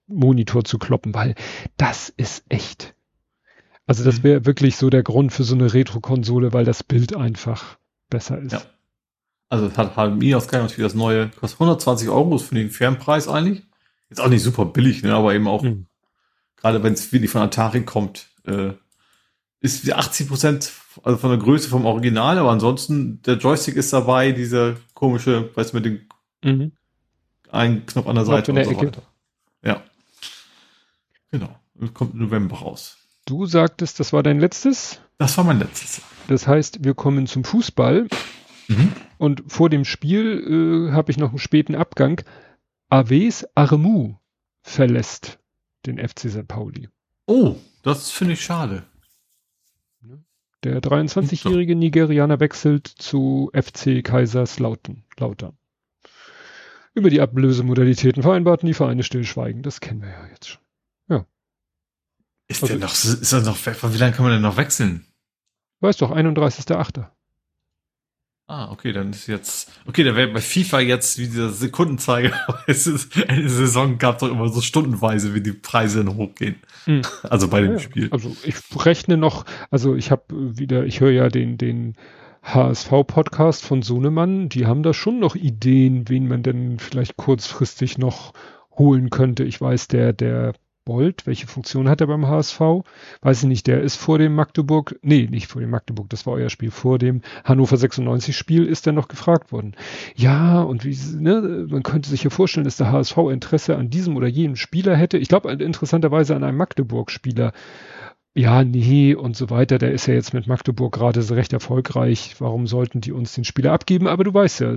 [0.06, 1.34] Monitor zu kloppen, weil
[1.76, 2.94] das ist echt
[3.86, 4.22] also das mhm.
[4.24, 7.78] wäre wirklich so der Grund für so eine Retro-Konsole, weil das Bild einfach
[8.08, 8.52] besser ist.
[8.52, 8.62] Ja.
[9.50, 13.62] Also es hat HDMI-Ausgang natürlich das neue, kostet 120 Euro, ist für den Fernpreis eigentlich.
[14.08, 15.86] Ist auch nicht super billig, ne, aber eben auch, mhm.
[16.56, 18.72] gerade wenn es wirklich von Atari kommt, äh,
[19.64, 24.32] ist 80 Prozent, also von der Größe vom Original, aber ansonsten, der Joystick ist dabei,
[24.32, 26.00] dieser komische, weißt du, mit dem
[26.44, 26.72] mhm.
[27.50, 28.86] einen Knopf an der Seite und so Ecke.
[28.88, 29.02] weiter.
[29.64, 29.82] Ja.
[31.30, 31.48] Genau.
[31.94, 32.98] Kommt im November raus.
[33.24, 35.00] Du sagtest, das war dein letztes?
[35.16, 36.02] Das war mein letztes.
[36.28, 38.06] Das heißt, wir kommen zum Fußball.
[38.68, 38.92] Mhm.
[39.16, 42.20] Und vor dem Spiel äh, habe ich noch einen späten Abgang.
[42.90, 44.16] Aves Armu
[44.60, 45.38] verlässt
[45.86, 46.46] den FC St.
[46.46, 46.90] Pauli.
[47.26, 48.84] Oh, das finde ich schade.
[50.64, 55.04] Der 23-jährige Nigerianer wechselt zu FC Kaiserslautern.
[56.94, 59.62] Über die Ablösemodalitäten vereinbarten die Vereine stillschweigen.
[59.62, 60.64] Das kennen wir ja jetzt schon.
[62.46, 65.06] Ist also, der noch, ist er noch, wie lange kann man denn noch wechseln?
[65.80, 67.06] Weiß doch, 31.8.
[68.46, 72.32] Ah, okay, dann ist jetzt, okay, da wäre bei FIFA jetzt wie dieser Sekundenzeiger,
[72.66, 76.56] es ist, eine Saison gab doch immer so stundenweise, wie die Preise dann hochgehen.
[76.84, 77.02] Mhm.
[77.22, 78.08] Also bei dem ja, Spiel.
[78.10, 81.94] Also ich rechne noch, also ich habe wieder, ich höre ja den, den
[82.42, 88.34] HSV-Podcast von Sohnemann, die haben da schon noch Ideen, wen man denn vielleicht kurzfristig noch
[88.76, 89.44] holen könnte.
[89.44, 90.52] Ich weiß, der, der
[90.84, 92.60] Bolt, welche Funktion hat er beim HSV?
[93.22, 96.34] Weiß ich nicht, der ist vor dem Magdeburg, nee, nicht vor dem Magdeburg, das war
[96.34, 99.74] euer Spiel, vor dem Hannover 96 Spiel ist er noch gefragt worden.
[100.14, 104.16] Ja, und wie, ne, man könnte sich ja vorstellen, dass der HSV Interesse an diesem
[104.16, 105.18] oder jenem Spieler hätte.
[105.18, 107.52] Ich glaube interessanterweise an einem Magdeburg-Spieler.
[108.34, 109.78] Ja, nee, und so weiter.
[109.78, 112.34] Der ist ja jetzt mit Magdeburg gerade so recht erfolgreich.
[112.40, 114.08] Warum sollten die uns den Spieler abgeben?
[114.08, 114.76] Aber du weißt ja,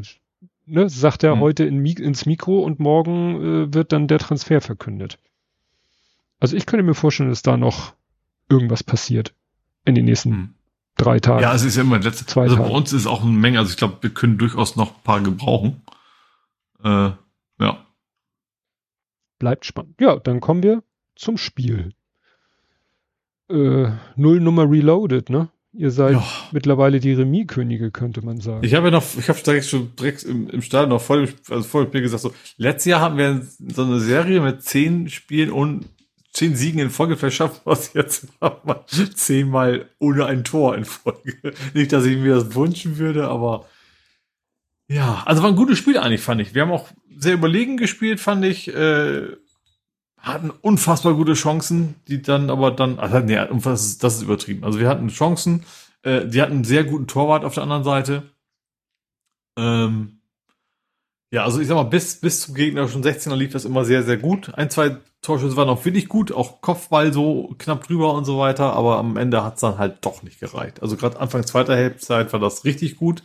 [0.68, 1.40] ne, sagt er mhm.
[1.40, 5.18] heute in, ins Mikro und morgen äh, wird dann der Transfer verkündet.
[6.40, 7.94] Also ich könnte mir vorstellen, dass da noch
[8.50, 9.34] irgendwas passiert
[9.86, 10.54] in den nächsten hm.
[10.98, 11.42] drei Tagen.
[11.42, 12.26] Ja, es ist ja immer letzte.
[12.26, 12.70] Zwei also Tage.
[12.70, 13.60] bei uns ist auch eine Menge.
[13.60, 15.82] Also ich glaube, wir können durchaus noch ein paar gebrauchen.
[16.84, 17.12] Äh,
[17.60, 17.86] ja.
[19.40, 20.00] bleibt spannend.
[20.00, 20.84] Ja, dann kommen wir
[21.16, 21.94] zum Spiel.
[23.50, 25.50] Äh, Null Nummer Reloaded, ne?
[25.74, 26.28] Ihr seid ja.
[26.52, 28.64] mittlerweile die Remis-Könige, könnte man sagen.
[28.64, 31.30] Ich habe ja noch, ich habe direkt schon direkt im, im Stadion noch vor dem,
[31.50, 35.08] also vor dem Spiel gesagt, so, letztes Jahr haben wir so eine Serie mit zehn
[35.10, 35.86] Spielen und
[36.38, 38.84] zehn Siegen in Folge verschafft, was jetzt mal
[39.16, 41.54] zehnmal ohne ein Tor in Folge.
[41.74, 43.66] Nicht, dass ich mir das wünschen würde, aber
[44.88, 46.54] ja, also war ein gutes Spiel eigentlich, fand ich.
[46.54, 48.74] Wir haben auch sehr überlegen gespielt, fand ich.
[48.74, 49.36] Äh,
[50.20, 54.64] hatten unfassbar gute Chancen, die dann aber dann, also nee, das ist, das ist übertrieben.
[54.64, 55.66] Also wir hatten Chancen,
[56.04, 58.24] äh, die hatten einen sehr guten Torwart auf der anderen Seite.
[59.58, 60.17] Ähm,
[61.30, 64.04] ja, also ich sag mal, bis, bis zum Gegner schon 16er lief das immer sehr,
[64.04, 64.54] sehr gut.
[64.56, 68.74] Ein, zwei Torschüsse waren auch wirklich gut, auch Kopfball so knapp drüber und so weiter,
[68.74, 70.82] aber am Ende hat's dann halt doch nicht gereicht.
[70.82, 73.24] Also gerade Anfang zweiter Halbzeit war das richtig gut.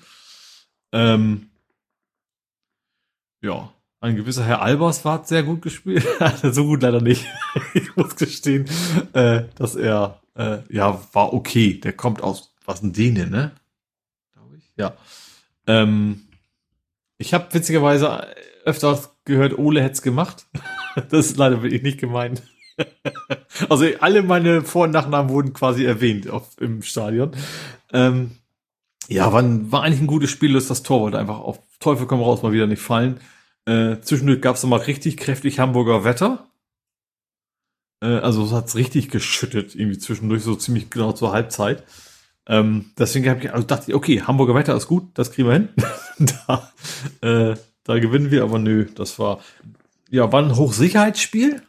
[0.91, 1.51] Ähm,
[3.41, 6.05] ja, ein gewisser Herr Albers war sehr gut gespielt.
[6.43, 7.25] so gut leider nicht.
[7.75, 8.69] ich muss gestehen,
[9.13, 11.79] äh, dass er, äh, ja, war okay.
[11.79, 13.53] Der kommt aus, was ein Däne, ne?
[14.33, 14.73] Glaube ich.
[14.77, 14.97] Ja.
[15.69, 16.23] Ähm,
[17.23, 18.27] ich habe witzigerweise
[18.65, 20.47] öfters gehört, Ole hätt's gemacht.
[21.11, 22.43] das ist leider wirklich nicht gemeint.
[23.69, 27.31] also alle meine Vor- und Nachnamen wurden quasi erwähnt auf, im Stadion.
[27.93, 28.33] Ähm,
[29.09, 32.21] ja, war, war eigentlich ein gutes Spiel, ist das Tor wollte einfach auf Teufel komm
[32.21, 33.21] raus mal wieder nicht fallen.
[33.67, 36.47] Äh, zwischendurch gab es mal richtig kräftig Hamburger Wetter.
[38.03, 41.85] Äh, also es hat's richtig geschüttet, irgendwie zwischendurch, so ziemlich genau zur Halbzeit.
[42.47, 45.69] Ähm, deswegen ich, also dachte ich, okay, Hamburger Wetter ist gut, das kriegen wir hin.
[46.47, 46.73] da,
[47.21, 49.41] äh, da gewinnen wir, aber nö, das war,
[50.11, 51.63] ja, war ein Hochsicherheitsspiel.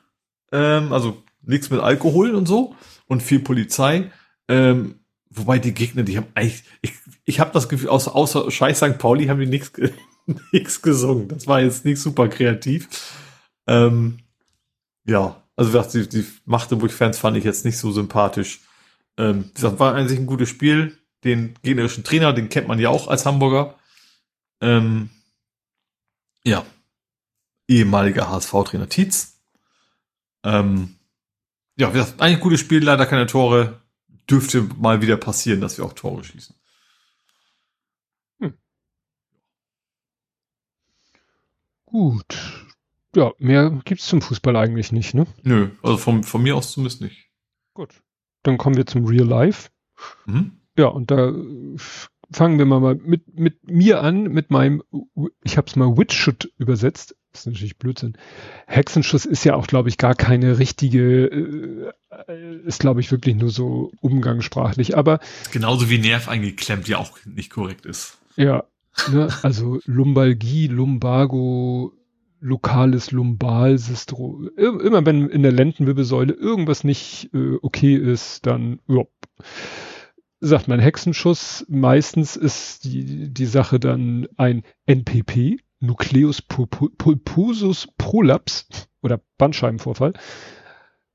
[0.51, 2.75] Ähm, also nichts mit Alkohol und so
[3.07, 4.11] und viel Polizei.
[4.47, 6.93] Ähm, wobei die Gegner, die haben eigentlich, ich,
[7.25, 8.97] ich habe das Gefühl, außer, außer Scheiß St.
[8.97, 9.71] Pauli haben die nichts
[10.51, 11.27] nichts gesungen.
[11.27, 12.87] Das war jetzt nicht super kreativ.
[13.67, 14.19] Ähm,
[15.05, 18.61] ja, also die, die Magdeburg-Fans fand ich jetzt nicht so sympathisch.
[19.17, 20.97] Ähm, das war eigentlich ein gutes Spiel.
[21.23, 23.79] Den gegnerischen Trainer, den kennt man ja auch als Hamburger.
[24.61, 25.09] Ähm,
[26.43, 26.65] ja,
[27.67, 29.39] ehemaliger HSV-Trainer Tietz.
[30.43, 30.95] Ähm,
[31.77, 33.81] ja, eigentlich ein gutes Spiel, leider keine Tore.
[34.29, 36.55] Dürfte mal wieder passieren, dass wir auch Tore schießen.
[41.93, 42.65] Gut.
[43.15, 45.27] Ja, mehr gibt's zum Fußball eigentlich nicht, ne?
[45.43, 47.29] Nö, also von, von mir aus zumindest nicht.
[47.75, 48.02] Gut.
[48.43, 49.69] Dann kommen wir zum Real Life.
[50.25, 50.51] Mhm.
[50.77, 51.33] Ja, und da
[52.31, 54.81] fangen wir mal mit, mit mir an, mit meinem,
[55.43, 57.15] ich habe es mal Witchshot übersetzt.
[57.31, 58.17] Das ist natürlich Blödsinn.
[58.67, 61.91] Hexenschuss ist ja auch, glaube ich, gar keine richtige,
[62.27, 64.95] äh, ist, glaube ich, wirklich nur so umgangssprachlich.
[64.97, 65.19] Aber
[65.51, 68.19] genauso wie Nerv eingeklemmt ja auch nicht korrekt ist.
[68.35, 68.65] Ja,
[69.11, 69.27] Ne?
[69.41, 71.93] Also Lumbalgie, Lumbago,
[72.43, 74.49] lokales Lumbalsystrom.
[74.57, 79.03] Immer wenn in der Lendenwirbelsäule irgendwas nicht äh, okay ist, dann ja,
[80.39, 81.65] sagt man Hexenschuss.
[81.69, 88.67] Meistens ist die, die Sache dann ein NPP, Nucleus pulposus prolaps
[89.01, 90.13] oder Bandscheibenvorfall.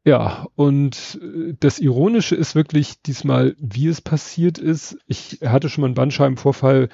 [0.04, 4.96] Ja, und äh, das Ironische ist wirklich diesmal, wie es passiert ist.
[5.06, 6.88] Ich hatte schon mal einen Bandscheibenvorfall,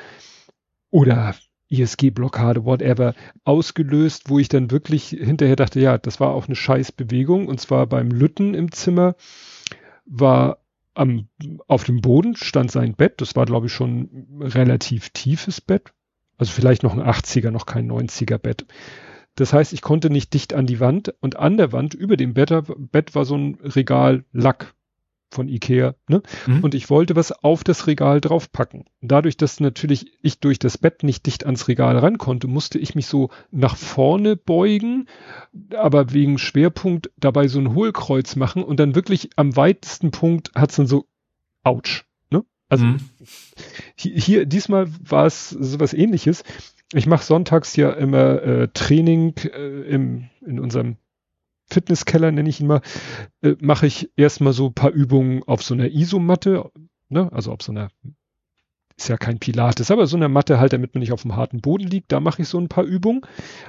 [0.95, 1.35] oder
[1.81, 6.93] ISG-Blockade, whatever, ausgelöst, wo ich dann wirklich hinterher dachte, ja, das war auch eine scheiß
[6.93, 7.49] Bewegung.
[7.49, 9.17] Und zwar beim Lütten im Zimmer
[10.07, 10.59] war
[10.95, 11.29] am,
[11.67, 13.21] auf dem Boden stand sein Bett.
[13.21, 15.93] Das war, glaube ich, schon relativ tiefes Bett.
[16.37, 18.67] Also vielleicht noch ein 80er, noch kein 90er Bett.
[19.37, 22.35] Das heißt, ich konnte nicht dicht an die Wand und an der Wand über dem
[22.35, 22.53] Bett,
[22.93, 24.75] Bett war so ein Regal Lack
[25.31, 26.23] von Ikea, ne?
[26.47, 26.63] Mhm.
[26.63, 28.85] Und ich wollte was auf das Regal draufpacken.
[29.01, 32.95] Dadurch, dass natürlich ich durch das Bett nicht dicht ans Regal ran konnte, musste ich
[32.95, 35.07] mich so nach vorne beugen,
[35.77, 40.77] aber wegen Schwerpunkt dabei so ein Hohlkreuz machen und dann wirklich am weitesten Punkt hat's
[40.77, 41.07] dann so,
[41.65, 42.45] ouch, ne?
[42.69, 43.01] Also mhm.
[43.97, 46.45] hier, hier, diesmal war es sowas ähnliches.
[46.93, 50.97] Ich mache sonntags ja immer äh, Training äh, im, in unserem
[51.71, 52.81] Fitnesskeller nenne ich ihn mal,
[53.43, 56.71] äh, mache ich erstmal so paar Übungen auf so einer Isomatte,
[57.09, 57.89] ne, also auf so einer,
[58.97, 61.61] ist ja kein Pilates, aber so einer Matte halt, damit man nicht auf dem harten
[61.61, 63.23] Boden liegt, da mache ich so ein paar Übungen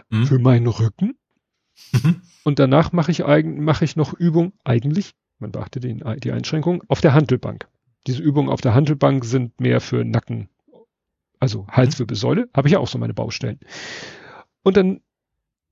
[0.09, 0.25] mhm.
[0.25, 1.17] für meinen Rücken.
[1.91, 2.21] Mhm.
[2.43, 6.83] Und danach mache ich eigen, mache ich noch Übungen, eigentlich, man beachte den, die Einschränkung,
[6.87, 7.67] auf der Handelbank.
[8.07, 10.49] Diese Übungen auf der Handelbank sind mehr für Nacken,
[11.39, 12.49] also Halswirbelsäule, mhm.
[12.55, 13.59] habe ich ja auch so meine Baustellen.
[14.63, 15.01] Und dann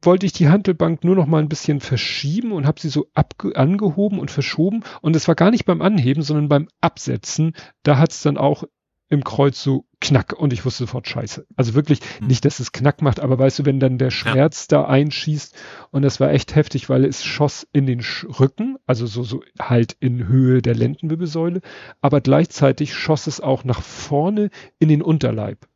[0.06, 4.20] wollte ich die Handelbank nur noch mal ein bisschen verschieben und habe sie so angehoben
[4.20, 4.84] und verschoben.
[5.02, 7.54] Und es war gar nicht beim Anheben, sondern beim Absetzen.
[7.84, 8.64] Da hat es dann auch
[9.10, 11.46] im Kreuz so knack und ich wusste sofort scheiße.
[11.56, 12.28] Also wirklich mhm.
[12.28, 14.80] nicht, dass es knack macht, aber weißt du, wenn dann der Schmerz ja.
[14.80, 15.56] da einschießt
[15.92, 18.02] und das war echt heftig, weil es schoss in den
[18.40, 21.62] Rücken, also so, so halt in Höhe der Lendenwirbelsäule,
[22.02, 24.50] aber gleichzeitig schoss es auch nach vorne
[24.80, 25.68] in den Unterleib.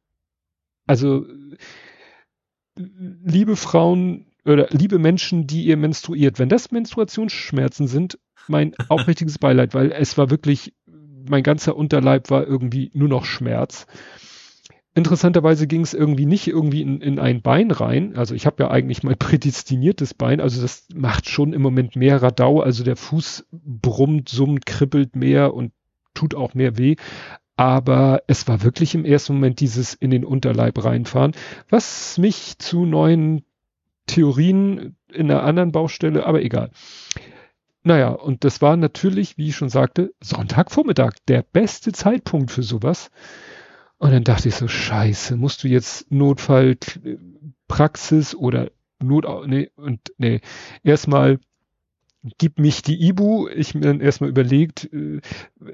[0.88, 1.26] Also,
[2.78, 9.74] liebe Frauen oder liebe Menschen, die ihr menstruiert, wenn das Menstruationsschmerzen sind, mein aufrichtiges Beileid,
[9.74, 10.74] weil es war wirklich
[11.30, 13.86] mein ganzer Unterleib war irgendwie nur noch Schmerz.
[14.96, 18.16] Interessanterweise ging es irgendwie nicht irgendwie in, in ein Bein rein.
[18.16, 20.42] Also ich habe ja eigentlich mein prädestiniertes Bein.
[20.42, 22.62] Also das macht schon im Moment mehr Radau.
[22.62, 25.72] Also der Fuß brummt, summt, kribbelt mehr und
[26.14, 26.96] tut auch mehr weh.
[27.58, 31.34] Aber es war wirklich im ersten Moment dieses in den Unterleib reinfahren,
[31.70, 33.44] was mich zu neuen
[34.06, 36.72] Theorien in einer anderen Baustelle, aber egal.
[37.84, 43.10] Naja, und das war natürlich, wie ich schon sagte, Sonntagvormittag, der beste Zeitpunkt für sowas.
[43.98, 48.70] Und dann dachte ich so, scheiße, musst du jetzt Notfallpraxis oder
[49.00, 50.42] Not, nee, und nee,
[50.84, 51.40] erstmal
[52.38, 53.48] gib mich die Ibu.
[53.50, 55.22] Ich mir dann erstmal überlegt, äh,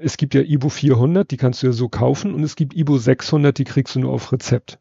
[0.00, 2.98] es gibt ja Ibu 400, die kannst du ja so kaufen und es gibt Ibu
[2.98, 4.78] 600, die kriegst du nur auf Rezept.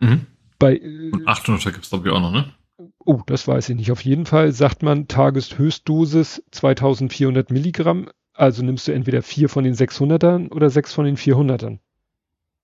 [0.00, 0.26] Mhm.
[0.58, 2.52] Bei, und 800 gibt es glaube ich auch noch, ne?
[2.98, 3.92] Oh, das weiß ich nicht.
[3.92, 8.08] Auf jeden Fall sagt man Tageshöchstdosis 2400 Milligramm.
[8.32, 11.78] Also nimmst du entweder vier von den 600ern oder sechs von den 400ern.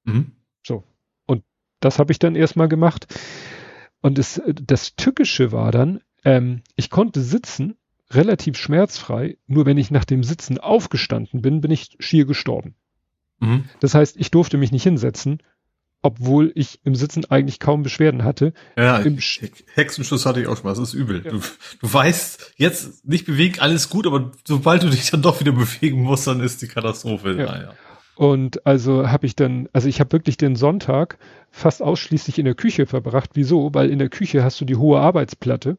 [0.04, 0.32] Mhm.
[0.66, 0.84] So.
[1.26, 1.44] Und
[1.78, 3.06] das habe ich dann erstmal gemacht.
[4.00, 7.76] Und das, das Tückische war dann, ähm, ich konnte sitzen,
[8.10, 9.38] relativ schmerzfrei.
[9.46, 12.74] Nur wenn ich nach dem Sitzen aufgestanden bin, bin ich schier gestorben.
[13.38, 13.64] Mhm.
[13.80, 15.42] Das heißt, ich durfte mich nicht hinsetzen
[16.02, 18.54] obwohl ich im Sitzen eigentlich kaum Beschwerden hatte.
[18.76, 19.18] Ja, Im
[19.74, 21.22] Hexenschuss hatte ich auch schon mal, das ist übel.
[21.24, 21.30] Ja.
[21.30, 25.52] Du, du weißt, jetzt nicht bewegt, alles gut, aber sobald du dich dann doch wieder
[25.52, 27.36] bewegen musst, dann ist die Katastrophe.
[27.36, 27.74] Ja.
[28.20, 31.16] Und also habe ich dann, also ich habe wirklich den Sonntag
[31.50, 33.30] fast ausschließlich in der Küche verbracht.
[33.32, 33.72] Wieso?
[33.72, 35.78] Weil in der Küche hast du die hohe Arbeitsplatte.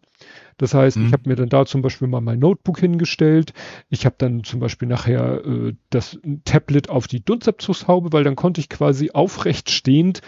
[0.58, 1.06] Das heißt, mhm.
[1.06, 3.54] ich habe mir dann da zum Beispiel mal mein Notebook hingestellt.
[3.90, 8.60] Ich habe dann zum Beispiel nachher äh, das Tablet auf die Dunstabzugshaube, weil dann konnte
[8.60, 10.22] ich quasi aufrecht stehend,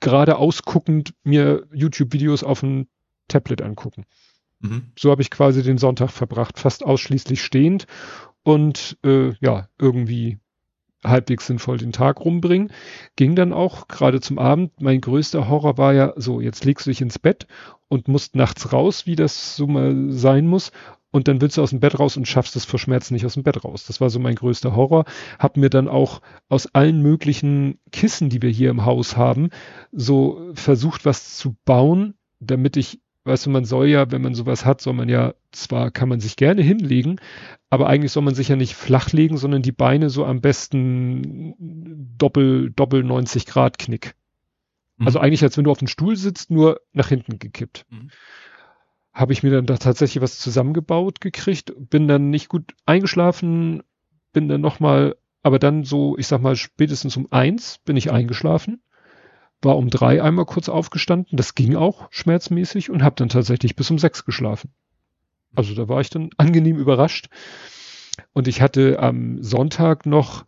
[0.00, 2.88] gerade ausguckend mir YouTube-Videos auf dem
[3.28, 4.04] Tablet angucken.
[4.58, 4.90] Mhm.
[4.98, 7.86] So habe ich quasi den Sonntag verbracht, fast ausschließlich stehend
[8.42, 10.38] und äh, ja, irgendwie
[11.04, 12.72] halbwegs sinnvoll den Tag rumbringen.
[13.16, 14.80] Ging dann auch gerade zum Abend.
[14.80, 17.46] Mein größter Horror war ja so, jetzt legst du dich ins Bett
[17.88, 20.72] und musst nachts raus, wie das so mal sein muss.
[21.12, 23.34] Und dann willst du aus dem Bett raus und schaffst es vor Schmerzen nicht aus
[23.34, 23.86] dem Bett raus.
[23.86, 25.06] Das war so mein größter Horror.
[25.38, 29.50] Hab mir dann auch aus allen möglichen Kissen, die wir hier im Haus haben,
[29.90, 34.64] so versucht, was zu bauen, damit ich weißt du, man soll ja, wenn man sowas
[34.64, 37.20] hat, soll man ja, zwar kann man sich gerne hinlegen,
[37.68, 41.54] aber eigentlich soll man sich ja nicht flach legen, sondern die Beine so am besten
[42.18, 44.14] doppel, doppel 90 Grad Knick.
[44.96, 45.06] Mhm.
[45.06, 47.86] Also eigentlich, als wenn du auf dem Stuhl sitzt, nur nach hinten gekippt.
[47.90, 48.10] Mhm.
[49.12, 53.82] Habe ich mir dann da tatsächlich was zusammengebaut gekriegt, bin dann nicht gut eingeschlafen,
[54.32, 58.80] bin dann nochmal, aber dann so, ich sag mal, spätestens um eins bin ich eingeschlafen
[59.62, 63.90] war um drei einmal kurz aufgestanden, das ging auch schmerzmäßig und habe dann tatsächlich bis
[63.90, 64.70] um sechs geschlafen.
[65.54, 67.28] Also da war ich dann angenehm überrascht.
[68.32, 70.44] Und ich hatte am Sonntag noch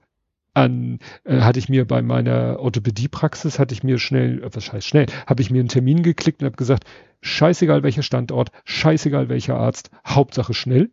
[0.55, 4.87] an, äh, hatte ich mir bei meiner Orthopädiepraxis, hatte ich mir schnell, äh, was heißt
[4.87, 6.85] schnell, habe ich mir einen Termin geklickt und habe gesagt,
[7.23, 10.91] scheißegal welcher Standort, scheißegal welcher Arzt, Hauptsache schnell.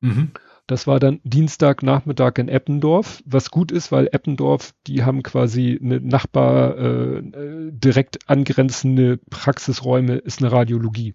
[0.00, 0.32] Mhm.
[0.72, 6.00] Das war dann Dienstagnachmittag in Eppendorf, was gut ist, weil Eppendorf, die haben quasi eine
[6.00, 7.22] Nachbar äh,
[7.70, 11.14] direkt angrenzende Praxisräume, ist eine Radiologie.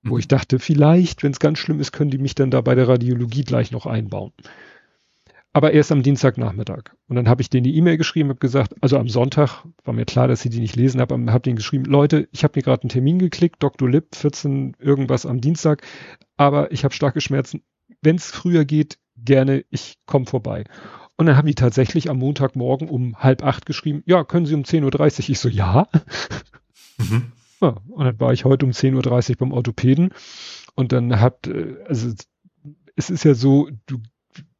[0.00, 0.10] Mhm.
[0.10, 2.74] Wo ich dachte, vielleicht, wenn es ganz schlimm ist, können die mich dann da bei
[2.74, 4.32] der Radiologie gleich noch einbauen.
[5.52, 6.84] Aber erst am Dienstagnachmittag.
[7.08, 10.06] Und dann habe ich denen die E-Mail geschrieben, habe gesagt, also am Sonntag, war mir
[10.06, 12.84] klar, dass sie die nicht lesen, habe hab denen geschrieben, Leute, ich habe mir gerade
[12.84, 13.90] einen Termin geklickt, Dr.
[13.90, 15.82] Lipp, 14 irgendwas am Dienstag,
[16.38, 17.62] aber ich habe starke Schmerzen,
[18.02, 20.64] wenn es früher geht, gerne, ich komme vorbei.
[21.16, 24.62] Und dann haben die tatsächlich am Montagmorgen um halb acht geschrieben, ja, können Sie um
[24.62, 25.30] 10.30 Uhr?
[25.30, 25.88] Ich so, ja.
[26.98, 27.32] Mhm.
[27.60, 27.76] ja.
[27.88, 30.10] Und dann war ich heute um 10.30 Uhr beim Orthopäden
[30.74, 32.12] und dann hat, äh, also
[32.96, 33.98] es ist ja so, du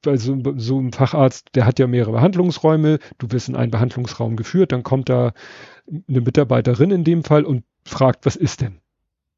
[0.02, 4.36] bei so, so einem Facharzt, der hat ja mehrere Behandlungsräume, du wirst in einen Behandlungsraum
[4.36, 5.32] geführt, dann kommt da
[5.86, 8.80] eine Mitarbeiterin in dem Fall und fragt, was ist denn?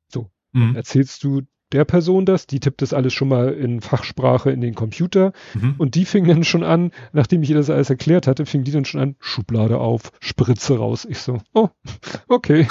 [0.08, 0.74] So, mhm.
[0.74, 1.42] erzählst du
[1.74, 5.74] der Person das, die tippt das alles schon mal in Fachsprache in den Computer mhm.
[5.76, 8.70] und die fing dann schon an, nachdem ich ihr das alles erklärt hatte, fing die
[8.70, 11.04] dann schon an, Schublade auf, Spritze raus.
[11.04, 11.68] Ich so, oh,
[12.28, 12.68] okay.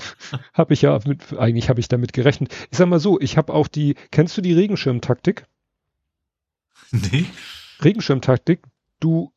[0.52, 2.54] habe ich ja mit, eigentlich habe ich damit gerechnet.
[2.70, 5.46] Ich sag mal so, ich habe auch die, kennst du die Regenschirmtaktik?
[6.90, 7.24] Nee.
[7.82, 8.60] Regenschirmtaktik,
[9.00, 9.32] du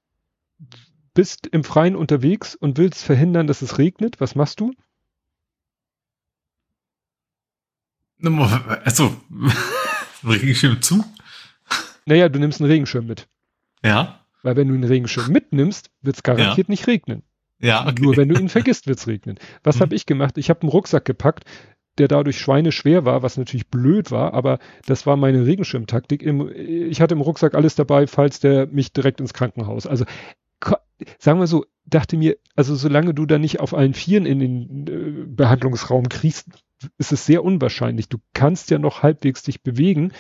[1.14, 4.19] bist im Freien unterwegs und willst verhindern, dass es regnet.
[4.19, 4.74] Was machst du?
[8.84, 9.16] Also,
[10.24, 11.04] Regenschirm zu?
[12.06, 13.28] Naja, du nimmst einen Regenschirm mit.
[13.84, 14.22] Ja.
[14.44, 16.72] Weil wenn du einen Regenschirm mitnimmst, wird es garantiert ja.
[16.72, 17.24] nicht regnen.
[17.60, 18.02] Ja, okay.
[18.02, 19.40] Nur wenn du ihn vergisst, wird es regnen.
[19.64, 19.82] Was hm.
[19.82, 20.38] habe ich gemacht?
[20.38, 21.45] Ich habe einen Rucksack gepackt,
[21.98, 26.24] der dadurch schweineschwer war, was natürlich blöd war, aber das war meine Regenschirmtaktik.
[26.24, 29.88] ich hatte im Rucksack alles dabei, falls der mich direkt ins Krankenhaus.
[29.88, 30.06] Also
[31.20, 34.88] sagen wir so, dachte mir, also solange du da nicht auf allen Vieren in den
[34.88, 36.50] äh, Behandlungsraum kriegst,
[36.98, 38.10] ist es sehr unwahrscheinlich.
[38.10, 40.12] Du kannst ja noch halbwegs dich bewegen.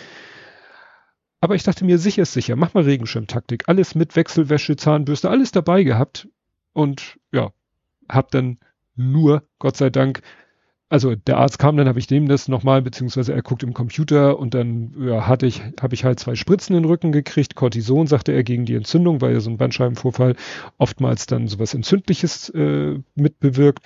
[1.41, 2.55] Aber ich dachte mir, sicher ist sicher.
[2.55, 3.67] Mach mal Regenschirmtaktik.
[3.67, 6.27] Alles mit Wechselwäsche, Zahnbürste, alles dabei gehabt.
[6.73, 7.51] Und ja,
[8.09, 8.59] hab dann
[8.95, 10.21] nur, Gott sei Dank,
[10.89, 14.37] also der Arzt kam, dann habe ich dem das nochmal, beziehungsweise er guckt im Computer
[14.37, 18.07] und dann ja, hatte ich, habe ich halt zwei Spritzen in den Rücken gekriegt, Cortison,
[18.07, 20.35] sagte er, gegen die Entzündung, weil ja so ein Bandscheibenvorfall
[20.77, 23.81] oftmals dann sowas Entzündliches äh, mitbewirkt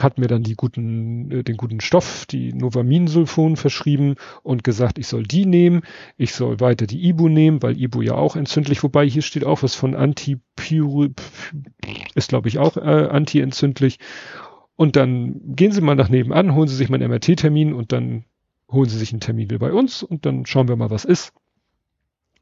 [0.00, 5.06] hat mir dann die guten, äh, den guten Stoff, die Novaminsulfon verschrieben und gesagt, ich
[5.06, 5.82] soll die nehmen,
[6.16, 9.62] ich soll weiter die Ibu nehmen, weil Ibu ja auch entzündlich, wobei hier steht auch
[9.62, 11.08] was von Antipyru,
[12.14, 13.98] ist glaube ich auch äh, antientzündlich.
[14.82, 18.24] Und dann gehen Sie mal nach nebenan, holen Sie sich mal einen MRT-Termin und dann
[18.68, 21.32] holen Sie sich einen Termin bei uns und dann schauen wir mal, was ist.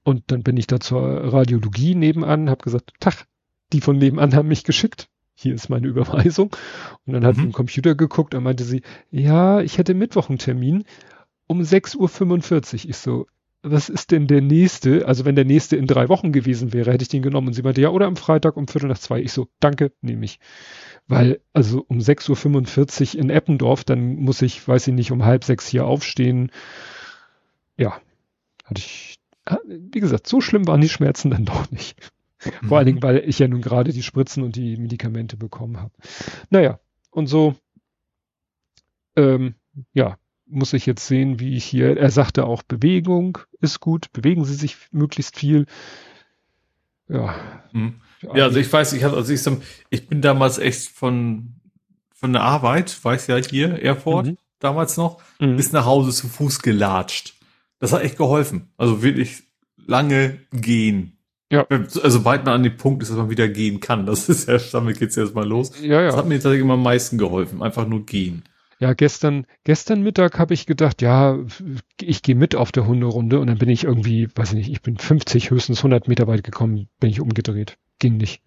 [0.05, 3.27] Und dann bin ich da zur Radiologie nebenan, habe gesagt, Tag,
[3.75, 6.51] die von nebenan haben mich geschickt hier ist meine Überweisung.
[7.05, 7.41] Und dann hat mhm.
[7.41, 10.85] sie im Computer geguckt und meinte sie, ja, ich hätte Mittwoch einen Termin
[11.47, 12.91] um 6.45 Uhr.
[12.91, 13.27] Ich so,
[13.63, 15.07] was ist denn der nächste?
[15.07, 17.49] Also wenn der nächste in drei Wochen gewesen wäre, hätte ich den genommen.
[17.49, 19.21] Und sie meinte, ja, oder am Freitag um Viertel nach zwei.
[19.21, 20.39] Ich so, danke, nehme ich.
[21.07, 25.45] Weil, also um 6.45 Uhr in Eppendorf, dann muss ich, weiß ich nicht, um halb
[25.45, 26.51] sechs hier aufstehen.
[27.77, 28.01] Ja,
[28.65, 29.19] hatte ich,
[29.67, 31.99] wie gesagt, so schlimm waren die Schmerzen dann doch nicht.
[32.67, 33.03] Vor allen Dingen, mhm.
[33.03, 35.93] weil ich ja nun gerade die Spritzen und die Medikamente bekommen habe.
[36.49, 36.81] Naja,
[37.11, 37.55] und so,
[39.17, 39.55] ähm,
[39.93, 40.17] ja,
[40.51, 44.55] muss ich jetzt sehen, wie ich hier, er sagte auch, Bewegung ist gut, bewegen Sie
[44.55, 45.67] sich möglichst viel.
[47.09, 47.35] Ja.
[47.73, 48.01] Mhm.
[48.23, 49.41] Ja, also ich weiß, ich hatte, also ich,
[49.89, 51.55] ich bin damals echt von,
[52.15, 54.39] von der Arbeit, weiß ja hier, Erfurt, mhm.
[54.59, 55.57] damals noch, mhm.
[55.57, 57.35] bis nach Hause zu Fuß gelatscht.
[57.79, 58.71] Das hat echt geholfen.
[58.77, 59.45] Also wirklich
[59.87, 61.17] lange gehen.
[61.51, 61.67] Ja.
[61.69, 64.07] Also sobald man an dem Punkt ist, dass man wieder gehen kann.
[64.07, 65.73] Das ist ja, damit geht's erstmal los.
[65.81, 66.07] Ja, ja.
[66.09, 67.63] Das hat mir tatsächlich immer am meisten geholfen.
[67.63, 68.45] Einfach nur gehen.
[68.81, 71.39] Ja, gestern, gestern Mittag habe ich gedacht, ja,
[72.01, 74.81] ich gehe mit auf der Hunderunde und dann bin ich irgendwie, weiß ich nicht, ich
[74.81, 77.77] bin 50, höchstens 100 Meter weit gekommen, bin ich umgedreht.
[77.99, 78.41] Ging nicht.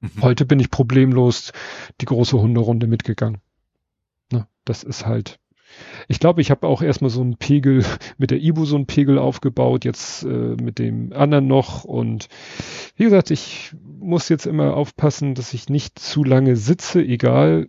[0.00, 0.22] Mhm.
[0.22, 1.52] Heute bin ich problemlos
[2.00, 3.42] die große Hunderunde mitgegangen.
[4.32, 5.38] Na, das ist halt,
[6.08, 7.84] ich glaube, ich habe auch erstmal so einen Pegel
[8.16, 11.84] mit der Ibu so einen Pegel aufgebaut, jetzt äh, mit dem anderen noch.
[11.84, 12.28] Und
[12.96, 17.68] wie gesagt, ich muss jetzt immer aufpassen, dass ich nicht zu lange sitze, egal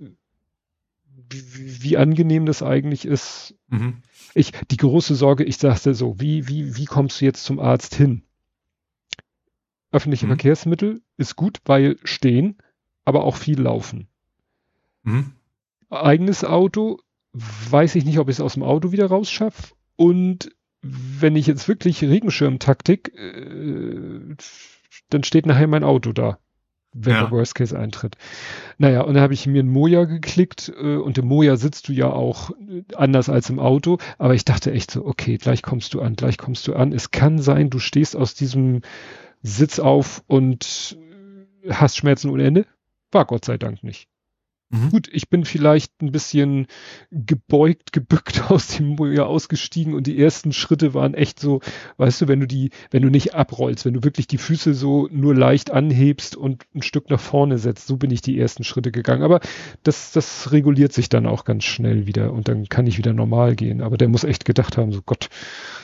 [1.30, 3.56] wie, wie angenehm das eigentlich ist.
[3.68, 4.02] Mhm.
[4.34, 7.96] Ich, die große Sorge, ich sagte so, wie, wie, wie kommst du jetzt zum Arzt
[7.96, 8.24] hin?
[9.92, 10.32] Öffentliche mhm.
[10.32, 12.58] Verkehrsmittel ist gut, weil stehen,
[13.06, 14.08] aber auch viel laufen.
[15.04, 15.34] Mhm.
[15.90, 17.00] Eigenes Auto
[17.34, 19.74] weiß ich nicht, ob ich es aus dem Auto wieder rausschaffe.
[19.96, 20.52] Und
[20.82, 24.36] wenn ich jetzt wirklich Regenschirmtaktik, äh,
[25.10, 26.40] dann steht nachher mein Auto da,
[26.94, 27.22] wenn ja.
[27.22, 28.16] der Worst Case eintritt.
[28.78, 31.94] Naja, und dann habe ich mir ein Moja geklickt äh, und im Moja sitzt du
[31.94, 32.52] ja auch
[32.96, 33.98] anders als im Auto.
[34.18, 36.92] Aber ich dachte echt so, okay, gleich kommst du an, gleich kommst du an.
[36.92, 38.82] Es kann sein, du stehst aus diesem
[39.42, 40.98] Sitz auf und
[41.70, 42.66] hast Schmerzen ohne Ende.
[43.12, 44.08] War Gott sei Dank nicht.
[44.72, 44.92] Mhm.
[44.92, 46.68] Gut, ich bin vielleicht ein bisschen
[47.12, 51.62] gebeugt, gebückt aus dem Moja ausgestiegen und die ersten Schritte waren echt so,
[51.98, 55.08] weißt du, wenn du die, wenn du nicht abrollst, wenn du wirklich die Füße so
[55.12, 58.92] nur leicht anhebst und ein Stück nach vorne setzt, so bin ich die ersten Schritte
[58.92, 59.24] gegangen.
[59.24, 59.40] Aber
[59.84, 63.56] das, das reguliert sich dann auch ganz schnell wieder und dann kann ich wieder normal
[63.56, 63.82] gehen.
[63.82, 65.30] Aber der muss echt gedacht haben, so Gott,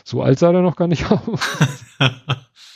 [0.04, 1.40] so alt sah er noch gar nicht aus.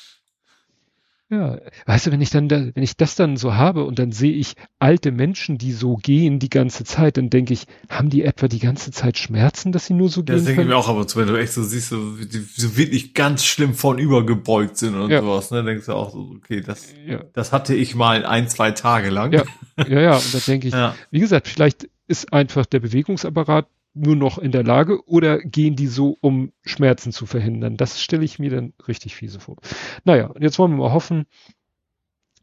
[1.32, 4.12] Ja, weißt du, wenn ich dann, da, wenn ich das dann so habe und dann
[4.12, 8.24] sehe ich alte Menschen, die so gehen die ganze Zeit, dann denke ich, haben die
[8.24, 10.34] etwa die ganze Zeit Schmerzen, dass sie nur so gehen?
[10.34, 12.40] Ja, das denke ich mir auch aber zu, wenn du echt so siehst, so, die,
[12.40, 15.22] so wirklich ganz schlimm vornüber gebeugt sind und ja.
[15.22, 17.24] sowas, ne, denkst du auch so, okay, das, ja.
[17.34, 19.32] das hatte ich mal ein, zwei Tage lang.
[19.32, 19.44] Ja,
[19.88, 20.96] ja, ja und da denke ich, ja.
[21.12, 25.88] wie gesagt, vielleicht ist einfach der Bewegungsapparat nur noch in der Lage oder gehen die
[25.88, 27.78] so, um Schmerzen zu verhindern?
[27.78, 29.58] Das stelle ich mir dann richtig fiese vor.
[30.04, 31.26] Naja, jetzt wollen wir mal hoffen,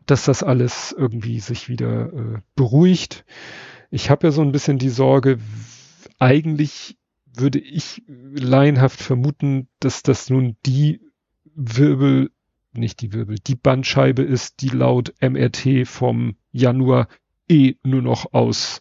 [0.07, 3.25] dass das alles irgendwie sich wieder äh, beruhigt.
[3.91, 5.39] Ich habe ja so ein bisschen die Sorge,
[6.19, 11.01] eigentlich würde ich laienhaft vermuten, dass das nun die
[11.55, 12.31] Wirbel
[12.77, 13.37] nicht die Wirbel.
[13.39, 17.09] Die Bandscheibe ist, die laut MRT vom Januar
[17.49, 18.81] eh nur noch aus,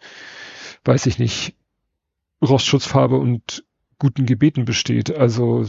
[0.84, 1.56] weiß ich nicht,
[2.42, 3.64] Rostschutzfarbe und
[4.00, 5.16] guten Gebeten besteht.
[5.16, 5.66] Also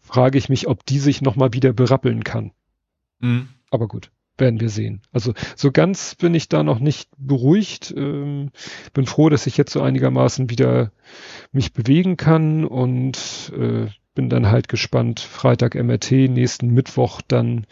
[0.00, 2.52] frage ich mich, ob die sich nochmal wieder berappeln kann.
[3.18, 3.48] Mhm.
[3.70, 5.02] Aber gut, werden wir sehen.
[5.12, 7.92] Also so ganz bin ich da noch nicht beruhigt.
[7.96, 8.50] Ähm,
[8.92, 10.92] bin froh, dass ich jetzt so einigermaßen wieder
[11.52, 15.20] mich bewegen kann und äh, bin dann halt gespannt.
[15.20, 17.66] Freitag MRT, nächsten Mittwoch dann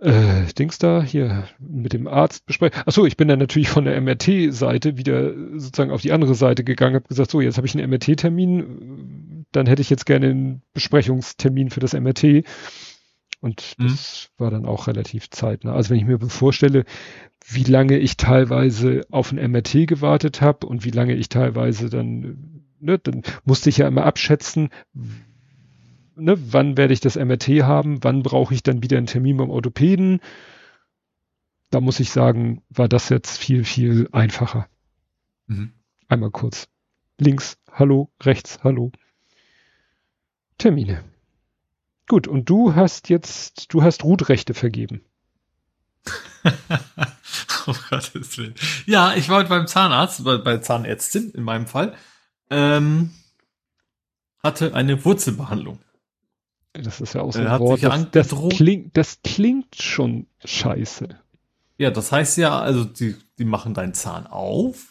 [0.00, 2.82] äh, Dings da hier mit dem Arzt besprechen.
[2.86, 6.96] Achso, ich bin dann natürlich von der MRT-Seite wieder sozusagen auf die andere Seite gegangen,
[6.96, 11.70] habe gesagt, so, jetzt habe ich einen MRT-Termin, dann hätte ich jetzt gerne einen Besprechungstermin
[11.70, 12.44] für das MRT.
[13.40, 13.88] Und mhm.
[13.88, 15.74] das war dann auch relativ zeitnah.
[15.74, 16.84] Also wenn ich mir vorstelle,
[17.46, 22.62] wie lange ich teilweise auf ein MRT gewartet habe und wie lange ich teilweise dann,
[22.80, 24.70] ne, dann musste ich ja immer abschätzen,
[26.16, 29.50] ne, wann werde ich das MRT haben, wann brauche ich dann wieder einen Termin beim
[29.50, 30.20] Orthopäden.
[31.70, 34.68] Da muss ich sagen, war das jetzt viel, viel einfacher.
[35.46, 35.72] Mhm.
[36.08, 36.68] Einmal kurz.
[37.18, 38.92] Links, hallo, rechts, hallo.
[40.58, 41.04] Termine.
[42.06, 45.02] Gut, und du hast jetzt, du hast Rootrechte vergeben.
[47.66, 48.54] oh Gottes Willen.
[48.86, 51.96] Ja, ich war heute beim Zahnarzt, bei, bei Zahnärztin in meinem Fall,
[52.50, 53.10] ähm,
[54.42, 55.78] hatte eine Wurzelbehandlung.
[56.74, 61.08] Das ist ja auch so ein Wort, das, das, klingt, das klingt schon scheiße.
[61.78, 64.88] Ja, das heißt ja, also die, die machen deinen Zahn auf,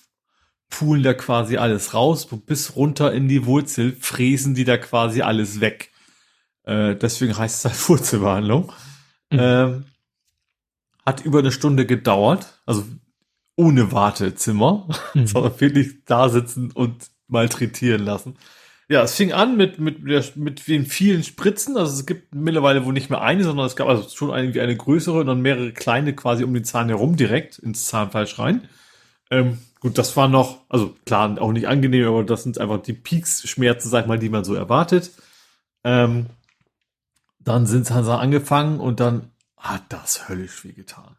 [0.70, 5.60] pulen da quasi alles raus, bis runter in die Wurzel, fräsen die da quasi alles
[5.60, 5.92] weg.
[6.64, 8.72] Äh, deswegen heißt es halt Wurzelbehandlung.
[9.30, 9.40] Mhm.
[9.40, 9.86] Ähm,
[11.06, 12.86] hat über eine Stunde gedauert, also
[13.56, 15.28] ohne Wartezimmer, mhm.
[15.28, 18.38] sondern wirklich da sitzen und malträtieren lassen.
[18.94, 20.04] Ja, es fing an mit, mit,
[20.36, 21.78] mit den vielen Spritzen.
[21.78, 24.78] Also es gibt mittlerweile wohl nicht mehr eine, sondern es gab also schon irgendwie eine
[24.78, 28.70] größere und dann mehrere kleine quasi um den Zahn herum direkt ins Zahnfleisch rein.
[29.32, 32.94] Ähm, gut, das war noch, also klar, auch nicht angenehm, aber das sind einfach die
[32.94, 35.10] Peaks-Schmerzen, sag ich mal, die man so erwartet.
[35.84, 36.28] Ähm,
[37.40, 41.18] dann sind sie angefangen und dann hat das höllisch weh getan.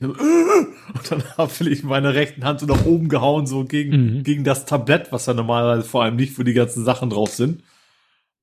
[0.00, 4.22] Und dann habe ich meine rechten Hand so nach oben gehauen, so gegen, mhm.
[4.22, 7.62] gegen das Tablett, was ja normalerweise vor allem nicht, wo die ganzen Sachen drauf sind.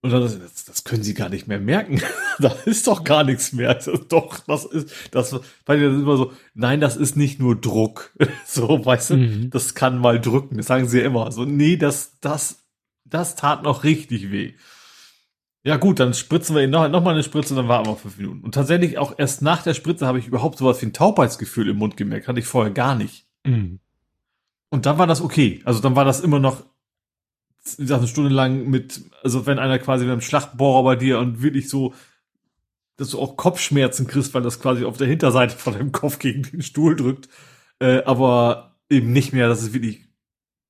[0.01, 2.00] Und dann, das, das können sie gar nicht mehr merken.
[2.40, 3.74] da ist doch gar nichts mehr.
[3.74, 5.34] Das, doch, das ist, das,
[5.66, 8.11] weil das ist immer so, nein, das ist nicht nur Druck.
[8.45, 9.50] so, weißt du, mhm.
[9.50, 10.58] das kann mal drücken.
[10.58, 11.32] Das sagen sie ja immer.
[11.32, 12.66] So, nee, das, das,
[13.06, 14.53] das tat noch richtig weh.
[15.66, 17.95] Ja gut, dann spritzen wir ihn noch, noch mal eine Spritze und dann warten wir
[17.95, 18.42] fünf Minuten.
[18.42, 21.77] Und tatsächlich auch erst nach der Spritze habe ich überhaupt sowas wie ein Taubheitsgefühl im
[21.77, 22.27] Mund gemerkt.
[22.27, 23.26] Hatte ich vorher gar nicht.
[23.44, 23.80] Mhm.
[24.69, 25.61] Und dann war das okay.
[25.66, 26.64] Also dann war das immer noch
[27.80, 31.68] eine Stunde lang mit, also wenn einer quasi mit einem Schlachtbohrer bei dir und wirklich
[31.68, 31.95] so,
[32.98, 36.44] dass du auch Kopfschmerzen kriegst, weil das quasi auf der Hinterseite von deinem Kopf gegen
[36.44, 37.27] den Stuhl drückt.
[37.80, 40.06] Äh, aber eben nicht mehr, dass es wirklich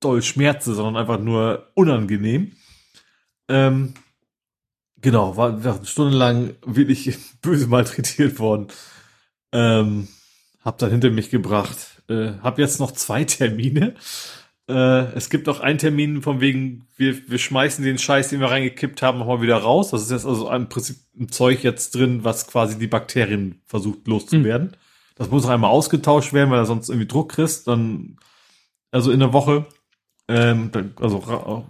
[0.00, 2.52] doll schmerze, sondern einfach nur unangenehm.
[3.48, 3.92] Ähm,
[5.00, 8.68] Genau, war, stundenlang wirklich böse malträtiert worden.
[9.52, 10.08] Ähm,
[10.64, 12.02] hab dann hinter mich gebracht.
[12.08, 13.94] Äh, hab jetzt noch zwei Termine.
[14.68, 18.50] Äh, es gibt auch einen Termin von wegen, wir, wir schmeißen den Scheiß, den wir
[18.50, 19.90] reingekippt haben, nochmal wieder raus.
[19.90, 24.08] Das ist jetzt also im Prinzip ein Zeug jetzt drin, was quasi die Bakterien versucht
[24.08, 24.68] loszuwerden.
[24.68, 24.76] Mhm.
[25.14, 27.68] Das muss noch einmal ausgetauscht werden, weil er sonst irgendwie Druck kriegst.
[27.68, 28.16] Dann,
[28.90, 29.66] also in der Woche,
[30.28, 31.64] ähm, also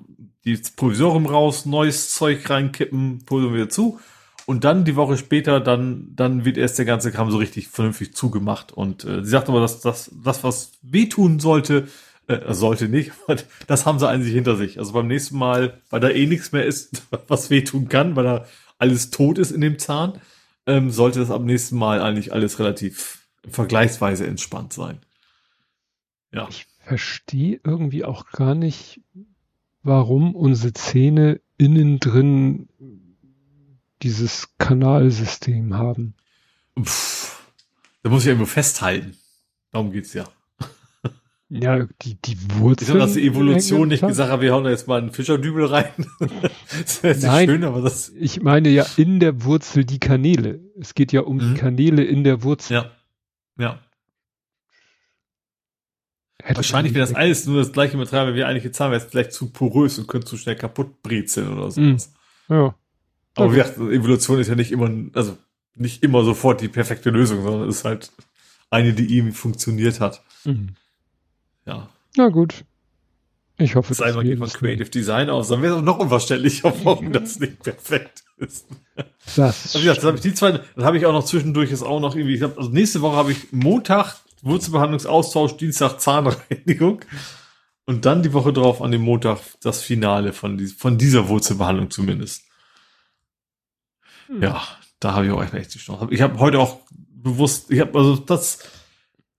[0.46, 4.00] die Provisorium raus, neues Zeug reinkippen, pulvern wieder zu.
[4.46, 8.14] Und dann die Woche später, dann, dann wird erst der ganze Kram so richtig vernünftig
[8.14, 8.70] zugemacht.
[8.70, 11.88] Und äh, sie sagt aber, dass das, das, was wehtun sollte,
[12.28, 13.10] äh, sollte nicht,
[13.66, 14.78] das haben sie eigentlich hinter sich.
[14.78, 18.46] Also beim nächsten Mal, weil da eh nichts mehr ist, was wehtun kann, weil da
[18.78, 20.20] alles tot ist in dem Zahn,
[20.66, 25.00] ähm, sollte das am nächsten Mal eigentlich alles relativ vergleichsweise entspannt sein.
[26.32, 26.46] Ja.
[26.48, 29.00] Ich verstehe irgendwie auch gar nicht,
[29.86, 32.68] warum unsere Zähne innen drin
[34.02, 36.14] dieses Kanalsystem haben.
[36.80, 37.42] Pff,
[38.02, 39.16] da muss ich irgendwo festhalten.
[39.72, 40.24] Darum geht's ja.
[41.48, 42.88] Ja, die, die Wurzeln.
[42.88, 45.92] Ich habe das Evolution nicht gesagt, aber wir hauen da jetzt mal einen Fischerdübel rein.
[46.82, 48.08] das wäre Nein, schön, aber das.
[48.18, 50.60] Ich meine ja in der Wurzel die Kanäle.
[50.80, 51.54] Es geht ja um mhm.
[51.54, 52.74] die Kanäle in der Wurzel.
[52.74, 52.90] Ja.
[53.58, 53.78] Ja.
[56.46, 59.02] Hätte Wahrscheinlich wäre das alles nur das gleiche Material, wenn wir eigentlich jetzt haben, wäre
[59.02, 61.80] es vielleicht zu porös und könnte zu schnell kaputt brezeln oder so.
[61.80, 61.96] Mm.
[62.48, 62.74] Ja.
[63.34, 65.36] Aber wie gesagt, Evolution ist ja nicht immer, also
[65.74, 68.12] nicht immer sofort die perfekte Lösung, sondern ist halt
[68.70, 70.22] eine, die ihm funktioniert hat.
[70.44, 70.76] Mhm.
[71.64, 71.88] Ja.
[72.16, 72.64] Na gut.
[73.58, 77.10] Ich hoffe, das einmal geht von Creative Design aus, dann wäre es noch unverständlicher, warum
[77.10, 78.22] das nicht perfekt.
[78.38, 78.66] Das,
[79.36, 82.14] also, das habe ich die zwei, das habe ich auch noch zwischendurch jetzt auch noch
[82.14, 82.36] irgendwie.
[82.36, 87.00] Ich hab, also nächste Woche habe ich Montag Wurzelbehandlungsaustausch, Dienstag Zahnreinigung
[87.86, 91.90] und dann die Woche drauf an dem Montag das Finale von, die, von dieser Wurzelbehandlung
[91.90, 92.44] zumindest.
[94.26, 94.42] Hm.
[94.42, 94.62] Ja,
[95.00, 96.08] da habe ich auch echt die Chance.
[96.10, 98.58] Ich habe heute auch bewusst, ich habe also das,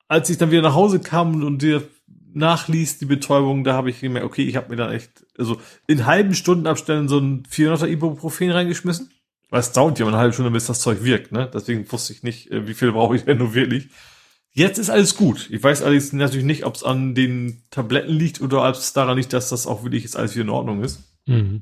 [0.08, 1.88] als ich dann wieder nach Hause kam und dir
[2.34, 6.06] nachliest, die Betäubung, da habe ich gemerkt, okay, ich habe mir dann echt, also in
[6.06, 9.12] halben Stundenabständen so ein 400er Ibuprofen reingeschmissen.
[9.50, 11.50] Weil es dauert ja eine halbe Stunde, bis das Zeug wirkt, ne?
[11.52, 13.88] Deswegen wusste ich nicht, äh, wie viel brauche ich denn nur wirklich.
[14.58, 15.52] Jetzt ist alles gut.
[15.52, 19.16] Ich weiß allerdings natürlich nicht, ob es an den Tabletten liegt oder ob es daran
[19.16, 21.04] liegt, dass das auch wirklich jetzt alles wieder in Ordnung ist.
[21.28, 21.62] Mhm.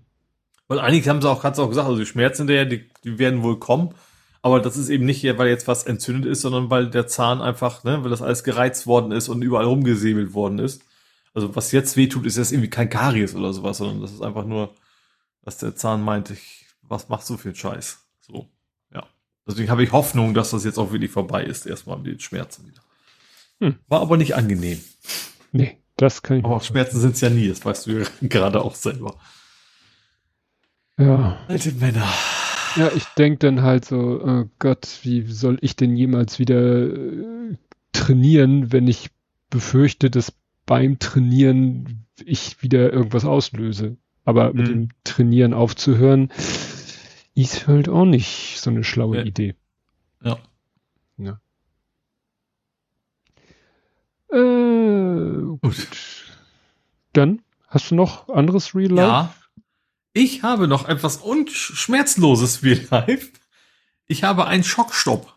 [0.70, 3.44] Weil eigentlich haben sie auch, du auch gesagt, also die Schmerzen der, die, die werden
[3.44, 3.94] wohl kommen.
[4.42, 7.84] Aber das ist eben nicht, weil jetzt was entzündet ist, sondern weil der Zahn einfach,
[7.84, 10.82] ne, weil das alles gereizt worden ist und überall rumgesäbelt worden ist.
[11.34, 14.46] Also was jetzt wehtut, ist jetzt irgendwie kein Karies oder sowas, sondern das ist einfach
[14.46, 14.74] nur,
[15.44, 18.00] dass der Zahn meint, ich, was machst du für einen Scheiß?
[18.22, 18.48] So,
[18.94, 19.06] ja.
[19.46, 22.66] Deswegen habe ich Hoffnung, dass das jetzt auch wirklich vorbei ist, erstmal mit den Schmerzen
[22.66, 22.85] wieder.
[23.60, 23.76] Hm.
[23.88, 24.80] War aber nicht angenehm.
[25.52, 28.62] Nee, das kann ich Aber Schmerzen sind es ja nie, das weißt du ja gerade
[28.62, 29.18] auch selber.
[30.98, 31.38] Ja.
[31.48, 32.08] Alte Männer.
[32.76, 37.58] Ja, ich denke dann halt so, oh Gott, wie soll ich denn jemals wieder äh,
[37.94, 39.12] trainieren, wenn ich
[39.50, 40.34] befürchte, dass
[40.66, 43.98] beim Trainieren ich wieder irgendwas auslöse.
[44.26, 44.58] Aber mhm.
[44.58, 46.32] mit dem Trainieren aufzuhören,
[47.36, 49.24] ist halt auch nicht so eine schlaue ja.
[49.24, 49.56] Idee.
[50.24, 50.38] Ja.
[51.18, 51.40] Ja.
[54.32, 55.88] Äh, gut.
[57.14, 59.08] Dann hast du noch anderes Real Life?
[59.08, 59.34] Ja.
[60.14, 63.32] Ich habe noch etwas unschmerzloses Real Life.
[64.08, 65.34] Ich habe einen Schockstopp.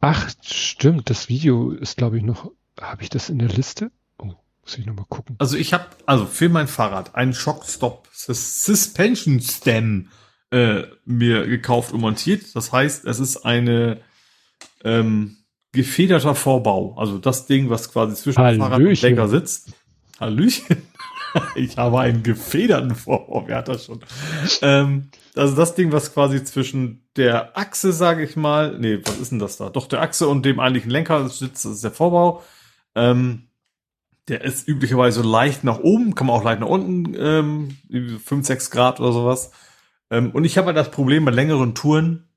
[0.00, 1.10] Ach, stimmt.
[1.10, 2.50] Das Video ist, glaube ich, noch.
[2.80, 3.92] Habe ich das in der Liste?
[4.18, 4.32] Oh,
[4.62, 5.36] muss ich nochmal gucken.
[5.38, 10.08] Also ich habe, also für mein Fahrrad einen Schockstop Suspension Stem
[10.50, 12.54] äh, mir gekauft und montiert.
[12.54, 14.00] Das heißt, es ist eine
[14.84, 15.36] ähm,
[15.72, 16.94] gefederter Vorbau.
[16.96, 18.60] Also das Ding, was quasi zwischen Hallöchen.
[18.60, 19.72] Fahrrad und Lenker sitzt.
[20.20, 20.82] Hallöchen.
[21.54, 24.00] ich habe einen gefederten Vorbau, wer hat das schon?
[24.60, 29.32] ähm, also das Ding, was quasi zwischen der Achse, sage ich mal, nee, was ist
[29.32, 29.70] denn das da?
[29.70, 32.42] Doch, der Achse und dem eigentlichen Lenker sitzt, das ist der Vorbau.
[32.94, 33.48] Ähm,
[34.28, 38.70] der ist üblicherweise leicht nach oben, kann man auch leicht nach unten, ähm, 5, 6
[38.70, 39.52] Grad oder sowas.
[40.10, 42.28] Ähm, und ich habe halt das Problem bei längeren Touren,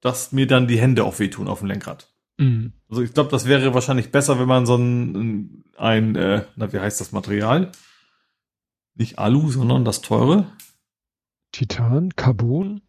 [0.00, 2.08] dass mir dann die Hände auch wehtun auf dem Lenkrad.
[2.40, 2.72] Mhm.
[2.88, 6.80] Also ich glaube, das wäre wahrscheinlich besser, wenn man so ein, ein äh, na, wie
[6.80, 7.70] heißt das Material?
[8.94, 10.46] Nicht Alu, sondern das teure.
[11.52, 12.80] Titan, Carbon?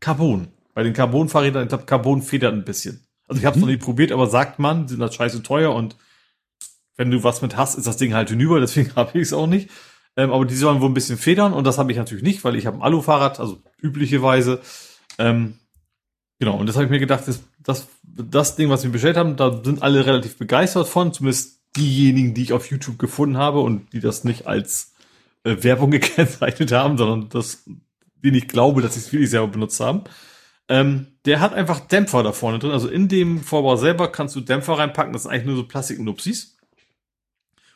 [0.00, 0.48] Carbon.
[0.72, 3.06] Bei den Carbon-Fahrrädern, ich glaube, Carbon federt ein bisschen.
[3.28, 3.68] Also ich habe es mhm.
[3.68, 5.96] noch nie probiert, aber sagt man, sind das scheiße teuer und
[6.96, 9.46] wenn du was mit hast, ist das Ding halt hinüber, deswegen habe ich es auch
[9.46, 9.70] nicht.
[10.16, 12.56] Ähm, aber die sollen wohl ein bisschen federn und das habe ich natürlich nicht, weil
[12.56, 14.60] ich habe ein Alu-Fahrrad, also üblicherweise.
[15.18, 15.58] Ähm,
[16.38, 19.36] genau, und das habe ich mir gedacht, das, das, das Ding, was wir bestellt haben,
[19.36, 23.92] da sind alle relativ begeistert von, zumindest diejenigen, die ich auf YouTube gefunden habe und
[23.92, 24.94] die das nicht als
[25.44, 27.64] äh, Werbung gekennzeichnet haben, sondern das,
[28.22, 30.04] den ich glaube, dass sie es wirklich selber benutzt haben.
[30.68, 32.70] Ähm, der hat einfach Dämpfer da vorne drin.
[32.70, 35.12] Also in dem Vorbau selber kannst du Dämpfer reinpacken.
[35.12, 36.56] Das sind eigentlich nur so Plastiknupsis.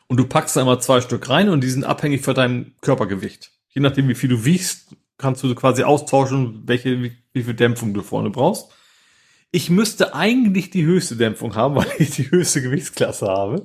[0.07, 3.51] Und du packst da immer zwei Stück rein und die sind abhängig von deinem Körpergewicht.
[3.69, 7.93] Je nachdem, wie viel du wiegst, kannst du quasi austauschen, welche, wie, wie viel Dämpfung
[7.93, 8.71] du vorne brauchst.
[9.51, 13.63] Ich müsste eigentlich die höchste Dämpfung haben, weil ich die höchste Gewichtsklasse habe.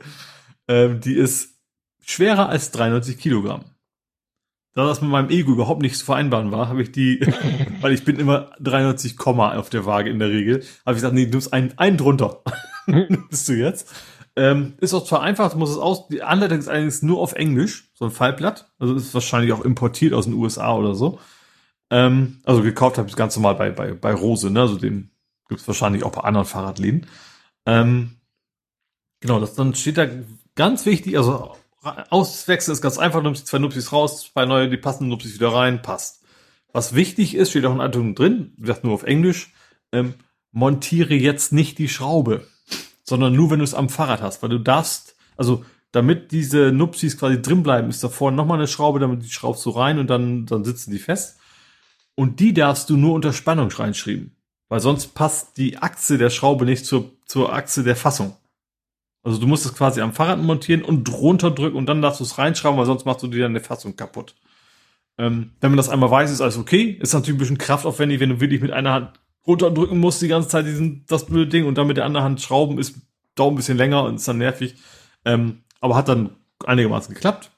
[0.69, 1.55] Ähm, die ist
[2.05, 3.65] schwerer als 93 Kilogramm
[4.75, 7.21] da das mit meinem Ego überhaupt nicht zu vereinbaren war, habe ich die,
[7.81, 11.27] weil ich bin immer 93, auf der Waage in der Regel, habe ich gesagt, nee,
[11.27, 12.43] du nimmst einen, einen drunter.
[13.31, 13.93] Bist du jetzt?
[14.37, 17.91] Ähm, ist auch zwar einfach, muss es aus, die Anleitung ist allerdings nur auf Englisch,
[17.95, 18.69] so ein Fallblatt.
[18.81, 21.21] Also ist wahrscheinlich auch importiert aus den USA oder so.
[21.91, 24.61] Ähm, also gekauft habe ich ganz normal bei, bei, bei Rose, ne?
[24.61, 25.11] Also den
[25.49, 27.07] gibt es wahrscheinlich auch bei anderen Fahrradläden.
[27.67, 28.17] Ähm,
[29.21, 30.07] genau, das dann steht da
[30.55, 31.57] ganz wichtig, also
[32.11, 35.83] Auswechseln ist ganz einfach, nimmst zwei Nupsis raus, zwei neue, die passenden Nupsis wieder rein,
[35.83, 36.23] passt.
[36.73, 39.53] Was wichtig ist, steht auch in Anleitung drin, wird nur auf Englisch,
[39.93, 40.15] ähm,
[40.51, 42.47] montiere jetzt nicht die Schraube,
[43.03, 47.19] sondern nur, wenn du es am Fahrrad hast, weil du darfst, also damit diese Nupsis
[47.19, 50.09] quasi drin bleiben, ist da vorne nochmal eine Schraube, damit die schraubst du rein und
[50.09, 51.39] dann, dann sitzen die fest.
[52.17, 54.37] Und die darfst du nur unter Spannung reinschreiben,
[54.69, 58.37] weil sonst passt die Achse der Schraube nicht zur, zur Achse der Fassung.
[59.23, 62.25] Also du musst es quasi am Fahrrad montieren und drunter drücken und dann darfst du
[62.25, 64.35] es reinschrauben, weil sonst machst du dir dann eine Fassung kaputt.
[65.17, 66.99] Ähm, wenn man das einmal weiß, ist alles okay.
[67.01, 70.49] Ist natürlich ein bisschen kraftaufwendig, wenn du wirklich mit einer Hand runterdrücken musst die ganze
[70.49, 72.97] Zeit diesen, das blöde Ding und dann mit der anderen Hand schrauben, ist
[73.35, 74.77] dauert ein bisschen länger und ist dann nervig.
[75.25, 77.51] Ähm, aber hat dann einigermaßen geklappt.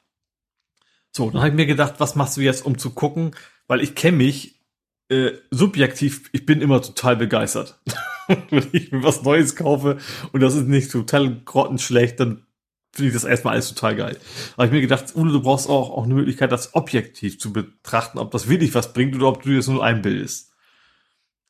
[1.10, 3.34] So, dann habe ich mir gedacht, was machst du jetzt, um zu gucken,
[3.68, 4.60] weil ich kenne mich
[5.08, 7.80] äh, subjektiv, ich bin immer total begeistert.
[8.50, 9.98] Wenn ich mir was Neues kaufe
[10.32, 12.46] und das ist nicht total grottenschlecht, dann
[12.92, 14.18] finde ich das erstmal alles total geil.
[14.56, 18.18] Aber ich mir gedacht, Udo, du brauchst auch, auch eine Möglichkeit, das objektiv zu betrachten,
[18.18, 20.52] ob das wirklich was bringt oder ob du dir das nur einbildest.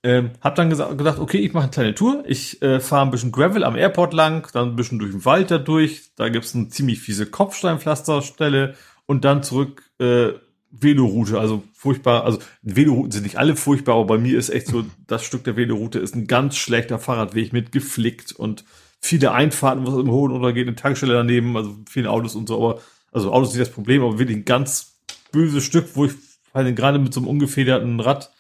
[0.03, 2.25] Ähm, hab dann gesagt, gedacht, okay, ich mache eine kleine Tour.
[2.27, 5.51] Ich äh, fahre ein bisschen Gravel am Airport lang, dann ein bisschen durch den Wald
[5.51, 6.15] da durch.
[6.17, 8.75] Da gibt's eine ziemlich fiese Kopfsteinpflasterstelle
[9.07, 10.33] und dann zurück äh,
[10.71, 11.39] Veloroute.
[11.39, 15.25] Also furchtbar, also Velorouten sind nicht alle furchtbar, aber bei mir ist echt so, das
[15.25, 18.65] Stück der Veloroute ist ein ganz schlechter Fahrradweg mit geflickt und
[19.01, 22.81] viele Einfahrten, was im Hohen untergeht, eine Tankstelle daneben, also viele Autos und so, aber,
[23.13, 24.99] also Autos nicht das Problem, aber wirklich ein ganz
[25.33, 26.13] böses Stück, wo ich
[26.53, 28.33] halt gerade mit so einem ungefederten Rad,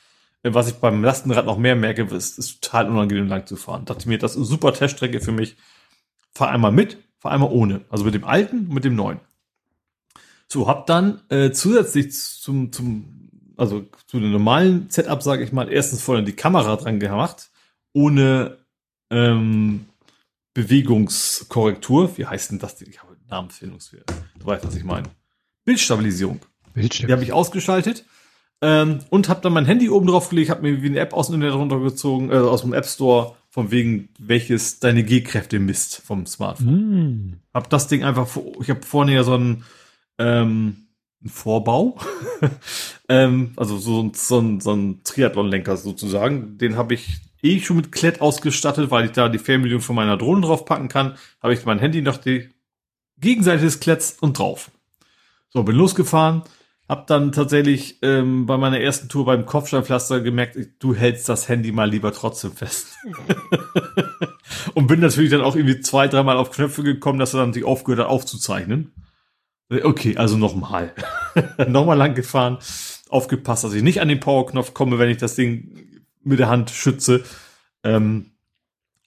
[0.43, 3.85] äh, was ich beim Lastenrad noch mehr merke, ist, ist total unangenehm lang zu fahren.
[3.85, 5.57] Dachte mir, das ist eine super Teststrecke für mich.
[6.33, 7.83] Fahr einmal mit, fahr einmal ohne.
[7.89, 9.21] Also mit dem alten, mit dem neuen.
[10.49, 15.71] So, hab dann äh, zusätzlich zum, zum, also zu dem normalen Setup, sage ich mal,
[15.71, 17.51] erstens vorne die Kamera dran gemacht,
[17.93, 18.59] ohne
[19.11, 19.87] ähm,
[20.55, 22.17] Bewegungskorrektur.
[22.17, 22.81] Wie heißt denn das?
[22.81, 24.05] Ich habe Namensfindungsfehler.
[24.39, 25.09] Du weißt, was ich meine.
[25.65, 26.41] Bildstabilisierung.
[26.75, 27.07] Bildstabilisierung.
[27.09, 28.05] Die habe ich ausgeschaltet
[28.63, 31.27] ähm, und habe dann mein Handy oben drauf gelegt, habe mir wie eine App aus
[31.27, 36.27] dem Internet runtergezogen, äh, aus dem App Store, von wegen welches deine G-Kräfte misst vom
[36.27, 37.31] Smartphone.
[37.31, 37.41] Mm.
[37.55, 38.29] Hab das Ding einfach,
[38.61, 39.65] ich habe vorne ja so ein
[40.19, 40.89] ähm,
[41.25, 41.99] ein Vorbau,
[43.09, 46.59] ähm, also so, so, ein, so ein Triathlon-Lenker sozusagen.
[46.59, 50.17] Den habe ich eh schon mit Klett ausgestattet, weil ich da die Fernbedienung von meiner
[50.17, 51.17] Drohne drauf packen kann.
[51.43, 52.49] Habe ich mein Handy noch die
[53.19, 54.71] Gegenseite des Kletts und drauf.
[55.49, 56.43] So, bin losgefahren,
[56.89, 61.73] hab dann tatsächlich ähm, bei meiner ersten Tour beim Kopfsteinpflaster gemerkt, du hältst das Handy
[61.73, 62.89] mal lieber trotzdem fest.
[64.75, 67.65] und bin natürlich dann auch irgendwie zwei, dreimal auf Knöpfe gekommen, dass er dann die
[67.65, 68.93] aufgehört hat aufzuzeichnen.
[69.69, 70.93] Okay, also nochmal.
[71.69, 72.59] nochmal lang gefahren,
[73.09, 76.71] aufgepasst, dass ich nicht an den Powerknopf komme, wenn ich das Ding mit der Hand
[76.71, 77.25] schütze.
[77.83, 78.33] Ähm,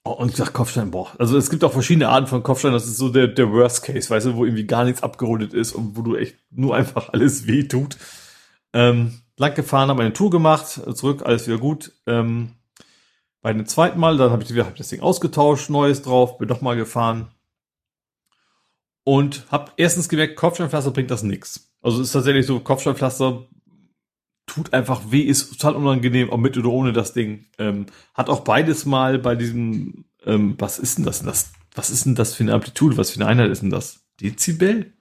[0.04, 1.12] oh, und ich sag Kopfstein, boah.
[1.18, 4.10] Also es gibt auch verschiedene Arten von Kopfstein, das ist so der, der Worst Case,
[4.10, 7.46] weißt du, wo irgendwie gar nichts abgerundet ist und wo du echt nur einfach alles
[7.46, 7.96] weh tut.
[8.74, 11.92] Ähm, lang gefahren, habe eine Tour gemacht, zurück, alles wieder gut.
[12.06, 12.52] Ähm,
[13.40, 16.76] bei dem zweiten Mal, dann habe ich, hab das Ding ausgetauscht, Neues drauf, bin nochmal
[16.76, 17.28] gefahren
[19.10, 21.68] und habe erstens gemerkt, Kopfsteinpflaster bringt das nix.
[21.82, 23.44] Also es ist tatsächlich so, Kopfsteinpflaster
[24.46, 27.46] tut einfach weh, ist total unangenehm, ob mit oder ohne das Ding.
[27.58, 31.50] Ähm, hat auch beides mal bei diesem, ähm, was ist denn das, das?
[31.74, 32.96] Was ist denn das für eine Amplitude?
[32.98, 33.98] Was für eine Einheit ist denn das?
[34.20, 34.92] Dezibel?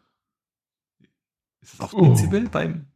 [1.62, 2.10] Ist das auch oh.
[2.10, 2.88] Dezibel beim?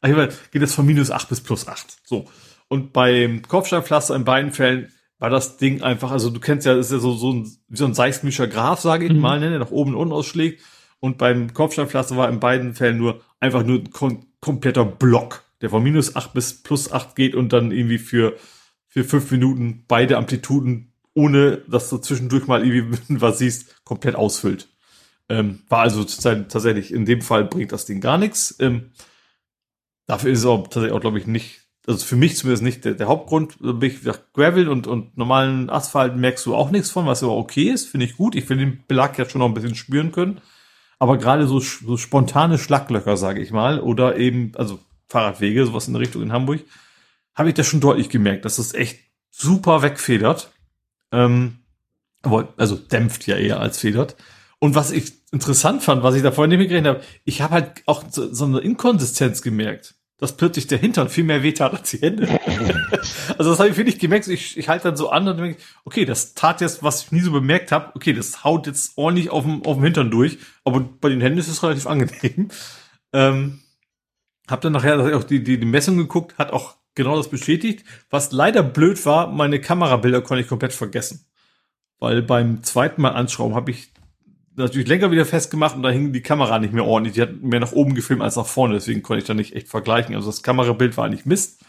[0.00, 0.10] Ach,
[0.52, 1.96] geht das von minus 8 bis plus 8.
[2.04, 2.28] So.
[2.68, 6.86] Und beim Kopfsteinpflaster in beiden Fällen war das Ding einfach, also du kennst ja, das
[6.86, 9.20] ist ja so, so ein, wie so ein seismischer Graph, sage ich mhm.
[9.20, 10.60] mal, ne, der nach oben und unten ausschlägt.
[10.98, 15.70] Und beim Kopfsteinpflaster war in beiden Fällen nur einfach nur ein kom kompletter Block, der
[15.70, 18.36] von minus acht bis plus acht geht und dann irgendwie für,
[18.88, 24.70] für fünf Minuten beide Amplituden, ohne dass du zwischendurch mal irgendwie was siehst, komplett ausfüllt.
[25.28, 28.56] Ähm, war also tatsächlich, in dem Fall bringt das Ding gar nichts.
[28.58, 28.90] Ähm,
[30.08, 32.94] dafür ist es auch tatsächlich auch, glaube ich, nicht also für mich zumindest nicht der,
[32.94, 33.58] der Hauptgrund.
[33.58, 37.36] Bin ich gesagt, Gravel und, und normalen Asphalt merkst du auch nichts von, was aber
[37.36, 38.34] okay ist, finde ich gut.
[38.34, 40.40] Ich will den Belag ja schon noch ein bisschen spüren können.
[40.98, 44.78] Aber gerade so, so spontane Schlaglöcher, sage ich mal, oder eben, also
[45.08, 46.60] Fahrradwege, sowas in Richtung in Hamburg,
[47.34, 50.52] habe ich das schon deutlich gemerkt, dass das echt super wegfedert.
[51.10, 51.58] Ähm,
[52.56, 54.14] also dämpft ja eher als federt.
[54.60, 57.82] Und was ich interessant fand, was ich da vorhin nicht mitgerechnet habe, ich habe halt
[57.86, 61.98] auch so, so eine Inkonsistenz gemerkt dass plötzlich der Hintern viel mehr wehtat als die
[61.98, 62.28] Hände.
[63.38, 64.28] also das habe ich wirklich gemerkt.
[64.28, 67.22] Ich, ich halte dann so an und denke, okay, das tat jetzt, was ich nie
[67.22, 67.90] so bemerkt habe.
[67.96, 70.38] Okay, das haut jetzt ordentlich auf dem, auf dem Hintern durch.
[70.64, 72.48] Aber bei den Händen ist es relativ angenehm.
[73.14, 73.60] Ähm,
[74.48, 77.84] hab dann nachher auch die, die, die Messung geguckt, hat auch genau das bestätigt.
[78.08, 81.26] Was leider blöd war, meine Kamerabilder konnte ich komplett vergessen.
[81.98, 83.91] Weil beim zweiten Mal anschrauben habe ich
[84.56, 87.14] natürlich länger wieder festgemacht und da hing die Kamera nicht mehr ordentlich.
[87.14, 89.68] Die hat mehr nach oben gefilmt als nach vorne, deswegen konnte ich da nicht echt
[89.68, 90.14] vergleichen.
[90.14, 91.60] Also das Kamerabild war eigentlich Mist.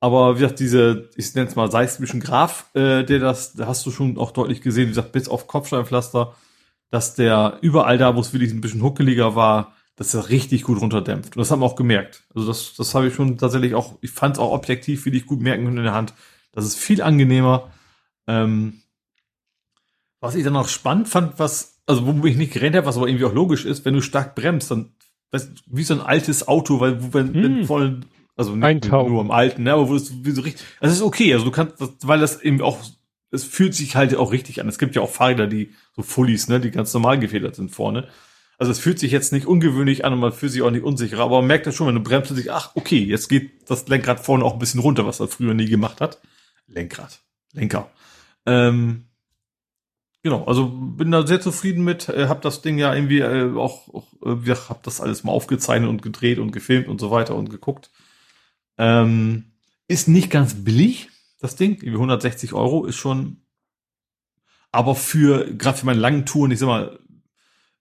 [0.00, 3.84] Aber wie gesagt, diese, ich nenne es mal seismischen Graph, äh, der das, da hast
[3.84, 6.34] du schon auch deutlich gesehen, wie gesagt, bis auf Kopfsteinpflaster,
[6.90, 10.80] dass der überall da, wo es wirklich ein bisschen huckeliger war, dass er richtig gut
[10.80, 11.36] runterdämpft.
[11.36, 12.24] Und das haben wir auch gemerkt.
[12.34, 15.26] Also das, das habe ich schon tatsächlich auch, ich fand es auch objektiv, wie ich
[15.26, 16.14] gut merken können in der Hand.
[16.52, 17.70] Das ist viel angenehmer.
[18.26, 18.80] Ähm,
[20.20, 23.08] was ich dann auch spannend fand, was also wo ich nicht gerennt habe, was aber
[23.08, 24.92] irgendwie auch logisch ist, wenn du stark bremst, dann
[25.32, 27.42] weißt, wie so ein altes Auto, weil wenn, hm.
[27.42, 28.00] wenn voll,
[28.36, 31.04] also nicht nur im alten, ne, aber wo es wie so richtig, also es ist
[31.04, 31.74] okay, also du kannst,
[32.06, 32.78] weil das eben auch,
[33.30, 34.68] es fühlt sich halt auch richtig an.
[34.68, 38.08] Es gibt ja auch Fahrräder, die so Fullies, ne, die ganz normal gefedert sind vorne.
[38.58, 41.18] Also es fühlt sich jetzt nicht ungewöhnlich an und man fühlt sich auch nicht unsicher,
[41.18, 44.20] aber man merkt dann schon, wenn du bremst, sich, ach, okay, jetzt geht das Lenkrad
[44.20, 46.20] vorne auch ein bisschen runter, was er früher nie gemacht hat.
[46.66, 47.20] Lenkrad.
[47.52, 47.90] Lenker.
[48.46, 49.09] Ähm,
[50.22, 53.88] genau, also bin da sehr zufrieden mit, äh, hab das Ding ja irgendwie äh, auch,
[53.92, 57.50] auch äh, hab das alles mal aufgezeichnet und gedreht und gefilmt und so weiter und
[57.50, 57.90] geguckt.
[58.78, 59.52] Ähm,
[59.88, 61.08] ist nicht ganz billig,
[61.40, 61.72] das Ding.
[61.74, 63.42] Irgendwie 160 Euro ist schon,
[64.72, 66.98] aber für, gerade für meine langen Touren, ich sag mal,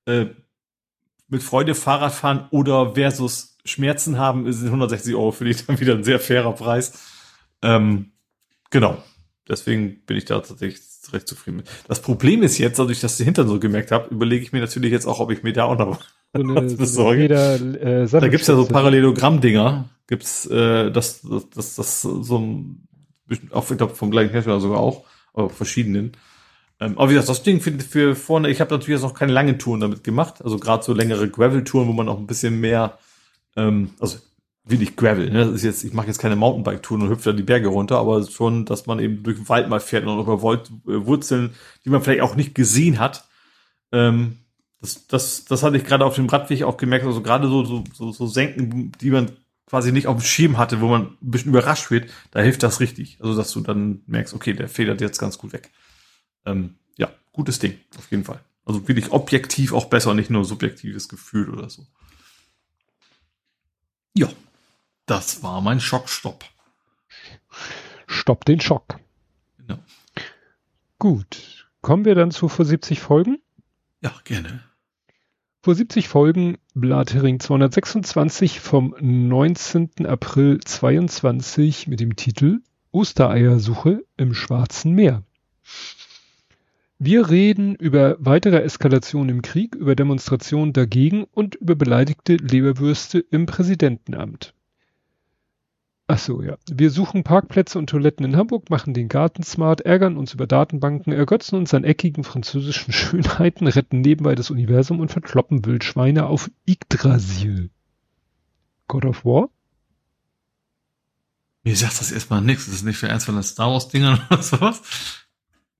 [0.06, 0.28] äh,
[1.28, 5.94] mit Freude Fahrrad fahren oder versus Schmerzen haben, ist 160 Euro für dich dann wieder
[5.94, 7.00] ein sehr fairer Preis.
[7.62, 8.12] Ähm,
[8.72, 9.04] genau.
[9.48, 10.82] Deswegen bin ich da tatsächlich
[11.14, 11.68] recht zufrieden mit.
[11.88, 14.92] Das Problem ist jetzt, dadurch, dass ich Hintern so gemerkt habe, überlege ich mir natürlich
[14.92, 16.00] jetzt auch, ob ich mir da auch noch
[16.34, 17.26] so eine, besorge.
[17.26, 19.90] Äh, da gibt's ja so Parallelogramm-Dinger.
[20.08, 22.88] Gibt's äh, das, das, das, das so ein
[23.52, 26.14] auch ich glaube vom gleichen Hersteller sogar auch, aber verschiedenen.
[26.80, 29.34] Ähm, aber wie gesagt, das Ding für, für vorne, ich habe natürlich jetzt noch keine
[29.34, 32.98] langen Touren damit gemacht, also gerade so längere Gravel-Touren, wo man auch ein bisschen mehr,
[33.56, 34.18] ähm, also
[34.70, 35.46] wenig Gravel, ne?
[35.46, 38.26] Das ist jetzt, ich mache jetzt keine Mountainbike-Touren und hüpfe da die Berge runter, aber
[38.26, 41.54] schon, dass man eben durch den Wald mal fährt und über äh, Wurzeln,
[41.86, 43.28] die man vielleicht auch nicht gesehen hat.
[43.92, 44.38] Ähm,
[44.82, 47.84] das, das, das hatte ich gerade auf dem Radweg auch gemerkt, also gerade so, so,
[47.94, 49.32] so, so Senken, die man
[49.66, 52.80] quasi nicht auf dem Schirm hatte, wo man ein bisschen überrascht wird, da hilft das
[52.80, 53.18] richtig.
[53.22, 55.70] Also, dass du dann merkst, okay, der federt jetzt ganz gut weg.
[56.46, 58.40] Ähm, ja, gutes Ding, auf jeden Fall.
[58.66, 61.86] Also wirklich objektiv auch besser, nicht nur subjektives Gefühl oder so.
[64.16, 64.30] Ja,
[65.10, 66.46] das war mein Schockstopp.
[68.06, 69.00] Stopp den Schock.
[69.58, 69.80] Genau.
[71.00, 71.68] Gut.
[71.82, 73.40] Kommen wir dann zu vor 70 Folgen?
[74.02, 74.64] Ja, gerne.
[75.62, 80.06] Vor 70 Folgen Blathering 226 vom 19.
[80.06, 85.24] April 22 mit dem Titel Ostereiersuche im Schwarzen Meer.
[87.00, 93.46] Wir reden über weitere Eskalation im Krieg, über Demonstrationen dagegen und über beleidigte Leberwürste im
[93.46, 94.54] Präsidentenamt.
[96.12, 96.58] Ach so, ja.
[96.68, 101.14] Wir suchen Parkplätze und Toiletten in Hamburg, machen den Garten smart, ärgern uns über Datenbanken,
[101.14, 107.70] ergötzen uns an eckigen französischen Schönheiten, retten nebenbei das Universum und verkloppen Wildschweine auf Yggdrasil.
[108.88, 109.50] God of War?
[111.64, 112.66] Mir sagt das erstmal nichts.
[112.66, 114.82] Das ist nicht für eins von den Star Wars Dingern oder sowas.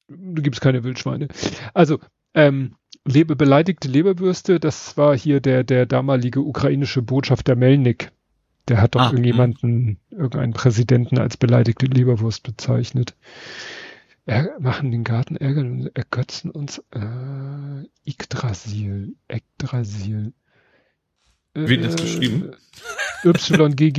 [0.10, 1.30] Du gibst keine Wildschweine.
[1.74, 1.98] Also,
[2.36, 8.12] ähm, Lebe, beleidigte Leberwürste, das war hier der, der damalige ukrainische Botschafter Melnik
[8.70, 10.18] der hat doch ah, irgendjemanden, mh.
[10.18, 13.16] irgendeinen Präsidenten als beleidigte Leberwurst bezeichnet.
[14.26, 19.16] Er, machen den Garten ärgern und ergötzen uns äh, Yggdrasil.
[19.28, 20.34] Yggdrasil.
[21.56, 22.52] Wie äh, das geschrieben?
[23.26, 23.96] Y-G-G-D-R-A-I-S-L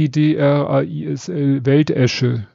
[1.66, 2.46] Weltesche.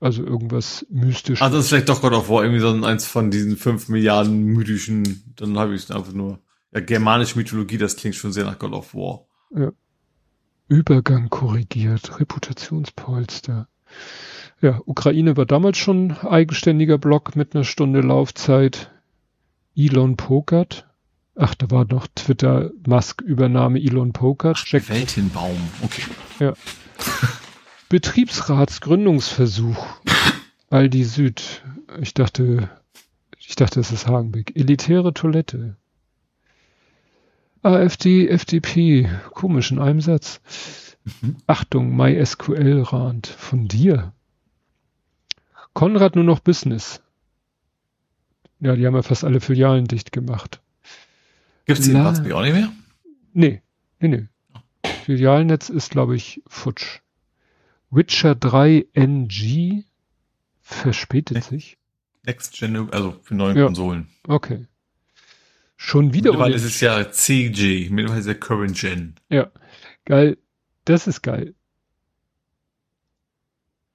[0.00, 1.42] Also irgendwas mystisches.
[1.42, 4.42] Also das ist vielleicht doch God of War, irgendwie so eins von diesen fünf Milliarden
[4.44, 6.38] mythischen, dann habe ich es einfach nur.
[6.72, 9.26] Ja, germanische Mythologie, das klingt schon sehr nach God of War.
[9.54, 9.72] Ja.
[10.68, 13.68] Übergang korrigiert, Reputationspolster.
[14.60, 18.90] Ja, Ukraine war damals schon eigenständiger Block mit einer Stunde Laufzeit.
[19.76, 20.86] Elon Pokert.
[21.36, 24.56] Ach, da war noch Twitter Musk Übernahme Elon Pokert.
[24.66, 26.02] Ach, Weltenbaum, okay.
[26.40, 26.54] Ja.
[27.88, 29.86] Betriebsratsgründungsversuch.
[30.70, 31.62] Aldi Süd.
[32.00, 32.70] Ich dachte,
[33.38, 34.56] ich dachte, es ist Hagenbeck.
[34.56, 35.76] Elitäre Toilette.
[37.62, 40.40] AfD, FDP, komisch in einem Satz.
[41.04, 41.36] Mhm.
[41.46, 44.12] Achtung, MySQL-Rand von dir.
[45.72, 47.02] Konrad nur noch Business.
[48.60, 50.60] Ja, die haben ja fast alle Filialen dicht gemacht.
[51.66, 52.72] Gibt es die La auch nicht mehr?
[53.32, 53.62] Nee,
[54.00, 54.28] nee, nee.
[55.04, 57.00] Filialnetz ist, glaube ich, futsch.
[57.90, 59.84] Witcher 3 NG
[60.60, 61.78] verspätet Next, sich.
[62.24, 63.66] Next Gen, also für neue ja.
[63.66, 64.08] Konsolen.
[64.26, 64.66] Okay.
[65.76, 66.30] Schon wieder.
[66.30, 69.14] Mittlerweile ist es ja CG, mittlerweile ist ja Current Gen.
[69.28, 69.50] Ja,
[70.04, 70.38] geil.
[70.84, 71.54] Das ist geil.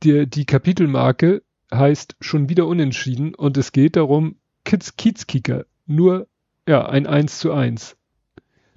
[0.03, 1.43] Die, die Kapitelmarke
[1.73, 5.65] heißt schon wieder unentschieden und es geht darum, Kids Kiezkicker.
[5.85, 6.27] Nur,
[6.67, 7.97] ja, ein 1 zu 1.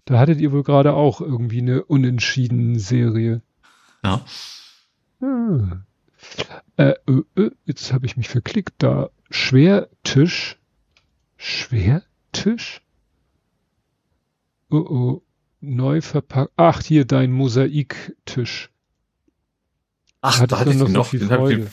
[0.05, 3.43] Da hattet ihr wohl gerade auch irgendwie eine unentschieden Serie.
[4.03, 4.25] Ja.
[5.21, 5.85] Ah.
[6.77, 8.75] Äh, äh, äh, jetzt habe ich mich verklickt.
[8.79, 10.59] Da Schwertisch.
[11.37, 12.83] Schwertisch?
[14.75, 15.23] Oh oh.
[15.61, 16.51] Neu verpackt.
[16.57, 18.71] Ach, hier dein Mosaiktisch.
[20.21, 21.71] Ach, da hatte ich noch, noch den Freude.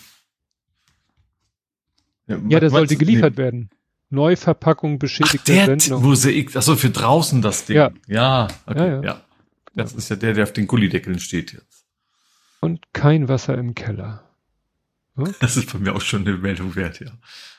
[2.28, 3.38] Ja, ja, der sollte geliefert nee.
[3.38, 3.72] werden.
[4.10, 6.04] Neuverpackung beschädigt Ach, der Sendung.
[6.04, 7.78] Mosaik, achso, für draußen das Ding.
[7.78, 7.92] Ja.
[8.08, 9.26] Ja, okay, ja, ja.
[9.74, 11.86] Das ist ja der, der auf den Gullideckeln steht jetzt.
[12.60, 14.30] Und kein Wasser im Keller.
[15.18, 15.24] Ja?
[15.40, 17.12] Das ist bei mir auch schon eine Meldung wert, ja.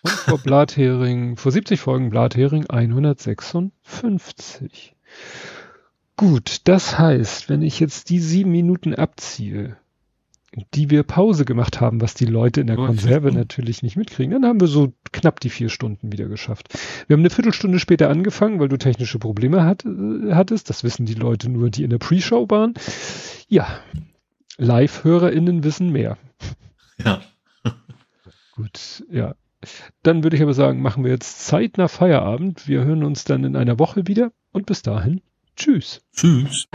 [0.02, 4.94] Und vor Blathering, vor 70 Folgen Blathering 156.
[6.16, 9.76] Gut, das heißt, wenn ich jetzt die sieben Minuten abziehe,
[10.74, 14.32] die wir Pause gemacht haben, was die Leute in der oh, Konserve natürlich nicht mitkriegen,
[14.32, 16.68] dann haben wir so knapp die vier Stunden wieder geschafft.
[17.06, 20.68] Wir haben eine Viertelstunde später angefangen, weil du technische Probleme hat, äh, hattest.
[20.68, 22.74] Das wissen die Leute nur, die in der Pre-Show waren.
[23.48, 23.66] Ja,
[24.58, 26.18] Live-HörerInnen wissen mehr.
[27.02, 27.22] Ja.
[28.54, 29.34] Gut, ja.
[30.02, 32.68] Dann würde ich aber sagen, machen wir jetzt Zeit nach Feierabend.
[32.68, 35.20] Wir hören uns dann in einer Woche wieder und bis dahin,
[35.56, 36.02] tschüss.
[36.14, 36.68] Tschüss.